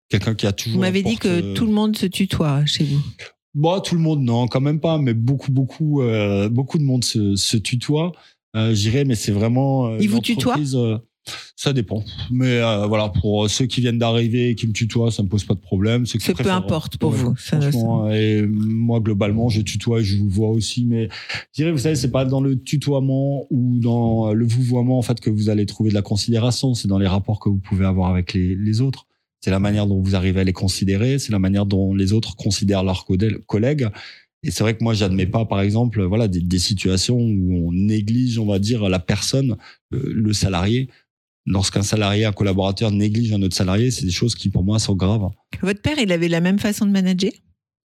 quelqu'un 0.08 0.34
qui 0.34 0.48
a 0.48 0.52
toujours. 0.52 0.74
Vous 0.74 0.80
m'avez 0.80 1.04
dit 1.04 1.16
que 1.16 1.28
euh, 1.28 1.54
tout 1.54 1.64
le 1.64 1.70
monde 1.70 1.96
se 1.96 2.06
tutoie 2.06 2.66
chez 2.66 2.82
vous. 2.82 3.00
Bon, 3.54 3.78
tout 3.78 3.94
le 3.94 4.00
monde, 4.00 4.22
non, 4.24 4.48
quand 4.48 4.60
même 4.60 4.80
pas, 4.80 4.98
mais 4.98 5.14
beaucoup, 5.14 5.52
beaucoup, 5.52 6.02
euh, 6.02 6.48
beaucoup 6.48 6.78
de 6.78 6.82
monde 6.82 7.04
se, 7.04 7.36
se 7.36 7.56
tutoie. 7.56 8.10
Euh, 8.56 8.74
J'irais, 8.74 9.04
mais 9.04 9.14
c'est 9.14 9.30
vraiment. 9.30 9.86
euh, 9.86 9.98
Ils 10.00 10.08
vous 10.10 10.18
tutoient? 10.18 10.56
Ça 11.56 11.72
dépend. 11.72 12.04
Mais 12.30 12.60
euh, 12.60 12.86
voilà, 12.86 13.08
pour 13.08 13.48
ceux 13.50 13.66
qui 13.66 13.80
viennent 13.80 13.98
d'arriver 13.98 14.50
et 14.50 14.54
qui 14.54 14.66
me 14.66 14.72
tutoient, 14.72 15.10
ça 15.10 15.22
me 15.22 15.28
pose 15.28 15.44
pas 15.44 15.54
de 15.54 15.60
problème. 15.60 16.06
C'est 16.06 16.18
peu 16.34 16.50
importe 16.50 16.98
pour 16.98 17.10
Ouais, 17.12 17.16
vous. 17.18 17.36
Ça- 17.36 17.60
Franchement, 17.60 18.10
et 18.10 18.42
moi, 18.46 19.00
globalement, 19.00 19.48
je 19.48 19.60
tutoie 19.62 20.00
et 20.00 20.04
je 20.04 20.16
vous 20.18 20.28
vois 20.28 20.48
aussi. 20.50 20.84
Mais 20.84 21.08
je 21.52 21.62
dirais, 21.62 21.72
vous 21.72 21.78
savez, 21.78 21.96
c'est 21.96 22.10
pas 22.10 22.24
dans 22.24 22.40
le 22.40 22.56
tutoiement 22.62 23.46
ou 23.50 23.78
dans 23.80 24.32
le 24.32 24.46
vouvoiement, 24.46 24.98
en 24.98 25.02
fait, 25.02 25.18
que 25.20 25.30
vous 25.30 25.48
allez 25.48 25.66
trouver 25.66 25.90
de 25.90 25.94
la 25.94 26.02
considération. 26.02 26.74
C'est 26.74 26.88
dans 26.88 26.98
les 26.98 27.06
rapports 27.08 27.40
que 27.40 27.48
vous 27.48 27.58
pouvez 27.58 27.86
avoir 27.86 28.10
avec 28.10 28.32
les, 28.34 28.54
les 28.54 28.80
autres. 28.80 29.06
C'est 29.40 29.50
la 29.50 29.60
manière 29.60 29.86
dont 29.86 30.00
vous 30.00 30.14
arrivez 30.16 30.40
à 30.40 30.44
les 30.44 30.52
considérer. 30.52 31.18
C'est 31.18 31.32
la 31.32 31.38
manière 31.38 31.66
dont 31.66 31.94
les 31.94 32.12
autres 32.12 32.36
considèrent 32.36 32.84
leurs 32.84 33.06
collègues. 33.46 33.88
Et 34.42 34.50
c'est 34.50 34.62
vrai 34.62 34.76
que 34.76 34.84
moi, 34.84 34.94
j'admets 34.94 35.26
pas, 35.26 35.44
par 35.44 35.60
exemple, 35.60 36.02
voilà, 36.04 36.28
des, 36.28 36.40
des 36.40 36.58
situations 36.58 37.18
où 37.18 37.68
on 37.68 37.72
néglige, 37.72 38.38
on 38.38 38.46
va 38.46 38.58
dire, 38.58 38.88
la 38.88 38.98
personne, 39.00 39.56
le 39.90 40.32
salarié. 40.32 40.88
Lorsqu'un 41.46 41.82
salarié, 41.82 42.24
un 42.24 42.32
collaborateur 42.32 42.90
néglige 42.90 43.32
un 43.32 43.40
autre 43.42 43.54
salarié, 43.54 43.90
c'est 43.90 44.04
des 44.04 44.10
choses 44.10 44.34
qui, 44.34 44.48
pour 44.48 44.64
moi, 44.64 44.78
sont 44.78 44.94
graves. 44.96 45.28
Votre 45.62 45.80
père, 45.80 45.98
il 45.98 46.10
avait 46.12 46.28
la 46.28 46.40
même 46.40 46.58
façon 46.58 46.86
de 46.86 46.90
manager? 46.90 47.30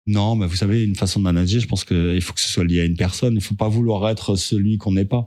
Non, 0.06 0.34
mais 0.34 0.46
vous 0.46 0.56
savez, 0.56 0.82
une 0.82 0.96
façon 0.96 1.20
de 1.20 1.24
manager, 1.24 1.61
je 1.61 1.66
pense 1.66 1.84
qu'il 1.84 2.20
faut 2.22 2.32
que 2.32 2.40
ce 2.40 2.48
soit 2.48 2.64
lié 2.64 2.80
à 2.80 2.84
une 2.84 2.96
personne. 2.96 3.34
Il 3.34 3.42
faut 3.42 3.54
pas 3.54 3.68
vouloir 3.68 4.08
être 4.08 4.34
celui 4.36 4.78
qu'on 4.78 4.92
n'est 4.92 5.04
pas. 5.04 5.26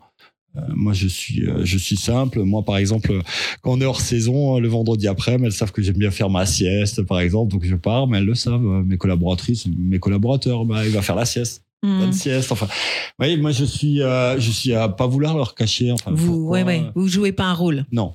Euh, 0.56 0.62
moi, 0.76 0.94
je 0.94 1.08
suis, 1.08 1.48
euh, 1.48 1.64
je 1.64 1.78
suis 1.78 1.96
simple. 1.96 2.42
Moi, 2.44 2.64
par 2.64 2.78
exemple, 2.78 3.22
quand 3.62 3.72
on 3.74 3.82
est 3.82 3.86
hors 3.86 4.02
saison, 4.02 4.58
euh, 4.58 4.60
le 4.60 4.68
vendredi 4.68 5.08
après, 5.08 5.34
elles 5.42 5.52
savent 5.52 5.72
que 5.72 5.82
j'aime 5.82 5.98
bien 5.98 6.12
faire 6.12 6.30
ma 6.30 6.46
sieste, 6.46 7.04
par 7.04 7.20
exemple, 7.20 7.52
donc 7.54 7.64
je 7.66 7.76
pars, 7.76 8.08
mais 8.08 8.18
elles 8.18 8.26
le 8.26 8.36
savent. 8.36 8.62
Mes 8.86 8.98
collaboratrices, 8.98 9.68
mes 9.68 10.00
collaborateurs, 10.00 10.66
bah, 10.66 10.86
il 10.86 10.92
va 10.92 11.02
faire 11.02 11.16
la 11.16 11.26
sieste, 11.26 11.64
Hmm. 11.84 12.00
bonne 12.00 12.14
sieste. 12.14 12.52
Enfin, 12.52 12.66
vous 12.68 12.72
voyez, 13.20 13.36
moi, 13.38 13.52
je 13.52 13.66
suis, 13.66 14.02
euh, 14.02 14.40
je 14.40 14.52
suis 14.52 14.74
à 14.74 14.88
pas 14.90 15.06
vouloir 15.06 15.36
leur 15.36 15.54
cacher. 15.54 15.92
Enfin, 15.92 16.12
Vous, 16.14 16.28
pourquoi, 16.40 16.60
ouais, 16.60 16.64
ouais. 16.64 16.84
Vous 16.96 17.08
jouez 17.10 17.32
pas 17.34 17.44
un 17.46 17.54
rôle? 17.54 17.86
Non, 17.92 18.14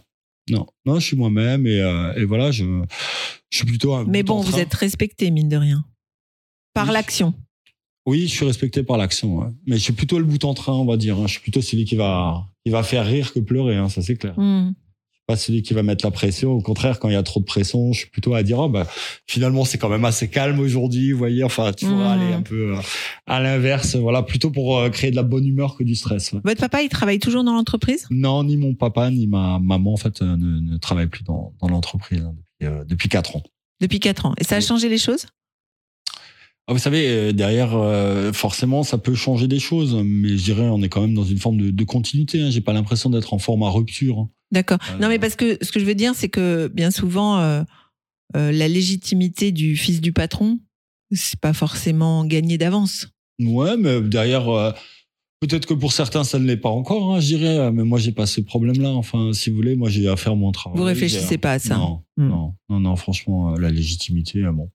non, 0.51 0.67
non, 0.87 0.99
je 1.01 1.07
suis 1.07 1.17
moi-même 1.17 1.67
et, 1.67 1.81
euh, 1.81 2.15
et 2.17 2.25
voilà, 2.25 2.51
je, 2.51 2.65
je 3.51 3.57
suis 3.57 3.67
plutôt 3.67 3.95
un. 3.95 4.05
Mais 4.05 4.23
bon, 4.23 4.41
vous 4.41 4.59
êtes 4.59 4.75
respecté, 4.75 5.31
mine 5.31 5.49
de 5.49 5.57
rien. 5.57 5.85
Par 6.75 6.87
Oui. 6.89 6.93
l'action. 6.93 7.35
Oui, 8.07 8.23
je 8.27 8.33
suis 8.35 8.47
respecté 8.47 8.83
par 8.83 8.97
l'action, 8.97 9.37
ouais. 9.39 9.49
mais 9.67 9.77
je 9.77 9.83
suis 9.83 9.93
plutôt 9.93 10.19
le 10.19 10.25
bout 10.25 10.43
en 10.45 10.55
train, 10.55 10.73
on 10.73 10.87
va 10.87 10.97
dire. 10.97 11.19
hein. 11.19 11.27
Je 11.27 11.33
suis 11.33 11.41
plutôt 11.43 11.61
celui 11.61 11.85
qui 11.85 11.95
va, 11.97 12.47
qui 12.65 12.71
va 12.71 12.83
faire 12.83 13.05
rire 13.07 13.33
que 13.35 13.41
pleurer, 13.41 13.77
hein, 13.77 13.89
ça 13.91 14.01
c'est 14.01 14.17
clair. 14.17 14.33
Hmm. 14.39 14.73
Pas 15.29 15.37
celui 15.37 15.61
qui 15.61 15.75
va 15.75 15.83
mettre 15.83 16.07
la 16.07 16.11
pression. 16.11 16.53
Au 16.53 16.63
contraire, 16.63 16.99
quand 16.99 17.11
il 17.11 17.13
y 17.13 17.17
a 17.17 17.23
trop 17.23 17.39
de 17.41 17.45
pression, 17.45 17.93
je 17.93 17.99
suis 17.99 18.09
plutôt 18.09 18.33
à 18.33 18.43
dire, 18.43 18.61
oh, 18.61 18.69
bah, 18.71 18.87
finalement 19.27 19.67
c'est 19.67 19.77
quand 19.77 19.91
même 19.91 20.07
assez 20.07 20.29
calme 20.29 20.59
aujourd'hui, 20.59 21.13
vous 21.13 21.19
voyez. 21.19 21.45
Enfin, 21.45 21.71
tu 21.75 21.85
vas 21.85 22.13
aller 22.13 22.33
un 22.33 22.41
peu 22.41 22.75
euh, 22.75 22.81
à 23.27 23.39
l'inverse, 23.39 23.95
voilà, 23.97 24.23
plutôt 24.23 24.51
pour 24.51 24.79
euh, 24.79 24.89
créer 24.89 25.11
de 25.11 25.17
la 25.17 25.23
bonne 25.23 25.45
humeur 25.45 25.77
que 25.77 25.85
du 25.85 25.97
stress. 25.97 26.33
ouais. 26.33 26.41
Votre 26.45 26.61
papa, 26.61 26.81
il 26.83 26.89
travaille 26.89 27.19
toujours 27.19 27.45
dans 27.45 27.53
l'entreprise? 27.53 28.07
Non, 28.11 28.43
ni 28.43 28.57
mon 28.57 28.73
papa 28.73 29.11
ni 29.11 29.27
ma 29.27 29.59
maman 29.59 29.93
en 29.93 29.97
fait 29.99 30.23
euh, 30.23 30.35
ne, 30.39 30.61
ne 30.61 30.79
travaillent 30.79 31.09
plus 31.09 31.25
dans, 31.25 31.53
dans 31.61 31.69
l'entreprise 31.69 32.23
hein, 32.23 32.33
depuis, 32.35 32.67
euh, 32.75 32.85
depuis 32.87 33.11
quatre 33.11 33.37
ans. 33.37 33.43
depuis 33.83 34.01
4 34.01 34.25
ans. 34.25 34.35
Et 34.39 34.45
ça 34.45 34.57
a 34.57 34.61
changé 34.63 34.89
les 34.89 34.97
choses? 34.97 35.27
Ah, 36.67 36.73
vous 36.73 36.79
savez, 36.79 37.35
derrière, 37.35 37.75
euh, 37.77 38.33
forcément, 38.33 38.83
ça 38.83 38.97
peut 38.99 39.15
changer 39.15 39.47
des 39.47 39.59
choses, 39.59 39.95
mais 40.05 40.37
je 40.39 40.45
dirais, 40.45 40.69
on 40.69 40.83
est 40.83 40.89
quand 40.89 41.01
même 41.03 41.15
dans 41.15 41.25
une 41.25 41.39
forme 41.39 41.59
de, 41.59 41.71
de 41.71 41.85
continuité. 41.85 42.41
Hein. 42.43 42.51
J'ai 42.51 42.61
pas 42.63 42.73
l'impression 42.75 43.09
d'être 43.11 43.33
en 43.35 43.39
forme 43.39 43.63
à 43.63 43.71
rupture. 43.71 44.29
Hein. 44.51 44.53
D'accord. 44.53 44.79
Euh, 44.93 44.99
Non, 44.99 45.09
mais 45.09 45.19
parce 45.19 45.37
que 45.37 45.59
ce 45.63 45.71
que 45.73 45.81
je 45.81 45.85
veux 45.85 45.95
dire, 45.95 46.15
c'est 46.15 46.29
que 46.29 46.69
bien 46.69 46.91
souvent, 46.91 47.39
euh, 47.39 47.63
euh, 48.37 48.53
la 48.53 48.69
légitimité 48.69 49.53
du 49.53 49.77
fils 49.77 50.01
du 50.01 50.13
patron, 50.13 50.59
c'est 51.13 51.41
pas 51.41 51.53
forcément 51.53 52.25
gagné 52.25 52.59
d'avance. 52.59 53.09
Ouais, 53.41 53.77
mais 53.77 54.01
derrière, 54.01 54.49
euh, 54.49 54.73
peut-être 55.41 55.67
que 55.67 55.75
pour 55.75 55.93
certains, 55.93 56.25
ça 56.25 56.39
ne 56.39 56.45
l'est 56.47 56.57
pas 56.57 56.69
encore, 56.71 57.15
hein, 57.15 57.21
je 57.21 57.27
dirais. 57.37 57.71
Mais 57.73 57.85
moi, 57.85 57.99
j'ai 57.99 58.13
pas 58.13 58.27
ce 58.27 58.41
problème-là. 58.41 58.91
Enfin, 58.91 59.33
si 59.33 59.51
vous 59.51 59.57
voulez, 59.57 59.77
moi, 59.77 59.89
j'ai 59.91 60.09
à 60.09 60.17
faire 60.17 60.35
mon 60.37 60.51
travail. 60.53 60.77
Vous 60.79 60.85
réfléchissez 60.85 61.39
pas 61.39 61.53
à 61.53 61.59
ça. 61.59 61.77
Non, 61.77 62.03
Hmm. 62.17 62.29
non, 62.29 62.55
non, 62.69 62.81
non, 62.81 62.97
franchement, 62.97 63.55
la 63.57 63.71
légitimité, 63.71 64.43
bon. 64.53 64.71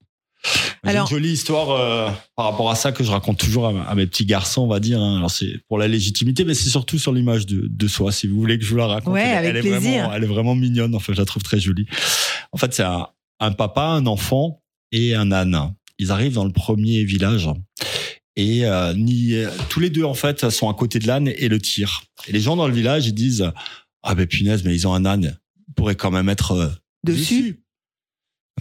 Alors- 0.85 1.07
une 1.09 1.15
jolie 1.17 1.31
histoire 1.31 1.69
euh, 1.71 2.09
par 2.35 2.45
rapport 2.51 2.69
à 2.69 2.75
ça 2.75 2.91
que 2.91 3.03
je 3.03 3.11
raconte 3.11 3.37
toujours 3.39 3.67
à, 3.67 3.95
mes 3.95 4.05
petits 4.05 4.25
garçons, 4.25 4.63
on 4.63 4.67
va 4.67 4.79
dire. 4.81 5.01
hein. 5.01 5.17
Alors 5.17 5.31
c'est 5.31 5.59
pour 5.69 5.77
la 5.77 5.87
légitimité, 5.87 6.43
mais 6.43 6.53
c'est 6.53 6.69
surtout 6.69 6.99
sur 6.99 7.13
l'image 7.13 7.45
de, 7.45 7.67
de 7.69 7.87
soi. 7.87 8.11
Si 8.11 8.27
vous 8.27 8.37
voulez 8.37 8.57
que 8.59 8.65
je 8.65 8.69
vous 8.69 8.77
la 8.77 8.87
raconte, 8.87 9.13
Ouais, 9.13 9.21
elle, 9.25 9.37
avec 9.37 9.49
elle 9.51 9.57
est 9.57 9.61
plaisir. 9.61 9.79
vraiment, 9.79 10.13
elle 10.13 10.23
est 10.23 10.27
vraiment 10.27 10.55
mignonne. 10.55 10.93
Enfin, 10.95 11.13
je 11.13 11.19
la 11.19 11.25
trouve 11.25 11.43
très 11.43 11.59
jolie. 11.59 11.85
En 12.51 12.57
fait, 12.57 12.73
c'est 12.73 12.83
un, 12.83 13.07
un 13.39 13.51
papa, 13.53 13.83
un 13.83 14.05
enfant 14.05 14.61
et 14.91 15.15
un 15.15 15.31
âne. 15.31 15.73
Ils 15.99 16.11
arrivent 16.11 16.33
dans 16.33 16.45
le 16.45 16.51
premier 16.51 17.03
village 17.05 17.47
et 18.35 18.65
euh, 18.65 18.93
ni, 18.95 19.35
tous 19.69 19.79
les 19.79 19.89
deux 19.91 20.03
en 20.03 20.15
fait 20.15 20.49
sont 20.49 20.67
à 20.69 20.73
côté 20.73 20.97
de 20.99 21.07
l'âne 21.07 21.27
et 21.27 21.47
le 21.47 21.59
tirent. 21.59 22.01
Et 22.27 22.31
les 22.31 22.39
gens 22.41 22.55
dans 22.55 22.67
le 22.67 22.73
village 22.73 23.05
ils 23.07 23.13
disent 23.13 23.51
ah 24.01 24.15
ben 24.15 24.25
punaise 24.25 24.63
mais 24.65 24.73
ils 24.73 24.87
ont 24.87 24.93
un 24.93 25.05
âne, 25.05 25.37
ils 25.69 25.73
pourraient 25.75 25.95
quand 25.95 26.09
même 26.11 26.29
être 26.29 26.51
euh, 26.53 26.67
Dessus. 27.05 27.62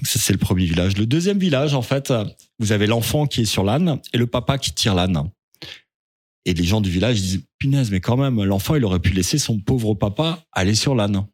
C'est 0.03 0.33
le 0.33 0.39
premier 0.39 0.65
village. 0.65 0.97
Le 0.97 1.07
deuxième 1.07 1.39
village, 1.39 1.75
en 1.75 1.83
fait, 1.83 2.13
vous 2.59 2.73
avez 2.73 2.87
l'enfant 2.87 3.27
qui 3.27 3.43
est 3.43 3.47
sur 3.47 3.65
l'âne 3.65 4.01
et 4.13 4.19
le 4.19 4.27
papa 4.27 4.59
qui 4.59 4.73
tire 4.73 4.95
l'âne. 4.95 5.31
Et 6.45 6.55
les 6.55 6.65
gens 6.65 6.81
du 6.81 6.91
village 6.91 7.21
disent, 7.21 7.45
punaise, 7.59 7.91
mais 7.91 8.01
quand 8.01 8.17
même, 8.17 8.43
l'enfant, 8.43 8.75
il 8.75 8.85
aurait 8.85 8.99
pu 8.99 9.13
laisser 9.13 9.39
son 9.39 9.61
pauvre 9.61 9.95
papa 9.95 10.45
aller 10.53 10.75
sur 10.75 10.95
l'âne. 10.95 11.27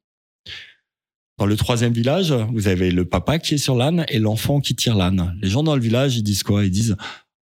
Dans 1.38 1.46
le 1.46 1.56
troisième 1.56 1.92
village, 1.92 2.32
vous 2.32 2.66
avez 2.66 2.90
le 2.90 3.04
papa 3.04 3.38
qui 3.38 3.54
est 3.54 3.58
sur 3.58 3.76
l'âne 3.76 4.04
et 4.08 4.18
l'enfant 4.18 4.60
qui 4.60 4.74
tire 4.74 4.96
l'âne. 4.96 5.38
Les 5.40 5.48
gens 5.48 5.62
dans 5.62 5.76
le 5.76 5.80
village, 5.80 6.16
ils 6.16 6.22
disent 6.22 6.42
quoi? 6.42 6.64
Ils 6.64 6.70
disent 6.70 6.96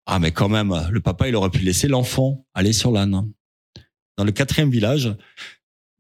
ah 0.05 0.20
mais 0.20 0.32
quand 0.32 0.49
même, 0.49 0.76
le 0.91 0.99
papa 0.99 1.28
il 1.28 1.36
aurait 1.36 1.49
pu 1.49 1.59
laisser 1.59 1.88
l'enfant 1.88 2.45
aller 2.53 2.74
sur 2.74 2.91
l'âne. 2.91 3.32
Dans 4.18 4.24
le 4.24 4.32
quatrième 4.32 4.70
village, 4.70 5.16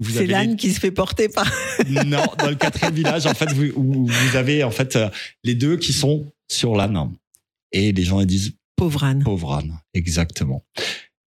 C'est 0.03 0.21
les- 0.21 0.27
l'âne 0.27 0.55
qui 0.57 0.71
se 0.71 0.79
fait 0.79 0.91
porter 0.91 1.29
par. 1.29 1.49
non, 2.05 2.23
dans 2.39 2.49
le 2.49 2.55
quatrième 2.55 2.93
village, 2.93 3.25
en 3.25 3.33
fait, 3.33 3.51
vous, 3.53 3.71
vous 4.07 4.35
avez 4.35 4.63
en 4.63 4.71
fait 4.71 4.95
euh, 4.95 5.09
les 5.43 5.55
deux 5.55 5.77
qui 5.77 5.93
sont 5.93 6.25
sur 6.49 6.75
l'âne. 6.75 7.11
Et 7.71 7.91
les 7.91 8.03
gens 8.03 8.19
ils 8.19 8.27
disent 8.27 8.53
Pauvre 8.75 9.03
âne. 9.05 9.23
pauvre 9.23 9.53
âne, 9.53 9.79
exactement. 9.93 10.63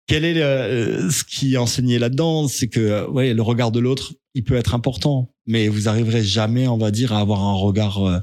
Quel 0.06 0.24
est 0.24 0.34
le- 0.34 0.40
euh, 0.42 1.10
ce 1.10 1.24
qui 1.24 1.54
est 1.54 1.56
enseigné 1.58 1.98
là-dedans? 1.98 2.48
C'est 2.48 2.68
que 2.68 2.80
euh, 2.80 3.06
ouais, 3.08 3.32
le 3.34 3.42
regard 3.42 3.70
de 3.70 3.80
l'autre, 3.80 4.12
il 4.34 4.44
peut 4.44 4.56
être 4.56 4.74
important, 4.74 5.30
mais 5.46 5.68
vous 5.68 5.88
arriverez 5.88 6.22
jamais, 6.24 6.66
on 6.68 6.76
va 6.78 6.90
dire, 6.90 7.12
à 7.12 7.20
avoir 7.20 7.42
un 7.42 7.54
regard 7.54 8.02
euh, 8.06 8.18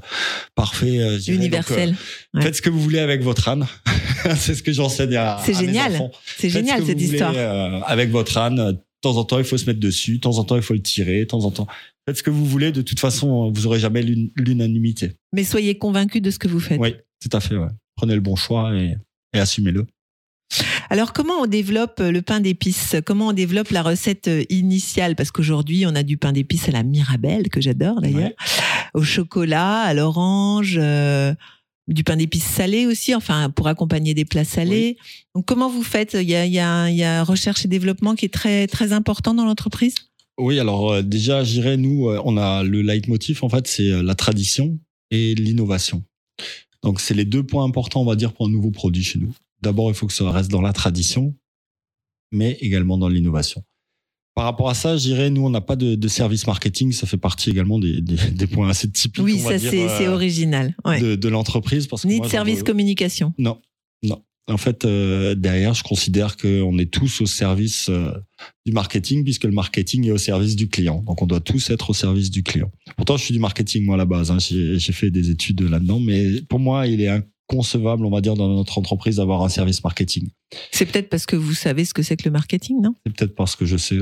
parfait, 0.54 0.98
euh. 1.00 1.18
Donc, 1.18 1.28
Universel. 1.28 1.90
euh, 1.90 2.38
Ouais. 2.38 2.42
Faites 2.44 2.56
ce 2.56 2.62
que 2.62 2.70
vous 2.70 2.80
voulez 2.80 2.98
avec 3.00 3.22
votre 3.22 3.48
âne. 3.48 3.66
C'est 4.36 4.54
ce 4.54 4.62
que 4.62 4.72
j'enseigne 4.72 5.16
à, 5.16 5.40
C'est 5.44 5.54
génial. 5.54 5.94
enfants. 5.94 6.10
C'est 6.36 6.50
Faites 6.50 6.52
génial 6.52 6.76
ce 6.78 6.82
que 6.82 6.86
cette 6.88 6.98
vous 6.98 7.04
voulez, 7.06 7.16
histoire. 7.18 7.34
euh, 7.36 7.80
avec 7.86 8.10
votre 8.10 8.36
âne, 8.38 8.78
de 9.02 9.08
temps 9.10 9.16
en 9.16 9.24
temps, 9.24 9.38
il 9.38 9.44
faut 9.44 9.58
se 9.58 9.66
mettre 9.66 9.80
dessus, 9.80 10.16
de 10.16 10.20
temps 10.20 10.38
en 10.38 10.44
temps, 10.44 10.54
il 10.56 10.62
faut 10.62 10.74
le 10.74 10.82
tirer, 10.82 11.20
de 11.20 11.24
temps 11.24 11.44
en 11.44 11.50
temps. 11.50 11.66
Faites 12.06 12.18
ce 12.18 12.22
que 12.22 12.30
vous 12.30 12.44
voulez. 12.46 12.70
De 12.70 12.82
toute 12.82 13.00
façon, 13.00 13.50
vous 13.52 13.66
aurez 13.66 13.80
jamais 13.80 14.02
l'un- 14.02 14.28
l'unanimité. 14.36 15.12
Mais 15.32 15.42
soyez 15.44 15.76
convaincus 15.76 16.22
de 16.22 16.30
ce 16.30 16.38
que 16.38 16.46
vous 16.46 16.60
faites. 16.60 16.78
Oui, 16.80 16.94
tout 17.20 17.36
à 17.36 17.40
fait. 17.40 17.56
Ouais. 17.56 17.68
Prenez 17.96 18.14
le 18.14 18.20
bon 18.20 18.36
choix 18.36 18.74
et, 18.76 18.96
et 19.34 19.38
assumez-le. 19.40 19.86
Alors, 20.90 21.12
comment 21.14 21.34
on 21.40 21.46
développe 21.46 21.98
euh, 22.00 22.10
le 22.12 22.20
pain 22.22 22.40
d'épices? 22.40 22.96
Comment 23.06 23.28
on 23.28 23.32
développe 23.32 23.70
la 23.70 23.82
recette 23.82 24.28
euh, 24.28 24.44
initiale? 24.50 25.16
Parce 25.16 25.30
qu'aujourd'hui, 25.30 25.84
on 25.86 25.94
a 25.94 26.02
du 26.02 26.18
pain 26.18 26.32
d'épices 26.32 26.68
à 26.68 26.72
la 26.72 26.82
Mirabelle, 26.82 27.48
que 27.48 27.60
j'adore 27.60 28.00
d'ailleurs, 28.02 28.18
Ouais. 28.28 28.34
au 28.94 29.02
chocolat, 29.02 29.80
à 29.80 29.94
l'orange, 29.94 30.76
euh, 30.80 31.34
du 31.88 32.04
pain 32.04 32.16
d'épices 32.16 32.44
salé 32.44 32.86
aussi, 32.86 33.14
enfin, 33.14 33.50
pour 33.50 33.66
accompagner 33.68 34.14
des 34.14 34.24
plats 34.24 34.44
salés. 34.44 34.96
Donc, 35.34 35.46
comment 35.46 35.68
vous 35.68 35.82
faites? 35.82 36.14
Il 36.14 36.28
y, 36.28 36.34
a, 36.34 36.46
il 36.46 36.52
y, 36.52 36.60
a, 36.60 36.88
il 36.88 36.96
y 36.96 37.02
a 37.02 37.24
recherche 37.24 37.64
et 37.64 37.68
développement 37.68 38.14
qui 38.14 38.26
est 38.26 38.32
très, 38.32 38.66
très 38.66 38.92
important 38.92 39.34
dans 39.34 39.44
l'entreprise? 39.44 39.94
Oui, 40.38 40.58
alors 40.58 40.92
euh, 40.92 41.02
déjà, 41.02 41.44
j'irais, 41.44 41.76
nous, 41.76 42.08
euh, 42.08 42.20
on 42.24 42.36
a 42.36 42.62
le 42.62 42.82
leitmotiv, 42.82 43.44
en 43.44 43.48
fait, 43.48 43.66
c'est 43.66 43.90
euh, 43.90 44.02
la 44.02 44.14
tradition 44.14 44.78
et 45.10 45.34
l'innovation. 45.34 46.04
Donc, 46.82 47.00
c'est 47.00 47.14
les 47.14 47.24
deux 47.24 47.42
points 47.42 47.64
importants, 47.64 48.02
on 48.02 48.06
va 48.06 48.16
dire, 48.16 48.32
pour 48.32 48.46
un 48.46 48.50
nouveau 48.50 48.70
produit 48.70 49.04
chez 49.04 49.18
nous. 49.18 49.34
D'abord, 49.60 49.90
il 49.90 49.94
faut 49.94 50.06
que 50.06 50.12
ça 50.12 50.30
reste 50.30 50.50
dans 50.50 50.62
la 50.62 50.72
tradition, 50.72 51.34
mais 52.32 52.56
également 52.60 52.96
dans 52.96 53.08
l'innovation. 53.08 53.62
Par 54.34 54.44
rapport 54.44 54.70
à 54.70 54.74
ça, 54.74 54.96
je 54.96 55.02
dirais, 55.02 55.28
nous, 55.30 55.44
on 55.44 55.50
n'a 55.50 55.60
pas 55.60 55.76
de, 55.76 55.94
de 55.94 56.08
service 56.08 56.46
marketing. 56.46 56.92
Ça 56.92 57.06
fait 57.06 57.18
partie 57.18 57.50
également 57.50 57.78
des, 57.78 58.00
des, 58.00 58.16
des 58.30 58.46
points 58.46 58.68
assez 58.70 58.90
typiques 58.90 59.22
Oui, 59.22 59.40
on 59.44 59.48
ça, 59.50 59.58
c'est 59.58 60.06
euh, 60.06 60.12
original. 60.14 60.74
Ouais. 60.86 61.00
de, 61.00 61.16
de 61.16 61.28
l'entreprise. 61.28 61.86
Ni 62.04 62.16
moi, 62.16 62.26
de 62.26 62.30
service 62.30 62.62
communication. 62.62 63.34
Non, 63.38 63.60
non. 64.02 64.22
En 64.48 64.56
fait, 64.56 64.84
euh, 64.84 65.34
derrière, 65.36 65.72
je 65.74 65.82
considère 65.84 66.36
qu'on 66.36 66.76
est 66.78 66.90
tous 66.90 67.20
au 67.20 67.26
service 67.26 67.88
euh, 67.90 68.10
du 68.66 68.72
marketing, 68.72 69.22
puisque 69.22 69.44
le 69.44 69.52
marketing 69.52 70.06
est 70.06 70.10
au 70.10 70.18
service 70.18 70.56
du 70.56 70.68
client. 70.68 71.02
Donc, 71.06 71.22
on 71.22 71.26
doit 71.26 71.40
tous 71.40 71.70
être 71.70 71.90
au 71.90 71.94
service 71.94 72.30
du 72.30 72.42
client. 72.42 72.70
Pourtant, 72.96 73.16
je 73.16 73.24
suis 73.24 73.34
du 73.34 73.38
marketing, 73.38 73.84
moi, 73.84 73.94
à 73.94 73.98
la 73.98 74.04
base. 74.04 74.30
hein. 74.30 74.38
J'ai 74.40 74.78
j'ai 74.78 74.92
fait 74.92 75.10
des 75.10 75.30
études 75.30 75.60
là-dedans, 75.60 76.00
mais 76.00 76.40
pour 76.48 76.58
moi, 76.58 76.86
il 76.88 77.00
est 77.02 77.08
inconcevable, 77.48 78.04
on 78.04 78.10
va 78.10 78.20
dire, 78.20 78.34
dans 78.34 78.48
notre 78.48 78.78
entreprise, 78.78 79.16
d'avoir 79.16 79.42
un 79.42 79.48
service 79.48 79.84
marketing. 79.84 80.28
C'est 80.72 80.86
peut-être 80.86 81.08
parce 81.08 81.24
que 81.26 81.36
vous 81.36 81.54
savez 81.54 81.84
ce 81.84 81.94
que 81.94 82.02
c'est 82.02 82.16
que 82.16 82.24
le 82.24 82.32
marketing, 82.32 82.80
non? 82.82 82.94
C'est 83.06 83.12
peut-être 83.14 83.34
parce 83.36 83.54
que 83.54 83.64
je 83.64 83.76
sais. 83.76 83.98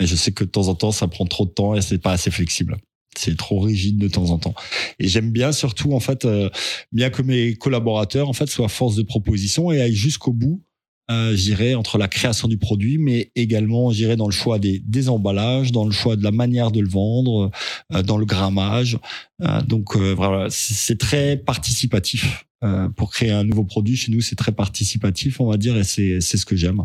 Et 0.00 0.06
je 0.06 0.16
sais 0.16 0.32
que 0.32 0.44
de 0.44 0.50
temps 0.50 0.68
en 0.68 0.74
temps, 0.74 0.92
ça 0.92 1.08
prend 1.08 1.24
trop 1.24 1.44
de 1.44 1.50
temps 1.50 1.74
et 1.74 1.82
c'est 1.82 1.98
pas 1.98 2.12
assez 2.12 2.30
flexible. 2.30 2.76
C'est 3.16 3.36
trop 3.36 3.60
rigide 3.60 3.98
de 3.98 4.08
temps 4.08 4.30
en 4.30 4.38
temps. 4.38 4.54
Et 4.98 5.06
j'aime 5.08 5.30
bien 5.30 5.52
surtout, 5.52 5.92
en 5.92 6.00
fait, 6.00 6.24
euh, 6.24 6.50
bien 6.90 7.10
que 7.10 7.22
mes 7.22 7.54
collaborateurs, 7.54 8.28
en 8.28 8.32
fait, 8.32 8.48
soient 8.48 8.68
force 8.68 8.96
de 8.96 9.02
proposition 9.02 9.70
et 9.70 9.80
aillent 9.80 9.94
jusqu'au 9.94 10.32
bout, 10.32 10.62
euh, 11.10 11.36
j'irai 11.36 11.74
entre 11.74 11.98
la 11.98 12.08
création 12.08 12.48
du 12.48 12.56
produit, 12.56 12.96
mais 12.96 13.30
également, 13.36 13.90
j'irai 13.90 14.16
dans 14.16 14.26
le 14.26 14.32
choix 14.32 14.58
des, 14.58 14.78
des 14.78 15.08
emballages, 15.10 15.70
dans 15.70 15.84
le 15.84 15.90
choix 15.90 16.16
de 16.16 16.24
la 16.24 16.30
manière 16.30 16.70
de 16.70 16.80
le 16.80 16.88
vendre, 16.88 17.50
euh, 17.92 18.02
dans 18.02 18.16
le 18.16 18.24
grammage. 18.24 18.98
Euh, 19.42 19.60
donc, 19.62 19.96
euh, 19.96 20.14
voilà, 20.14 20.48
c'est 20.50 20.98
très 20.98 21.36
participatif. 21.36 22.46
Euh, 22.64 22.88
pour 22.88 23.10
créer 23.12 23.30
un 23.30 23.44
nouveau 23.44 23.64
produit, 23.64 23.94
chez 23.94 24.10
nous, 24.10 24.22
c'est 24.22 24.36
très 24.36 24.52
participatif, 24.52 25.40
on 25.40 25.46
va 25.50 25.58
dire, 25.58 25.76
et 25.76 25.84
c'est 25.84 26.20
c'est 26.20 26.38
ce 26.38 26.46
que 26.46 26.56
j'aime. 26.56 26.82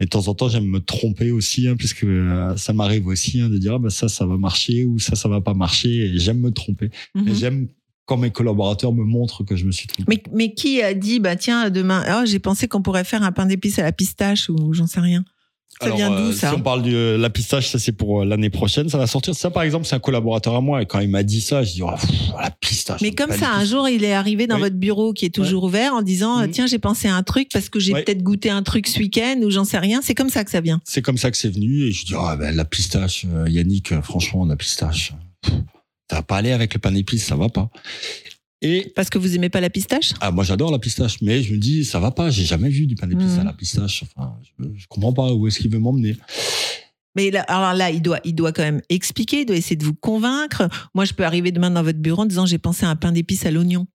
Et 0.00 0.04
de 0.04 0.08
temps 0.08 0.26
en 0.28 0.34
temps, 0.34 0.48
j'aime 0.48 0.66
me 0.66 0.80
tromper 0.80 1.32
aussi, 1.32 1.68
hein, 1.68 1.76
puisque 1.76 2.04
euh, 2.04 2.56
ça 2.56 2.72
m'arrive 2.72 3.06
aussi 3.06 3.40
hein, 3.40 3.50
de 3.50 3.58
dire 3.58 3.74
ah, 3.74 3.78
ben 3.78 3.90
ça, 3.90 4.08
ça 4.08 4.24
va 4.24 4.38
marcher 4.38 4.86
ou 4.86 4.98
ça, 4.98 5.16
ça 5.16 5.28
va 5.28 5.40
pas 5.40 5.54
marcher. 5.54 6.06
Et 6.06 6.18
j'aime 6.18 6.38
me 6.38 6.50
tromper. 6.50 6.90
Mhm. 7.14 7.28
Et 7.28 7.34
j'aime 7.34 7.68
quand 8.06 8.16
mes 8.16 8.30
collaborateurs 8.30 8.94
me 8.94 9.04
montrent 9.04 9.44
que 9.44 9.54
je 9.54 9.66
me 9.66 9.70
suis 9.70 9.86
trompé. 9.86 10.04
Mais, 10.08 10.22
mais 10.32 10.54
qui 10.54 10.80
a 10.80 10.94
dit, 10.94 11.20
bah 11.20 11.36
tiens, 11.36 11.68
demain, 11.68 12.04
oh, 12.10 12.24
j'ai 12.24 12.38
pensé 12.38 12.66
qu'on 12.66 12.80
pourrait 12.80 13.04
faire 13.04 13.22
un 13.22 13.32
pain 13.32 13.44
d'épices 13.44 13.78
à 13.78 13.82
la 13.82 13.92
pistache 13.92 14.48
ou 14.48 14.72
j'en 14.72 14.86
sais 14.86 15.00
rien. 15.00 15.24
Ça 15.80 15.86
Alors, 15.86 15.96
vient 15.96 16.10
d'où 16.10 16.16
euh, 16.30 16.32
ça 16.32 16.48
Si 16.50 16.54
on 16.56 16.60
parle 16.60 16.82
de 16.82 17.16
la 17.20 17.30
pistache, 17.30 17.68
ça 17.68 17.78
c'est 17.78 17.92
pour 17.92 18.22
euh, 18.22 18.24
l'année 18.24 18.50
prochaine, 18.50 18.88
ça 18.88 18.98
va 18.98 19.06
sortir. 19.06 19.34
Ça, 19.34 19.50
par 19.50 19.62
exemple, 19.62 19.86
c'est 19.86 19.94
un 19.94 20.00
collaborateur 20.00 20.54
à 20.56 20.60
moi. 20.60 20.82
Et 20.82 20.86
quand 20.86 20.98
il 20.98 21.08
m'a 21.08 21.22
dit 21.22 21.40
ça, 21.40 21.62
je 21.62 21.72
dis 21.74 21.82
oh, 21.82 21.90
pff, 21.94 22.10
la 22.40 22.50
pistache. 22.50 23.00
Mais 23.00 23.12
comme 23.12 23.30
ça, 23.32 23.52
un 23.52 23.64
jour, 23.64 23.88
il 23.88 24.02
est 24.02 24.12
arrivé 24.12 24.46
dans 24.48 24.56
Oui. 24.56 24.62
votre 24.62 24.76
bureau 24.76 25.12
qui 25.12 25.24
est 25.26 25.34
toujours 25.34 25.62
ouvert 25.64 25.94
en 25.94 26.02
disant, 26.02 26.38
Mhm. 26.40 26.50
tiens, 26.50 26.66
j'ai 26.66 26.78
pensé 26.80 27.06
à 27.06 27.14
un 27.14 27.22
truc 27.22 27.48
parce 27.52 27.68
que 27.68 27.78
j'ai 27.78 27.92
Ouais. 27.92 28.02
peut-être 28.02 28.22
goûté 28.22 28.50
un 28.50 28.62
truc 28.64 28.88
ce 28.88 28.98
week-end 28.98 29.40
ou 29.44 29.50
j'en 29.50 29.64
sais 29.64 29.78
rien. 29.78 30.00
C'est 30.02 30.14
comme 30.14 30.30
ça 30.30 30.42
que 30.44 30.50
ça 30.50 30.60
vient. 30.60 30.80
C'est 30.84 31.02
comme 31.02 31.16
ça 31.18 31.30
que 31.30 31.36
c'est 31.36 31.48
venu. 31.50 31.82
Et 31.84 31.92
je 31.92 32.04
dis 32.06 32.14
ah 32.18 32.34
ben 32.36 32.54
la 32.56 32.64
pistache, 32.64 33.24
euh, 33.32 33.48
Yannick, 33.48 33.92
euh, 33.92 34.02
franchement, 34.02 34.44
la 34.46 34.56
pistache, 34.56 35.12
pff, 35.42 35.54
ça 36.10 36.16
va 36.16 36.22
pas 36.22 36.38
aller 36.38 36.50
avec 36.52 36.74
le 36.74 36.80
pain 36.80 36.90
d'épices, 36.90 37.24
ça 37.26 37.36
va 37.36 37.48
pas. 37.50 37.70
Et 38.60 38.92
Parce 38.96 39.08
que 39.08 39.18
vous 39.18 39.34
aimez 39.36 39.48
pas 39.50 39.60
la 39.60 39.70
pistache? 39.70 40.14
Ah, 40.20 40.30
moi 40.32 40.42
j'adore 40.44 40.72
la 40.72 40.78
pistache, 40.80 41.20
mais 41.22 41.42
je 41.42 41.52
me 41.52 41.58
dis 41.58 41.84
ça 41.84 42.00
va 42.00 42.10
pas. 42.10 42.30
J'ai 42.30 42.44
jamais 42.44 42.68
vu 42.68 42.86
du 42.86 42.94
pain 42.96 43.06
d'épices 43.06 43.34
Mhm. 43.34 43.40
à 43.40 43.44
la 43.44 43.52
pistache. 43.52 44.02
Enfin, 44.16 44.34
je, 44.58 44.64
je 44.76 44.86
comprends 44.88 45.12
pas 45.12 45.32
où 45.32 45.46
est-ce 45.46 45.58
qu'il 45.60 45.70
veut 45.70 45.78
m'emmener. 45.78 46.16
Mais 47.14 47.30
là, 47.30 47.42
alors 47.42 47.74
là, 47.74 47.90
il 47.90 48.02
doit, 48.02 48.20
il 48.24 48.34
doit 48.34 48.52
quand 48.52 48.62
même 48.62 48.80
expliquer, 48.88 49.40
il 49.40 49.46
doit 49.46 49.56
essayer 49.56 49.76
de 49.76 49.84
vous 49.84 49.94
convaincre. 49.94 50.68
Moi, 50.94 51.04
je 51.04 51.12
peux 51.14 51.24
arriver 51.24 51.50
demain 51.52 51.70
dans 51.70 51.82
votre 51.82 51.98
bureau 51.98 52.22
en 52.22 52.26
disant, 52.26 52.46
j'ai 52.46 52.58
pensé 52.58 52.84
à 52.86 52.90
un 52.90 52.96
pain 52.96 53.12
d'épices 53.12 53.46
à 53.46 53.50
l'oignon. 53.50 53.86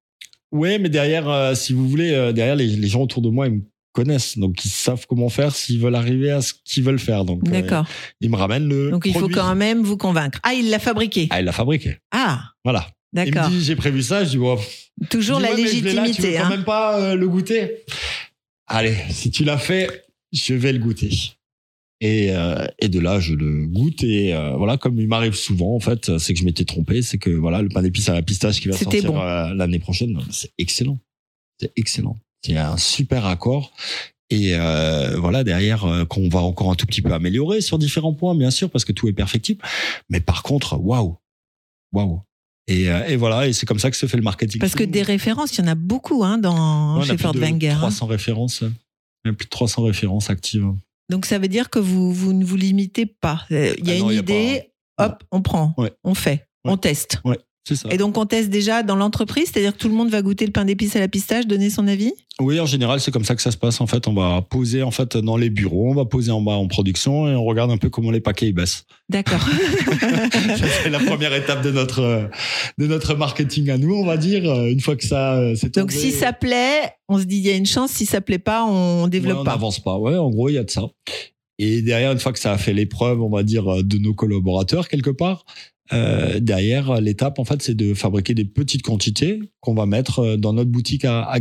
Ouais, 0.52 0.78
mais 0.78 0.90
derrière, 0.90 1.30
euh, 1.30 1.56
si 1.56 1.74
vous 1.74 1.88
voulez, 1.88 2.12
euh, 2.12 2.32
derrière 2.34 2.56
les, 2.56 2.68
les 2.68 2.88
gens 2.88 3.02
autour 3.02 3.22
de 3.22 3.30
moi, 3.30 3.48
ils 3.48 3.54
me 3.54 3.62
connaissent, 3.94 4.38
donc 4.38 4.64
ils 4.66 4.70
savent 4.70 5.06
comment 5.08 5.30
faire 5.30 5.56
s'ils 5.56 5.80
veulent 5.80 5.96
arriver 5.96 6.32
à 6.32 6.42
ce 6.42 6.54
qu'ils 6.66 6.84
veulent 6.84 7.00
faire. 7.00 7.26
Donc, 7.26 7.48
euh, 7.48 7.52
D'accord. 7.52 7.86
ils 8.22 8.30
me 8.30 8.36
ramènent 8.36 8.68
le. 8.68 8.92
Donc, 8.92 9.06
il 9.06 9.14
faut 9.14 9.30
quand 9.30 9.56
même 9.56 9.84
vous 9.84 9.98
convaincre. 9.98 10.40
Ah, 10.44 10.54
il 10.54 10.70
l'a 10.70 10.80
fabriqué. 10.80 11.28
Ah, 11.32 11.40
il 11.42 11.46
l'a 11.46 11.52
fabriqué. 11.54 11.98
Ah, 12.12 12.42
Voilà. 12.64 12.88
Il 13.14 13.32
d'accord. 13.32 13.50
me 13.50 13.56
dit 13.56 13.64
j'ai 13.64 13.76
prévu 13.76 14.02
ça. 14.02 14.24
Je 14.24 14.32
dis 14.32 14.38
bon, 14.38 14.60
Toujours 15.10 15.38
dis, 15.38 15.44
la 15.44 15.54
ouais, 15.54 15.62
mais 15.62 15.68
je 15.68 15.84
l'ai 15.84 15.94
là, 15.94 16.02
tu 16.04 16.22
veux 16.22 16.28
légitimité. 16.28 16.38
quand 16.38 16.46
hein. 16.46 16.50
même 16.50 16.64
pas 16.64 17.00
euh, 17.00 17.16
le 17.16 17.28
goûter. 17.28 17.84
Allez, 18.68 18.96
si 19.10 19.32
tu 19.32 19.44
l'as 19.44 19.58
fait, 19.58 20.06
je 20.32 20.54
vais 20.54 20.74
le 20.74 20.80
goûter. 20.80 21.10
Et, 22.02 22.32
euh, 22.32 22.66
et 22.80 22.90
de 22.90 23.00
là, 23.00 23.20
je 23.20 23.34
le 23.34 23.66
goûte. 23.68 24.04
Et 24.04 24.34
euh, 24.34 24.56
voilà, 24.58 24.78
comme 24.78 25.00
il 25.00 25.08
m'arrive 25.08 25.36
souvent, 25.36 25.76
en 25.76 25.80
fait, 25.80 26.18
c'est 26.18 26.34
que 26.34 26.40
je 26.40 26.46
m'étais 26.46 26.66
trompé. 26.66 27.02
C'est 27.02 27.18
que 27.18 27.30
voilà, 27.30 27.62
le 27.62 27.70
pain 27.70 27.82
d'épices 27.82 28.10
à 28.10 28.14
la 28.14 28.22
pistache 28.22 28.60
qui 28.60 28.68
va 28.68 28.78
sortir 28.78 29.12
bon. 29.12 29.22
l'année 29.22 29.80
prochaine, 29.80 30.20
c'est 30.32 30.52
excellent. 30.58 31.00
C'est 31.60 31.72
excellent. 31.76 32.18
C'est 32.46 32.58
un 32.58 32.78
super 32.78 33.26
accord. 33.26 33.74
Et 34.34 34.56
euh, 34.56 35.16
voilà, 35.20 35.44
derrière, 35.44 35.86
euh, 35.86 36.06
qu'on 36.06 36.28
va 36.28 36.40
encore 36.40 36.72
un 36.72 36.76
tout 36.76 36.88
petit 36.88 37.04
peu 37.04 37.14
améliorer 37.14 37.62
sur 37.62 37.78
différents 37.78 38.14
points, 38.14 38.36
bien 38.36 38.50
sûr, 38.50 38.72
parce 38.72 38.84
que 38.84 38.92
tout 38.92 39.08
est 39.08 39.14
perfectible. 39.14 39.64
Mais 40.10 40.22
par 40.22 40.42
contre, 40.42 40.80
waouh, 40.80 41.18
waouh. 41.92 42.22
Et, 42.68 42.90
euh, 42.90 43.06
et 43.08 43.16
voilà, 43.18 43.48
et 43.48 43.54
c'est 43.54 43.66
comme 43.66 43.80
ça 43.80 43.92
que 43.92 43.98
se 43.98 44.06
fait 44.06 44.16
le 44.18 44.24
marketing. 44.24 44.60
Parce 44.62 44.76
que 44.76 44.84
des 44.84 45.02
références, 45.02 45.58
il 45.58 45.62
y 45.62 45.64
en 45.66 45.68
a 45.72 45.76
beaucoup 45.76 46.24
hein, 46.24 46.38
dans, 46.38 47.00
Ouais, 47.00 47.06
chez 47.06 47.16
plus 47.16 47.24
Ford 47.24 47.34
de 47.34 47.40
Wenger. 47.40 47.70
hein. 47.72 47.78
300 47.78 48.06
références. 48.08 48.62
Il 48.62 49.30
y 49.30 49.30
a 49.30 49.34
plus 49.34 49.46
de 49.46 49.50
300 49.50 49.84
références 49.84 50.30
actives. 50.30 50.66
Donc 51.10 51.26
ça 51.26 51.38
veut 51.40 51.48
dire 51.50 51.70
que 51.70 51.80
vous, 51.80 52.14
vous 52.14 52.32
ne 52.34 52.46
vous 52.46 52.56
limitez 52.56 53.06
pas. 53.06 53.46
Euh, 53.52 53.74
Il 53.78 53.88
y 53.88 53.92
a 53.92 53.96
Ah 53.96 54.00
non, 54.00 54.06
une 54.06 54.12
il 54.12 54.16
y 54.16 54.18
a 54.18 54.22
idée, 54.22 54.72
pas- 54.96 55.08
hop, 55.08 55.24
on 55.32 55.42
prend, 55.42 55.74
Ouais. 55.78 55.92
on 56.06 56.14
fait, 56.16 56.48
Ouais. 56.66 56.72
on 56.72 56.78
teste. 56.78 57.22
Ça. 57.66 57.88
Et 57.92 57.98
donc 57.98 58.18
on 58.18 58.26
teste 58.26 58.50
déjà 58.50 58.84
dans 58.84 58.98
l'entreprise, 58.98 59.50
c'est-à-dire 59.52 59.72
que 59.72 59.78
tout 59.78 59.88
le 59.88 59.96
monde 59.96 60.10
va 60.10 60.22
goûter 60.22 60.46
le 60.46 60.52
pain 60.52 60.66
d'épices 60.66 60.98
à 60.98 61.00
la 61.00 61.08
pistache, 61.08 61.48
donner 61.48 61.70
son 61.70 61.88
avis? 61.88 62.12
Oui, 62.42 62.60
en 62.60 62.66
général, 62.66 63.00
c'est 63.00 63.12
comme 63.12 63.24
ça 63.24 63.36
que 63.36 63.42
ça 63.42 63.52
se 63.52 63.58
passe. 63.58 63.80
En 63.80 63.88
fait, 63.88 64.06
on 64.08 64.14
va 64.14 64.42
poser 64.42 64.84
en 64.84 64.92
fait 64.92 65.16
dans 65.16 65.38
les 65.38 65.50
bureaux, 65.50 65.92
on 65.92 65.94
va 65.94 66.04
poser 66.04 66.32
en 66.32 66.42
bas 66.42 66.54
en 66.54 66.68
production 66.68 67.30
et 67.30 67.36
on 67.36 67.46
regarde 67.46 67.72
un 67.72 67.78
peu 67.78 67.90
comment 67.90 68.12
les 68.12 68.20
paquets 68.20 68.48
ils 68.48 68.54
baissent. 68.54 68.84
D'accord. 69.08 69.40
C'est 70.84 70.90
la 70.90 71.00
première 71.00 71.34
étape 71.34 71.62
de 71.64 71.72
notre 71.72 72.30
de 72.78 72.88
notre 72.88 73.16
marketing 73.16 73.70
à 73.70 73.78
nous, 73.78 73.96
on 73.96 74.06
va 74.06 74.18
dire. 74.18 74.44
Une 74.66 74.82
fois 74.82 74.98
que 74.98 75.06
ça 75.06 75.36
euh, 75.36 75.56
c'est 75.56 75.74
donc 75.74 75.90
tombé, 75.90 76.02
si 76.02 76.12
ça 76.12 76.34
plaît, 76.34 76.92
on 77.08 77.18
se 77.18 77.24
dit 77.24 77.38
il 77.38 77.46
y 77.46 77.50
a 77.50 77.56
une 77.56 77.66
chance, 77.66 77.92
si 77.92 78.06
ça 78.06 78.20
plaît 78.20 78.40
pas, 78.40 78.66
on 78.66 79.04
ouais, 79.04 79.10
développe 79.10 79.40
on 79.40 79.44
pas. 79.46 79.52
n'avance 79.52 79.80
pas. 79.80 79.98
Ouais, 79.98 80.18
en 80.18 80.30
gros, 80.30 80.50
il 80.50 80.56
y 80.56 80.58
a 80.58 80.64
de 80.64 80.72
ça. 80.72 80.84
Et 81.60 81.82
derrière, 81.82 82.12
une 82.12 82.20
fois 82.20 82.34
que 82.34 82.40
ça 82.40 82.52
a 82.52 82.58
fait 82.58 82.74
l'épreuve, 82.74 83.22
on 83.22 83.30
va 83.30 83.44
dire 83.44 83.72
euh, 83.72 83.84
de 83.84 83.98
nos 84.00 84.14
collaborateurs 84.14 84.88
quelque 84.88 85.12
part. 85.12 85.46
Euh, 85.92 86.40
derrière, 86.40 87.02
l'étape, 87.02 87.40
en 87.40 87.46
fait, 87.46 87.62
c'est 87.62 87.74
de 87.76 87.94
fabriquer 87.94 88.34
des 88.34 88.46
petites 88.46 88.84
quantités 88.84 89.40
qu'on 89.60 89.74
va 89.74 89.86
mettre 89.86 90.20
euh, 90.20 90.38
dans 90.38 90.54
notre 90.54 90.70
boutique 90.72 91.04
à, 91.06 91.24
à. 91.24 91.40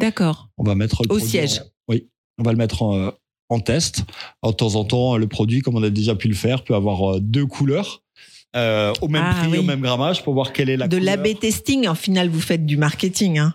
D'accord. 0.00 0.48
On 0.58 0.64
va 0.64 0.74
mettre 0.74 1.02
le 1.08 1.12
Au 1.14 1.18
siège. 1.18 1.60
en- 1.60 1.64
oui, 1.88 2.08
on 2.38 2.42
va 2.42 2.50
le 2.52 2.58
mettre 2.58 2.82
en, 2.82 3.12
en 3.48 3.60
test. 3.60 4.04
Alors, 4.42 4.52
de 4.52 4.56
temps 4.56 4.74
en 4.74 4.84
temps, 4.84 5.16
le 5.16 5.28
produit, 5.28 5.60
comme 5.60 5.76
on 5.76 5.82
a 5.82 5.90
déjà 5.90 6.14
pu 6.16 6.28
le 6.28 6.34
faire, 6.34 6.64
peut 6.64 6.74
avoir 6.74 7.16
euh, 7.16 7.20
deux 7.20 7.46
couleurs. 7.46 8.02
euh, 8.56 8.92
au 9.00 9.06
même 9.08 9.22
Ah, 9.24 9.34
prix, 9.42 9.52
oui. 9.52 9.58
au 9.58 9.62
même 9.62 9.80
grammage, 9.80 10.24
pour 10.24 10.34
voir 10.34 10.52
quelle 10.52 10.68
est 10.70 10.76
la 10.76 10.88
de 10.88 10.98
couleur. 10.98 11.16
l'AB 11.16 11.38
testing, 11.38 11.86
en 11.86 11.94
final, 11.94 12.28
vous 12.28 12.40
faites 12.40 12.66
du 12.66 12.76
marketing, 12.76 13.38
hein. 13.38 13.54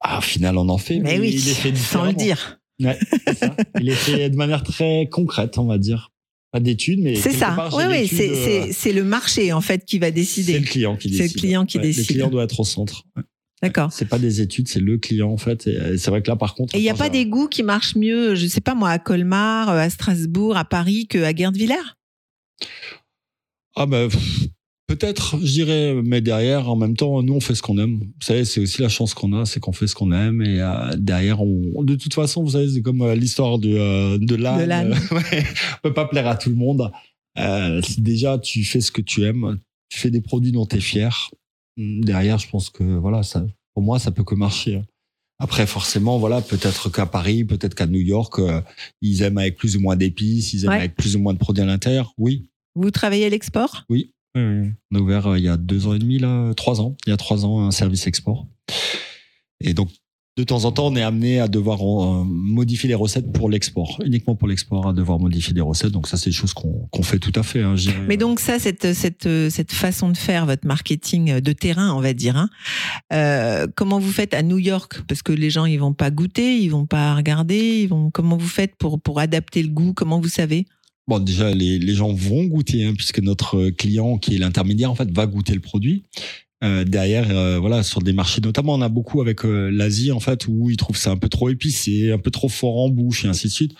Ah, 0.00 0.18
au 0.18 0.22
final, 0.22 0.56
on 0.58 0.68
en 0.70 0.78
fait. 0.78 0.98
Mais 0.98 1.18
oui, 1.18 1.30
il 1.34 1.48
est 1.48 1.54
fait 1.54 1.74
sans 1.76 2.04
le 2.04 2.12
dire. 2.14 2.58
Ouais, 2.82 2.98
c'est 3.26 3.34
ça. 3.38 3.54
Il 3.80 3.88
est 3.88 3.94
fait 3.94 4.28
de 4.30 4.36
manière 4.36 4.62
très 4.62 5.08
concrète, 5.10 5.58
on 5.58 5.64
va 5.66 5.78
dire. 5.78 6.10
Pas 6.54 6.60
d'études, 6.60 7.00
mais 7.00 7.16
C'est 7.16 7.32
ça. 7.32 7.50
part, 7.50 7.74
Oui, 7.76 7.82
oui, 7.88 8.06
c'est, 8.06 8.30
euh, 8.30 8.34
c'est, 8.66 8.72
c'est 8.72 8.92
le 8.92 9.02
marché, 9.02 9.52
en 9.52 9.60
fait, 9.60 9.84
qui 9.84 9.98
va 9.98 10.06
c'est 10.06 10.12
décider. 10.12 10.56
le 10.60 10.64
client 10.64 10.96
qui 10.96 11.08
C'est 11.08 11.14
le 11.14 11.22
décide. 11.24 11.40
client 11.40 11.66
qui 11.66 11.78
Ouais, 11.78 11.82
décide. 11.82 12.02
Le 12.02 12.06
client 12.06 12.30
doit 12.30 12.44
être 12.44 12.60
au 12.60 12.64
centre. 12.64 13.02
Ouais. 13.16 13.24
D'accord. 13.60 13.92
C'est 13.92 14.04
pas 14.08 14.20
des 14.20 14.40
études, 14.40 14.68
c'est 14.68 14.78
le 14.78 14.96
client 14.98 15.30
en 15.32 15.36
fait. 15.36 15.66
Et 15.66 15.98
c'est 15.98 16.10
vrai 16.10 16.22
que 16.22 16.28
là, 16.30 16.36
par 16.36 16.54
contre, 16.54 16.72
Et 16.76 16.78
il 16.78 16.82
n'y 16.82 16.90
a 16.90 16.94
pas 16.94 17.08
des 17.08 17.26
goûts 17.26 17.48
qui 17.48 17.64
marchent 17.64 17.96
mieux, 17.96 18.36
je 18.36 18.46
sais 18.46 18.60
pas 18.60 18.76
moi, 18.76 18.90
à 18.90 19.00
Colmar, 19.00 19.68
euh, 19.70 19.78
à 19.78 19.90
Strasbourg, 19.90 20.56
à 20.56 20.64
Paris, 20.64 21.08
qu'à 21.08 21.32
Guerdvillers 21.32 21.74
Ah 23.74 23.86
bah 23.86 24.06
pff, 24.08 24.22
peut-être, 24.86 25.38
je 25.40 25.52
dirais, 25.52 25.94
mais 26.04 26.20
derrière, 26.20 26.68
en 26.70 26.76
même 26.76 26.96
temps, 26.96 27.22
nous 27.22 27.34
on 27.34 27.40
fait 27.40 27.54
ce 27.54 27.62
qu'on 27.62 27.78
aime. 27.78 27.98
Vous 28.00 28.12
savez, 28.22 28.44
c'est 28.44 28.60
aussi 28.60 28.82
la 28.82 28.88
chance 28.88 29.14
qu'on 29.14 29.32
a, 29.32 29.44
c'est 29.46 29.60
qu'on 29.60 29.72
fait 29.72 29.86
ce 29.86 29.94
qu'on 29.94 30.12
aime 30.12 30.42
et 30.42 30.60
euh, 30.60 30.94
derrière, 30.96 31.42
on, 31.42 31.82
de 31.82 31.94
toute 31.96 32.14
façon, 32.14 32.42
vous 32.42 32.50
savez, 32.50 32.68
c'est 32.68 32.82
comme 32.82 33.02
euh, 33.02 33.14
l'histoire 33.14 33.58
de 33.58 33.70
euh, 33.74 34.18
de 34.18 34.34
l'âne. 34.34 34.58
De 34.60 34.64
l'âne. 34.64 34.94
Ouais, 35.10 35.44
on 35.84 35.88
peut 35.88 35.94
pas 35.94 36.06
plaire 36.06 36.26
à 36.26 36.36
tout 36.36 36.50
le 36.50 36.56
monde. 36.56 36.90
Euh, 37.38 37.80
déjà, 37.98 38.38
tu 38.38 38.64
fais 38.64 38.80
ce 38.80 38.92
que 38.92 39.00
tu 39.00 39.24
aimes, 39.24 39.58
tu 39.88 39.98
fais 39.98 40.10
des 40.10 40.20
produits 40.20 40.52
dont 40.52 40.66
tu 40.66 40.76
es 40.76 40.80
fier. 40.80 41.30
Derrière, 41.76 42.38
je 42.38 42.48
pense 42.48 42.70
que 42.70 42.84
voilà, 42.84 43.22
ça, 43.22 43.44
pour 43.74 43.82
moi, 43.82 43.98
ça 43.98 44.10
peut 44.12 44.22
que 44.24 44.34
marcher. 44.36 44.76
hein. 44.76 44.84
Après, 45.40 45.66
forcément, 45.66 46.18
voilà, 46.20 46.40
peut-être 46.40 46.90
qu'à 46.90 47.06
Paris, 47.06 47.44
peut-être 47.44 47.74
qu'à 47.74 47.88
New 47.88 47.98
York, 48.00 48.40
ils 49.02 49.22
aiment 49.22 49.38
avec 49.38 49.56
plus 49.56 49.76
ou 49.76 49.80
moins 49.80 49.96
d'épices, 49.96 50.52
ils 50.52 50.64
aiment 50.64 50.70
Ouais. 50.70 50.76
avec 50.78 50.94
plus 50.94 51.16
ou 51.16 51.18
moins 51.18 51.32
de 51.34 51.38
produits 51.40 51.64
à 51.64 51.66
l'intérieur. 51.66 52.12
Oui, 52.18 52.48
Vous 52.76 52.92
travaillez 52.92 53.26
à 53.26 53.28
l'export? 53.30 53.82
Oui, 53.90 54.12
On 54.36 54.96
a 54.96 54.98
ouvert 54.98 55.26
euh, 55.28 55.38
il 55.38 55.44
y 55.44 55.48
a 55.48 55.56
deux 55.56 55.86
ans 55.86 55.94
et 55.94 55.98
demi, 55.98 56.18
là, 56.18 56.52
trois 56.54 56.80
ans. 56.80 56.96
Il 57.06 57.10
y 57.10 57.12
a 57.12 57.16
trois 57.16 57.44
ans, 57.44 57.66
un 57.66 57.70
service 57.70 58.06
export. 58.06 58.48
Et 59.60 59.74
donc, 59.74 59.90
de 60.36 60.42
temps 60.42 60.64
en 60.64 60.72
temps, 60.72 60.88
on 60.88 60.96
est 60.96 61.02
amené 61.02 61.38
à 61.38 61.46
devoir 61.46 61.78
euh, 61.80 62.24
modifier 62.26 62.88
les 62.88 62.96
recettes 62.96 63.30
pour 63.32 63.48
l'export, 63.48 64.00
uniquement 64.04 64.34
pour 64.34 64.48
l'export, 64.48 64.88
à 64.88 64.92
devoir 64.92 65.20
modifier 65.20 65.54
des 65.54 65.60
recettes. 65.60 65.92
Donc 65.92 66.08
ça, 66.08 66.16
c'est 66.16 66.30
des 66.30 66.34
choses 66.34 66.52
qu'on 66.52 67.02
fait 67.04 67.20
tout 67.20 67.30
à 67.36 67.44
fait. 67.44 67.62
Hein. 67.62 67.76
Mais 68.08 68.16
donc 68.16 68.40
ça, 68.40 68.58
cette, 68.58 68.94
cette, 68.94 69.28
cette 69.48 69.72
façon 69.72 70.08
de 70.08 70.16
faire 70.16 70.44
votre 70.44 70.66
marketing 70.66 71.40
de 71.40 71.52
terrain, 71.52 71.94
on 71.94 72.00
va 72.00 72.14
dire, 72.14 72.36
hein, 72.36 72.48
euh, 73.12 73.68
comment 73.76 74.00
vous 74.00 74.10
faites 74.10 74.34
à 74.34 74.42
New 74.42 74.58
York? 74.58 75.02
Parce 75.06 75.22
que 75.22 75.30
les 75.30 75.50
gens, 75.50 75.66
ils 75.66 75.78
vont 75.78 75.94
pas 75.94 76.10
goûter, 76.10 76.58
ils 76.58 76.70
vont 76.70 76.86
pas 76.86 77.14
regarder, 77.14 77.82
ils 77.82 77.88
vont. 77.88 78.10
Comment 78.10 78.36
vous 78.36 78.48
faites 78.48 78.74
pour 78.74 79.00
pour 79.00 79.20
adapter 79.20 79.62
le 79.62 79.68
goût? 79.68 79.92
Comment 79.94 80.18
vous 80.18 80.28
savez? 80.28 80.66
Bon, 81.06 81.18
déjà, 81.18 81.52
les, 81.52 81.78
les 81.78 81.94
gens 81.94 82.12
vont 82.12 82.44
goûter, 82.44 82.84
hein, 82.84 82.94
puisque 82.96 83.20
notre 83.20 83.70
client, 83.70 84.16
qui 84.18 84.36
est 84.36 84.38
l'intermédiaire, 84.38 84.90
en 84.90 84.94
fait, 84.94 85.10
va 85.10 85.26
goûter 85.26 85.54
le 85.54 85.60
produit. 85.60 86.04
Euh, 86.62 86.84
derrière, 86.84 87.30
euh, 87.30 87.58
voilà, 87.58 87.82
sur 87.82 88.00
des 88.00 88.14
marchés, 88.14 88.40
notamment, 88.40 88.72
on 88.74 88.80
a 88.80 88.88
beaucoup 88.88 89.20
avec 89.20 89.44
euh, 89.44 89.68
l'Asie, 89.70 90.12
en 90.12 90.20
fait, 90.20 90.46
où 90.48 90.70
ils 90.70 90.78
trouvent 90.78 90.96
ça 90.96 91.10
un 91.10 91.16
peu 91.18 91.28
trop 91.28 91.50
épicé, 91.50 92.10
un 92.10 92.18
peu 92.18 92.30
trop 92.30 92.48
fort 92.48 92.78
en 92.78 92.88
bouche, 92.88 93.24
et 93.26 93.28
ainsi 93.28 93.48
de 93.48 93.52
suite. 93.52 93.74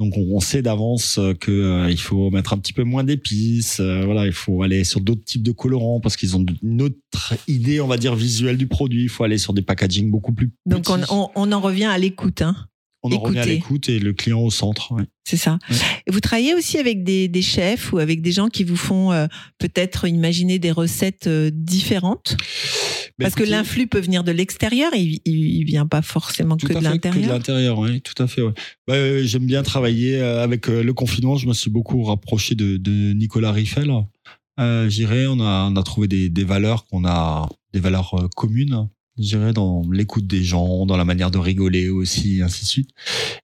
Donc, 0.00 0.16
on, 0.16 0.22
on 0.34 0.40
sait 0.40 0.60
d'avance 0.60 1.18
euh, 1.18 1.34
que 1.34 1.52
euh, 1.52 1.88
il 1.88 2.00
faut 2.00 2.28
mettre 2.30 2.52
un 2.52 2.58
petit 2.58 2.72
peu 2.72 2.82
moins 2.82 3.04
d'épices. 3.04 3.78
euh, 3.78 4.04
voilà, 4.04 4.26
il 4.26 4.32
faut 4.32 4.64
aller 4.64 4.82
sur 4.82 5.00
d'autres 5.00 5.22
types 5.24 5.44
de 5.44 5.52
colorants 5.52 6.00
parce 6.00 6.16
qu'ils 6.16 6.34
ont 6.36 6.44
une 6.64 6.82
autre 6.82 7.34
idée, 7.46 7.80
on 7.80 7.86
va 7.86 7.96
dire, 7.96 8.16
visuelle 8.16 8.56
du 8.56 8.66
produit. 8.66 9.04
Il 9.04 9.08
faut 9.08 9.22
aller 9.22 9.38
sur 9.38 9.52
des 9.52 9.62
packaging 9.62 10.10
beaucoup 10.10 10.32
plus 10.32 10.50
Donc 10.66 10.90
on, 10.90 11.00
on, 11.10 11.28
on 11.36 11.52
en 11.52 11.60
revient 11.60 11.84
à 11.84 11.96
l'écoute, 11.98 12.42
hein, 12.42 12.56
on 13.04 13.12
en 13.12 13.18
revient 13.20 13.38
à 13.38 13.46
l'écoute 13.46 13.88
et 13.88 13.98
le 13.98 14.12
client 14.12 14.40
au 14.40 14.50
centre. 14.50 14.92
ouais. 14.92 15.04
c'est 15.24 15.36
ça. 15.36 15.58
Ouais. 15.70 15.76
Et 16.06 16.10
vous 16.10 16.20
travaillez 16.20 16.54
aussi 16.54 16.78
avec 16.78 17.04
des, 17.04 17.28
des 17.28 17.42
chefs 17.42 17.92
ou 17.92 17.98
avec 17.98 18.22
des 18.22 18.32
gens 18.32 18.48
qui 18.48 18.64
vous 18.64 18.76
font 18.76 19.12
euh, 19.12 19.26
peut-être 19.58 20.06
imaginer 20.08 20.58
des 20.58 20.72
recettes 20.72 21.26
euh, 21.26 21.50
différentes? 21.52 22.36
Ben, 23.18 23.26
Parce 23.26 23.34
que 23.34 23.44
l'influx 23.44 23.86
peut 23.86 24.00
venir 24.00 24.24
de 24.24 24.32
l'extérieur, 24.32 24.90
il, 24.94 25.20
il, 25.24 25.56
il 25.58 25.64
vient 25.64 25.86
pas 25.86 26.02
forcément 26.02 26.56
Tout 26.56 26.66
que 26.66 26.72
à 26.72 26.80
de 26.80 26.80
fait, 26.80 26.88
que 26.88 26.98
de 26.98 27.10
l'intérieur. 27.10 27.32
l'intérieur, 27.32 27.78
oui, 27.78 28.00
tout 28.00 28.20
à 28.22 28.26
fait. 28.26 28.42
Ouais. 28.42 28.52
Bah, 28.88 28.94
euh, 28.94 29.24
J'aime 29.24 29.46
bien 29.46 29.62
travailler 29.62 30.20
avec 30.20 30.66
le 30.66 30.92
confinement. 30.92 31.36
Je 31.36 31.46
me 31.46 31.54
suis 31.54 31.70
beaucoup 31.70 32.02
rapproché 32.02 32.54
de, 32.54 32.76
de 32.76 33.12
Nicolas 33.12 33.52
Riffel. 33.52 33.92
Euh, 34.60 34.88
J'irais, 34.88 35.26
on 35.26 35.40
a, 35.40 35.68
on 35.70 35.76
a 35.76 35.82
trouvé 35.82 36.06
des, 36.08 36.28
des 36.30 36.44
valeurs 36.44 36.86
qu'on 36.86 37.04
a, 37.04 37.48
des 37.72 37.80
valeurs 37.80 38.14
euh, 38.14 38.28
communes. 39.14 39.26
J'irais 39.26 39.52
dans 39.52 39.82
l'écoute 39.90 40.26
des 40.26 40.42
gens, 40.42 40.86
dans 40.86 40.96
la 40.96 41.04
manière 41.04 41.30
de 41.30 41.38
rigoler 41.38 41.88
aussi, 41.88 42.40
ainsi 42.42 42.64
de 42.64 42.68
suite. 42.68 42.90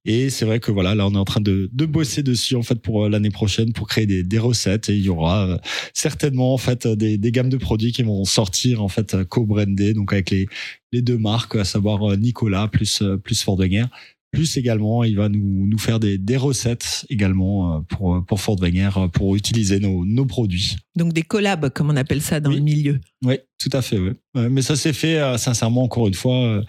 Et 0.04 0.30
c'est 0.30 0.44
vrai 0.44 0.60
que 0.60 0.70
voilà, 0.70 0.94
là, 0.94 1.06
on 1.06 1.12
est 1.14 1.18
en 1.18 1.24
train 1.24 1.40
de, 1.40 1.68
de 1.72 1.86
bosser 1.86 2.22
dessus 2.22 2.56
en 2.56 2.62
fait 2.62 2.76
pour 2.76 3.04
euh, 3.04 3.08
l'année 3.08 3.30
prochaine 3.30 3.72
pour 3.72 3.88
créer 3.88 4.06
des, 4.06 4.22
des 4.22 4.38
recettes 4.38 4.88
et 4.88 4.96
il 4.96 5.02
y 5.02 5.08
aura 5.08 5.46
euh, 5.46 5.58
certainement 5.94 6.54
en 6.54 6.58
fait 6.58 6.86
des, 6.86 7.18
des 7.18 7.32
gammes 7.32 7.50
de 7.50 7.56
produits 7.56 7.92
qui 7.92 8.02
vont 8.02 8.24
sortir 8.24 8.82
en 8.82 8.88
fait 8.88 9.14
euh, 9.14 9.24
co-brandés, 9.24 9.94
donc 9.94 10.12
avec 10.12 10.30
les 10.30 10.46
les 10.92 11.02
deux 11.02 11.18
marques, 11.18 11.54
à 11.54 11.64
savoir 11.64 12.16
Nicolas 12.16 12.66
plus 12.66 13.02
plus 13.22 13.42
Fort 13.42 13.56
Wenger. 13.56 13.84
Plus 14.32 14.56
également, 14.56 15.02
il 15.02 15.16
va 15.16 15.28
nous, 15.28 15.66
nous 15.66 15.78
faire 15.78 15.98
des, 15.98 16.16
des 16.16 16.36
recettes 16.36 17.04
également 17.10 17.76
euh, 17.76 17.80
pour, 17.88 18.24
pour 18.26 18.40
Fort 18.40 18.56
Wenger 18.60 18.90
euh, 18.96 19.08
pour 19.08 19.34
utiliser 19.34 19.80
nos, 19.80 20.04
nos 20.04 20.24
produits. 20.24 20.76
Donc 20.96 21.12
des 21.12 21.22
collabs, 21.22 21.68
comme 21.70 21.90
on 21.90 21.96
appelle 21.96 22.22
ça 22.22 22.38
dans 22.40 22.50
Oui. 22.50 22.56
le 22.56 22.62
milieu. 22.62 23.00
Oui, 23.24 23.38
tout 23.58 23.70
à 23.72 23.82
fait. 23.82 23.98
Ouais. 23.98 24.12
Ouais, 24.36 24.48
mais 24.48 24.62
ça 24.62 24.76
s'est 24.76 24.92
fait 24.92 25.18
euh, 25.18 25.36
sincèrement 25.36 25.82
encore 25.82 26.06
une 26.06 26.14
fois 26.14 26.36
euh, 26.44 26.62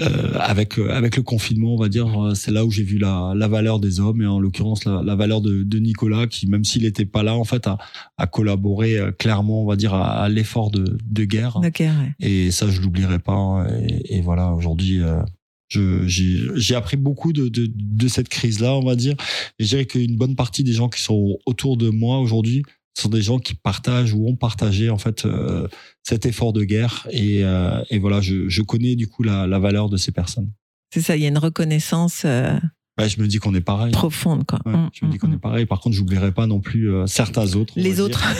euh, 0.00 0.32
avec 0.38 0.78
euh, 0.78 0.90
avec 0.90 1.16
le 1.16 1.22
confinement, 1.22 1.74
on 1.74 1.78
va 1.78 1.88
dire. 1.88 2.06
euh, 2.24 2.34
C'est 2.34 2.52
là 2.52 2.64
où 2.64 2.70
j'ai 2.70 2.84
vu 2.84 2.98
la, 2.98 3.32
la 3.34 3.48
valeur 3.48 3.80
des 3.80 3.98
hommes 3.98 4.22
et 4.22 4.26
en 4.26 4.38
l'occurrence 4.38 4.84
la, 4.84 5.02
la 5.02 5.16
valeur 5.16 5.40
de, 5.40 5.64
de 5.64 5.78
Nicolas, 5.80 6.26
qui 6.28 6.46
même 6.46 6.64
s'il 6.64 6.82
n'était 6.82 7.06
pas 7.06 7.22
là, 7.24 7.34
en 7.34 7.44
fait, 7.44 7.66
a, 7.66 7.78
a 8.18 8.26
collaboré 8.28 8.96
euh, 8.98 9.10
clairement, 9.10 9.62
on 9.62 9.66
va 9.66 9.74
dire, 9.76 9.94
à, 9.94 10.22
à 10.22 10.28
l'effort 10.28 10.70
de, 10.70 10.96
de 11.04 11.24
guerre. 11.24 11.56
Ok, 11.56 11.80
ouais. 11.80 12.14
Et 12.20 12.50
ça, 12.52 12.68
je 12.68 12.80
l'oublierai 12.80 13.18
pas. 13.18 13.32
hein. 13.32 13.66
Et, 13.82 14.18
et 14.18 14.20
voilà, 14.20 14.52
aujourd'hui, 14.52 15.02
euh, 15.02 15.20
j'ai 15.68 16.74
appris 16.74 16.96
beaucoup 16.96 17.32
de, 17.32 18.08
cette 18.08 18.28
crise-là, 18.28 18.74
on 18.74 18.84
va 18.84 18.96
dire. 18.96 19.14
Et 19.58 19.64
je 19.64 19.68
dirais 19.68 19.86
qu'une 19.86 20.16
bonne 20.16 20.36
partie 20.36 20.64
des 20.64 20.72
gens 20.72 20.88
qui 20.88 21.02
sont 21.02 21.38
autour 21.46 21.76
de 21.76 21.90
moi 21.90 22.18
aujourd'hui 22.18 22.62
sont 22.94 23.08
des 23.10 23.22
gens 23.22 23.38
qui 23.38 23.54
partagent 23.54 24.14
ou 24.14 24.26
ont 24.26 24.36
partagé 24.36 24.88
en 24.88 24.96
fait 24.96 25.26
euh, 25.26 25.68
cet 26.02 26.24
effort 26.24 26.52
de 26.52 26.64
guerre. 26.64 27.06
Et, 27.10 27.44
euh, 27.44 27.82
voilà, 28.00 28.20
je, 28.20 28.62
connais 28.62 28.96
du 28.96 29.06
coup 29.06 29.22
la, 29.22 29.46
la 29.46 29.58
valeur 29.58 29.90
de 29.90 29.96
ces 29.96 30.12
personnes. 30.12 30.50
C'est 30.92 31.02
ça, 31.02 31.16
il 31.16 31.22
y 31.22 31.26
a 31.26 31.28
une 31.28 31.38
reconnaissance 31.38 32.22
euh, 32.24 32.58
Ouais, 32.98 33.08
je 33.10 33.20
me 33.20 33.26
dis 33.26 33.38
qu'on 33.38 33.54
est 33.54 33.60
pareil. 33.60 33.92
profonde. 33.92 34.44
Quoi. 34.46 34.58
Ouais, 34.64 34.72
Mm, 34.72 34.90
je 34.92 35.04
me 35.04 35.10
dis 35.10 35.16
mm, 35.16 35.20
qu'on 35.20 35.32
est 35.32 35.36
mm. 35.36 35.40
pareil. 35.40 35.66
Par 35.66 35.80
contre, 35.80 35.94
j'oublierai 35.96 36.32
pas 36.32 36.46
non 36.46 36.60
plus 36.60 36.90
euh, 36.90 37.06
certains 37.06 37.54
autres. 37.54 37.74
Les 37.76 38.00
autres. 38.00 38.24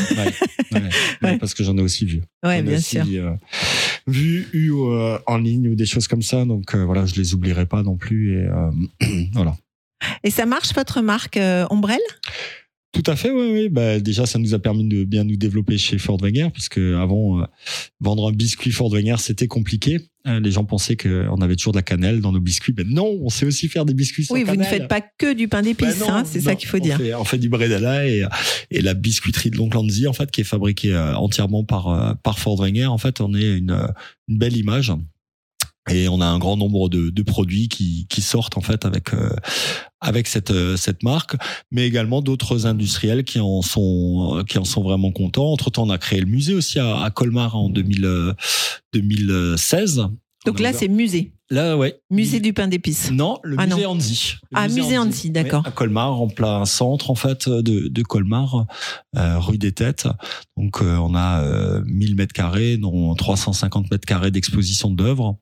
Ouais, 1.22 1.38
parce 1.38 1.54
que 1.54 1.64
j'en 1.64 1.76
ai 1.78 1.82
aussi 1.82 2.04
vu. 2.04 2.22
Ouais, 2.44 2.60
bien 2.62 2.76
aussi, 2.76 2.96
sûr. 2.96 3.04
euh, 3.24 3.32
vu, 4.06 4.46
eu 4.52 4.72
euh, 4.72 5.18
en 5.26 5.38
ligne 5.38 5.68
ou 5.68 5.74
des 5.74 5.86
choses 5.86 6.06
comme 6.08 6.20
ça. 6.22 6.44
Donc 6.44 6.74
voilà, 6.74 7.06
je 7.06 7.14
les 7.14 7.34
oublierai 7.34 7.64
pas 7.66 7.82
non 7.82 7.96
plus. 7.96 8.38
Et 8.38 8.46
voilà. 9.32 9.56
Et 10.22 10.30
ça 10.30 10.44
marche 10.44 10.74
votre 10.74 11.00
marque 11.00 11.38
Ombrelle? 11.70 11.98
Tout 12.96 13.10
à 13.10 13.14
fait, 13.14 13.30
oui, 13.30 13.50
oui. 13.52 13.68
Bah, 13.68 14.00
déjà, 14.00 14.24
ça 14.24 14.38
nous 14.38 14.54
a 14.54 14.58
permis 14.58 14.88
de 14.88 15.04
bien 15.04 15.22
nous 15.24 15.36
développer 15.36 15.76
chez 15.76 15.98
Ford 15.98 16.16
Wenger, 16.18 16.48
puisque 16.50 16.78
avant, 16.78 17.40
euh, 17.40 17.44
vendre 18.00 18.28
un 18.28 18.32
biscuit 18.32 18.70
Ford 18.70 18.90
Wenger, 18.90 19.16
c'était 19.18 19.48
compliqué. 19.48 20.00
Euh, 20.26 20.40
les 20.40 20.50
gens 20.50 20.64
pensaient 20.64 20.96
qu'on 20.96 21.40
avait 21.42 21.56
toujours 21.56 21.74
de 21.74 21.78
la 21.78 21.82
cannelle 21.82 22.22
dans 22.22 22.32
nos 22.32 22.40
biscuits. 22.40 22.72
Ben 22.72 22.88
non, 22.88 23.18
on 23.20 23.28
sait 23.28 23.44
aussi 23.44 23.68
faire 23.68 23.84
des 23.84 23.92
biscuits 23.92 24.24
sans 24.24 24.32
Oui, 24.34 24.44
vous 24.44 24.56
ne 24.56 24.64
faites 24.64 24.88
pas 24.88 25.02
que 25.02 25.34
du 25.34 25.46
pain 25.46 25.60
d'épices, 25.60 26.00
non, 26.00 26.08
hein, 26.08 26.24
c'est 26.24 26.40
ça 26.40 26.54
qu'il 26.54 26.68
faut 26.68 26.78
on 26.78 26.80
dire. 26.80 26.96
Fait, 26.96 27.14
on 27.14 27.24
fait 27.24 27.38
du 27.38 27.50
bredella 27.50 28.08
et, 28.08 28.24
et 28.70 28.80
la 28.80 28.94
biscuiterie 28.94 29.50
de 29.50 29.58
l'oncle 29.58 29.76
en 29.76 30.12
fait, 30.14 30.30
qui 30.30 30.40
est 30.40 30.44
fabriquée 30.44 30.94
euh, 30.94 31.14
entièrement 31.16 31.64
par, 31.64 32.16
par 32.22 32.38
Ford 32.38 32.56
Wenger. 32.56 32.86
En 32.86 32.98
fait, 32.98 33.20
on 33.20 33.34
est 33.34 33.58
une, 33.58 33.78
une 34.28 34.38
belle 34.38 34.56
image. 34.56 34.90
Et 35.88 36.08
on 36.08 36.20
a 36.20 36.26
un 36.26 36.38
grand 36.38 36.56
nombre 36.56 36.88
de, 36.88 37.10
de 37.10 37.22
produits 37.22 37.68
qui, 37.68 38.06
qui 38.08 38.20
sortent 38.20 38.56
en 38.56 38.60
fait 38.60 38.84
avec 38.84 39.14
euh, 39.14 39.30
avec 40.00 40.26
cette 40.26 40.50
euh, 40.50 40.76
cette 40.76 41.02
marque, 41.04 41.36
mais 41.70 41.86
également 41.86 42.22
d'autres 42.22 42.66
industriels 42.66 43.24
qui 43.24 43.38
en 43.38 43.62
sont 43.62 44.44
qui 44.48 44.58
en 44.58 44.64
sont 44.64 44.82
vraiment 44.82 45.12
contents. 45.12 45.52
Entre 45.52 45.70
temps, 45.70 45.84
on 45.84 45.90
a 45.90 45.98
créé 45.98 46.20
le 46.20 46.26
musée 46.26 46.54
aussi 46.54 46.80
à, 46.80 47.02
à 47.02 47.10
Colmar 47.10 47.56
en 47.56 47.70
2000, 47.70 48.04
euh, 48.04 48.32
2016. 48.94 49.96
Donc 50.44 50.56
On 50.56 50.58
a 50.58 50.62
là, 50.62 50.72
c'est 50.72 50.88
musée, 50.88 51.32
là 51.50 51.76
ouais 51.76 52.00
musée 52.10 52.40
du 52.40 52.52
pain 52.52 52.68
d'épices. 52.68 53.10
non, 53.10 53.38
le 53.44 53.56
Ah, 53.58 53.66
musée 53.66 53.82
non. 53.82 53.90
Andy. 53.90 54.34
Le 54.50 54.58
Ah, 54.58 54.68
musée 54.68 54.98
Andy, 54.98 55.30
d'accord. 55.30 55.62
Oui, 55.64 55.68
à 55.68 55.72
Colmar, 55.72 56.20
en 56.20 56.28
plein 56.28 56.64
centre 56.64 57.10
en 57.10 57.14
fait 57.14 57.48
de, 57.48 57.88
de 57.88 58.02
Colmar, 58.02 58.66
euh, 59.16 59.38
rue 59.38 59.58
des 59.58 59.72
Têtes. 59.72 60.08
Donc 60.56 60.80
euh, 60.82 60.96
on 60.96 61.14
a 61.14 61.42
euh, 61.42 61.82
1000 61.86 62.16
mètres 62.16 62.32
carrés, 62.32 62.76
dont 62.76 63.14
350 63.14 63.90
mètres 63.90 64.06
carrés 64.06 64.30
d'exposition 64.30 64.90
d'œuvres. 64.90 65.36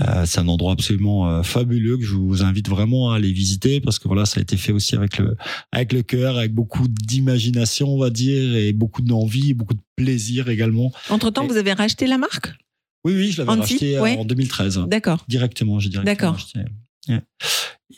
Euh, 0.00 0.24
c'est 0.26 0.40
un 0.40 0.48
endroit 0.48 0.72
absolument 0.72 1.44
fabuleux 1.44 1.96
que 1.96 2.04
je 2.04 2.14
vous 2.16 2.42
invite 2.42 2.68
vraiment 2.68 3.12
à 3.12 3.16
aller 3.16 3.30
visiter 3.30 3.80
parce 3.80 4.00
que 4.00 4.08
voilà, 4.08 4.26
ça 4.26 4.40
a 4.40 4.42
été 4.42 4.56
fait 4.56 4.72
aussi 4.72 4.96
avec 4.96 5.18
le 5.18 5.36
avec 5.70 5.92
le 5.92 6.02
cœur, 6.02 6.36
avec 6.36 6.52
beaucoup 6.52 6.88
d'imagination, 6.88 7.94
on 7.94 7.98
va 7.98 8.10
dire, 8.10 8.56
et 8.56 8.72
beaucoup 8.72 9.02
d'envie, 9.02 9.54
beaucoup 9.54 9.74
de 9.74 9.80
plaisir 9.94 10.48
également. 10.48 10.90
Entre-temps, 11.10 11.44
Et- 11.44 11.46
vous 11.46 11.56
avez 11.56 11.72
racheté 11.72 12.08
la 12.08 12.18
marque? 12.18 12.54
Oui, 13.04 13.14
oui, 13.14 13.30
je 13.32 13.42
l'avais 13.42 13.60
racheté 13.60 13.96
euh, 13.98 14.02
ouais. 14.02 14.16
en 14.16 14.24
2013 14.24 14.84
D'accord. 14.88 15.24
directement, 15.28 15.78
j'ai 15.78 15.90
directement 15.90 16.32
D'accord. 16.32 16.34
acheté. 16.36 16.60
Ouais. 17.08 17.20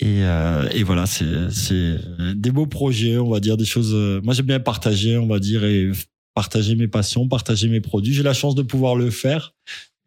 Et, 0.00 0.24
euh, 0.24 0.68
et 0.72 0.82
voilà, 0.82 1.06
c'est 1.06 1.50
c'est 1.50 1.96
des 2.34 2.50
beaux 2.50 2.66
projets, 2.66 3.16
on 3.18 3.30
va 3.30 3.40
dire, 3.40 3.56
des 3.56 3.64
choses. 3.64 3.92
euh, 3.94 4.20
moi, 4.22 4.34
j'aime 4.34 4.46
bien 4.46 4.60
partager, 4.60 5.16
on 5.16 5.26
va 5.26 5.38
dire, 5.38 5.64
et 5.64 5.90
partager 6.34 6.74
mes 6.74 6.88
passions, 6.88 7.28
partager 7.28 7.68
mes 7.68 7.80
produits. 7.80 8.12
J'ai 8.12 8.22
la 8.24 8.34
chance 8.34 8.54
de 8.54 8.62
pouvoir 8.62 8.96
le 8.96 9.10
faire. 9.10 9.54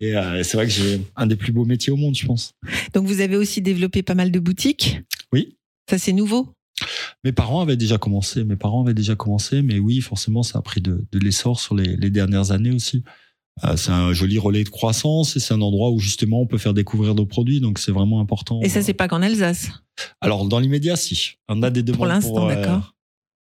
Et 0.01 0.15
euh, 0.15 0.43
c'est 0.43 0.57
vrai 0.57 0.67
que 0.67 0.71
j'ai 0.73 1.01
un 1.15 1.27
des 1.27 1.35
plus 1.35 1.51
beaux 1.51 1.65
métiers 1.65 1.91
au 1.91 1.97
monde, 1.97 2.15
je 2.15 2.25
pense. 2.25 2.53
Donc 2.93 3.05
vous 3.05 3.19
avez 3.21 3.35
aussi 3.35 3.61
développé 3.61 4.03
pas 4.03 4.15
mal 4.15 4.31
de 4.31 4.39
boutiques. 4.39 5.01
Oui. 5.33 5.55
Ça 5.89 5.97
c'est 5.97 6.13
nouveau. 6.13 6.53
Mes 7.25 7.31
parents 7.33 7.61
avaient 7.61 7.75
déjà 7.75 7.97
commencé. 7.97 8.43
Mes 8.45 8.55
parents 8.55 8.83
avaient 8.83 8.93
déjà 8.93 9.15
commencé, 9.15 9.61
mais 9.61 9.79
oui, 9.79 9.99
forcément, 10.01 10.43
ça 10.43 10.59
a 10.59 10.61
pris 10.61 10.79
de, 10.81 11.05
de 11.11 11.19
l'essor 11.19 11.59
sur 11.59 11.75
les, 11.75 11.97
les 11.97 12.09
dernières 12.09 12.51
années 12.51 12.71
aussi. 12.71 13.03
Euh, 13.63 13.75
c'est 13.75 13.91
un 13.91 14.13
joli 14.13 14.37
relais 14.37 14.63
de 14.63 14.69
croissance 14.69 15.35
et 15.35 15.39
c'est 15.39 15.53
un 15.53 15.61
endroit 15.61 15.91
où 15.91 15.99
justement 15.99 16.41
on 16.41 16.45
peut 16.47 16.57
faire 16.57 16.73
découvrir 16.73 17.15
nos 17.15 17.25
produits, 17.25 17.59
donc 17.59 17.79
c'est 17.79 17.91
vraiment 17.91 18.19
important. 18.21 18.59
Et 18.61 18.69
ça 18.69 18.81
c'est 18.81 18.93
pas 18.93 19.07
qu'en 19.07 19.21
Alsace. 19.21 19.69
Alors 20.21 20.45
dans 20.45 20.59
l'immédiat, 20.59 20.95
si. 20.95 21.33
On 21.49 21.61
a 21.63 21.69
des 21.69 21.83
demandes 21.83 21.97
Pour 21.97 22.05
l'instant, 22.05 22.49
euh, 22.49 22.55
d'accord. 22.55 22.95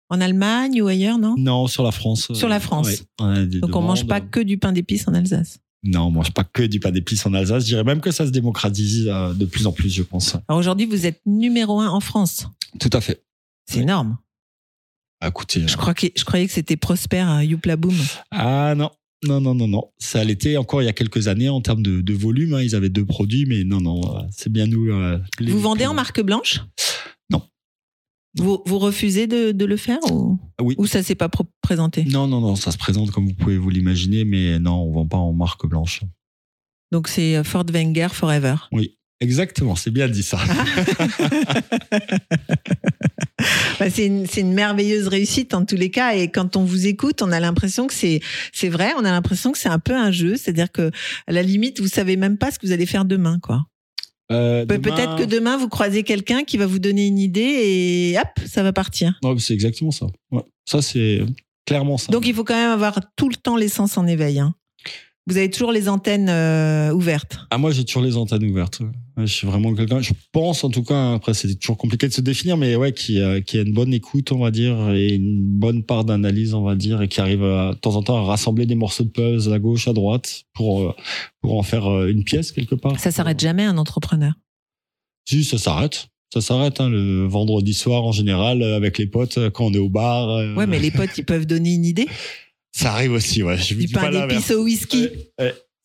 En 0.10 0.22
Allemagne 0.22 0.82
ou 0.82 0.88
ailleurs, 0.88 1.20
non? 1.20 1.36
Non, 1.38 1.68
sur 1.68 1.84
la 1.84 1.92
France. 1.92 2.32
Sur 2.34 2.48
la 2.48 2.60
France. 2.60 2.88
Ouais, 2.88 2.98
on 3.20 3.26
a 3.28 3.46
des 3.46 3.60
Donc 3.60 3.76
on 3.76 3.82
mange 3.82 4.08
pas 4.08 4.22
que 4.22 4.40
du 4.40 4.58
pain 4.58 4.72
d'épices 4.72 5.08
en 5.08 5.14
Alsace. 5.14 5.60
Non, 5.84 6.04
on 6.06 6.12
mange 6.12 6.32
pas 6.32 6.44
que 6.44 6.64
du 6.64 6.80
pain 6.80 6.92
d'épices 6.92 7.26
en 7.26 7.34
Alsace. 7.34 7.64
Je 7.64 7.68
dirais 7.68 7.84
même 7.84 8.00
que 8.02 8.12
ça 8.12 8.26
se 8.26 8.32
démocratise 8.32 9.08
euh, 9.08 9.34
de 9.34 9.46
plus 9.46 9.68
en 9.68 9.72
plus, 9.72 9.94
je 9.94 10.04
pense. 10.04 10.36
Alors 10.48 10.60
aujourd'hui 10.60 10.86
vous 10.86 11.06
êtes 11.06 11.22
numéro 11.26 11.80
un 11.80 11.90
en 11.90 12.00
France. 12.00 12.48
Tout 12.80 12.90
à 12.94 13.02
fait. 13.02 13.22
C'est 13.70 13.78
Oui. 13.78 13.84
énorme. 13.84 14.18
Ah, 15.20 15.30
Écoutez, 15.30 15.68
Je, 15.68 15.76
crois 15.78 15.94
que, 15.96 16.08
je 16.16 16.24
croyais 16.24 16.46
que 16.46 16.54
c'était 16.54 16.78
Prosper, 16.78 17.22
euh, 17.28 17.44
Youpla 17.44 17.76
Boom. 17.76 17.96
ah 18.32 18.76
non, 18.76 18.92
non, 19.24 19.42
non, 19.42 19.56
non, 19.56 19.68
non. 19.68 19.84
Ça 19.98 20.24
l'était 20.24 20.58
encore 20.58 20.82
il 20.82 20.86
y 20.86 20.90
a 20.90 20.94
quelques 20.94 21.28
années 21.28 21.50
en 21.50 21.62
termes 21.62 21.82
de, 21.82 22.02
de 22.02 22.14
volume. 22.14 22.54
hein. 22.54 22.62
Ils 22.62 22.76
avaient 22.76 22.90
deux 22.90 23.06
produits, 23.06 23.46
mais 23.48 23.64
non, 23.64 23.82
non, 23.82 24.00
euh, 24.18 24.22
c'est 24.32 24.52
bien 24.52 24.68
nous. 24.68 24.92
euh, 24.92 25.20
les- 25.40 25.52
Vous 25.52 25.60
vendez 25.60 25.86
en 25.86 25.94
marque 25.94 26.22
blanche? 26.22 26.62
Non. 27.32 27.42
Vous, 28.38 28.62
vous 28.66 28.78
refusez 28.80 29.26
de, 29.28 29.52
de 29.52 29.66
le 29.66 29.78
faire 29.78 30.00
ou, 30.12 30.38
Ah 30.60 30.64
Oui. 30.64 30.76
ou 30.78 30.86
ça 30.86 31.02
s'est 31.02 31.16
pas 31.16 31.30
présenté? 31.62 32.04
Non, 32.06 32.28
non, 32.28 32.42
non, 32.42 32.56
ça 32.56 32.72
se 32.72 32.78
présente 32.78 33.10
comme 33.12 33.26
vous 33.28 33.34
pouvez 33.34 33.58
vous 33.58 33.70
l'imaginer, 33.72 34.24
mais 34.26 34.60
non, 34.60 34.76
on 34.84 34.92
vend 34.92 35.08
pas 35.08 35.18
en 35.18 35.34
marque 35.34 35.66
blanche. 35.68 36.02
Donc 36.92 37.08
c'est 37.08 37.36
euh, 37.38 37.44
Ford 37.44 37.66
Wenger 37.72 38.08
Forever. 38.12 38.56
Exactement, 39.20 39.76
c'est 39.76 39.92
bien 39.92 40.08
dit 40.08 40.24
ça. 40.24 40.40
Bah, 43.80 43.90
c'est 43.92 44.08
une, 44.08 44.54
merveilleuse 44.54 45.08
réussite 45.08 45.54
en 45.54 45.64
tous 45.64 45.76
les 45.76 45.92
cas. 45.92 46.16
Et 46.16 46.30
quand 46.30 46.56
on 46.56 46.64
vous 46.64 46.88
écoute, 46.88 47.22
on 47.22 47.32
a 47.32 47.40
l'impression 47.40 47.86
que 47.86 47.94
c'est, 47.94 48.20
c'est 48.52 48.70
vrai, 48.70 48.94
on 48.98 49.06
a 49.06 49.12
l'impression 49.12 49.52
que 49.52 49.58
c'est 49.60 49.70
un 49.70 49.78
peu 49.78 49.96
un 49.96 50.10
jeu. 50.12 50.36
C'est-à-dire 50.36 50.72
que, 50.72 50.90
à 51.28 51.32
la 51.32 51.44
limite, 51.44 51.80
vous 51.80 51.88
savez 51.88 52.18
même 52.18 52.38
pas 52.40 52.50
ce 52.52 52.58
que 52.58 52.66
vous 52.66 52.72
allez 52.74 52.88
faire 52.88 53.06
demain, 53.06 53.38
quoi. 53.40 53.66
Euh, 54.32 54.66
Pe- 54.66 54.78
demain- 54.78 54.96
Peut-être 54.96 55.16
que 55.18 55.24
demain, 55.24 55.56
vous 55.58 55.70
croisez 55.70 56.02
quelqu'un 56.04 56.44
qui 56.44 56.58
va 56.58 56.66
vous 56.66 56.80
donner 56.80 57.06
une 57.06 57.20
idée 57.20 57.42
et 57.42 58.18
hop, 58.20 58.28
ça 58.48 58.64
va 58.64 58.74
partir. 58.74 59.20
Ouais, 59.24 59.36
c'est 59.38 59.54
exactement 59.54 59.92
ça. 59.92 60.08
Ouais. 60.32 60.44
Ça, 60.66 60.82
c'est 60.82 61.22
clairement 61.66 61.98
ça. 62.00 62.12
Donc 62.12 62.26
il 62.28 62.34
faut 62.34 62.44
quand 62.44 62.56
même 62.56 62.72
avoir 62.72 63.00
tout 63.16 63.30
le 63.30 63.36
temps 63.36 63.56
l'essence 63.56 63.98
en 64.00 64.08
éveil. 64.08 64.40
hein. 64.40 64.56
Vous 65.28 65.38
avez 65.38 65.50
toujours 65.52 65.72
les 65.72 65.88
antennes 65.90 66.30
euh, 66.30 66.92
ouvertes. 66.92 67.38
Ah, 67.52 67.58
moi, 67.58 67.72
j'ai 67.72 67.86
toujours 67.86 68.02
les 68.02 68.18
antennes 68.18 68.46
ouvertes. 68.46 68.82
Je 69.20 69.26
suis 69.26 69.48
vraiment 69.48 69.74
quelqu'un, 69.74 70.00
je 70.00 70.14
pense 70.32 70.64
en 70.64 70.70
tout 70.70 70.84
cas, 70.84 71.14
après, 71.16 71.34
c'est 71.34 71.56
toujours 71.56 71.78
compliqué 71.78 72.08
de 72.08 72.14
se 72.14 72.22
définir, 72.22 72.56
mais 72.56 72.76
ouais, 72.76 72.92
qui, 72.94 73.20
a- 73.20 73.42
qui 73.42 73.58
a 73.58 73.62
une 73.64 73.74
bonne 73.74 73.92
écoute, 73.92 74.32
on 74.32 74.38
va 74.38 74.52
dire, 74.52 74.92
et 74.92 75.16
une 75.16 75.40
bonne 75.42 75.84
part 75.84 76.06
d'analyse, 76.06 76.54
on 76.54 76.62
va 76.62 76.76
dire, 76.76 77.02
et 77.02 77.08
qui 77.08 77.20
arrive 77.20 77.44
à, 77.44 77.72
de 77.74 77.80
temps 77.80 77.96
en 77.96 78.04
temps 78.04 78.18
à 78.18 78.22
rassembler 78.26 78.68
des 78.68 78.76
morceaux 78.76 79.04
de 79.04 79.10
puzzle 79.10 79.52
à 79.54 79.58
gauche, 79.60 79.88
à 79.88 79.94
droite, 79.94 80.44
pour, 80.54 80.82
euh, 80.84 80.94
pour 81.42 81.58
en 81.58 81.64
faire 81.64 81.88
euh, 81.92 82.08
une 82.12 82.24
pièce 82.24 82.52
quelque 82.52 82.76
part. 82.76 83.00
Ça 83.00 83.10
s'arrête 83.10 83.40
jamais 83.40 83.64
un 83.64 83.78
entrepreneur? 83.80 84.34
Si, 85.28 85.44
ça 85.44 85.58
s'arrête. 85.58 86.10
Ça 86.32 86.42
s'arrête, 86.42 86.80
hein, 86.80 86.90
le 86.90 87.26
vendredi 87.26 87.74
soir 87.74 88.04
en 88.04 88.12
général, 88.12 88.62
euh, 88.62 88.76
avec 88.76 89.00
les 89.00 89.08
potes, 89.08 89.40
euh, 89.40 89.50
quand 89.50 89.66
on 89.66 89.74
est 89.74 89.78
au 89.80 89.90
bar. 89.90 90.30
euh, 90.30 90.54
Ouais, 90.56 90.68
mais 90.68 90.78
les 90.78 90.92
potes, 90.92 91.18
ils 91.18 91.26
peuvent 91.26 91.48
donner 91.48 91.74
une 91.74 91.86
idée? 91.86 92.06
Ça 92.72 92.94
arrive 92.94 93.14
aussi, 93.14 93.42
ouais. 93.42 93.58
Je 93.58 93.74
vous 93.74 93.80
dis 93.80 93.94
pas 93.94 94.12
au 94.54 94.64
whisky. 94.64 95.08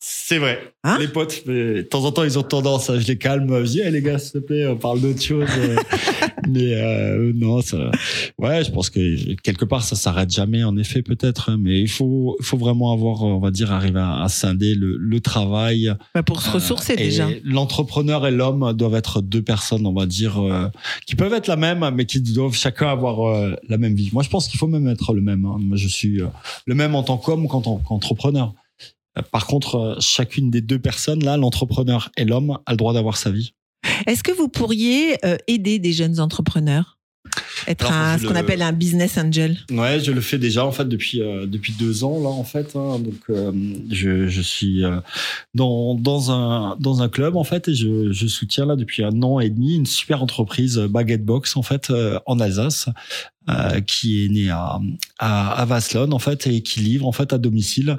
C'est 0.05 0.37
vrai. 0.37 0.59
Hein 0.83 0.97
les 0.99 1.07
potes, 1.07 1.43
mais 1.45 1.75
de 1.75 1.81
temps 1.83 2.03
en 2.03 2.11
temps, 2.11 2.25
ils 2.25 2.37
ont 2.37 2.43
tendance 2.43 2.89
à, 2.89 2.99
je 2.99 3.07
les 3.07 3.17
calme, 3.17 3.47
je 3.63 3.71
dis, 3.71 3.81
Eh, 3.85 3.89
les 3.89 4.01
gars, 4.01 4.19
s'il 4.19 4.33
te 4.33 4.37
plaît, 4.39 4.67
on 4.67 4.75
parle 4.75 4.99
d'autre 4.99 5.21
chose. 5.21 5.47
mais 6.49 6.73
euh, 6.75 7.31
non, 7.33 7.61
ça, 7.61 7.89
ouais, 8.37 8.65
je 8.65 8.71
pense 8.71 8.89
que 8.89 9.33
quelque 9.35 9.63
part, 9.63 9.81
ça 9.83 9.95
s'arrête 9.95 10.29
jamais, 10.29 10.63
en 10.65 10.75
effet, 10.77 11.01
peut-être. 11.03 11.49
hein, 11.51 11.57
Mais 11.57 11.79
il 11.79 11.87
faut, 11.87 12.35
il 12.41 12.45
faut 12.45 12.57
vraiment 12.57 12.91
avoir, 12.91 13.23
on 13.23 13.39
va 13.39 13.49
dire, 13.49 13.71
arriver 13.71 14.01
à, 14.01 14.23
à 14.23 14.27
scinder 14.27 14.75
le, 14.75 14.97
le 14.97 15.19
travail. 15.21 15.93
Bah, 16.13 16.21
pour 16.21 16.41
se 16.41 16.49
ressourcer 16.51 16.93
Euh, 16.93 16.97
déjà. 16.97 17.29
L'entrepreneur 17.45 18.27
et 18.27 18.31
l'homme 18.31 18.73
doivent 18.73 18.95
être 18.95 19.21
deux 19.21 19.41
personnes, 19.41 19.85
on 19.85 19.93
va 19.93 20.05
dire, 20.05 20.37
euh, 20.43 20.67
qui 21.07 21.15
peuvent 21.15 21.33
être 21.33 21.47
la 21.47 21.55
même, 21.55 21.89
mais 21.95 22.05
qui 22.05 22.19
doivent 22.19 22.55
chacun 22.55 22.87
avoir 22.89 23.21
euh, 23.33 23.55
la 23.69 23.77
même 23.77 23.95
vie. 23.95 24.09
Moi, 24.11 24.23
je 24.23 24.29
pense 24.29 24.49
qu'il 24.49 24.59
faut 24.59 24.67
même 24.67 24.89
être 24.89 25.13
le 25.13 25.21
même. 25.21 25.45
hein. 25.45 25.55
Moi, 25.61 25.77
je 25.77 25.87
suis 25.87 26.21
euh, 26.21 26.27
le 26.65 26.75
même 26.75 26.93
en 26.93 27.03
tant 27.03 27.17
qu'homme 27.17 27.47
qu'en 27.47 27.61
tant 27.61 27.77
qu'entrepreneur. 27.77 28.53
Par 29.31 29.45
contre, 29.47 29.75
euh, 29.75 29.95
chacune 29.99 30.49
des 30.49 30.61
deux 30.61 30.79
personnes, 30.79 31.23
là, 31.23 31.37
l'entrepreneur 31.37 32.09
et 32.17 32.25
l'homme, 32.25 32.57
a 32.65 32.71
le 32.71 32.77
droit 32.77 32.93
d'avoir 32.93 33.17
sa 33.17 33.29
vie. 33.31 33.53
Est-ce 34.07 34.23
que 34.23 34.31
vous 34.31 34.47
pourriez 34.47 35.17
euh, 35.25 35.37
aider 35.47 35.77
des 35.79 35.93
jeunes 35.93 36.19
entrepreneurs? 36.19 36.97
Être 37.67 37.85
Alors, 37.87 37.97
un, 37.97 38.17
je 38.17 38.23
ce 38.23 38.27
qu'on 38.27 38.33
le- 38.33 38.39
appelle 38.39 38.61
un 38.61 38.73
business 38.73 39.17
angel 39.17 39.57
Ouais, 39.71 39.99
je 40.01 40.11
le 40.11 40.19
fais 40.19 40.37
déjà 40.37 40.65
en 40.65 40.71
fait 40.73 40.87
depuis 40.87 41.21
euh, 41.21 41.45
depuis 41.47 41.71
deux 41.73 42.03
ans 42.03 42.21
là 42.21 42.27
en 42.29 42.43
fait. 42.43 42.75
hein. 42.75 42.99
donc 42.99 43.21
euh, 43.29 43.51
je, 43.89 44.27
je 44.27 44.41
suis 44.41 44.83
euh, 44.83 44.99
dans 45.55 45.95
dans 45.95 46.31
un 46.31 46.75
dans 46.79 47.01
un 47.01 47.07
club 47.07 47.37
en 47.37 47.45
fait 47.45 47.69
et 47.69 47.73
je, 47.75 48.11
je 48.11 48.27
soutiens 48.27 48.65
là 48.65 48.75
depuis 48.75 49.03
un 49.03 49.21
an 49.23 49.39
et 49.39 49.49
demi 49.49 49.75
une 49.75 49.85
super 49.85 50.21
entreprise 50.21 50.77
Baguette 50.77 51.23
Box 51.25 51.55
en 51.55 51.61
fait 51.63 51.91
en 52.25 52.39
Alsace 52.41 52.89
qui 53.87 54.25
est 54.25 54.29
née 54.29 54.49
à 54.49 54.79
à, 55.19 55.53
à 55.53 55.65
Vaslon 55.65 56.11
en 56.11 56.19
fait 56.19 56.45
et 56.47 56.61
qui 56.61 56.81
livre 56.81 57.07
en 57.07 57.11
fait 57.13 57.31
à 57.33 57.37
domicile 57.37 57.97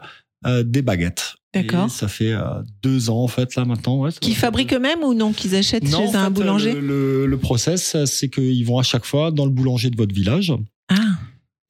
des 0.62 0.82
baguettes. 0.82 1.34
D'accord. 1.54 1.88
Ça 1.88 2.08
fait 2.08 2.32
euh, 2.32 2.42
deux 2.82 3.10
ans 3.10 3.22
en 3.22 3.28
fait 3.28 3.54
là 3.54 3.64
maintenant. 3.64 3.98
Ouais, 4.00 4.10
ça 4.10 4.18
Qui 4.20 4.32
va. 4.32 4.38
fabriquent 4.40 4.72
eux-mêmes 4.72 5.02
ou 5.04 5.14
non 5.14 5.32
Qu'ils 5.32 5.54
achètent 5.54 5.84
Non, 5.88 6.10
chez 6.10 6.16
en 6.16 6.20
un 6.20 6.24
fait, 6.24 6.30
boulanger? 6.32 6.72
Le, 6.74 6.80
le, 6.80 7.26
le 7.26 7.38
process, 7.38 7.96
c'est 8.06 8.28
qu'ils 8.28 8.66
vont 8.66 8.78
à 8.78 8.82
chaque 8.82 9.04
fois 9.04 9.30
dans 9.30 9.44
le 9.44 9.52
boulanger 9.52 9.90
de 9.90 9.96
votre 9.96 10.12
village. 10.14 10.52
Ah, 10.88 10.96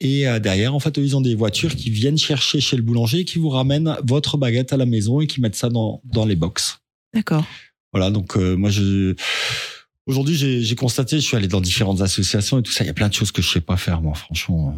Et 0.01 0.27
euh, 0.27 0.39
derrière, 0.39 0.73
en 0.73 0.79
fait, 0.79 0.97
eux, 0.97 1.03
ils 1.03 1.15
ont 1.15 1.21
des 1.21 1.35
voitures 1.35 1.75
qui 1.75 1.91
viennent 1.91 2.17
chercher 2.17 2.59
chez 2.61 2.75
le 2.77 2.81
boulanger 2.81 3.19
et 3.19 3.25
qui 3.25 3.37
vous 3.37 3.49
ramènent 3.49 3.95
votre 4.03 4.37
baguette 4.37 4.73
à 4.73 4.77
la 4.77 4.87
maison 4.87 5.21
et 5.21 5.27
qui 5.27 5.39
mettent 5.39 5.55
ça 5.55 5.69
dans, 5.69 6.01
dans 6.03 6.25
les 6.25 6.35
box. 6.35 6.79
d'accord. 7.13 7.45
Voilà, 7.93 8.09
donc 8.09 8.35
euh, 8.37 8.55
moi, 8.57 8.71
je... 8.71 9.15
Aujourd'hui, 10.07 10.35
j'ai 10.35 10.61
j'ai 10.61 10.75
constaté, 10.75 11.15
je 11.17 11.21
suis 11.25 11.37
allé 11.37 11.47
dans 11.47 11.61
différentes 11.61 12.01
associations 12.01 12.59
et 12.59 12.61
tout 12.63 12.71
ça, 12.71 12.83
il 12.83 12.87
y 12.87 12.89
a 12.89 12.93
plein 12.93 13.07
de 13.07 13.13
choses 13.13 13.31
que 13.31 13.41
je 13.41 13.49
sais 13.49 13.61
pas 13.61 13.77
faire, 13.77 14.01
moi, 14.01 14.13
franchement. 14.15 14.75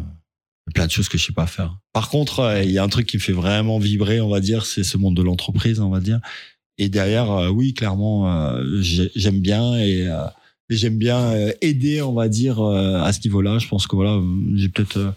Plein 0.74 0.86
de 0.86 0.90
choses 0.90 1.08
que 1.08 1.18
je 1.18 1.24
sais 1.26 1.32
pas 1.32 1.46
faire. 1.46 1.76
Par 1.92 2.08
contre, 2.10 2.40
euh, 2.40 2.62
il 2.62 2.70
y 2.70 2.78
a 2.78 2.82
un 2.84 2.88
truc 2.88 3.06
qui 3.06 3.16
me 3.16 3.22
fait 3.22 3.32
vraiment 3.32 3.78
vibrer, 3.78 4.20
on 4.20 4.28
va 4.28 4.40
dire, 4.40 4.66
c'est 4.66 4.84
ce 4.84 4.96
monde 4.96 5.16
de 5.16 5.22
l'entreprise, 5.22 5.80
on 5.80 5.90
va 5.90 6.00
dire. 6.00 6.20
Et 6.78 6.88
derrière, 6.88 7.30
euh, 7.32 7.48
oui, 7.48 7.74
clairement, 7.74 8.32
euh, 8.32 8.62
j'ai- 8.80 9.10
j'aime 9.16 9.40
bien 9.40 9.74
et, 9.78 10.06
j'aime 10.70 10.98
bien 10.98 11.34
aider, 11.62 12.02
on 12.02 12.12
va 12.12 12.28
dire, 12.28 12.60
à 12.62 13.12
ce 13.12 13.20
niveau-là. 13.24 13.58
Je 13.58 13.68
pense 13.68 13.86
que 13.86 13.96
voilà, 13.96 14.20
j'ai 14.54 14.68
peut-être 14.68 15.14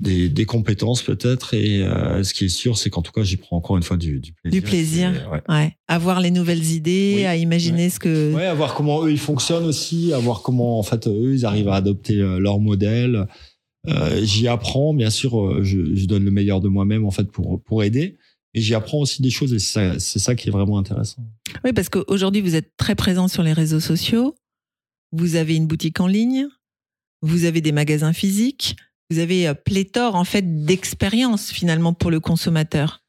des, 0.00 0.28
des 0.28 0.44
compétences 0.44 1.00
peut-être 1.02 1.54
et 1.54 1.82
euh, 1.82 2.22
ce 2.22 2.34
qui 2.34 2.44
est 2.44 2.48
sûr, 2.50 2.76
c'est 2.76 2.90
qu'en 2.90 3.00
tout 3.00 3.12
cas, 3.12 3.22
j'y 3.22 3.36
prends 3.38 3.56
encore 3.56 3.76
une 3.78 3.82
fois 3.82 3.96
du, 3.96 4.18
du 4.20 4.32
plaisir. 4.32 4.50
Du 4.50 4.60
plaisir. 4.62 5.08
Et, 5.14 5.32
ouais. 5.32 5.42
Ouais. 5.48 5.76
Avoir 5.88 6.20
les 6.20 6.30
nouvelles 6.30 6.64
idées, 6.72 7.14
Oui. 7.18 7.24
à 7.24 7.36
imaginer 7.36 7.88
ce 7.88 7.98
que. 7.98 8.34
Ouais, 8.34 8.44
à 8.44 8.52
voir 8.54 8.74
comment 8.74 9.04
eux 9.06 9.10
ils 9.12 9.18
fonctionnent 9.18 9.64
aussi, 9.64 10.12
à 10.12 10.18
voir 10.18 10.42
comment 10.42 10.78
en 10.78 10.82
fait 10.82 11.06
eux 11.06 11.32
ils 11.34 11.46
arrivent 11.46 11.68
à 11.68 11.76
adopter 11.76 12.14
leur 12.16 12.58
modèle. 12.58 13.26
Euh, 13.88 14.20
j'y 14.22 14.48
apprends, 14.48 14.94
bien 14.94 15.10
sûr, 15.10 15.40
euh, 15.40 15.62
je, 15.62 16.06
donne 16.06 16.24
le 16.24 16.30
meilleur 16.30 16.60
de 16.60 16.68
moi-même 16.68 17.04
en 17.04 17.10
fait 17.10 17.30
pour 17.30 17.62
pour 17.62 17.82
aider. 17.82 18.16
Et 18.54 18.60
j'y 18.60 18.74
apprends 18.74 18.98
aussi 18.98 19.20
des 19.20 19.30
choses 19.30 19.52
et 19.52 19.58
c'est 19.58 19.98
ça, 19.98 20.18
ça 20.18 20.34
qui 20.34 20.48
est 20.48 20.50
vraiment 20.50 20.78
intéressant. 20.78 21.22
Oui, 21.62 21.72
parce 21.74 21.90
qu'aujourd'hui, 21.90 22.40
vous 22.40 22.54
êtes 22.54 22.72
très 22.78 22.94
présent 22.94 23.28
sur 23.28 23.42
les 23.42 23.52
réseaux 23.52 23.80
sociaux. 23.80 24.34
Vous 25.12 25.36
avez 25.36 25.56
une 25.56 25.66
boutique 25.66 26.00
en 26.00 26.06
ligne. 26.06 26.46
Vous 27.22 27.44
avez 27.44 27.60
des 27.60 27.72
magasins 27.72 28.12
physiques. 28.12 28.76
Vous 29.10 29.18
avez 29.18 29.46
euh, 29.46 29.54
pléthore, 29.54 30.14
en 30.14 30.24
fait, 30.24 30.64
d'expériences, 30.64 31.50
finalement, 31.50 31.92
pour 31.92 32.10
le 32.10 32.18
consommateur. 32.18 33.02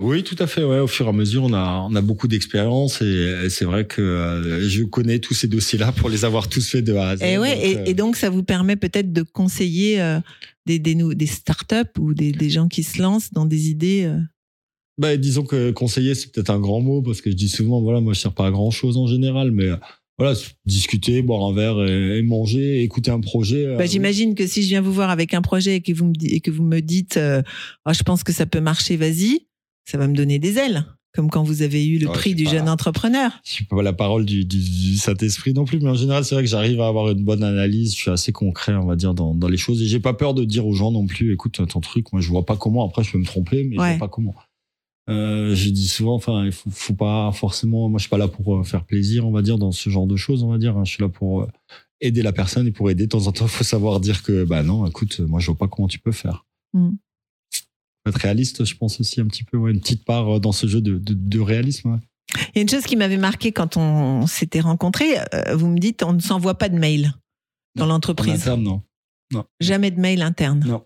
Oui, 0.00 0.22
tout 0.22 0.36
à 0.38 0.46
fait. 0.46 0.62
Ouais, 0.62 0.78
au 0.78 0.86
fur 0.86 1.06
et 1.06 1.08
à 1.08 1.12
mesure, 1.12 1.42
on 1.42 1.52
a 1.52 1.84
on 1.90 1.94
a 1.96 2.00
beaucoup 2.00 2.28
d'expérience 2.28 3.02
et, 3.02 3.48
c'est 3.50 3.64
vrai 3.64 3.84
que 3.84 4.00
euh, 4.00 4.68
je 4.68 4.84
connais 4.84 5.18
tous 5.18 5.34
ces 5.34 5.48
dossiers-là 5.48 5.90
pour 5.90 6.08
les 6.08 6.24
avoir 6.24 6.48
tous 6.48 6.68
faits 6.68 6.84
de 6.84 6.94
A 6.94 7.08
à 7.08 7.16
Z. 7.16 7.22
Et, 7.22 7.36
ouais, 7.38 7.54
Donc, 7.56 7.64
et, 7.64 7.76
euh, 7.78 7.84
et 7.84 7.94
donc, 7.94 8.16
ça 8.16 8.30
vous 8.30 8.44
permet 8.44 8.76
peut-être 8.76 9.12
de 9.12 9.22
conseiller 9.22 10.00
euh, 10.00 10.20
des, 10.66 10.78
des, 10.78 10.94
des 10.94 11.26
startups 11.26 11.98
ou 11.98 12.14
des, 12.14 12.30
des 12.30 12.48
gens 12.48 12.68
qui 12.68 12.84
se 12.84 13.02
lancent 13.02 13.32
dans 13.32 13.44
des 13.44 13.70
idées. 13.70 14.04
euh. 14.04 14.20
Bah, 14.98 15.16
disons 15.16 15.42
que 15.42 15.72
conseiller, 15.72 16.14
c'est 16.14 16.30
peut-être 16.30 16.50
un 16.50 16.60
grand 16.60 16.80
mot 16.80 17.02
parce 17.02 17.20
que 17.20 17.30
je 17.30 17.36
dis 17.36 17.48
souvent, 17.48 17.80
voilà, 17.82 18.00
moi, 18.00 18.12
je 18.12 18.20
sers 18.20 18.34
pas 18.34 18.46
à 18.46 18.50
grand 18.52 18.70
chose 18.70 18.96
en 18.96 19.08
général, 19.08 19.50
mais 19.50 19.68
voilà, 20.16 20.36
discuter, 20.64 21.22
boire 21.22 21.44
un 21.44 21.54
verre 21.54 21.84
et, 21.84 22.22
manger, 22.22 22.82
écouter 22.82 23.10
un 23.10 23.20
projet. 23.20 23.76
Bah, 23.76 23.86
J'imagine 23.86 24.36
que 24.36 24.46
si 24.46 24.62
je 24.62 24.68
viens 24.68 24.80
vous 24.80 24.92
voir 24.92 25.10
avec 25.10 25.34
un 25.34 25.42
projet 25.42 25.76
et 25.76 25.80
que 25.80 25.92
vous 25.92 26.06
me, 26.06 26.12
et 26.22 26.40
que 26.40 26.50
vous 26.52 26.64
me 26.64 26.80
dites, 26.80 27.16
Ah, 27.16 27.92
je 27.92 28.02
pense 28.04 28.22
que 28.24 28.32
ça 28.32 28.46
peut 28.46 28.60
marcher, 28.60 28.96
vas-y, 28.96 29.47
ça 29.90 29.98
va 29.98 30.06
me 30.08 30.14
donner 30.14 30.38
des 30.38 30.58
ailes. 30.58 30.84
Comme 31.14 31.30
quand 31.30 31.42
vous 31.42 31.62
avez 31.62 31.84
eu 31.86 31.98
le 31.98 32.06
Ouais, 32.06 32.12
prix 32.12 32.30
je 32.32 32.36
du 32.36 32.46
jeune 32.46 32.68
entrepreneur. 32.68 33.30
Je 33.44 33.50
suis 33.50 33.64
pas 33.64 33.82
la 33.82 33.94
parole 33.94 34.24
du, 34.26 34.44
du, 34.44 34.58
du 34.58 34.96
Saint-Esprit 34.98 35.54
non 35.54 35.64
plus, 35.64 35.80
mais 35.80 35.88
en 35.88 35.94
général, 35.94 36.24
c'est 36.24 36.34
vrai 36.34 36.44
que 36.44 36.50
j'arrive 36.50 36.80
à 36.82 36.86
avoir 36.86 37.08
une 37.10 37.24
bonne 37.24 37.42
analyse. 37.42 37.92
Je 37.92 37.96
suis 37.96 38.10
assez 38.10 38.30
concret, 38.30 38.74
on 38.74 38.84
va 38.86 38.94
dire, 38.94 39.14
dans, 39.14 39.34
dans 39.34 39.48
les 39.48 39.56
choses. 39.56 39.80
Et 39.82 39.86
j'ai 39.86 40.00
pas 40.00 40.12
peur 40.12 40.34
de 40.34 40.44
dire 40.44 40.66
aux 40.66 40.74
gens 40.74 40.92
non 40.92 41.06
plus, 41.06 41.32
écoute, 41.32 41.60
ton 41.66 41.80
truc, 41.80 42.12
moi, 42.12 42.20
je 42.20 42.28
vois 42.28 42.44
pas 42.44 42.56
comment. 42.56 42.86
Après, 42.86 43.02
je 43.02 43.10
peux 43.12 43.18
me 43.18 43.24
tromper, 43.24 43.64
mais 43.64 43.76
je 43.76 43.80
Ouais. 43.80 43.96
vois 43.96 44.06
pas 44.06 44.12
comment. 44.12 44.34
Euh, 45.08 45.54
j'ai 45.54 45.70
dit 45.70 45.88
souvent, 45.88 46.14
enfin, 46.14 46.44
il 46.44 46.52
faut, 46.52 46.68
faut 46.70 46.92
pas 46.92 47.32
forcément. 47.32 47.88
Moi, 47.88 47.98
je 47.98 48.02
suis 48.02 48.10
pas 48.10 48.18
là 48.18 48.28
pour 48.28 48.56
euh, 48.58 48.62
faire 48.62 48.84
plaisir, 48.84 49.26
on 49.26 49.30
va 49.32 49.40
dire, 49.40 49.56
dans 49.58 49.72
ce 49.72 49.88
genre 49.88 50.06
de 50.06 50.16
choses, 50.16 50.42
on 50.42 50.50
va 50.50 50.58
dire. 50.58 50.76
hein. 50.76 50.84
Je 50.84 50.92
suis 50.92 51.02
là 51.02 51.08
pour 51.08 51.40
euh, 51.42 51.46
aider 52.02 52.20
la 52.22 52.32
personne 52.32 52.66
et 52.66 52.70
pour 52.70 52.90
aider 52.90 53.04
de 53.04 53.08
temps 53.08 53.26
en 53.26 53.32
temps, 53.32 53.46
il 53.46 53.50
faut 53.50 53.64
savoir 53.64 53.98
dire 54.00 54.22
que, 54.22 54.44
bah 54.44 54.62
non, 54.62 54.86
écoute, 54.86 55.20
moi, 55.20 55.40
je 55.40 55.46
vois 55.46 55.56
pas 55.56 55.68
comment 55.68 55.88
tu 55.88 55.98
peux 55.98 56.12
faire. 56.12 56.44
Mm. 56.74 56.90
Être 58.08 58.16
réaliste, 58.16 58.64
je 58.64 58.74
pense 58.76 59.00
aussi 59.00 59.20
un 59.20 59.26
petit 59.26 59.44
peu, 59.44 59.56
ouais, 59.56 59.70
une 59.72 59.80
petite 59.80 60.04
part 60.04 60.36
euh, 60.36 60.38
dans 60.40 60.52
ce 60.52 60.66
jeu 60.66 60.80
de, 60.80 60.98
de, 60.98 61.14
de 61.14 61.40
réalisme. 61.40 61.92
ouais. 61.92 61.98
Il 62.54 62.56
y 62.56 62.58
a 62.58 62.62
une 62.62 62.68
chose 62.68 62.84
qui 62.84 62.96
m'avait 62.96 63.16
marqué 63.16 63.52
quand 63.52 63.76
on 63.78 64.26
s'était 64.26 64.60
rencontrés. 64.60 65.18
euh, 65.34 65.54
vous 65.56 65.66
me 65.68 65.78
dites, 65.78 66.02
on 66.02 66.12
ne 66.12 66.20
s'envoie 66.20 66.56
pas 66.58 66.68
de 66.68 66.76
mail 66.78 67.12
dans 67.74 67.84
En 67.84 67.88
l'entreprise. 67.88 68.34
interne, 68.42 68.62
non. 68.62 68.82
Jamais 69.60 69.90
de 69.90 69.98
mail 70.00 70.20
interne. 70.22 70.62
Non. 70.66 70.84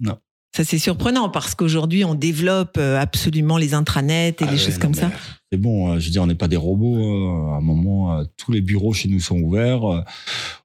Non. 0.00 0.18
Ça, 0.56 0.64
c'est 0.64 0.78
surprenant 0.78 1.28
parce 1.30 1.54
qu'aujourd'hui, 1.54 2.04
on 2.04 2.14
développe 2.14 2.76
euh, 2.78 2.98
absolument 2.98 3.58
les 3.58 3.74
intranets 3.74 4.30
et 4.30 4.34
Ah 4.40 4.44
les 4.46 4.52
ouais, 4.52 4.58
choses 4.58 4.74
non, 4.74 4.80
comme 4.80 4.90
mais 4.92 5.00
ça. 5.02 5.12
C'est 5.52 5.58
bon, 5.58 5.92
euh, 5.92 5.98
je 5.98 6.06
veux 6.06 6.10
dire, 6.12 6.22
on 6.22 6.26
n'est 6.26 6.34
pas 6.34 6.48
des 6.48 6.56
robots. 6.56 6.96
euh, 6.96 7.52
À 7.52 7.58
un 7.58 7.60
moment, 7.60 8.18
euh, 8.18 8.24
tous 8.38 8.52
les 8.52 8.62
bureaux 8.62 8.94
chez 8.94 9.08
nous 9.10 9.20
sont 9.20 9.38
ouverts. 9.38 9.84
euh, 9.84 10.00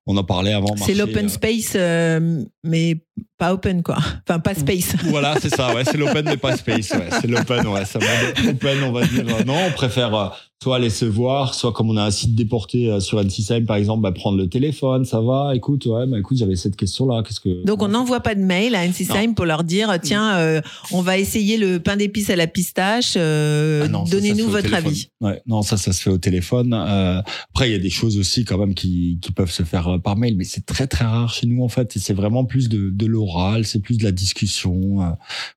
On 0.05 0.15
en 0.15 0.23
parlait 0.23 0.53
avant. 0.53 0.73
C'est 0.77 0.93
l'open 0.93 1.27
space, 1.27 1.73
euh, 1.75 2.41
mais 2.63 2.95
pas 3.37 3.53
open, 3.53 3.83
quoi. 3.83 3.97
Enfin, 4.25 4.39
pas 4.39 4.55
space. 4.55 4.95
Voilà, 5.03 5.35
c'est 5.41 5.53
ça, 5.53 5.75
ouais, 5.75 5.83
c'est 5.83 5.97
l'open 5.97 6.23
mais 6.25 6.37
pas 6.37 6.55
space, 6.55 6.91
ouais, 6.91 7.09
c'est 7.19 7.27
l'open, 7.27 7.67
ouais, 7.67 7.83
ça 7.83 7.99
va 7.99 8.49
open, 8.49 8.83
on 8.85 8.91
va 8.93 9.05
dire. 9.05 9.25
Non, 9.45 9.57
on 9.67 9.71
préfère 9.71 10.31
soit 10.63 10.77
aller 10.77 10.89
se 10.89 11.05
voir, 11.05 11.53
soit 11.53 11.71
comme 11.73 11.89
on 11.91 11.97
a 11.97 12.03
un 12.03 12.09
site 12.11 12.33
déporté 12.33 12.99
sur 12.99 13.19
NCSM 13.21 13.65
par 13.65 13.75
exemple, 13.75 14.01
bah, 14.01 14.11
prendre 14.11 14.37
le 14.39 14.47
téléphone, 14.49 15.03
ça 15.05 15.19
va, 15.19 15.51
écoute, 15.55 15.85
ouais, 15.85 16.07
bah, 16.07 16.17
écoute, 16.17 16.37
j'avais 16.37 16.55
cette 16.55 16.75
question-là, 16.77 17.21
qu'est-ce 17.27 17.39
que. 17.41 17.63
Donc, 17.65 17.83
on 17.83 17.89
n'envoie 17.89 18.21
pas 18.21 18.33
de 18.33 18.39
mail 18.41 18.73
à 18.75 18.87
NCSIM 18.87 19.33
pour 19.35 19.45
leur 19.45 19.63
dire 19.65 19.93
tiens, 20.01 20.35
euh, 20.37 20.61
on 20.93 21.01
va 21.01 21.17
essayer 21.19 21.57
le 21.57 21.79
pain 21.79 21.97
d'épices 21.97 22.29
à 22.31 22.35
la 22.37 22.47
pistache, 22.47 23.13
euh, 23.17 23.87
Ah 23.93 24.03
donnez-nous 24.09 24.47
votre. 24.49 24.73
Avis. 24.85 25.09
Ouais, 25.21 25.41
non, 25.47 25.61
ça, 25.61 25.77
ça 25.77 25.93
se 25.93 26.01
fait 26.01 26.09
au 26.09 26.17
téléphone. 26.17 26.73
Euh, 26.73 27.21
après, 27.49 27.69
il 27.69 27.73
y 27.73 27.75
a 27.75 27.79
des 27.79 27.89
choses 27.89 28.17
aussi 28.17 28.45
quand 28.45 28.57
même 28.57 28.73
qui, 28.73 29.19
qui 29.21 29.31
peuvent 29.31 29.51
se 29.51 29.63
faire 29.63 29.87
euh, 29.87 29.97
par 29.99 30.15
mail, 30.17 30.35
mais 30.37 30.43
c'est 30.43 30.65
très 30.65 30.87
très 30.87 31.05
rare 31.05 31.33
chez 31.33 31.47
nous 31.47 31.63
en 31.63 31.69
fait. 31.69 31.97
C'est 31.97 32.13
vraiment 32.13 32.45
plus 32.45 32.69
de, 32.69 32.89
de 32.89 33.05
l'oral, 33.05 33.65
c'est 33.65 33.79
plus 33.79 33.97
de 33.97 34.03
la 34.03 34.11
discussion. 34.11 35.01
euh. 35.01 35.09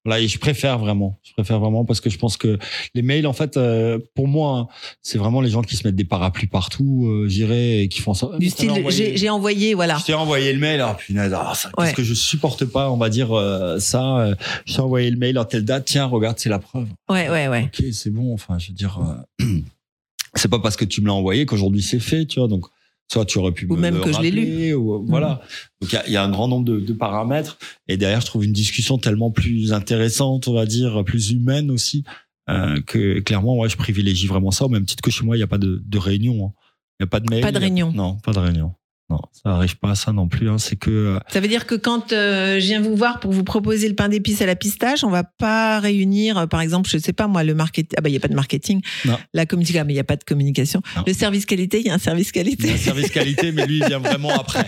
voilà, 0.04 0.20
et 0.20 0.28
je 0.28 0.38
préfère 0.38 0.78
vraiment, 0.78 1.18
je 1.22 1.32
préfère 1.32 1.60
vraiment 1.60 1.84
parce 1.84 2.00
que 2.00 2.10
je 2.10 2.18
pense 2.18 2.36
que 2.36 2.58
les 2.94 3.02
mails, 3.02 3.26
en 3.26 3.32
fait, 3.32 3.56
euh, 3.56 3.98
pour 4.14 4.28
moi, 4.28 4.58
hein, 4.58 4.66
c'est 5.02 5.18
vraiment 5.18 5.40
les 5.40 5.50
gens 5.50 5.62
qui 5.62 5.76
se 5.76 5.86
mettent 5.86 5.96
des 5.96 6.04
parapluies 6.04 6.46
partout, 6.48 7.06
euh, 7.06 7.28
j'irais, 7.28 7.82
et 7.82 7.88
qui 7.88 8.00
font 8.00 8.14
ça. 8.14 8.30
Du 8.38 8.48
style, 8.50 8.70
j'ai 9.14 9.28
envoyé, 9.30 9.74
voilà. 9.74 9.98
je 9.98 10.04
t'ai 10.06 10.14
envoyé 10.14 10.52
le 10.52 10.58
mail, 10.58 10.80
ah 10.80 10.94
punaise, 10.98 11.32
ah, 11.34 11.52
ça, 11.54 11.70
Ouais. 11.78 11.86
qu'est-ce 11.86 11.96
que 11.96 12.02
je 12.02 12.14
supporte 12.14 12.64
pas, 12.64 12.90
on 12.90 12.96
va 12.96 13.08
dire 13.10 13.32
euh, 13.32 13.78
ça. 13.78 14.18
euh, 14.18 14.34
je 14.66 14.74
t'ai 14.74 14.80
envoyé 14.80 15.10
le 15.10 15.16
mail 15.16 15.38
en 15.38 15.44
telle 15.44 15.64
date, 15.64 15.84
tiens, 15.86 16.06
regarde, 16.06 16.38
c'est 16.38 16.48
la 16.48 16.58
preuve. 16.58 16.86
Ouais, 17.08 17.28
ouais, 17.28 17.48
ouais. 17.48 17.64
Ok, 17.72 17.84
c'est 17.92 18.10
bon. 18.10 18.32
Enfin, 18.34 18.58
je 18.58 18.68
veux 18.68 18.74
dire, 18.74 18.98
euh, 19.40 19.44
c'est 20.34 20.48
pas 20.48 20.58
parce 20.58 20.76
que 20.76 20.84
tu 20.84 21.00
me 21.00 21.06
l'as 21.06 21.14
envoyé 21.14 21.46
qu'aujourd'hui 21.46 21.82
c'est 21.82 22.00
fait, 22.00 22.26
tu 22.26 22.38
vois. 22.38 22.48
Donc, 22.48 22.66
soit 23.12 23.24
tu 23.24 23.38
aurais 23.38 23.52
pu 23.52 23.66
Ou 23.66 23.74
me 23.74 23.80
même 23.80 23.94
le 23.96 24.00
que 24.00 24.12
je 24.12 24.20
l'ai 24.20 24.30
lu. 24.30 24.74
Ou, 24.74 24.94
euh, 24.94 25.04
Voilà. 25.06 25.42
Donc, 25.80 25.92
il 25.92 25.94
y 25.94 25.98
a- 25.98 26.06
il 26.06 26.12
y, 26.12 26.16
a 26.16 26.22
un 26.24 26.30
grand 26.30 26.46
nombre 26.48 26.64
de, 26.64 26.78
de 26.78 26.92
paramètres. 26.92 27.58
Et 27.88 27.96
derrière, 27.96 28.20
je 28.20 28.26
trouve 28.26 28.44
une 28.44 28.52
discussion 28.52 28.98
tellement 28.98 29.30
plus 29.32 29.72
intéressante, 29.72 30.46
on 30.46 30.54
va 30.54 30.64
dire, 30.66 31.02
plus 31.04 31.30
humaine 31.32 31.70
aussi, 31.72 32.04
euh, 32.48 32.80
que 32.82 33.18
clairement, 33.20 33.58
ouais, 33.58 33.68
je 33.68 33.76
privilégie 33.76 34.26
vraiment 34.28 34.52
ça. 34.52 34.64
Au 34.64 34.68
même 34.68 34.86
titre 34.86 35.02
que 35.02 35.10
chez 35.10 35.24
moi, 35.24 35.34
il 35.36 35.40
n'y 35.40 35.44
a 35.44 35.48
pas 35.48 35.58
de, 35.58 35.82
de 35.84 35.98
réunion. 35.98 36.46
hein. 36.46 36.52
Il 37.00 37.02
n'y 37.02 37.04
a 37.04 37.08
pas 37.08 37.20
de 37.20 37.28
mail. 37.30 37.40
Pas 37.42 37.50
de 37.52 37.56
a- 37.56 37.60
réunion. 37.60 37.92
Non, 37.92 38.16
pas 38.18 38.32
de 38.32 38.38
réunion. 38.38 38.74
Non, 39.10 39.18
ça 39.32 39.50
arrive 39.56 39.76
pas 39.76 39.90
à 39.90 39.94
ça 39.96 40.12
non 40.12 40.28
plus. 40.28 40.48
Hein. 40.48 40.58
C'est 40.58 40.76
que 40.76 40.90
euh, 40.90 41.18
Ça 41.28 41.40
veut 41.40 41.48
dire 41.48 41.66
que 41.66 41.74
quand 41.74 42.12
euh, 42.12 42.60
je 42.60 42.66
viens 42.66 42.80
vous 42.80 42.94
voir 42.94 43.18
pour 43.18 43.32
vous 43.32 43.42
proposer 43.42 43.88
le 43.88 43.96
pain 43.96 44.08
d'épices 44.08 44.40
à 44.40 44.46
la 44.46 44.54
pistache, 44.54 45.02
on 45.02 45.10
va 45.10 45.24
pas 45.24 45.80
réunir, 45.80 46.38
euh, 46.38 46.46
par 46.46 46.60
exemple, 46.60 46.88
je 46.88 46.96
sais 46.98 47.12
pas 47.12 47.26
moi, 47.26 47.42
le 47.42 47.54
marketing. 47.54 47.94
Ah 47.98 48.02
bah 48.02 48.08
il 48.08 48.12
y 48.12 48.16
a 48.16 48.20
pas 48.20 48.28
de 48.28 48.34
marketing. 48.34 48.80
Non. 49.04 49.18
La 49.34 49.46
communication, 49.46 49.84
mais 49.84 49.94
il 49.94 49.96
y 49.96 50.00
a 50.00 50.04
pas 50.04 50.14
de 50.16 50.22
communication. 50.22 50.80
Non. 50.96 51.02
Le 51.06 51.12
service 51.12 51.44
qualité, 51.44 51.80
il 51.80 51.86
y 51.86 51.90
a 51.90 51.94
un 51.94 51.98
service 51.98 52.30
il 52.32 52.36
y 52.36 52.40
a 52.40 52.44
qualité. 52.44 52.72
un 52.72 52.76
service 52.76 53.10
qualité, 53.10 53.50
mais 53.50 53.66
lui, 53.66 53.78
il 53.78 53.86
vient 53.86 53.98
vraiment 53.98 54.38
après. 54.38 54.64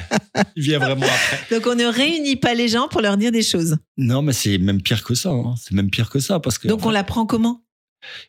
Il 0.56 0.64
vient 0.64 0.80
vraiment 0.80 1.06
après. 1.06 1.38
Donc 1.56 1.66
on 1.68 1.76
ne 1.76 1.84
réunit 1.84 2.36
pas 2.36 2.54
les 2.54 2.66
gens 2.66 2.88
pour 2.88 3.00
leur 3.00 3.16
dire 3.16 3.30
des 3.30 3.42
choses. 3.42 3.76
Non, 3.96 4.22
mais 4.22 4.32
c'est 4.32 4.58
même 4.58 4.82
pire 4.82 5.04
que 5.04 5.14
ça. 5.14 5.30
hein. 5.30 5.54
C'est 5.56 5.72
même 5.72 5.90
pire 5.90 6.10
que 6.10 6.18
ça 6.18 6.40
parce 6.40 6.58
que. 6.58 6.66
Donc 6.66 6.84
en 6.84 6.88
on 6.88 6.90
l'apprend 6.90 7.26
comment? 7.26 7.62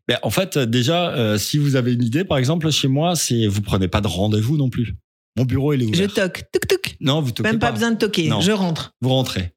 Ben, 0.07 0.19
en 0.21 0.29
fait, 0.29 0.57
déjà, 0.59 1.09
euh, 1.15 1.39
si 1.39 1.57
vous 1.57 1.75
avez 1.75 1.93
une 1.93 2.03
idée, 2.03 2.23
par 2.23 2.37
exemple, 2.37 2.69
chez 2.69 2.87
moi, 2.87 3.15
c'est 3.15 3.47
vous 3.47 3.61
prenez 3.61 3.87
pas 3.87 4.01
de 4.01 4.07
rendez-vous 4.07 4.57
non 4.57 4.69
plus. 4.69 4.93
Mon 5.37 5.45
bureau, 5.45 5.73
il 5.73 5.81
est 5.83 5.93
Je 5.95 6.03
ouvert. 6.03 6.13
toque, 6.13 6.43
tuk 6.51 6.67
tuk. 6.67 6.95
non, 6.99 7.21
vous 7.21 7.31
toquez 7.31 7.49
Même 7.49 7.59
pas, 7.59 7.67
pas. 7.67 7.71
besoin 7.73 7.91
de 7.91 7.97
toquer. 7.97 8.27
Non. 8.29 8.41
Je 8.41 8.51
rentre. 8.51 8.93
Vous 9.01 9.09
rentrez. 9.09 9.51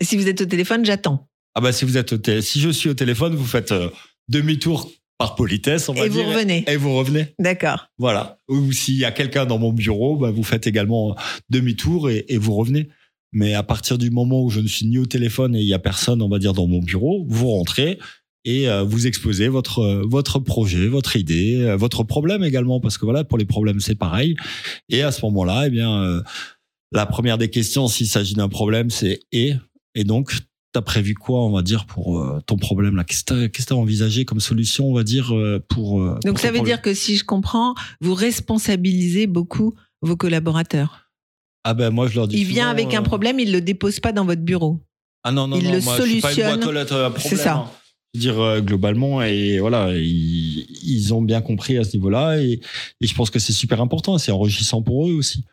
Et 0.00 0.04
si 0.04 0.16
vous 0.16 0.28
êtes 0.28 0.40
au 0.40 0.46
téléphone, 0.46 0.84
j'attends. 0.84 1.28
Ah 1.54 1.60
bah 1.60 1.72
si 1.72 1.84
vous 1.84 1.96
êtes 1.96 2.12
au 2.12 2.40
si 2.40 2.60
je 2.60 2.70
suis 2.70 2.88
au 2.88 2.94
téléphone, 2.94 3.34
vous 3.34 3.44
faites 3.46 3.72
euh, 3.72 3.88
demi-tour 4.28 4.90
par 5.18 5.34
politesse, 5.34 5.88
on 5.88 5.92
va 5.94 6.06
Et 6.06 6.08
vous 6.08 6.18
dire, 6.18 6.28
revenez. 6.28 6.64
Et 6.66 6.76
vous 6.76 6.94
revenez. 6.94 7.34
D'accord. 7.38 7.88
Voilà. 7.98 8.38
Ou 8.48 8.72
s'il 8.72 8.96
y 8.96 9.04
a 9.04 9.12
quelqu'un 9.12 9.46
dans 9.46 9.58
mon 9.58 9.72
bureau, 9.72 10.16
bah, 10.16 10.30
vous 10.30 10.42
faites 10.42 10.66
également 10.66 11.14
demi-tour 11.50 12.10
et, 12.10 12.24
et 12.28 12.38
vous 12.38 12.54
revenez. 12.54 12.88
Mais 13.32 13.54
à 13.54 13.62
partir 13.62 13.98
du 13.98 14.10
moment 14.10 14.42
où 14.42 14.50
je 14.50 14.60
ne 14.60 14.66
suis 14.66 14.86
ni 14.86 14.98
au 14.98 15.06
téléphone 15.06 15.54
et 15.54 15.60
il 15.60 15.66
y 15.66 15.74
a 15.74 15.78
personne, 15.78 16.20
on 16.22 16.28
va 16.28 16.38
dire, 16.38 16.52
dans 16.52 16.66
mon 16.66 16.80
bureau, 16.80 17.24
vous 17.28 17.50
rentrez 17.50 17.98
et 18.44 18.68
euh, 18.68 18.82
vous 18.82 19.06
exposez 19.06 19.48
votre 19.48 20.02
votre 20.08 20.38
projet, 20.38 20.88
votre 20.88 21.16
idée, 21.16 21.56
euh, 21.62 21.76
votre 21.76 22.02
problème 22.04 22.42
également, 22.44 22.80
parce 22.80 22.98
que 22.98 23.04
voilà, 23.04 23.24
pour 23.24 23.38
les 23.38 23.44
problèmes 23.46 23.80
c'est 23.80 23.94
pareil. 23.94 24.36
Et 24.88 25.02
à 25.02 25.12
ce 25.12 25.24
moment-là, 25.26 25.64
eh 25.66 25.70
bien, 25.70 26.02
euh, 26.02 26.22
la 26.92 27.06
première 27.06 27.38
des 27.38 27.50
questions, 27.50 27.88
s'il 27.88 28.06
s'agit 28.06 28.34
d'un 28.34 28.48
problème, 28.48 28.90
c'est 28.90 29.20
et 29.32 29.54
et 29.94 30.04
donc 30.04 30.32
T'as 30.74 30.80
prévu 30.80 31.12
quoi, 31.12 31.44
on 31.44 31.50
va 31.52 31.60
dire, 31.60 31.84
pour 31.84 32.18
euh, 32.18 32.40
ton 32.46 32.56
problème 32.56 32.96
là? 32.96 33.04
Qu'est-ce 33.04 33.24
que 33.24 33.34
t'as 33.34 33.48
qu'est-ce 33.48 33.66
que 33.66 33.74
t'as 33.74 33.78
envisagé 33.78 34.24
comme 34.24 34.40
solution, 34.40 34.88
on 34.88 34.94
va 34.94 35.02
dire, 35.04 35.30
pour 35.68 36.00
euh, 36.00 36.14
Donc 36.24 36.32
pour 36.36 36.38
ça 36.40 36.46
veut 36.48 36.54
problème? 36.54 36.76
dire 36.76 36.80
que 36.80 36.94
si 36.94 37.18
je 37.18 37.24
comprends, 37.26 37.74
vous 38.00 38.14
responsabilisez 38.14 39.26
beaucoup 39.26 39.74
vos 40.00 40.16
collaborateurs. 40.16 41.10
Ah 41.64 41.74
ben 41.74 41.90
moi 41.90 42.08
je 42.08 42.14
leur 42.14 42.26
dis. 42.26 42.38
Il 42.38 42.44
vient 42.46 42.70
souvent, 42.70 42.70
avec 42.70 42.94
un 42.94 43.02
problème, 43.02 43.38
il 43.38 43.52
le 43.52 43.60
dépose 43.60 44.00
pas 44.00 44.12
dans 44.12 44.24
votre 44.24 44.40
bureau. 44.40 44.80
Ah 45.24 45.30
non, 45.30 45.46
non, 45.46 45.58
Il 45.58 45.64
non, 45.64 45.72
le 45.74 45.80
moi, 45.82 45.98
je 45.98 46.02
suis 46.04 46.20
pas 46.22 46.30
une 46.30 46.36
solutionne. 46.36 46.56
boîte 46.60 46.66
aux 46.68 46.72
lettres 46.72 46.96
à 46.96 47.10
problème, 47.10 47.28
C'est 47.28 47.36
ça. 47.36 47.54
hein. 47.56 47.70
Je 48.14 48.18
veux 48.18 48.20
dire, 48.34 48.40
euh, 48.40 48.60
globalement, 48.60 49.22
et 49.22 49.58
voilà, 49.58 49.90
ils, 49.96 50.66
ils 50.82 51.14
ont 51.14 51.22
bien 51.22 51.40
compris 51.40 51.78
à 51.78 51.84
ce 51.84 51.96
niveau-là, 51.96 52.38
et, 52.42 52.60
et 53.00 53.06
je 53.06 53.14
pense 53.14 53.30
que 53.30 53.38
c'est 53.38 53.54
super 53.54 53.80
important, 53.80 54.18
c'est 54.18 54.32
enrichissant 54.32 54.82
pour 54.82 55.08
eux 55.08 55.14
aussi, 55.14 55.44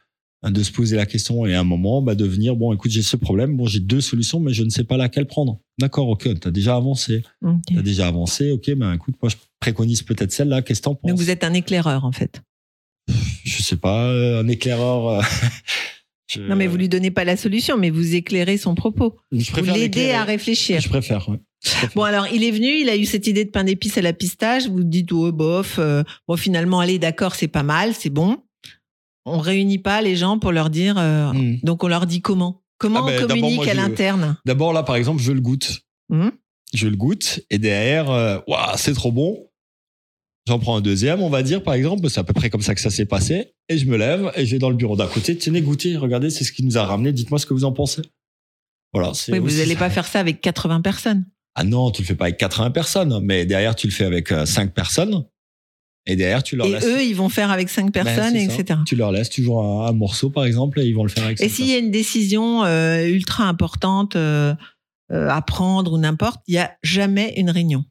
hein, 0.44 0.52
de 0.52 0.62
se 0.62 0.70
poser 0.72 0.98
la 0.98 1.06
question, 1.06 1.46
et 1.46 1.56
à 1.56 1.62
un 1.62 1.64
moment, 1.64 2.02
bah, 2.02 2.16
de 2.16 2.26
venir, 2.26 2.58
bon, 2.58 2.74
écoute, 2.74 2.92
j'ai 2.92 3.02
ce 3.02 3.16
problème, 3.16 3.56
bon, 3.56 3.66
j'ai 3.66 3.80
deux 3.80 4.02
solutions, 4.02 4.42
mais 4.42 4.52
je 4.54 4.64
ne 4.64 4.70
sais 4.70 4.84
pas 4.84 4.98
laquelle 4.98 5.26
prendre. 5.26 5.60
D'accord, 5.80 6.10
ok, 6.10 6.38
t'as 6.38 6.52
déjà 6.52 6.76
avancé, 6.76 7.24
Ok. 7.46 7.62
t'as 7.74 7.82
déjà 7.82 8.08
avancé, 8.08 8.52
ok, 8.52 8.72
ben 8.76 8.94
écoute, 8.94 9.16
moi, 9.22 9.30
je 9.30 9.38
préconise 9.62 10.02
peut-être 10.02 10.34
celle-là, 10.34 10.62
qu'est-ce 10.62 10.82
que 10.82 10.86
t'en 10.86 10.96
penses? 10.96 11.12
Donc 11.12 11.18
vous 11.20 11.30
êtes 11.30 11.46
un 11.46 11.54
éclaireur 11.54 12.04
en 12.04 12.12
fait. 12.12 12.42
Je 13.46 13.64
sais 13.64 13.78
pas, 13.78 14.08
euh, 14.08 14.42
un 14.44 14.48
éclaireur... 14.50 15.24
je- 16.30 16.42
Non 16.42 16.56
mais 16.56 16.68
vous 16.68 16.78
lui 16.78 16.90
donnez 16.90 17.12
pas 17.12 17.24
la 17.24 17.36
solution, 17.38 17.78
mais 17.78 17.90
vous 17.90 18.16
éclairez 18.16 18.58
son 18.58 18.76
propos. 18.76 19.18
je 19.32 19.52
Vous 19.54 19.64
l'aidez 19.74 20.12
à 20.12 20.24
réfléchir. 20.24 20.80
Je 20.82 20.90
préfère, 20.90 21.28
ouais. 21.30 21.38
Je 21.64 21.70
préfère. 21.72 21.90
Bon 21.96 22.04
alors 22.04 22.28
il 22.32 22.44
est 22.44 22.52
venu, 22.52 22.68
il 22.68 22.90
a 22.90 22.96
eu 22.96 23.06
cette 23.06 23.28
idée 23.28 23.44
de 23.46 23.50
pain 23.50 23.64
d'épices 23.66 23.98
à 23.98 24.02
la 24.02 24.14
pistache. 24.14 24.68
Vous 24.68 24.84
dites 24.84 25.12
oh 25.12 25.32
bof, 25.32 25.76
euh, 25.80 26.04
bon 26.28 26.38
finalement 26.38 26.80
allez 26.80 27.00
d'accord 27.00 27.36
c'est 27.36 27.48
pas 27.50 27.64
mal, 27.64 27.94
c'est 27.94 28.10
bon. 28.10 28.38
On 29.26 29.40
réunit 29.40 29.78
pas 29.80 30.02
les 30.02 30.16
gens 30.16 30.40
pour 30.40 30.52
leur 30.52 30.70
dire. 30.70 30.96
euh, 30.98 31.32
Hmm. 31.34 31.58
Donc 31.64 31.84
on 31.84 31.88
leur 31.88 32.06
dit 32.06 32.22
comment? 32.22 32.64
Comment 32.78 33.06
Ah 33.06 33.08
ben, 33.12 33.24
on 33.24 33.28
communique 33.28 33.56
moi, 33.58 33.68
à 33.70 33.74
l'interne? 33.74 34.38
D'abord, 34.46 34.72
là, 34.72 34.84
par 34.84 34.96
exemple, 34.96 35.22
je 35.22 35.34
le 35.34 35.42
goûte. 35.42 35.82
Hmm 36.08 36.30
Je 36.74 36.88
le 36.88 36.96
goûte. 36.96 37.42
Et 37.50 37.58
derrière, 37.58 38.42
Ouah, 38.48 38.76
c'est 38.78 38.94
trop 38.94 39.12
bon. 39.12 39.49
J'en 40.48 40.58
prends 40.60 40.78
un 40.78 40.82
deuxième, 40.82 41.22
on 41.22 41.30
va 41.30 41.44
dire, 41.44 41.62
par 41.62 41.74
exemple. 41.76 42.10
C'est 42.10 42.20
à 42.20 42.24
peu 42.24 42.34
près 42.34 42.50
comme 42.50 42.62
ça 42.62 42.74
que 42.74 42.82
ça 42.82 42.90
s'est 42.90 43.06
passé. 43.06 43.54
Et 43.68 43.78
je 43.78 43.86
me 43.86 43.98
lève 43.98 44.32
et 44.36 44.46
je 44.46 44.52
vais 44.52 44.60
dans 44.60 44.70
le 44.70 44.76
bureau 44.76 44.96
d'à 44.96 45.06
côté. 45.08 45.38
Tenez, 45.38 45.62
goûtez, 45.62 45.96
regardez, 45.98 46.30
c'est 46.32 46.44
ce 46.44 46.52
qui 46.52 46.64
nous 46.64 46.78
a 46.78 46.84
ramené. 46.86 47.12
Dites-moi 47.12 47.38
ce 47.40 47.46
que 47.46 47.54
vous 47.54 47.66
en 47.66 47.72
pensez. 47.72 48.02
Voilà. 48.94 49.12
Oui, 49.28 49.38
vous 49.40 49.58
n'allez 49.58 49.76
pas 49.76 49.90
faire 49.92 50.08
ça 50.08 50.20
avec 50.20 50.42
80 50.42 50.82
personnes. 50.82 51.26
Ah 51.56 51.64
non, 51.64 51.92
tu 51.92 52.02
le 52.02 52.08
fais 52.08 52.16
pas 52.16 52.26
avec 52.26 52.38
80 52.38 52.72
personnes. 52.72 53.20
Mais 53.24 53.46
derrière, 53.46 53.76
tu 53.76 53.86
le 53.88 53.94
fais 53.94 54.06
avec 54.06 54.30
5 54.30 54.74
personnes. 54.74 55.26
Et 56.08 56.16
derrière, 56.16 56.42
tu 56.42 56.56
leur 56.56 56.66
Et 56.66 56.72
laisses. 56.72 56.86
eux, 56.86 57.04
ils 57.04 57.14
vont 57.16 57.30
faire 57.30 57.52
avec 57.52 57.70
5 57.70 57.92
Ben, 57.94 58.04
personnes, 58.04 58.34
ça. 58.34 58.42
etc. 58.56 58.80
Tu 58.88 58.96
leur 58.96 59.12
laisses 59.12 59.30
toujours 59.30 59.62
un, 59.64 59.88
un 59.88 59.92
morceau, 59.92 60.32
par 60.32 60.46
exemple, 60.46 60.80
et 60.80 60.86
ils 60.88 60.96
vont 60.96 61.04
le 61.04 61.10
faire 61.10 61.26
avec 61.26 61.40
Et 61.40 61.50
cinq 61.50 61.56
s'il 61.56 61.68
y 61.68 61.74
a 61.74 61.78
une 61.78 61.92
décision 61.92 62.64
euh, 62.64 63.06
ultra 63.06 63.44
importante 63.44 64.16
euh, 64.16 64.56
euh, 65.12 65.30
à 65.30 65.42
prendre 65.44 65.94
ou 65.94 65.98
n'importe, 66.00 66.42
il 66.48 66.56
y 66.56 66.58
a 66.58 66.72
jamais 66.82 67.34
une 67.38 67.52
réunion. 67.52 67.84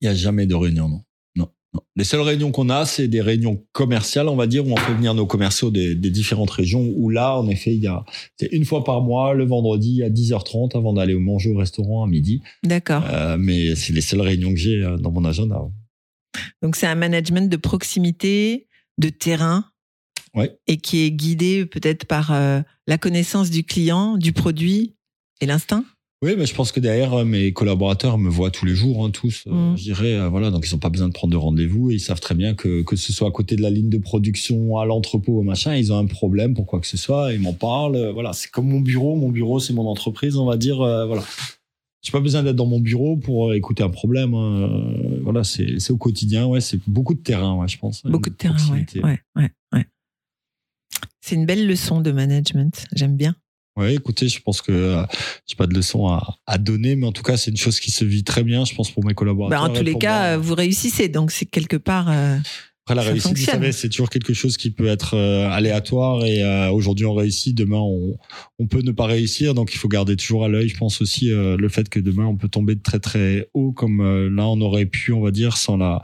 Il 0.00 0.08
n'y 0.08 0.12
a 0.12 0.14
jamais 0.14 0.46
de 0.46 0.54
réunion, 0.54 0.88
non. 0.88 1.02
Les 1.96 2.04
seules 2.04 2.20
réunions 2.20 2.50
qu'on 2.52 2.70
a, 2.70 2.86
c'est 2.86 3.08
des 3.08 3.20
réunions 3.20 3.64
commerciales, 3.72 4.28
on 4.28 4.36
va 4.36 4.46
dire, 4.46 4.66
où 4.66 4.72
on 4.72 4.76
fait 4.76 4.94
venir 4.94 5.14
nos 5.14 5.26
commerciaux 5.26 5.70
des, 5.70 5.94
des 5.94 6.10
différentes 6.10 6.50
régions, 6.50 6.92
où 6.96 7.08
là, 7.08 7.36
en 7.38 7.48
effet, 7.48 7.74
il 7.74 7.80
y 7.82 7.86
a, 7.86 8.04
c'est 8.36 8.46
une 8.52 8.64
fois 8.64 8.84
par 8.84 9.00
mois, 9.00 9.34
le 9.34 9.44
vendredi 9.44 10.02
à 10.02 10.10
10h30, 10.10 10.76
avant 10.76 10.92
d'aller 10.92 11.14
manger 11.14 11.50
au 11.50 11.56
restaurant 11.56 12.04
à 12.04 12.06
midi. 12.08 12.42
D'accord. 12.62 13.04
Euh, 13.10 13.36
mais 13.38 13.74
c'est 13.74 13.92
les 13.92 14.00
seules 14.00 14.20
réunions 14.20 14.50
que 14.50 14.56
j'ai 14.58 14.82
euh, 14.82 14.96
dans 14.96 15.10
mon 15.10 15.24
agenda. 15.24 15.60
Donc 16.62 16.76
c'est 16.76 16.86
un 16.86 16.94
management 16.96 17.48
de 17.50 17.56
proximité, 17.56 18.66
de 18.98 19.08
terrain, 19.08 19.64
Ouais. 20.34 20.50
et 20.66 20.78
qui 20.78 21.04
est 21.04 21.12
guidé 21.12 21.64
peut-être 21.64 22.06
par 22.06 22.32
euh, 22.32 22.60
la 22.88 22.98
connaissance 22.98 23.50
du 23.50 23.62
client, 23.62 24.16
du 24.16 24.32
produit 24.32 24.96
et 25.40 25.46
l'instinct. 25.46 25.84
Oui, 26.24 26.36
mais 26.38 26.46
je 26.46 26.54
pense 26.54 26.72
que 26.72 26.80
derrière, 26.80 27.12
euh, 27.12 27.24
mes 27.26 27.52
collaborateurs 27.52 28.16
me 28.16 28.30
voient 28.30 28.50
tous 28.50 28.64
les 28.64 28.74
jours, 28.74 29.04
hein, 29.04 29.10
tous, 29.10 29.44
euh, 29.46 29.72
Mm. 29.72 29.76
je 29.76 29.82
dirais. 29.82 30.14
euh, 30.14 30.28
voilà, 30.30 30.50
donc 30.50 30.66
ils 30.66 30.72
n'ont 30.72 30.78
pas 30.80 30.88
besoin 30.88 31.08
de 31.08 31.12
prendre 31.12 31.32
de 31.32 31.36
rendez-vous 31.36 31.90
et 31.90 31.94
ils 31.94 32.00
savent 32.00 32.20
très 32.20 32.34
bien 32.34 32.54
que 32.54 32.80
que 32.82 32.96
ce 32.96 33.12
soit 33.12 33.28
à 33.28 33.30
côté 33.30 33.56
de 33.56 33.62
la 33.62 33.68
ligne 33.68 33.90
de 33.90 33.98
production, 33.98 34.78
à 34.78 34.86
l'entrepôt, 34.86 35.42
machin, 35.42 35.74
ils 35.76 35.92
ont 35.92 35.98
un 35.98 36.06
problème 36.06 36.54
pour 36.54 36.64
quoi 36.64 36.80
que 36.80 36.86
ce 36.86 36.96
soit, 36.96 37.32
ils 37.34 37.40
m'en 37.40 37.52
parlent. 37.52 38.10
voilà, 38.14 38.32
c'est 38.32 38.50
comme 38.50 38.68
mon 38.68 38.80
bureau. 38.80 39.16
Mon 39.16 39.28
bureau, 39.28 39.60
c'est 39.60 39.74
mon 39.74 39.86
entreprise, 39.86 40.36
on 40.38 40.46
va 40.46 40.56
dire. 40.56 40.80
euh, 40.80 41.04
voilà. 41.06 41.22
J'ai 42.02 42.12
pas 42.12 42.20
besoin 42.20 42.42
d'être 42.42 42.56
dans 42.56 42.66
mon 42.66 42.80
bureau 42.80 43.16
pour 43.16 43.52
écouter 43.54 43.82
un 43.82 43.90
problème. 43.90 44.32
hein. 44.34 44.62
Euh, 44.62 45.20
Voilà, 45.22 45.42
c'est 45.44 45.90
au 45.90 45.96
quotidien. 45.98 46.46
Ouais, 46.46 46.60
c'est 46.62 46.80
beaucoup 46.86 47.14
de 47.14 47.20
terrain, 47.20 47.54
ouais, 47.56 47.68
je 47.68 47.78
pense. 47.78 48.02
Beaucoup 48.04 48.30
de 48.30 48.34
terrain, 48.34 48.56
ouais, 48.72 48.86
ouais, 49.02 49.20
ouais, 49.36 49.50
ouais. 49.74 49.86
C'est 51.20 51.34
une 51.34 51.44
belle 51.46 51.66
leçon 51.66 52.00
de 52.00 52.12
management. 52.12 52.86
J'aime 52.94 53.16
bien. 53.16 53.34
Ouais, 53.76 53.94
écoutez, 53.94 54.28
je 54.28 54.40
pense 54.40 54.62
que 54.62 54.70
euh, 54.70 55.02
j'ai 55.46 55.56
pas 55.56 55.66
de 55.66 55.74
leçon 55.74 56.06
à, 56.06 56.36
à 56.46 56.58
donner, 56.58 56.94
mais 56.94 57.06
en 57.06 57.12
tout 57.12 57.24
cas, 57.24 57.36
c'est 57.36 57.50
une 57.50 57.56
chose 57.56 57.80
qui 57.80 57.90
se 57.90 58.04
vit 58.04 58.22
très 58.22 58.44
bien, 58.44 58.64
je 58.64 58.74
pense, 58.74 58.90
pour 58.90 59.04
mes 59.04 59.14
collaborateurs. 59.14 59.60
Bah, 59.60 59.68
en 59.68 59.74
et 59.74 59.76
tous 59.78 59.84
les 59.84 59.98
cas, 59.98 60.34
euh, 60.34 60.38
vous 60.38 60.54
réussissez, 60.54 61.08
donc 61.08 61.32
c'est 61.32 61.46
quelque 61.46 61.76
part. 61.76 62.08
euh, 62.10 62.36
Après, 62.86 62.96
la 62.96 63.02
Ça 63.02 63.08
réussite, 63.08 63.30
vous 63.30 63.36
fonctionne. 63.36 63.54
savez, 63.60 63.72
c'est 63.72 63.88
toujours 63.88 64.10
quelque 64.10 64.34
chose 64.34 64.58
qui 64.58 64.70
peut 64.70 64.86
être 64.88 65.14
euh, 65.16 65.48
aléatoire 65.48 66.22
et 66.26 66.42
euh, 66.42 66.68
aujourd'hui 66.70 67.06
on 67.06 67.14
réussit, 67.14 67.56
demain 67.56 67.78
on, 67.78 68.18
on 68.58 68.66
peut 68.66 68.82
ne 68.82 68.92
pas 68.92 69.06
réussir. 69.06 69.54
Donc 69.54 69.72
il 69.72 69.78
faut 69.78 69.88
garder 69.88 70.16
toujours 70.16 70.44
à 70.44 70.48
l'œil, 70.48 70.68
je 70.68 70.76
pense 70.76 71.00
aussi, 71.00 71.32
euh, 71.32 71.56
le 71.56 71.68
fait 71.70 71.88
que 71.88 71.98
demain 71.98 72.26
on 72.26 72.36
peut 72.36 72.48
tomber 72.48 72.74
de 72.74 72.82
très 72.82 72.98
très 73.00 73.48
haut 73.54 73.72
comme 73.72 74.02
euh, 74.02 74.28
là 74.28 74.46
on 74.46 74.60
aurait 74.60 74.84
pu, 74.84 75.12
on 75.12 75.22
va 75.22 75.30
dire, 75.30 75.56
sans 75.56 75.78
la, 75.78 76.02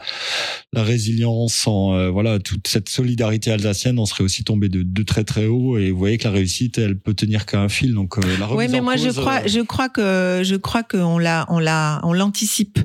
la 0.72 0.82
résilience, 0.82 1.52
sans 1.52 1.92
euh, 1.94 2.08
voilà 2.08 2.38
toute 2.38 2.66
cette 2.66 2.88
solidarité 2.88 3.50
alsacienne, 3.50 3.98
on 3.98 4.06
serait 4.06 4.24
aussi 4.24 4.42
tombé 4.42 4.70
de, 4.70 4.82
de 4.82 5.02
très 5.02 5.24
très 5.24 5.44
haut. 5.46 5.76
Et 5.76 5.90
vous 5.90 5.98
voyez 5.98 6.16
que 6.16 6.24
la 6.24 6.30
réussite, 6.30 6.78
elle 6.78 6.98
peut 6.98 7.12
tenir 7.12 7.44
qu'à 7.44 7.60
un 7.60 7.68
fil. 7.68 7.92
Donc 7.92 8.16
euh, 8.16 8.22
la 8.38 8.50
Oui, 8.54 8.68
mais 8.70 8.80
en 8.80 8.84
moi 8.84 8.96
je 8.96 9.10
crois, 9.10 9.46
je 9.46 9.60
crois 9.60 9.90
que 9.90 10.40
je 10.44 10.56
crois 10.56 10.82
qu'on 10.82 11.18
l'a, 11.18 11.44
on 11.50 11.58
l'a, 11.58 12.00
on 12.04 12.14
l'anticipe, 12.14 12.78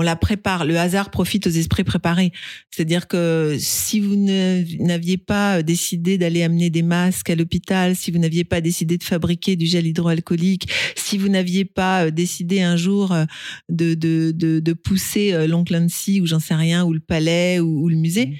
on 0.00 0.02
la 0.02 0.14
prépare. 0.14 0.64
Le 0.64 0.78
hasard 0.78 1.10
profite 1.10 1.48
aux 1.48 1.50
esprits 1.50 1.82
préparés. 1.82 2.30
C'est-à-dire 2.70 3.08
que 3.08 3.56
si 3.58 3.98
vous 3.98 4.14
n'aviez 4.14 5.18
pas 5.18 5.62
décidé 5.64 6.16
d'aller 6.18 6.44
amener 6.44 6.70
des 6.70 6.82
masques 6.82 7.30
à 7.30 7.34
l'hôpital, 7.34 7.96
si 7.96 8.12
vous 8.12 8.18
n'aviez 8.18 8.44
pas 8.44 8.60
décidé 8.60 8.96
de 8.96 9.02
fabriquer 9.02 9.56
du 9.56 9.66
gel 9.66 9.88
hydroalcoolique, 9.88 10.70
si 10.94 11.18
vous 11.18 11.28
n'aviez 11.28 11.64
pas 11.64 12.04
euh, 12.06 12.10
décidé 12.12 12.60
un 12.62 12.76
jour 12.76 13.10
euh, 13.10 13.24
de 13.68 13.94
de 13.94 14.32
de, 14.34 14.60
de 14.60 14.72
pousser 14.72 15.32
euh, 15.32 15.48
l'oncle 15.48 15.76
Nancy 15.76 16.20
ou 16.20 16.26
j'en 16.26 16.38
sais 16.38 16.54
rien 16.54 16.84
ou 16.84 16.92
le 16.92 17.00
palais 17.00 17.58
ou, 17.58 17.82
ou 17.82 17.88
le 17.88 17.96
musée, 17.96 18.26
Mhm. 18.26 18.36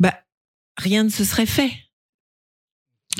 bah 0.00 0.14
rien 0.78 1.04
ne 1.04 1.10
se 1.10 1.24
serait 1.24 1.46
fait. 1.46 1.70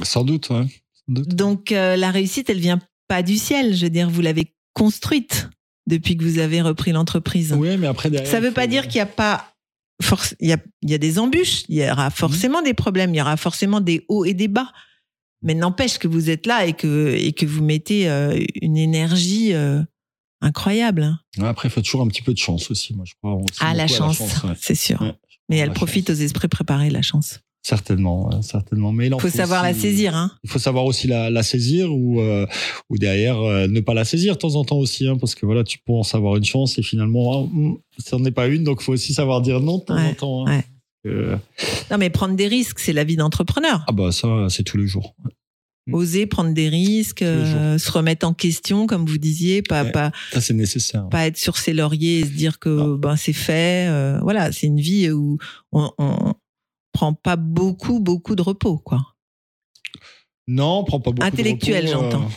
sans 0.02 0.24
doute, 0.24 0.48
ouais. 0.48 0.64
Sans 1.06 1.12
doute. 1.12 1.28
Donc 1.34 1.72
euh, 1.72 1.96
la 1.96 2.10
réussite, 2.10 2.48
elle 2.48 2.58
vient 2.58 2.80
pas 3.06 3.22
du 3.22 3.36
ciel. 3.36 3.76
Je 3.76 3.84
veux 3.84 3.90
dire, 3.90 4.08
vous 4.08 4.22
l'avez 4.22 4.54
construite 4.72 5.48
depuis 5.86 6.16
que 6.16 6.24
vous 6.24 6.38
avez 6.38 6.60
repris 6.62 6.92
l'entreprise. 6.92 7.52
Oui, 7.56 7.76
mais 7.76 7.86
après 7.86 8.10
derrière. 8.10 8.30
Ça 8.30 8.40
veut 8.40 8.48
il 8.48 8.54
pas 8.54 8.66
dire 8.66 8.84
qu'il 8.88 8.96
n'y 8.96 9.00
a 9.02 9.06
pas. 9.06 9.50
Il 10.40 10.48
y 10.48 10.52
a, 10.52 10.58
il 10.82 10.90
y 10.90 10.94
a 10.94 10.98
des 10.98 11.18
embûches. 11.18 11.62
Il 11.68 11.76
y 11.76 11.88
aura 11.90 12.10
forcément 12.10 12.62
des 12.62 12.74
problèmes. 12.74 13.14
Il 13.14 13.18
y 13.18 13.20
aura 13.20 13.36
forcément 13.36 13.80
des 13.80 14.04
hauts 14.08 14.24
et 14.24 14.34
des 14.34 14.48
bas. 14.48 14.72
Mais 15.42 15.54
n'empêche 15.54 15.98
que 15.98 16.08
vous 16.08 16.30
êtes 16.30 16.46
là 16.46 16.66
et 16.66 16.72
que 16.72 17.14
et 17.14 17.32
que 17.32 17.44
vous 17.46 17.62
mettez 17.62 18.08
euh, 18.08 18.42
une 18.62 18.76
énergie 18.76 19.52
euh, 19.54 19.82
incroyable. 20.40 21.02
hein. 21.38 21.44
Après, 21.44 21.68
il 21.68 21.70
faut 21.70 21.80
toujours 21.82 22.02
un 22.02 22.08
petit 22.08 22.22
peu 22.22 22.32
de 22.32 22.38
chance 22.38 22.70
aussi, 22.70 22.94
moi 22.94 23.04
je 23.06 23.12
crois. 23.22 23.38
Ah 23.60 23.74
la 23.74 23.86
chance, 23.86 24.22
c'est 24.58 24.74
sûr. 24.74 25.00
Ouais. 25.02 25.14
Mais 25.48 25.58
elle 25.58 25.68
La 25.68 25.74
profite 25.74 26.08
chance. 26.08 26.16
aux 26.16 26.20
esprits 26.22 26.48
préparés, 26.48 26.90
la 26.90 27.02
chance. 27.02 27.40
Certainement, 27.66 28.28
ouais, 28.28 28.42
certainement. 28.42 28.92
Mais 28.92 29.06
il 29.06 29.20
Faut 29.20 29.30
savoir 29.30 29.62
la 29.62 29.72
saisir, 29.72 30.14
hein. 30.14 30.30
Il 30.44 30.50
faut 30.50 30.58
savoir 30.58 30.84
aussi 30.84 31.06
la, 31.08 31.30
la 31.30 31.42
saisir 31.42 31.90
ou 31.92 32.20
euh, 32.20 32.46
ou 32.90 32.98
derrière 32.98 33.38
euh, 33.40 33.66
ne 33.66 33.80
pas 33.80 33.94
la 33.94 34.04
saisir 34.04 34.34
de 34.34 34.38
temps 34.38 34.54
en 34.56 34.64
temps 34.64 34.76
aussi, 34.76 35.06
hein, 35.08 35.16
parce 35.16 35.34
que 35.34 35.46
voilà, 35.46 35.64
tu 35.64 35.78
penses 35.78 36.14
avoir 36.14 36.36
une 36.36 36.44
chance 36.44 36.78
et 36.78 36.82
finalement, 36.82 37.50
ça 37.98 38.18
n'en 38.18 38.24
est 38.26 38.30
pas 38.32 38.48
une, 38.48 38.64
donc 38.64 38.78
il 38.82 38.84
faut 38.84 38.92
aussi 38.92 39.14
savoir 39.14 39.40
dire 39.40 39.60
non 39.60 39.78
de 39.78 39.84
temps 39.84 39.94
Ouais, 39.96 40.08
en 40.10 40.14
temps. 40.14 40.46
hein. 40.46 40.56
ouais. 40.58 40.64
Euh, 41.06 41.36
Non, 41.90 41.96
mais 41.98 42.10
prendre 42.10 42.34
des 42.36 42.48
risques, 42.48 42.78
c'est 42.80 42.92
la 42.92 43.04
vie 43.04 43.16
d'entrepreneur. 43.16 43.82
ah 43.88 43.92
bah 43.92 44.12
ça, 44.12 44.46
c'est 44.50 44.62
tous 44.62 44.76
les 44.76 44.86
jours. 44.86 45.14
Oser 45.92 46.24
prendre 46.26 46.54
des 46.54 46.70
risques, 46.70 47.20
euh, 47.20 47.76
se 47.76 47.90
remettre 47.92 48.26
en 48.26 48.32
question, 48.32 48.86
comme 48.86 49.04
vous 49.04 49.18
disiez, 49.18 49.60
pas 49.60 49.84
Ouais. 49.84 49.92
pas 49.92 50.12
Ça, 50.32 50.40
c'est 50.40 50.54
nécessaire. 50.54 51.08
pas 51.10 51.26
être 51.26 51.36
sur 51.36 51.58
ses 51.58 51.74
lauriers 51.74 52.20
et 52.20 52.24
se 52.24 52.30
dire 52.30 52.58
que 52.58 52.70
Non. 52.70 52.94
ben 52.96 53.16
c'est 53.16 53.34
fait. 53.34 53.86
euh, 53.90 54.18
voilà, 54.22 54.50
c'est 54.50 54.66
une 54.66 54.80
vie 54.80 55.10
où 55.10 55.36
on, 55.72 55.90
on 55.98 56.32
prend 56.94 57.12
pas 57.12 57.36
beaucoup 57.36 58.00
beaucoup 58.00 58.34
de 58.36 58.42
repos, 58.42 58.78
quoi. 58.78 59.02
Non, 60.48 60.78
on 60.80 60.84
prend 60.84 61.00
pas 61.00 61.10
beaucoup. 61.10 61.28
de 61.28 61.32
Intellectuel, 61.34 61.86
repos, 61.88 62.00
j'entends. 62.10 62.28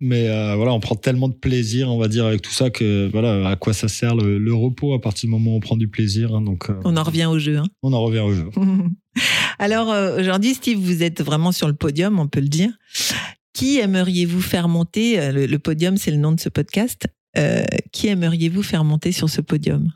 mais 0.00 0.28
euh, 0.28 0.54
voilà, 0.56 0.72
on 0.72 0.80
prend 0.80 0.96
tellement 0.96 1.28
de 1.28 1.34
plaisir, 1.34 1.88
on 1.90 1.98
va 1.98 2.08
dire, 2.08 2.26
avec 2.26 2.42
tout 2.42 2.50
ça 2.52 2.70
que 2.70 3.08
voilà, 3.12 3.48
à 3.48 3.56
quoi 3.56 3.72
ça 3.72 3.88
sert 3.88 4.14
le, 4.16 4.38
le 4.38 4.54
repos 4.54 4.94
à 4.94 5.00
partir 5.00 5.28
du 5.28 5.30
moment 5.32 5.52
où 5.52 5.56
on 5.56 5.60
prend 5.60 5.76
du 5.76 5.88
plaisir. 5.88 6.34
hein, 6.34 6.40
donc, 6.42 6.70
euh, 6.70 6.80
On 6.84 6.96
en 6.96 7.02
revient 7.02 7.26
au 7.26 7.38
jeu. 7.38 7.58
hein. 7.58 7.64
on 7.82 7.92
en 7.92 8.02
revient 8.02 8.20
au 8.20 8.32
jeu. 8.34 8.48
Alors 9.58 9.90
euh, 9.90 10.18
aujourd'hui, 10.20 10.54
Steve, 10.54 10.78
vous 10.78 11.02
êtes 11.02 11.22
vraiment 11.22 11.52
sur 11.52 11.68
le 11.68 11.74
podium, 11.74 12.18
on 12.18 12.26
peut 12.28 12.40
le 12.40 12.48
dire. 12.48 12.70
Qui 13.54 13.78
aimeriez-vous 13.78 14.40
faire 14.40 14.66
monter 14.68 15.20
euh, 15.20 15.30
le, 15.30 15.46
le 15.46 15.58
podium, 15.58 15.96
c'est 15.98 16.10
le 16.10 16.16
nom 16.16 16.32
de 16.32 16.40
ce 16.40 16.48
podcast. 16.48 17.06
Euh, 17.38 17.62
qui 17.92 18.08
aimeriez-vous 18.08 18.62
faire 18.62 18.82
monter 18.84 19.12
sur 19.12 19.30
ce 19.30 19.40
podium? 19.40 19.92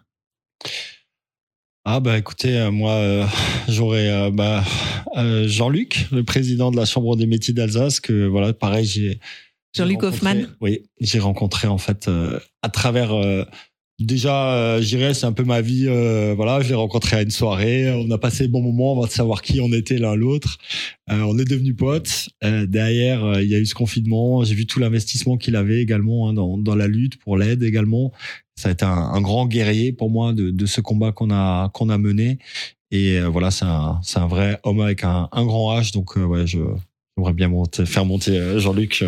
Ah 1.89 2.01
bah 2.01 2.19
écoutez, 2.19 2.59
euh, 2.59 2.73
moi 2.73 2.95
euh, 2.95 3.25
j'aurais 3.69 4.11
euh, 4.11 4.33
bah, 4.33 4.65
euh, 5.17 5.47
Jean-Luc, 5.47 6.09
le 6.11 6.25
président 6.25 6.73
de 6.73 6.77
la 6.77 6.85
Chambre 6.85 7.15
des 7.15 7.27
métiers 7.27 7.55
d'Alsace, 7.55 8.01
que 8.01 8.27
voilà, 8.27 8.53
pareil, 8.53 8.85
j'ai 8.85 9.21
Jean-Luc 9.73 10.03
Hoffmann 10.03 10.49
Oui, 10.61 10.83
j'ai 10.99 11.21
rencontré 11.21 11.69
en 11.69 11.79
fait 11.79 12.11
à 12.63 12.69
travers. 12.71 13.13
déjà, 14.01 14.81
je 14.81 14.87
dirais, 14.87 15.15
c'est 15.15 15.27
un 15.27 15.33
peu 15.33 15.45
ma 15.45 15.61
vie. 15.61 15.85
voilà, 16.35 16.61
je 16.61 16.71
l'ai 16.71 16.75
rencontré 16.75 17.19
à 17.19 17.23
une 17.23 17.31
soirée. 17.31 17.93
On 17.93 18.11
a 18.11 18.19
passé 18.19 18.49
de 18.49 18.53
bons 18.53 18.63
moments 18.63 18.93
avant 18.93 19.07
de 19.07 19.13
savoir 19.13 19.43
qui 19.43 19.61
on 19.61 19.71
était 19.73 19.99
l'un 19.99 20.17
l'autre. 20.17 20.57
On 21.09 21.39
est 21.39 21.45
devenus 21.45 21.77
potes. 21.77 22.31
Derrière, 22.43 23.39
il 23.43 23.49
y 23.49 23.55
a 23.55 23.59
eu 23.59 23.67
ce 23.67 23.75
confinement. 23.75 24.43
J'ai 24.45 24.55
vu 24.55 24.65
tout 24.65 24.81
l'investissement 24.81 25.37
qu'il 25.37 25.55
avait 25.57 25.83
également 25.83 26.31
hein, 26.31 26.33
dans, 26.33 26.57
dans 26.57 26.75
la 26.75 26.89
lutte 26.89 27.19
pour 27.19 27.37
l'aide 27.37 27.63
également. 27.63 28.13
Ça 28.59 28.71
a 28.71 28.73
été 28.73 28.85
un, 28.85 28.91
un 28.91 29.21
grand 29.21 29.47
guerrier 29.47 29.93
pour 29.93 30.11
moi 30.11 30.33
de, 30.33 30.51
de 30.51 30.67
ce 30.67 30.81
combat 30.81 31.13
qu'on 31.13 31.31
a 31.31 31.69
qu'on 31.71 31.91
a 31.91 31.99
mené. 31.99 32.39
Et 32.91 33.19
euh, 33.19 33.29
voilà, 33.29 33.51
c'est 33.51 33.65
un 33.67 34.01
c'est 34.03 34.19
un 34.19 34.27
vrai 34.27 34.59
homme 34.63 34.81
avec 34.81 35.05
un, 35.05 35.29
un 35.33 35.45
grand 35.45 35.79
H. 35.79 35.93
Donc 35.93 36.17
euh, 36.17 36.25
ouais, 36.25 36.47
je 36.47 36.59
j'aimerais 37.17 37.33
bien 37.35 37.49
monter, 37.49 37.85
faire 37.85 38.05
monter 38.05 38.39
euh, 38.39 38.59
Jean-Luc. 38.59 39.05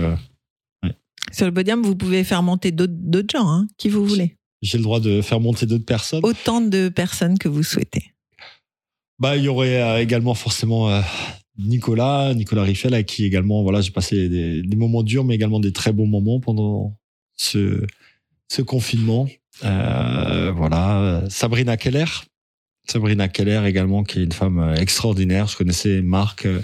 Sur 1.32 1.46
le 1.46 1.52
podium, 1.52 1.82
vous 1.82 1.96
pouvez 1.96 2.24
faire 2.24 2.42
monter 2.42 2.72
d'autres 2.72 2.92
d'autres 2.96 3.36
gens, 3.36 3.48
hein, 3.48 3.66
qui 3.76 3.88
vous 3.88 4.04
voulez. 4.04 4.36
J'ai 4.60 4.78
le 4.78 4.84
droit 4.84 5.00
de 5.00 5.22
faire 5.22 5.40
monter 5.40 5.66
d'autres 5.66 5.84
personnes. 5.84 6.20
Autant 6.24 6.60
de 6.60 6.88
personnes 6.88 7.38
que 7.38 7.48
vous 7.48 7.62
souhaitez. 7.62 8.12
Bah, 9.20 9.36
il 9.36 9.44
y 9.44 9.48
aurait 9.48 10.02
également 10.02 10.34
forcément 10.34 10.90
euh, 10.90 11.00
Nicolas, 11.58 12.34
Nicolas 12.34 12.62
Riffel, 12.62 12.94
avec 12.94 13.06
qui 13.06 13.24
également, 13.24 13.62
voilà, 13.62 13.80
j'ai 13.80 13.90
passé 13.90 14.28
des, 14.28 14.62
des 14.62 14.76
moments 14.76 15.02
durs, 15.02 15.24
mais 15.24 15.34
également 15.34 15.60
des 15.60 15.72
très 15.72 15.92
bons 15.92 16.06
moments 16.06 16.40
pendant 16.40 16.96
ce, 17.36 17.84
ce 18.48 18.62
confinement. 18.62 19.28
Euh, 19.64 20.52
voilà, 20.54 20.98
euh, 21.00 21.26
Sabrina 21.28 21.76
Keller. 21.76 22.06
Sabrina 22.90 23.28
Keller 23.28 23.60
également, 23.66 24.02
qui 24.02 24.18
est 24.18 24.24
une 24.24 24.32
femme 24.32 24.58
euh, 24.58 24.74
extraordinaire. 24.76 25.46
Je 25.46 25.58
connaissais 25.58 26.00
Marc 26.00 26.46
euh, 26.46 26.60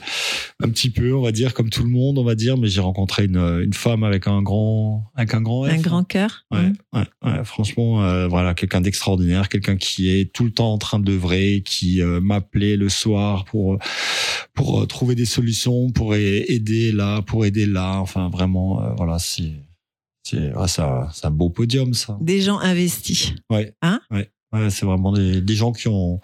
un 0.62 0.70
petit 0.70 0.89
peu, 0.89 1.15
on 1.15 1.20
va 1.20 1.32
dire, 1.32 1.52
comme 1.52 1.69
tout 1.69 1.82
le 1.82 1.90
monde, 1.90 2.16
on 2.16 2.24
va 2.24 2.35
dire, 2.35 2.56
mais 2.56 2.69
j'ai 2.69 2.81
rencontré 2.81 3.27
une, 3.27 3.36
une 3.36 3.74
femme 3.74 4.05
avec 4.05 4.27
un 4.27 4.40
grand, 4.40 5.05
avec 5.15 5.35
un 5.35 5.43
grand 5.43 5.66
F, 5.66 5.73
Un 5.73 5.77
grand 5.82 6.05
cœur. 6.05 6.47
Ouais, 6.51 6.73
ouais, 6.94 7.05
ouais, 7.24 7.44
franchement, 7.44 8.02
euh, 8.05 8.27
voilà, 8.27 8.55
quelqu'un 8.55 8.81
d'extraordinaire, 8.81 9.51
quelqu'un 9.51 9.77
qui 9.77 10.09
est 10.09 10.32
tout 10.32 10.44
le 10.44 10.51
temps 10.51 10.73
en 10.73 10.78
train 10.78 10.98
d'œuvrer, 10.98 11.62
qui 11.62 12.01
euh, 12.01 12.20
m'appelait 12.23 12.77
le 12.77 12.89
soir 12.89 13.44
pour 13.44 13.78
pour 14.55 14.81
euh, 14.81 14.86
trouver 14.86 15.16
des 15.16 15.27
solutions, 15.27 15.90
pour 15.90 16.15
aider 16.15 16.93
là, 16.93 17.20
pour 17.20 17.44
aider 17.44 17.66
là. 17.66 17.98
Enfin, 18.01 18.31
vraiment, 18.31 18.82
euh, 18.82 18.94
voilà, 18.97 19.19
c'est 19.19 19.52
c'est 20.25 20.55
ouais, 20.55 20.69
c'est 20.69 20.83
un, 20.83 21.09
c'est 21.13 21.27
un 21.27 21.31
beau 21.31 21.51
podium, 21.51 21.95
ça. 21.95 22.19
Des 22.21 22.41
gens 22.41 22.59
investis. 22.59 23.35
Ouais, 23.51 23.75
Hein? 23.83 24.01
Ouais, 24.11 24.31
ouais, 24.53 24.71
c'est 24.71 24.87
vraiment 24.87 25.13
des, 25.13 25.41
des 25.41 25.55
gens 25.55 25.73
qui 25.73 25.89
ont 25.89 26.21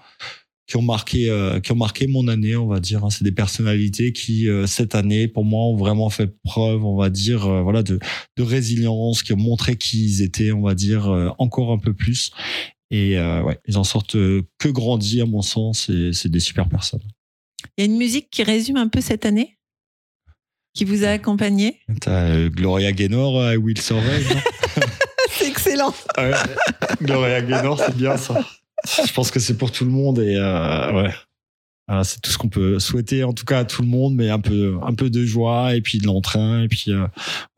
qui 0.66 0.76
ont 0.76 0.82
marqué 0.82 1.28
euh, 1.28 1.58
qui 1.58 1.72
ont 1.72 1.76
marqué 1.76 2.06
mon 2.06 2.28
année, 2.28 2.54
on 2.56 2.66
va 2.68 2.78
dire. 2.78 3.04
hein. 3.04 3.10
C'est 3.10 3.24
des 3.24 3.32
personnalités 3.32 4.12
qui 4.12 4.48
euh, 4.48 4.66
cette 4.68 4.94
année, 4.94 5.26
pour 5.26 5.44
moi, 5.44 5.64
ont 5.64 5.76
vraiment 5.76 6.10
fait 6.10 6.28
preuve, 6.44 6.84
on 6.84 6.96
va 6.96 7.10
dire, 7.10 7.44
euh, 7.46 7.60
voilà, 7.62 7.82
de 7.82 7.98
de 8.36 8.42
résilience, 8.42 9.22
qui 9.24 9.32
ont 9.32 9.36
montré 9.36 9.76
qui 9.76 10.04
ils 10.04 10.22
étaient, 10.22 10.52
on 10.52 10.62
va 10.62 10.74
dire, 10.74 11.08
encore 11.38 11.72
un 11.72 11.78
peu 11.78 11.92
plus. 11.92 12.30
Et 12.92 13.18
ouais, 13.18 13.58
ils 13.66 13.78
en 13.78 13.84
sortent 13.84 14.12
que 14.14 14.68
grandis 14.68 15.20
à 15.20 15.26
mon 15.26 15.42
sens. 15.42 15.88
Et 15.88 16.12
c'est 16.12 16.28
des 16.28 16.40
super 16.40 16.68
personnes. 16.68 17.02
Il 17.76 17.82
y 17.84 17.88
a 17.88 17.90
une 17.90 17.98
musique 17.98 18.30
qui 18.30 18.42
résume 18.42 18.76
un 18.76 18.88
peu 18.88 19.00
cette 19.00 19.26
année? 19.26 19.58
Qui 20.74 20.84
vous 20.84 21.04
a 21.04 21.08
accompagné 21.08 21.80
T'as 22.00 22.26
euh, 22.30 22.48
Gloria 22.48 22.92
Gaynor, 22.92 23.38
euh, 23.38 23.54
I 23.54 23.56
Will 23.56 23.80
Survive. 23.80 24.28
non 24.34 24.40
C'est 25.30 25.48
excellent. 25.48 25.94
Ouais, 26.16 26.32
Gloria 27.02 27.40
Gaynor, 27.42 27.78
c'est 27.78 27.96
bien 27.96 28.16
ça. 28.16 28.40
je 28.84 29.12
pense 29.12 29.30
que 29.30 29.40
c'est 29.40 29.56
pour 29.56 29.72
tout 29.72 29.84
le 29.84 29.90
monde 29.90 30.18
et 30.20 30.36
euh, 30.36 30.92
ouais. 31.02 31.10
C'est 32.04 32.20
tout 32.22 32.30
ce 32.30 32.38
qu'on 32.38 32.48
peut 32.48 32.78
souhaiter 32.78 33.24
en 33.24 33.32
tout 33.32 33.44
cas 33.44 33.60
à 33.60 33.64
tout 33.64 33.82
le 33.82 33.88
monde, 33.88 34.14
mais 34.14 34.30
un 34.30 34.38
peu 34.38 34.78
un 34.82 34.94
peu 34.94 35.10
de 35.10 35.24
joie 35.24 35.74
et 35.74 35.80
puis 35.80 35.98
de 35.98 36.06
l'entrain 36.06 36.62
et 36.62 36.68
puis 36.68 36.84
euh, 36.92 37.04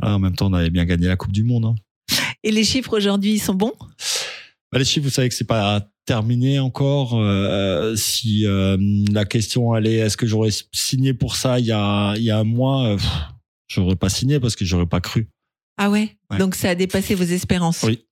voilà, 0.01 0.17
en 0.17 0.19
même 0.19 0.35
temps 0.35 0.47
on 0.47 0.55
avait 0.55 0.71
bien 0.71 0.87
gagné 0.87 1.07
la 1.07 1.17
Coupe 1.17 1.33
du 1.33 1.45
Monde. 1.45 1.67
Hein. 1.67 1.75
Et 2.43 2.51
les 2.51 2.65
chiffres 2.65 2.97
aujourd'hui, 2.97 3.35
ils 3.35 3.39
sont 3.39 3.55
bons? 3.55 3.75
Bah, 4.73 4.79
les 4.79 4.85
chiffres, 4.87 5.05
vous 5.05 5.11
savez 5.11 5.29
que 5.29 5.35
c'est 5.35 5.45
pas 5.45 5.87
terminé 6.07 6.59
encore. 6.59 7.21
Euh, 7.21 7.95
si 7.95 8.47
euh, 8.47 8.77
la 9.13 9.27
question 9.27 9.73
allait, 9.73 9.97
est-ce 9.97 10.17
que 10.17 10.27
j'aurais 10.27 10.51
signé 10.73 11.13
pour 11.13 11.37
ça 11.37 11.61
il 11.61 11.67
y 11.67 11.73
a 11.73 12.15
il 12.17 12.23
y 12.23 12.31
a 12.31 12.39
un 12.39 12.45
mois, 12.45 12.87
euh, 12.87 12.97
pff, 12.97 13.11
j'aurais 13.69 13.97
pas 13.97 14.09
signé 14.09 14.41
parce 14.41 14.57
que 14.57 14.65
j'aurais 14.65 14.87
pas 14.87 15.01
cru. 15.01 15.29
Ah 15.77 15.91
ouais, 15.91 16.17
Ouais. 16.31 16.39
Donc 16.39 16.55
ça 16.55 16.71
a 16.71 16.75
dépassé 16.75 17.15
vos 17.15 17.25
espérances. 17.25 17.83
Oui. 17.83 18.05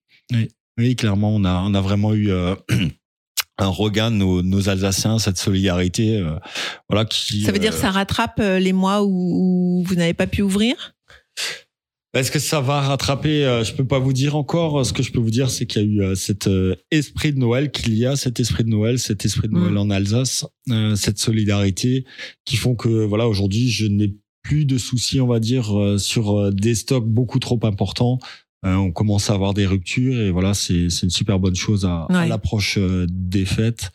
Oui, 0.79 0.97
clairement, 0.97 1.35
on 1.35 1.45
a 1.45 1.63
on 1.63 1.75
a 1.75 1.81
vraiment 1.81 2.15
eu 2.15 2.31
euh, 2.31 2.55
un 3.59 3.69
regain 3.69 4.11
de 4.11 4.17
nos, 4.17 4.43
nos 4.43 4.69
Alsaciens, 4.69 5.19
cette 5.19 5.37
solidarité, 5.39 6.19
euh, 6.19 6.37
voilà 6.89 7.05
qui. 7.05 7.43
Ça 7.43 7.53
veut 7.53 7.59
dire 7.59 7.73
que 7.73 7.81
ça 7.81 7.91
rattrape 7.91 8.39
les 8.39 8.73
mois 8.73 9.03
où, 9.03 9.09
où 9.09 9.85
vous 9.85 9.95
n'avez 9.95 10.15
pas 10.15 10.27
pu 10.27 10.43
ouvrir? 10.43 10.95
Est-ce 12.13 12.33
que 12.33 12.41
ça 12.41 12.61
va 12.61 12.81
rattraper 12.81 13.45
euh, 13.47 13.63
Je 13.63 13.73
peux 13.73 13.85
pas 13.87 14.01
vous 14.01 14.13
dire 14.13 14.35
encore. 14.35 14.85
Ce 14.85 14.93
que 14.93 15.03
je 15.03 15.13
peux 15.13 15.21
vous 15.21 15.31
dire, 15.31 15.49
c'est 15.49 15.65
qu'il 15.67 15.83
y 15.83 15.85
a 15.85 15.89
eu 15.89 16.03
euh, 16.03 16.15
cet 16.17 16.49
euh, 16.49 16.75
esprit 16.91 17.33
de 17.33 17.39
Noël, 17.39 17.71
qu'il 17.71 17.95
y 17.95 18.05
a 18.05 18.17
cet 18.17 18.41
esprit 18.41 18.65
de 18.65 18.69
Noël, 18.69 18.99
cet 18.99 19.25
esprit 19.25 19.47
de 19.49 19.55
Noël 19.55 19.75
Mm. 19.75 19.79
en 19.79 19.91
Alsace, 19.91 20.45
cette 20.97 21.19
solidarité, 21.19 22.05
qui 22.45 22.57
font 22.57 22.75
que 22.75 22.89
voilà, 23.05 23.29
aujourd'hui, 23.29 23.69
je 23.71 23.87
n'ai 23.87 24.17
plus 24.43 24.65
de 24.65 24.77
soucis, 24.79 25.21
on 25.21 25.27
va 25.29 25.39
dire, 25.39 25.71
sur 25.99 26.53
des 26.53 26.75
stocks 26.75 27.07
beaucoup 27.07 27.39
trop 27.39 27.61
importants. 27.63 28.19
On 28.63 28.91
commence 28.91 29.31
à 29.31 29.35
avoir 29.35 29.55
des 29.55 29.67
ruptures 29.67 30.21
et 30.21 30.31
voilà, 30.31 30.53
c'est 30.55 30.91
c'est 30.91 31.05
une 31.05 31.11
super 31.11 31.39
bonne 31.39 31.55
chose 31.55 31.85
à, 31.87 32.07
à 32.11 32.27
l'approche 32.27 32.79
des 33.09 33.45
fêtes. 33.45 33.91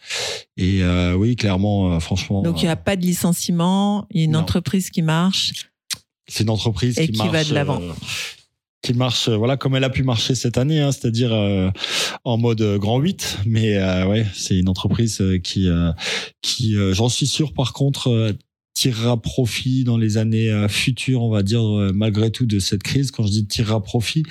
Et 0.58 0.82
euh, 0.84 1.16
oui, 1.16 1.36
clairement, 1.36 2.00
franchement, 2.00 2.42
Donc 2.42 2.62
il 2.62 2.66
n'y 2.66 2.72
a 2.72 2.76
pas 2.76 2.96
de 2.96 3.02
licenciement, 3.02 4.08
il 4.12 4.20
y 4.20 4.22
a 4.22 4.26
une 4.26 4.32
Non. 4.32 4.40
entreprise 4.40 4.90
qui 4.90 5.02
marche. 5.02 5.54
C'est 6.27 6.43
une 6.43 6.49
entreprise 6.49 6.97
Et 6.99 7.06
qui, 7.07 7.14
qui 7.14 7.18
marche, 7.19 7.31
va 7.31 7.43
de 7.43 7.53
l'avant. 7.53 7.81
euh, 7.81 7.91
qui 8.81 8.93
marche 8.93 9.30
euh, 9.30 9.35
voilà 9.35 9.57
comme 9.57 9.76
elle 9.76 9.84
a 9.84 9.89
pu 9.89 10.03
marcher 10.03 10.35
cette 10.35 10.57
année 10.57 10.80
hein, 10.80 10.91
c'est-à-dire 10.91 11.34
euh, 11.34 11.69
en 12.23 12.38
mode 12.38 12.61
euh, 12.61 12.77
grand 12.77 12.99
8 12.99 13.39
mais 13.47 13.77
euh, 13.77 14.06
ouais 14.07 14.26
c'est 14.35 14.57
une 14.57 14.69
entreprise 14.69 15.23
qui 15.43 15.68
euh, 15.69 15.91
qui 16.41 16.76
euh, 16.77 16.93
j'en 16.93 17.10
suis 17.10 17.26
sûr 17.27 17.53
par 17.53 17.73
contre 17.73 18.35
tirera 18.76 19.19
profit 19.22 19.85
dans 19.85 19.97
les 19.97 20.18
années 20.18 20.53
futures 20.68 21.23
on 21.23 21.30
va 21.30 21.43
dire 21.43 21.61
malgré 21.93 22.30
tout 22.30 22.45
de 22.45 22.60
cette 22.60 22.84
crise 22.84 23.10
quand 23.10 23.23
je 23.26 23.31
dis 23.31 23.47
tirera 23.47 23.81
profit 23.81 24.23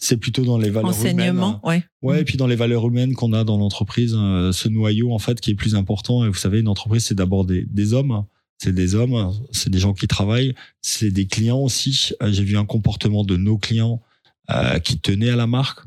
c'est 0.00 0.16
plutôt 0.16 0.44
dans 0.44 0.58
les 0.58 0.70
valeurs 0.70 0.90
humaines 0.90 1.20
Enseignement, 1.20 1.60
ouais. 1.64 1.84
Ouais, 2.02 2.20
et 2.20 2.24
puis 2.24 2.36
dans 2.36 2.48
les 2.48 2.56
valeurs 2.56 2.84
humaines 2.84 3.14
qu'on 3.14 3.32
a 3.32 3.44
dans 3.44 3.56
l'entreprise, 3.58 4.10
ce 4.10 4.68
noyau 4.68 5.12
en 5.14 5.20
fait 5.20 5.40
qui 5.40 5.52
est 5.52 5.54
plus 5.54 5.76
important. 5.76 6.24
Et 6.24 6.28
vous 6.28 6.34
savez, 6.34 6.58
une 6.58 6.66
entreprise, 6.66 7.04
c'est 7.06 7.14
d'abord 7.14 7.44
des, 7.44 7.64
des 7.64 7.92
hommes. 7.94 8.24
C'est 8.62 8.72
des 8.72 8.94
hommes, 8.94 9.34
c'est 9.50 9.70
des 9.70 9.80
gens 9.80 9.92
qui 9.92 10.06
travaillent, 10.06 10.54
c'est 10.82 11.10
des 11.10 11.26
clients 11.26 11.58
aussi. 11.58 12.10
Euh, 12.22 12.30
J'ai 12.30 12.44
vu 12.44 12.56
un 12.56 12.64
comportement 12.64 13.24
de 13.24 13.36
nos 13.36 13.58
clients 13.58 14.00
euh, 14.50 14.78
qui 14.78 15.00
tenaient 15.00 15.30
à 15.30 15.34
la 15.36 15.48
marque. 15.48 15.80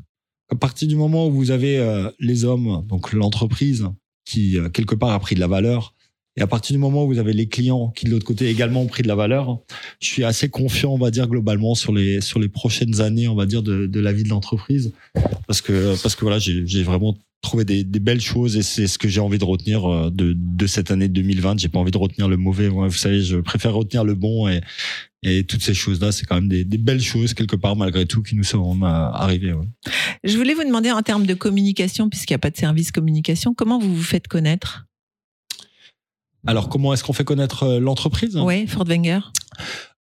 À 0.52 0.56
partir 0.56 0.86
du 0.86 0.94
moment 0.94 1.26
où 1.26 1.32
vous 1.32 1.50
avez 1.50 1.78
euh, 1.78 2.10
les 2.20 2.44
hommes, 2.44 2.84
donc 2.86 3.14
l'entreprise, 3.14 3.86
qui 4.26 4.58
euh, 4.58 4.68
quelque 4.68 4.94
part 4.94 5.08
a 5.12 5.18
pris 5.20 5.34
de 5.34 5.40
la 5.40 5.46
valeur, 5.46 5.94
et 6.36 6.42
à 6.42 6.46
partir 6.46 6.74
du 6.74 6.78
moment 6.78 7.04
où 7.04 7.08
vous 7.08 7.18
avez 7.18 7.32
les 7.32 7.48
clients 7.48 7.88
qui 7.96 8.04
de 8.04 8.10
l'autre 8.10 8.26
côté 8.26 8.50
également 8.50 8.82
ont 8.82 8.88
pris 8.88 9.02
de 9.02 9.08
la 9.08 9.14
valeur, 9.14 9.58
je 10.00 10.08
suis 10.08 10.24
assez 10.24 10.50
confiant, 10.50 10.92
on 10.92 10.98
va 10.98 11.10
dire 11.10 11.28
globalement 11.28 11.74
sur 11.74 11.94
les 11.94 12.20
sur 12.20 12.38
les 12.38 12.50
prochaines 12.50 13.00
années, 13.00 13.26
on 13.26 13.34
va 13.34 13.46
dire 13.46 13.62
de, 13.62 13.86
de 13.86 14.00
la 14.00 14.12
vie 14.12 14.22
de 14.22 14.28
l'entreprise, 14.28 14.92
parce 15.46 15.62
que 15.62 15.96
parce 16.02 16.14
que 16.14 16.26
voilà, 16.26 16.38
j'ai 16.38 16.66
j'ai 16.66 16.82
vraiment 16.82 17.16
trouvé 17.42 17.64
des, 17.64 17.84
des 17.84 18.00
belles 18.00 18.20
choses 18.20 18.56
et 18.56 18.62
c'est 18.62 18.86
ce 18.88 18.98
que 18.98 19.08
j'ai 19.08 19.20
envie 19.20 19.38
de 19.38 19.44
retenir 19.44 19.84
euh, 19.90 20.10
de 20.10 20.34
de 20.36 20.66
cette 20.66 20.90
année 20.90 21.08
2020. 21.08 21.58
J'ai 21.60 21.68
pas 21.68 21.78
envie 21.78 21.90
de 21.92 21.98
retenir 21.98 22.28
le 22.28 22.36
mauvais. 22.36 22.68
Vous 22.68 22.90
savez, 22.90 23.22
je 23.22 23.36
préfère 23.36 23.74
retenir 23.74 24.04
le 24.04 24.14
bon 24.14 24.48
et 24.48 24.60
et 25.22 25.44
toutes 25.44 25.62
ces 25.62 25.74
choses 25.74 26.00
là, 26.00 26.12
c'est 26.12 26.24
quand 26.24 26.36
même 26.36 26.48
des, 26.48 26.64
des 26.64 26.78
belles 26.78 27.00
choses 27.02 27.34
quelque 27.34 27.56
part 27.56 27.74
malgré 27.76 28.06
tout 28.06 28.22
qui 28.22 28.36
nous 28.36 28.44
sont 28.44 28.80
euh, 28.82 28.86
arrivées. 28.86 29.52
ouais. 29.52 29.66
Je 30.24 30.36
voulais 30.36 30.54
vous 30.54 30.64
demander 30.64 30.90
en 30.92 31.02
termes 31.02 31.26
de 31.26 31.34
communication, 31.34 32.08
puisqu'il 32.08 32.32
n'y 32.32 32.36
a 32.36 32.38
pas 32.40 32.50
de 32.50 32.56
service 32.56 32.92
communication, 32.92 33.52
comment 33.54 33.78
vous 33.78 33.94
vous 33.94 34.02
faites 34.02 34.28
connaître? 34.28 34.86
Alors 36.46 36.68
comment 36.68 36.92
est-ce 36.94 37.02
qu'on 37.02 37.12
fait 37.12 37.24
connaître 37.24 37.64
euh, 37.64 37.80
l'entreprise? 37.80 38.36
Oui, 38.36 38.66
Fort 38.68 38.84
Wenger. 38.86 39.18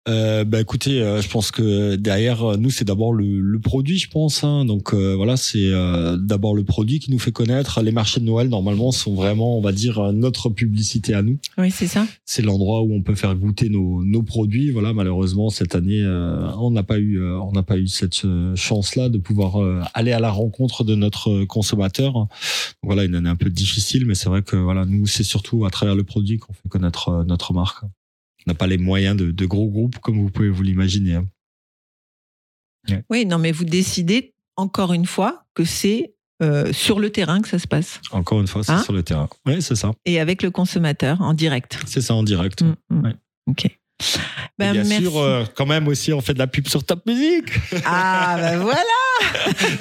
Euh, 0.07 0.43
bah 0.43 0.61
écoutez, 0.61 1.01
euh, 1.01 1.19
je 1.19 1.27
pense 1.29 1.49
que 1.49 1.95
derrière 1.95 2.43
euh, 2.43 2.57
nous 2.57 2.69
c'est 2.69 2.85
d'abord 2.85 3.11
le, 3.11 3.39
le 3.39 3.59
produit, 3.59 3.97
je 3.97 4.07
pense. 4.07 4.43
hein. 4.43 4.63
Donc 4.63 4.93
euh, 4.93 5.15
voilà, 5.15 5.35
c'est 5.35 5.57
euh, 5.71 6.15
d'abord 6.15 6.53
le 6.55 6.63
produit 6.63 6.99
qui 6.99 7.09
nous 7.09 7.17
fait 7.17 7.31
connaître. 7.31 7.81
Les 7.81 7.91
marchés 7.91 8.19
de 8.19 8.25
Noël 8.25 8.47
normalement 8.47 8.91
sont 8.91 9.15
vraiment, 9.15 9.57
on 9.57 9.61
va 9.61 9.71
dire, 9.71 10.13
notre 10.13 10.49
publicité 10.49 11.15
à 11.15 11.23
nous. 11.23 11.39
Oui, 11.57 11.71
c'est 11.71 11.87
ça. 11.87 12.05
C'est 12.23 12.43
l'endroit 12.43 12.83
où 12.83 12.93
on 12.93 13.01
peut 13.01 13.15
faire 13.15 13.33
goûter 13.35 13.69
nos, 13.69 14.03
nos 14.03 14.21
produits. 14.21 14.69
Voilà, 14.69 14.93
malheureusement 14.93 15.49
cette 15.49 15.73
année, 15.73 16.01
euh, 16.03 16.51
on 16.59 16.69
n'a 16.69 16.83
pas 16.83 16.99
eu, 16.99 17.19
euh, 17.19 17.39
on 17.39 17.51
n'a 17.53 17.63
pas 17.63 17.77
eu 17.77 17.87
cette 17.87 18.21
chance 18.55 18.95
là 18.95 19.09
de 19.09 19.17
pouvoir 19.17 19.57
aller 19.95 20.11
à 20.11 20.19
la 20.19 20.29
rencontre 20.29 20.83
de 20.83 20.93
notre 20.93 21.45
consommateur. 21.45 22.13
Donc 22.13 22.27
voilà, 22.83 23.05
une 23.05 23.15
année 23.15 23.29
un 23.29 23.35
peu 23.35 23.49
difficile, 23.49 24.05
mais 24.05 24.13
c'est 24.13 24.29
vrai 24.29 24.43
que 24.43 24.55
voilà, 24.55 24.85
nous 24.85 25.07
c'est 25.07 25.23
surtout 25.23 25.65
à 25.65 25.71
travers 25.71 25.95
le 25.95 26.03
produit 26.03 26.37
qu'on 26.37 26.53
fait 26.53 26.69
connaître 26.69 27.23
notre 27.27 27.51
marque. 27.53 27.83
On 28.47 28.51
n'a 28.51 28.55
pas 28.55 28.67
les 28.67 28.77
moyens 28.77 29.15
de, 29.17 29.31
de 29.31 29.45
gros 29.45 29.69
groupes 29.69 29.97
comme 29.99 30.19
vous 30.19 30.29
pouvez 30.29 30.49
vous 30.49 30.63
l'imaginer. 30.63 31.15
hein. 31.15 31.25
Oui, 33.09 33.25
non, 33.25 33.39
mais 33.39 33.51
vous 33.51 33.65
décidez 33.65 34.35
encore 34.57 34.93
une 34.93 35.07
fois 35.07 35.45
que 35.55 35.65
c'est 35.65 36.13
euh, 36.43 36.71
sur 36.71 36.99
le 36.99 37.09
terrain 37.09 37.41
que 37.41 37.47
ça 37.47 37.57
se 37.59 37.67
passe 37.67 37.99
Encore 38.11 38.41
une 38.41 38.47
fois, 38.47 38.63
c'est 38.63 38.73
Hein 38.73 38.83
sur 38.83 38.93
le 38.93 39.01
terrain. 39.03 39.27
Oui, 39.45 39.61
c'est 39.61 39.75
ça. 39.75 39.91
et 40.05 40.19
avec 40.19 40.43
le 40.43 40.51
consommateur 40.51 41.21
en 41.21 41.33
direct. 41.33 41.79
C'est 41.87 42.01
ça 42.01 42.13
en 42.13 42.23
direct. 42.23 42.61
Mm, 42.61 42.75
mm. 42.89 43.03
Ouais. 43.03 43.15
Ok. 43.47 43.79
Ben, 44.57 44.71
bien 44.71 44.83
merci. 44.83 45.03
sûr, 45.03 45.17
euh, 45.17 45.43
quand 45.55 45.65
même 45.65 45.87
aussi, 45.87 46.13
on 46.13 46.21
fait 46.21 46.33
de 46.33 46.39
la 46.39 46.47
pub 46.47 46.67
sur 46.67 46.83
Top 46.83 47.05
Music. 47.05 47.45
Ah, 47.85 48.37
ben 48.39 48.59
voilà. 48.61 48.79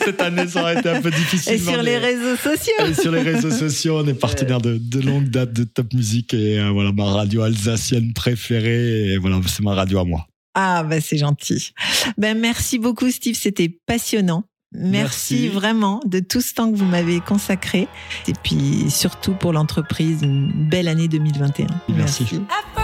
Cette 0.04 0.20
année, 0.20 0.48
ça 0.48 0.62
aurait 0.62 0.78
été 0.78 0.88
un 0.88 1.00
peu 1.00 1.10
difficile. 1.10 1.52
Et 1.54 1.58
sur 1.58 1.82
les 1.82 1.98
réseaux 1.98 2.36
sociaux. 2.36 2.72
Et 2.88 2.94
sur 2.94 3.12
les 3.12 3.22
réseaux 3.22 3.50
sociaux, 3.52 4.00
on 4.02 4.06
est 4.08 4.14
partenaire 4.14 4.60
de, 4.60 4.78
de 4.78 5.00
longue 5.00 5.28
date 5.28 5.52
de 5.52 5.64
Top 5.64 5.92
Music 5.94 6.34
et 6.34 6.58
euh, 6.58 6.70
voilà 6.70 6.90
ma 6.92 7.04
radio 7.04 7.42
alsacienne 7.42 8.12
préférée. 8.14 9.12
Et 9.12 9.18
voilà, 9.18 9.40
c'est 9.46 9.62
ma 9.62 9.74
radio 9.74 10.00
à 10.00 10.04
moi. 10.04 10.26
Ah, 10.54 10.82
bah 10.84 11.00
c'est 11.00 11.18
gentil. 11.18 11.72
Ben, 12.18 12.38
merci 12.38 12.78
beaucoup, 12.78 13.10
Steve. 13.10 13.36
C'était 13.36 13.68
passionnant. 13.86 14.44
Merci, 14.76 15.34
Merci. 15.34 15.48
vraiment 15.48 16.00
de 16.04 16.18
tout 16.18 16.40
ce 16.40 16.52
temps 16.52 16.70
que 16.72 16.76
vous 16.76 16.84
m'avez 16.84 17.20
consacré. 17.20 17.86
Et 18.26 18.32
puis, 18.42 18.90
surtout 18.90 19.34
pour 19.34 19.52
l'entreprise, 19.52 20.22
une 20.22 20.50
belle 20.68 20.88
année 20.88 21.06
2021. 21.06 21.66
Merci. 21.90 22.24
At 22.48 22.83